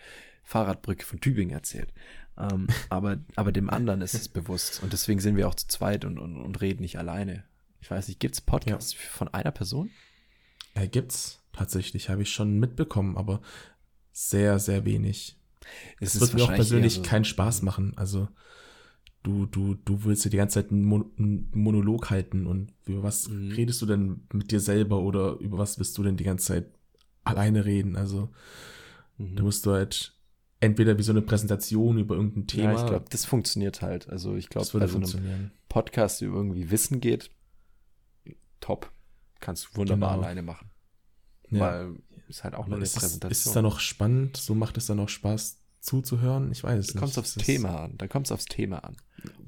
Fahrradbrücke 0.44 1.04
von 1.04 1.20
Tübingen 1.20 1.54
erzählt. 1.54 1.92
Ähm, 2.38 2.66
aber, 2.90 3.18
aber 3.36 3.52
dem 3.52 3.70
anderen 3.70 4.02
ist 4.02 4.14
es 4.14 4.28
bewusst. 4.28 4.82
Und 4.82 4.92
deswegen 4.92 5.20
sind 5.20 5.36
wir 5.36 5.48
auch 5.48 5.54
zu 5.54 5.66
zweit 5.68 6.04
und, 6.04 6.18
und, 6.18 6.36
und 6.36 6.60
reden 6.60 6.82
nicht 6.82 6.98
alleine. 6.98 7.44
Ich 7.80 7.90
weiß 7.90 8.08
nicht, 8.08 8.20
gibt 8.20 8.34
es 8.34 8.40
Podcasts 8.40 8.94
ja. 8.94 9.00
von 9.10 9.28
einer 9.28 9.52
Person? 9.52 9.90
Ja, 10.74 10.86
gibt's 10.86 11.42
tatsächlich, 11.52 12.08
habe 12.08 12.22
ich 12.22 12.30
schon 12.30 12.58
mitbekommen, 12.58 13.16
aber 13.16 13.40
sehr, 14.12 14.58
sehr 14.58 14.84
wenig. 14.84 15.36
Es, 16.00 16.14
es 16.14 16.20
wird 16.20 16.34
mir 16.34 16.44
auch 16.44 16.54
persönlich 16.54 16.94
so 16.94 17.02
keinen 17.02 17.24
Spaß 17.24 17.62
machen. 17.62 17.92
Also 17.96 18.28
du, 19.24 19.46
du, 19.46 19.74
du 19.74 20.04
willst 20.04 20.24
dir 20.24 20.30
die 20.30 20.36
ganze 20.36 20.62
Zeit 20.62 20.70
einen, 20.70 20.84
Mon 20.84 21.10
einen 21.18 21.50
Monolog 21.52 22.10
halten 22.10 22.46
und 22.46 22.72
über 22.84 23.02
was 23.02 23.28
mhm. 23.28 23.52
redest 23.52 23.82
du 23.82 23.86
denn 23.86 24.28
mit 24.32 24.52
dir 24.52 24.60
selber 24.60 25.00
oder 25.00 25.38
über 25.40 25.58
was 25.58 25.78
willst 25.78 25.98
du 25.98 26.04
denn 26.04 26.16
die 26.16 26.24
ganze 26.24 26.46
Zeit 26.46 26.66
alleine 27.24 27.64
reden? 27.64 27.96
Also 27.96 28.28
mhm. 29.18 29.34
da 29.34 29.42
musst 29.42 29.66
du 29.66 29.72
halt 29.72 30.16
entweder 30.60 30.98
wie 30.98 31.02
so 31.02 31.12
eine 31.12 31.22
Präsentation 31.22 31.98
über 31.98 32.14
irgendein 32.14 32.46
Thema. 32.46 32.72
Ja, 32.74 32.80
ich 32.80 32.86
glaube, 32.86 33.06
das 33.10 33.24
funktioniert 33.24 33.82
halt. 33.82 34.08
Also 34.08 34.36
ich 34.36 34.50
glaube, 34.50 34.68
bei 34.78 34.86
so 34.86 34.98
einem 34.98 35.50
Podcast 35.68 36.22
über 36.22 36.36
irgendwie 36.36 36.70
Wissen 36.70 37.00
geht, 37.00 37.30
top. 38.60 38.92
Kannst 39.40 39.68
du 39.68 39.76
wunderbar 39.76 40.14
genau. 40.14 40.22
alleine 40.22 40.42
machen. 40.42 40.70
Ja. 41.50 41.60
Weil 41.60 41.96
es 42.28 42.44
halt 42.44 42.54
auch 42.54 42.66
nur 42.66 42.76
eine 42.76 42.84
ist 42.84 42.94
Präsentation. 42.94 43.30
Ist 43.30 43.46
es 43.46 43.52
dann 43.52 43.64
noch 43.64 43.80
spannend? 43.80 44.36
So 44.36 44.54
macht 44.54 44.76
es 44.76 44.86
dann 44.86 45.00
auch 45.00 45.08
Spaß 45.08 45.63
zuzuhören? 45.84 46.50
Ich 46.50 46.64
weiß 46.64 46.78
es 46.78 46.86
da 46.88 46.92
nicht. 46.94 47.00
Kommt's 47.00 47.18
aufs 47.18 47.34
Thema 47.34 47.84
an. 47.84 47.96
Da 47.98 48.08
kommt 48.08 48.26
es 48.26 48.32
aufs 48.32 48.46
Thema 48.46 48.78
an. 48.78 48.96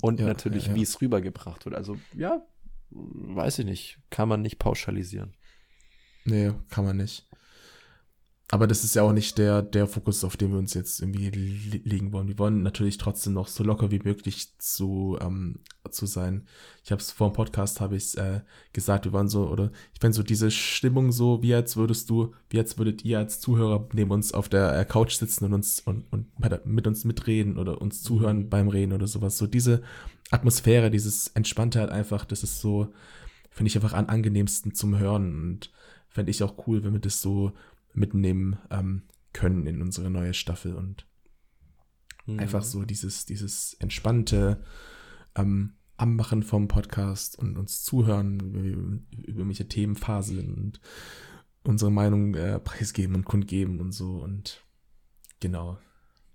Und 0.03 0.21
ja, 0.21 0.27
natürlich, 0.27 0.69
ja, 0.69 0.75
wie 0.75 0.83
es 0.83 1.01
rübergebracht 1.01 1.65
wird. 1.65 1.75
Also, 1.75 1.99
ja, 2.15 2.47
weiß 2.91 3.61
ich 3.61 3.65
nicht. 3.65 3.99
Kann 4.11 4.29
man 4.29 4.43
nicht 4.43 4.59
pauschalisieren. 4.59 5.35
Nee, 6.25 6.53
kann 6.71 6.85
man 6.85 6.97
nicht. 6.97 7.27
Aber 8.49 8.69
das 8.69 8.85
ist 8.85 8.95
ja 8.95 9.03
auch 9.03 9.13
nicht 9.13 9.39
der, 9.39 9.61
der 9.61 9.89
Fokus, 9.89 10.23
auf 10.23 10.37
den 10.37 10.53
wir 10.53 10.59
uns 10.59 10.73
jetzt 10.73 11.01
irgendwie 11.01 11.31
legen 11.31 12.13
wollen. 12.13 12.29
Wir 12.29 12.39
wollen 12.39 12.63
natürlich 12.63 12.97
trotzdem 12.97 13.33
noch 13.33 13.49
so 13.49 13.65
locker 13.65 13.91
wie 13.91 13.99
möglich 13.99 14.57
zu, 14.59 15.19
ähm, 15.21 15.59
zu 15.91 16.07
sein. 16.07 16.47
Ich 16.85 16.93
habe 16.93 17.03
es 17.03 17.11
vor 17.11 17.29
dem 17.29 17.35
Podcast 17.35 17.81
habe 17.81 17.97
ich 17.97 18.17
äh, 18.17 18.43
gesagt, 18.73 19.05
wir 19.05 19.13
wollen 19.13 19.29
so, 19.29 19.49
oder 19.49 19.73
ich 19.93 20.01
fände 20.01 20.15
so 20.15 20.23
diese 20.23 20.53
Stimmung 20.53 21.11
so, 21.11 21.43
wie 21.43 21.55
als 21.55 21.77
würdest 21.77 22.09
du, 22.09 22.35
wie 22.49 22.59
als 22.59 22.79
würdet 22.79 23.05
ihr 23.05 23.19
als 23.19 23.41
Zuhörer 23.41 23.89
neben 23.93 24.13
uns 24.13 24.33
auf 24.33 24.49
der 24.49 24.79
äh, 24.79 24.85
Couch 24.85 25.15
sitzen 25.15 25.47
und 25.47 25.53
uns 25.53 25.81
und, 25.81 26.05
und 26.13 26.29
mit 26.67 26.87
uns 26.87 27.05
mitreden 27.05 27.59
oder 27.59 27.81
uns 27.81 28.05
zuhören 28.05 28.49
beim 28.49 28.69
Reden 28.69 28.93
oder 28.93 29.09
sowas. 29.09 29.39
So 29.39 29.49
diese 29.49 29.83
Atmosphäre, 30.31 30.93
dieses 30.93 31.29
Entspannte 31.29 31.81
halt 31.81 31.91
einfach, 31.91 32.25
das 32.25 32.45
ist 32.45 32.61
so, 32.61 32.93
finde 33.51 33.69
ich 33.69 33.77
einfach 33.77 33.95
am 33.95 34.07
angenehmsten 34.09 34.73
zum 34.73 34.97
Hören 34.99 35.35
und 35.43 35.73
fände 36.09 36.31
ich 36.31 36.45
auch 36.45 36.67
cool, 36.69 36.85
wenn 36.85 36.93
wir 36.93 37.01
das 37.01 37.21
so 37.21 37.53
mitnehmen 37.97 38.59
ähm, 38.71 39.03
können 39.33 39.67
in 39.67 39.83
unsere 39.83 40.11
neue 40.11 40.35
Staffel 40.35 40.75
und 40.75 41.07
mhm. 42.27 42.39
einfach 42.39 42.63
so 42.63 42.85
dieses, 42.85 43.27
dieses 43.27 43.75
entspannte 43.75 44.63
ähm, 45.35 45.75
Anmachen 45.97 46.43
vom 46.43 46.69
Podcast 46.69 47.39
und 47.39 47.57
uns 47.57 47.83
zuhören, 47.83 48.41
über, 48.41 49.27
über 49.27 49.47
welche 49.47 49.69
Themen 49.69 49.97
phasen 49.97 50.55
und 50.55 50.81
unsere 51.65 51.91
Meinung 51.91 52.35
äh, 52.35 52.61
preisgeben 52.61 53.17
und 53.17 53.25
kundgeben 53.25 53.81
und 53.81 53.93
so 53.93 54.23
und 54.23 54.65
genau 55.41 55.79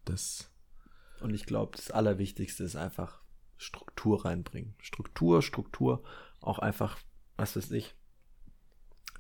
das. 0.06 0.52
Und 1.22 1.34
ich 1.34 1.46
glaube, 1.46 1.78
das 1.78 1.92
Allerwichtigste 1.92 2.64
ist 2.64 2.76
einfach 2.76 3.22
Struktur 3.58 4.26
reinbringen. 4.26 4.74
Struktur, 4.80 5.44
Struktur, 5.44 6.04
auch 6.40 6.58
einfach, 6.58 6.98
was 7.38 7.56
weiß 7.56 7.72
ich, 7.72 7.96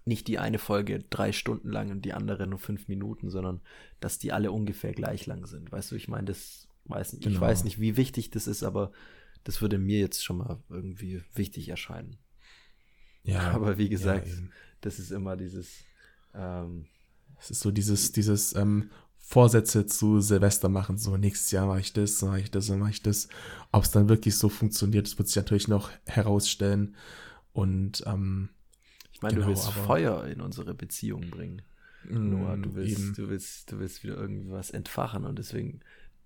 nicht 0.06 0.28
die 0.28 0.40
eine 0.40 0.60
Folge 0.60 1.04
drei 1.10 1.32
Stunden 1.32 1.70
lang 1.70 1.92
und 1.92 2.04
die 2.04 2.14
andere 2.14 2.48
nur 2.48 2.60
fünf 2.60 2.88
Minuten, 2.88 3.30
sondern 3.30 3.62
dass 4.00 4.20
die 4.20 4.32
alle 4.32 4.52
ungefähr 4.52 4.94
gleich 4.94 5.26
lang 5.26 5.46
sind. 5.46 5.72
Weißt 5.72 5.92
du, 5.92 5.96
ich 5.96 6.08
meine, 6.08 6.26
das 6.26 6.68
weiß 6.86 7.14
nicht, 7.14 7.24
genau. 7.24 7.36
ich 7.36 7.42
weiß 7.42 7.64
nicht, 7.64 7.80
wie 7.80 7.98
wichtig 7.98 8.32
das 8.32 8.48
ist, 8.48 8.64
aber 8.64 8.92
das 9.44 9.62
würde 9.62 9.78
mir 9.78 10.00
jetzt 10.00 10.24
schon 10.24 10.38
mal 10.38 10.62
irgendwie 10.70 11.24
wichtig 11.34 11.70
erscheinen. 11.70 12.18
Ja. 13.24 13.52
Aber 13.54 13.78
wie 13.78 13.90
gesagt, 13.90 14.28
ja, 14.28 14.34
das 14.82 15.00
ist 15.00 15.12
immer 15.12 15.38
dieses. 15.38 15.84
Ähm, 16.34 16.86
es 17.40 17.52
ist 17.52 17.62
so 17.62 17.72
dieses, 17.72 18.12
dieses 18.12 18.56
ähm, 18.56 18.92
Vorsätze 19.18 19.86
zu 19.88 20.20
Silvester 20.20 20.70
machen, 20.70 20.98
so 20.98 21.18
nächstes 21.18 21.52
Jahr 21.52 21.66
mache 21.66 21.80
ich 21.80 21.94
das, 21.94 22.22
mache 22.22 22.40
ich 22.40 22.52
das, 22.52 22.70
mache 22.70 22.92
ich 22.92 23.02
das. 23.02 23.30
Ob 23.72 23.84
es 23.84 23.92
dann 23.92 24.10
wirklich 24.10 24.36
so 24.36 24.50
funktioniert, 24.50 25.08
das 25.08 25.18
wird 25.18 25.28
sich 25.28 25.38
natürlich 25.38 25.68
noch 25.68 25.90
herausstellen. 26.06 26.96
Und 27.54 28.04
ähm, 28.06 28.50
ich 29.22 29.24
meine, 29.24 29.36
genau, 29.36 29.48
du 29.48 29.52
willst 29.52 29.70
Feuer 29.70 30.26
in 30.26 30.42
unsere 30.42 30.74
Beziehung 30.74 31.30
bringen. 31.30 31.62
Mm, 32.10 32.30
Noah, 32.32 32.58
du 32.58 32.74
willst, 32.74 33.18
du 33.18 33.30
willst, 33.30 33.72
du 33.72 33.80
willst 33.80 34.04
wieder 34.04 34.18
irgendwas 34.18 34.72
entfachen 34.72 35.26
und 35.26 35.38
deswegen 35.38 35.82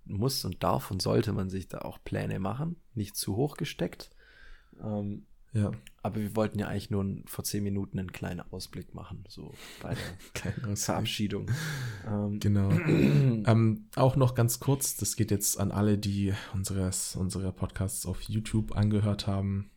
muss 0.06 0.44
und 0.44 0.62
darf 0.62 0.90
und 0.90 1.02
sollte 1.02 1.32
man 1.32 1.50
sich 1.50 1.68
da 1.68 1.78
auch 1.78 1.98
Pläne 2.02 2.38
machen, 2.38 2.76
nicht 2.94 3.16
zu 3.16 3.36
hoch 3.36 3.56
gesteckt. 3.56 4.10
Ähm, 4.82 5.26
ja. 5.52 5.72
Aber 6.02 6.20
wir 6.20 6.36
wollten 6.36 6.58
ja 6.58 6.68
eigentlich 6.68 6.90
nur 6.90 7.04
vor 7.26 7.44
zehn 7.44 7.64
Minuten 7.64 7.98
einen 7.98 8.12
kleinen 8.12 8.40
Ausblick 8.40 8.94
machen, 8.94 9.24
so 9.28 9.52
bei 9.82 9.96
der 10.44 10.76
Verabschiedung. 10.76 11.50
Ähm, 12.06 12.38
genau. 12.40 12.70
ähm, 12.70 13.86
auch 13.96 14.16
noch 14.16 14.34
ganz 14.34 14.60
kurz, 14.60 14.96
das 14.96 15.16
geht 15.16 15.30
jetzt 15.30 15.58
an 15.58 15.72
alle, 15.72 15.98
die 15.98 16.34
unseres, 16.54 17.16
unsere 17.16 17.52
Podcasts 17.52 18.06
auf 18.06 18.22
YouTube 18.22 18.76
angehört 18.76 19.26
haben. 19.26 19.70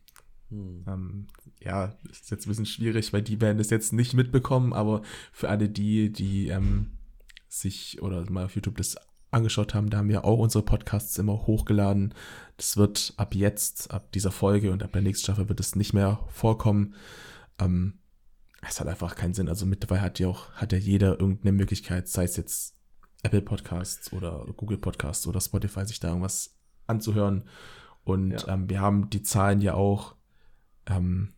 Hm. 0.50 0.84
Ähm, 0.86 1.26
ja, 1.60 1.94
ist 2.10 2.30
jetzt 2.30 2.46
ein 2.46 2.50
bisschen 2.50 2.66
schwierig, 2.66 3.12
weil 3.12 3.22
die 3.22 3.40
werden 3.40 3.58
das 3.58 3.70
jetzt 3.70 3.92
nicht 3.92 4.14
mitbekommen, 4.14 4.72
aber 4.72 5.02
für 5.32 5.48
alle 5.48 5.68
die, 5.68 6.12
die 6.12 6.48
ähm, 6.48 6.92
sich 7.48 8.02
oder 8.02 8.28
mal 8.30 8.44
auf 8.44 8.54
YouTube 8.54 8.76
das 8.76 8.96
angeschaut 9.30 9.74
haben, 9.74 9.90
da 9.90 9.98
haben 9.98 10.08
wir 10.08 10.24
auch 10.24 10.38
unsere 10.38 10.64
Podcasts 10.64 11.16
immer 11.18 11.46
hochgeladen. 11.46 12.14
Das 12.56 12.76
wird 12.76 13.14
ab 13.16 13.34
jetzt, 13.34 13.90
ab 13.92 14.10
dieser 14.12 14.32
Folge 14.32 14.72
und 14.72 14.82
ab 14.82 14.92
der 14.92 15.02
nächsten 15.02 15.24
Staffel 15.24 15.48
wird 15.48 15.60
es 15.60 15.76
nicht 15.76 15.92
mehr 15.92 16.20
vorkommen. 16.28 16.94
Ähm, 17.58 18.00
es 18.66 18.80
hat 18.80 18.88
einfach 18.88 19.14
keinen 19.14 19.34
Sinn. 19.34 19.48
Also 19.48 19.66
mittlerweile 19.66 20.02
hat 20.02 20.18
ja 20.18 20.28
auch, 20.28 20.50
hat 20.52 20.72
ja 20.72 20.78
jeder 20.78 21.20
irgendeine 21.20 21.52
Möglichkeit, 21.52 22.08
sei 22.08 22.24
es 22.24 22.36
jetzt 22.36 22.76
Apple 23.22 23.42
Podcasts 23.42 24.12
oder 24.12 24.46
Google 24.56 24.78
Podcasts 24.78 25.26
oder 25.26 25.40
Spotify, 25.40 25.84
sich 25.86 26.00
da 26.00 26.08
irgendwas 26.08 26.56
anzuhören. 26.86 27.44
Und 28.04 28.32
ja. 28.32 28.48
ähm, 28.48 28.68
wir 28.68 28.80
haben 28.80 29.10
die 29.10 29.22
Zahlen 29.22 29.60
ja 29.60 29.74
auch 29.74 30.16
ähm, 30.90 31.32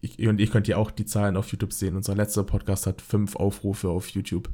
ich, 0.00 0.26
und 0.26 0.40
ihr 0.40 0.48
könnt 0.48 0.68
ja 0.68 0.76
auch 0.76 0.90
die 0.90 1.06
Zahlen 1.06 1.36
auf 1.36 1.50
YouTube 1.50 1.72
sehen. 1.72 1.96
Unser 1.96 2.14
letzter 2.14 2.44
Podcast 2.44 2.86
hat 2.86 3.00
fünf 3.00 3.36
Aufrufe 3.36 3.88
auf 3.88 4.08
YouTube. 4.10 4.50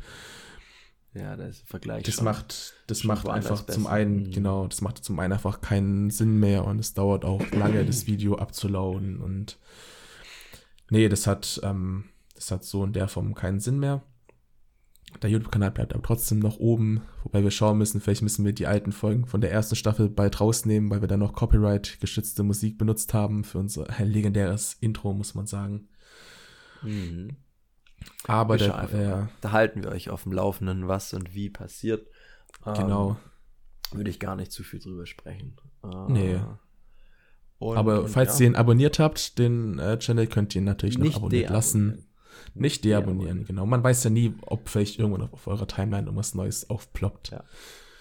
Ja, 1.14 1.34
da 1.36 1.46
ist 1.46 1.66
Vergleich. 1.68 2.04
Das 2.04 2.14
schon. 2.16 2.24
macht, 2.24 2.74
das 2.86 3.02
macht 3.02 3.28
einfach 3.28 3.66
zum 3.66 3.84
besser. 3.84 3.94
einen, 3.94 4.22
Mhm. 4.24 4.30
genau, 4.30 4.66
das 4.68 4.80
macht 4.80 5.02
zum 5.02 5.18
einen 5.18 5.32
einfach 5.32 5.60
keinen 5.60 6.10
Sinn 6.10 6.38
mehr 6.38 6.64
und 6.64 6.78
es 6.78 6.94
dauert 6.94 7.24
auch 7.24 7.42
lange, 7.50 7.84
das 7.84 8.06
Video 8.06 8.36
abzuladen 8.36 9.20
und 9.20 9.58
nee, 10.88 11.08
das 11.08 11.26
hat, 11.26 11.60
ähm, 11.64 12.04
das 12.36 12.52
hat 12.52 12.62
so 12.64 12.84
in 12.84 12.92
der 12.92 13.08
Form 13.08 13.34
keinen 13.34 13.58
Sinn 13.58 13.80
mehr. 13.80 14.02
Der 15.22 15.30
YouTube-Kanal 15.30 15.70
bleibt 15.70 15.92
aber 15.92 16.02
trotzdem 16.02 16.38
noch 16.38 16.58
oben, 16.58 17.02
wobei 17.24 17.42
wir 17.42 17.50
schauen 17.50 17.78
müssen, 17.78 18.00
vielleicht 18.00 18.22
müssen 18.22 18.44
wir 18.44 18.52
die 18.52 18.66
alten 18.66 18.92
Folgen 18.92 19.26
von 19.26 19.40
der 19.40 19.52
ersten 19.52 19.76
Staffel 19.76 20.08
bald 20.08 20.40
rausnehmen, 20.40 20.90
weil 20.90 21.02
wir 21.02 21.08
da 21.08 21.16
noch 21.16 21.34
Copyright-geschützte 21.34 22.42
Musik 22.42 22.78
benutzt 22.78 23.12
haben 23.12 23.44
für 23.44 23.58
unser 23.58 23.86
legendäres 23.98 24.74
Intro, 24.80 25.12
muss 25.12 25.34
man 25.34 25.46
sagen. 25.46 25.88
Mhm. 26.82 27.36
Aber 28.26 28.56
der, 28.56 28.78
einfach 28.78 28.98
äh. 28.98 29.26
Da 29.40 29.52
halten 29.52 29.82
wir 29.82 29.90
euch 29.90 30.08
auf 30.08 30.22
dem 30.22 30.32
Laufenden, 30.32 30.88
was 30.88 31.12
und 31.12 31.34
wie 31.34 31.50
passiert. 31.50 32.08
Ähm, 32.64 32.74
genau. 32.74 33.16
Würde 33.92 34.10
ich 34.10 34.20
gar 34.20 34.36
nicht 34.36 34.52
zu 34.52 34.62
viel 34.62 34.80
drüber 34.80 35.06
sprechen. 35.06 35.56
Äh, 35.84 36.12
Nee. 36.12 36.40
Und, 37.58 37.76
Aber 37.76 38.04
und 38.04 38.08
falls 38.08 38.38
ja, 38.38 38.44
ihr 38.44 38.52
ihn 38.52 38.56
abonniert 38.56 38.98
habt, 38.98 39.38
den 39.38 39.78
äh, 39.78 39.98
Channel, 39.98 40.26
könnt 40.26 40.54
ihr 40.54 40.62
ihn 40.62 40.64
natürlich 40.64 40.96
noch 40.96 41.16
abonniert 41.16 41.50
lassen. 41.50 42.06
Nicht 42.54 42.84
deabonnieren, 42.84 43.44
genau. 43.44 43.66
Man 43.66 43.82
weiß 43.82 44.04
ja 44.04 44.10
nie, 44.10 44.34
ob 44.42 44.68
vielleicht 44.68 44.98
irgendwann 44.98 45.22
auf, 45.22 45.32
auf 45.32 45.46
eurer 45.46 45.66
Timeline 45.66 46.06
irgendwas 46.06 46.34
Neues 46.34 46.68
aufploppt. 46.68 47.30
Ja. 47.30 47.44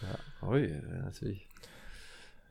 Ja. 0.02 0.48
Ui, 0.48 0.62
wäre 0.62 1.04
natürlich, 1.04 1.48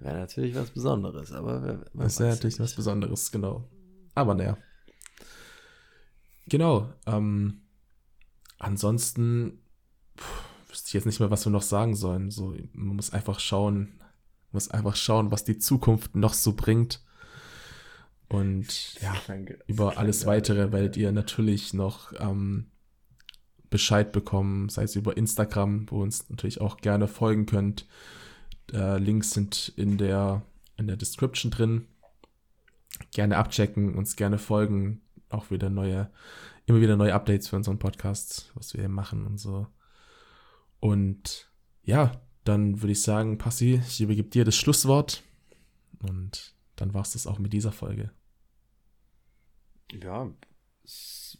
wäre 0.00 0.18
natürlich 0.18 0.54
was 0.54 0.70
Besonderes, 0.70 1.32
aber 1.32 1.62
wer, 1.62 1.80
wer 1.92 2.04
Das 2.04 2.14
ist 2.14 2.18
ja 2.20 2.26
weiß 2.26 2.36
natürlich 2.36 2.58
nicht. 2.58 2.68
was 2.70 2.74
Besonderes, 2.76 3.30
genau. 3.32 3.68
Aber 4.14 4.34
naja. 4.34 4.56
Genau. 6.48 6.92
Ähm, 7.06 7.62
ansonsten 8.58 9.60
pff, 10.18 10.42
wüsste 10.68 10.88
ich 10.88 10.94
jetzt 10.94 11.06
nicht 11.06 11.20
mehr, 11.20 11.30
was 11.30 11.46
wir 11.46 11.50
noch 11.50 11.62
sagen 11.62 11.94
sollen. 11.94 12.30
So, 12.30 12.54
man 12.72 12.96
muss 12.96 13.12
einfach 13.12 13.40
schauen, 13.40 14.00
muss 14.52 14.70
einfach 14.70 14.96
schauen, 14.96 15.30
was 15.30 15.44
die 15.44 15.58
Zukunft 15.58 16.16
noch 16.16 16.34
so 16.34 16.54
bringt. 16.54 17.02
Und 18.28 19.00
ja, 19.00 19.14
Danke. 19.26 19.58
über 19.66 19.96
alles 19.96 20.26
weitere 20.26 20.70
werdet 20.70 20.96
ihr 20.96 21.12
natürlich 21.12 21.72
noch 21.72 22.12
ähm, 22.20 22.66
Bescheid 23.70 24.12
bekommen, 24.12 24.68
sei 24.68 24.82
es 24.82 24.96
über 24.96 25.16
Instagram, 25.16 25.90
wo 25.90 26.00
ihr 26.00 26.04
uns 26.04 26.28
natürlich 26.28 26.60
auch 26.60 26.76
gerne 26.78 27.08
folgen 27.08 27.46
könnt. 27.46 27.86
Äh, 28.72 28.98
Links 28.98 29.30
sind 29.30 29.72
in 29.76 29.96
der, 29.96 30.42
in 30.76 30.86
der 30.86 30.96
Description 30.96 31.50
drin. 31.50 31.86
Gerne 33.12 33.36
abchecken, 33.38 33.94
uns 33.94 34.16
gerne 34.16 34.38
folgen. 34.38 35.00
Auch 35.30 35.50
wieder 35.50 35.70
neue, 35.70 36.10
immer 36.66 36.80
wieder 36.80 36.96
neue 36.96 37.14
Updates 37.14 37.48
für 37.48 37.56
unseren 37.56 37.78
Podcast, 37.78 38.50
was 38.54 38.74
wir 38.74 38.80
hier 38.80 38.88
machen 38.88 39.26
und 39.26 39.38
so. 39.38 39.66
Und 40.80 41.50
ja, 41.82 42.12
dann 42.44 42.80
würde 42.80 42.92
ich 42.92 43.02
sagen, 43.02 43.38
Passi, 43.38 43.82
ich 43.86 44.00
übergebe 44.00 44.28
dir 44.28 44.44
das 44.44 44.56
Schlusswort. 44.56 45.22
Und 46.00 46.54
dann 46.76 46.94
war 46.94 47.02
es 47.02 47.12
das 47.12 47.26
auch 47.26 47.38
mit 47.38 47.52
dieser 47.52 47.72
Folge. 47.72 48.10
Ja, 49.92 50.30
es 50.84 51.38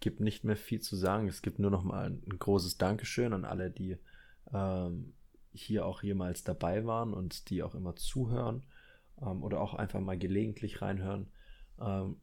gibt 0.00 0.20
nicht 0.20 0.44
mehr 0.44 0.56
viel 0.56 0.80
zu 0.80 0.96
sagen. 0.96 1.28
Es 1.28 1.42
gibt 1.42 1.58
nur 1.58 1.70
noch 1.70 1.84
mal 1.84 2.10
ein, 2.10 2.38
großes 2.38 2.78
Dankeschön 2.78 3.32
an 3.32 3.44
alle, 3.44 3.70
die 3.70 3.98
ähm, 4.52 5.14
hier 5.52 5.86
auch 5.86 6.02
jemals 6.02 6.44
dabei 6.44 6.84
waren 6.84 7.14
und 7.14 7.50
die 7.50 7.62
auch 7.62 7.74
immer 7.74 7.96
zuhören 7.96 8.64
ähm, 9.20 9.42
oder 9.42 9.60
auch 9.60 9.74
einfach 9.74 10.00
mal 10.00 10.18
gelegentlich 10.18 10.82
reinhören. 10.82 11.30
Ähm, 11.80 12.16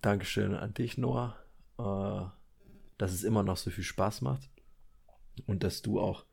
Dankeschön 0.00 0.54
an 0.54 0.74
dich, 0.74 0.98
Noah, 0.98 1.36
äh, 1.78 2.30
dass 2.98 3.12
es 3.12 3.24
immer 3.24 3.42
noch 3.42 3.56
so 3.56 3.70
viel 3.70 3.84
Spaß 3.84 4.22
macht 4.22 4.48
und 5.46 5.64
dass 5.64 5.82
du 5.82 6.00
auch 6.00 6.24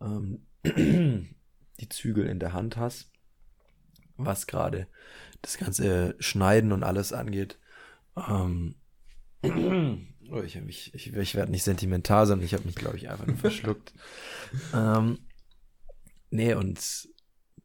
ähm, 0.00 0.46
die 0.64 1.88
Zügel 1.88 2.26
in 2.26 2.40
der 2.40 2.52
Hand 2.52 2.76
hast, 2.76 3.10
was 4.16 4.46
gerade 4.46 4.88
das 5.42 5.58
ganze 5.58 6.16
Schneiden 6.18 6.72
und 6.72 6.82
alles 6.82 7.12
angeht. 7.12 7.58
Ähm, 8.26 8.74
oh, 10.30 10.42
ich, 10.42 10.60
mich, 10.60 10.94
ich, 10.94 11.12
ich 11.12 11.34
werde 11.34 11.50
nicht 11.50 11.62
sentimental, 11.62 12.26
sondern 12.26 12.44
ich 12.44 12.54
habe 12.54 12.64
mich, 12.64 12.74
glaube 12.74 12.96
ich, 12.96 13.08
einfach 13.08 13.26
nur 13.26 13.36
verschluckt. 13.36 13.92
ähm, 14.74 15.18
nee, 16.30 16.54
und 16.54 17.08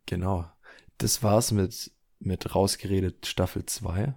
genau, 0.05 0.49
das 0.97 1.23
war's 1.23 1.51
mit, 1.51 1.91
mit 2.19 2.53
Rausgeredet 2.53 3.25
Staffel 3.25 3.65
2. 3.65 4.13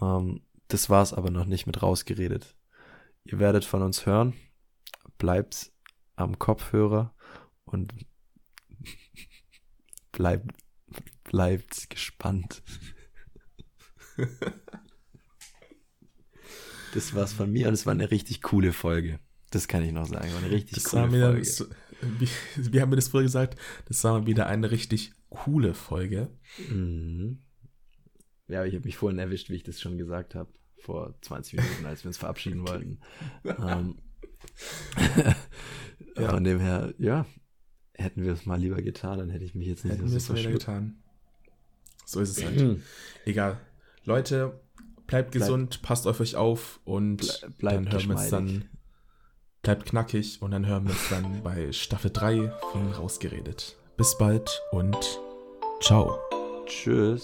Ähm, 0.00 0.42
das 0.68 0.90
war's 0.90 1.12
aber 1.12 1.30
noch 1.30 1.46
nicht 1.46 1.66
mit 1.66 1.82
Rausgeredet. 1.82 2.56
Ihr 3.24 3.38
werdet 3.38 3.64
von 3.64 3.82
uns 3.82 4.06
hören. 4.06 4.34
Bleibt 5.18 5.72
am 6.16 6.38
Kopfhörer 6.38 7.14
und 7.64 7.92
bleibt, 10.12 10.50
bleibt 11.24 11.90
gespannt. 11.90 12.62
Das 16.94 17.14
war's 17.14 17.32
von 17.32 17.50
mir 17.52 17.68
und 17.68 17.74
es 17.74 17.86
war 17.86 17.92
eine 17.92 18.10
richtig 18.10 18.42
coole 18.42 18.72
Folge. 18.72 19.18
Das 19.50 19.68
kann 19.68 19.82
ich 19.82 19.92
noch 19.92 20.06
sagen. 20.06 20.30
War 20.32 20.38
eine 20.42 20.50
richtig 20.50 20.82
Das 20.82 20.84
coole 20.92 21.12
wieder, 21.12 21.28
Folge. 21.30 21.44
so, 21.44 21.64
wie, 22.18 22.28
wie 22.56 22.80
haben 22.80 22.92
wir 22.92 22.96
das 22.96 23.08
vorher 23.08 23.26
gesagt? 23.26 23.58
Das 23.86 24.02
war 24.04 24.20
mal 24.20 24.26
wieder 24.26 24.46
eine 24.46 24.70
richtig 24.70 25.12
coole 25.30 25.74
Folge. 25.74 26.28
Mhm. 26.70 27.38
Ja, 28.48 28.64
ich 28.64 28.74
habe 28.74 28.84
mich 28.84 28.96
vorhin 28.96 29.18
erwischt, 29.18 29.50
wie 29.50 29.54
ich 29.56 29.62
das 29.62 29.80
schon 29.80 29.98
gesagt 29.98 30.34
habe. 30.34 30.50
Vor 30.80 31.14
20 31.22 31.54
Minuten, 31.60 31.86
als 31.86 32.04
wir 32.04 32.08
uns 32.08 32.18
verabschieden 32.18 32.66
wollten. 32.66 33.00
ähm, 33.44 33.96
Ja. 36.16 36.30
Von 36.30 36.44
dem 36.44 36.58
her, 36.60 36.94
ja, 36.98 37.26
hätten 37.94 38.24
wir 38.24 38.32
es 38.32 38.46
mal 38.46 38.58
lieber 38.60 38.80
getan, 38.82 39.18
dann 39.18 39.30
hätte 39.30 39.44
ich 39.44 39.54
mich 39.54 39.68
jetzt 39.68 39.84
nicht 39.84 39.94
Hätten 39.94 40.08
so 40.08 40.18
verschluckt. 40.20 40.60
getan. 40.60 41.02
So 42.06 42.20
ist 42.20 42.36
es 42.38 42.44
halt. 42.44 42.60
Mhm. 42.60 42.82
Egal. 43.24 43.60
Leute, 44.04 44.60
bleibt 45.08 45.32
gesund, 45.32 45.82
passt 45.82 46.06
auf 46.06 46.20
euch 46.20 46.36
auf 46.36 46.78
und 46.84 47.22
Ble- 47.22 47.50
bleibt 47.58 47.76
dann 47.86 47.92
hören 47.92 48.08
wir 48.08 48.14
uns 48.16 48.30
dann. 48.30 48.68
Bleibt 49.62 49.86
knackig 49.86 50.40
und 50.40 50.52
dann 50.52 50.66
hören 50.66 50.84
wir 50.84 50.92
uns 50.92 51.08
dann 51.10 51.42
bei 51.42 51.72
Staffel 51.72 52.12
3 52.12 52.52
von 52.70 52.92
Rausgeredet. 52.92 53.76
Bis 53.96 54.16
bald 54.16 54.62
und 54.70 54.96
ciao. 55.80 56.16
Tschüss. 56.66 57.22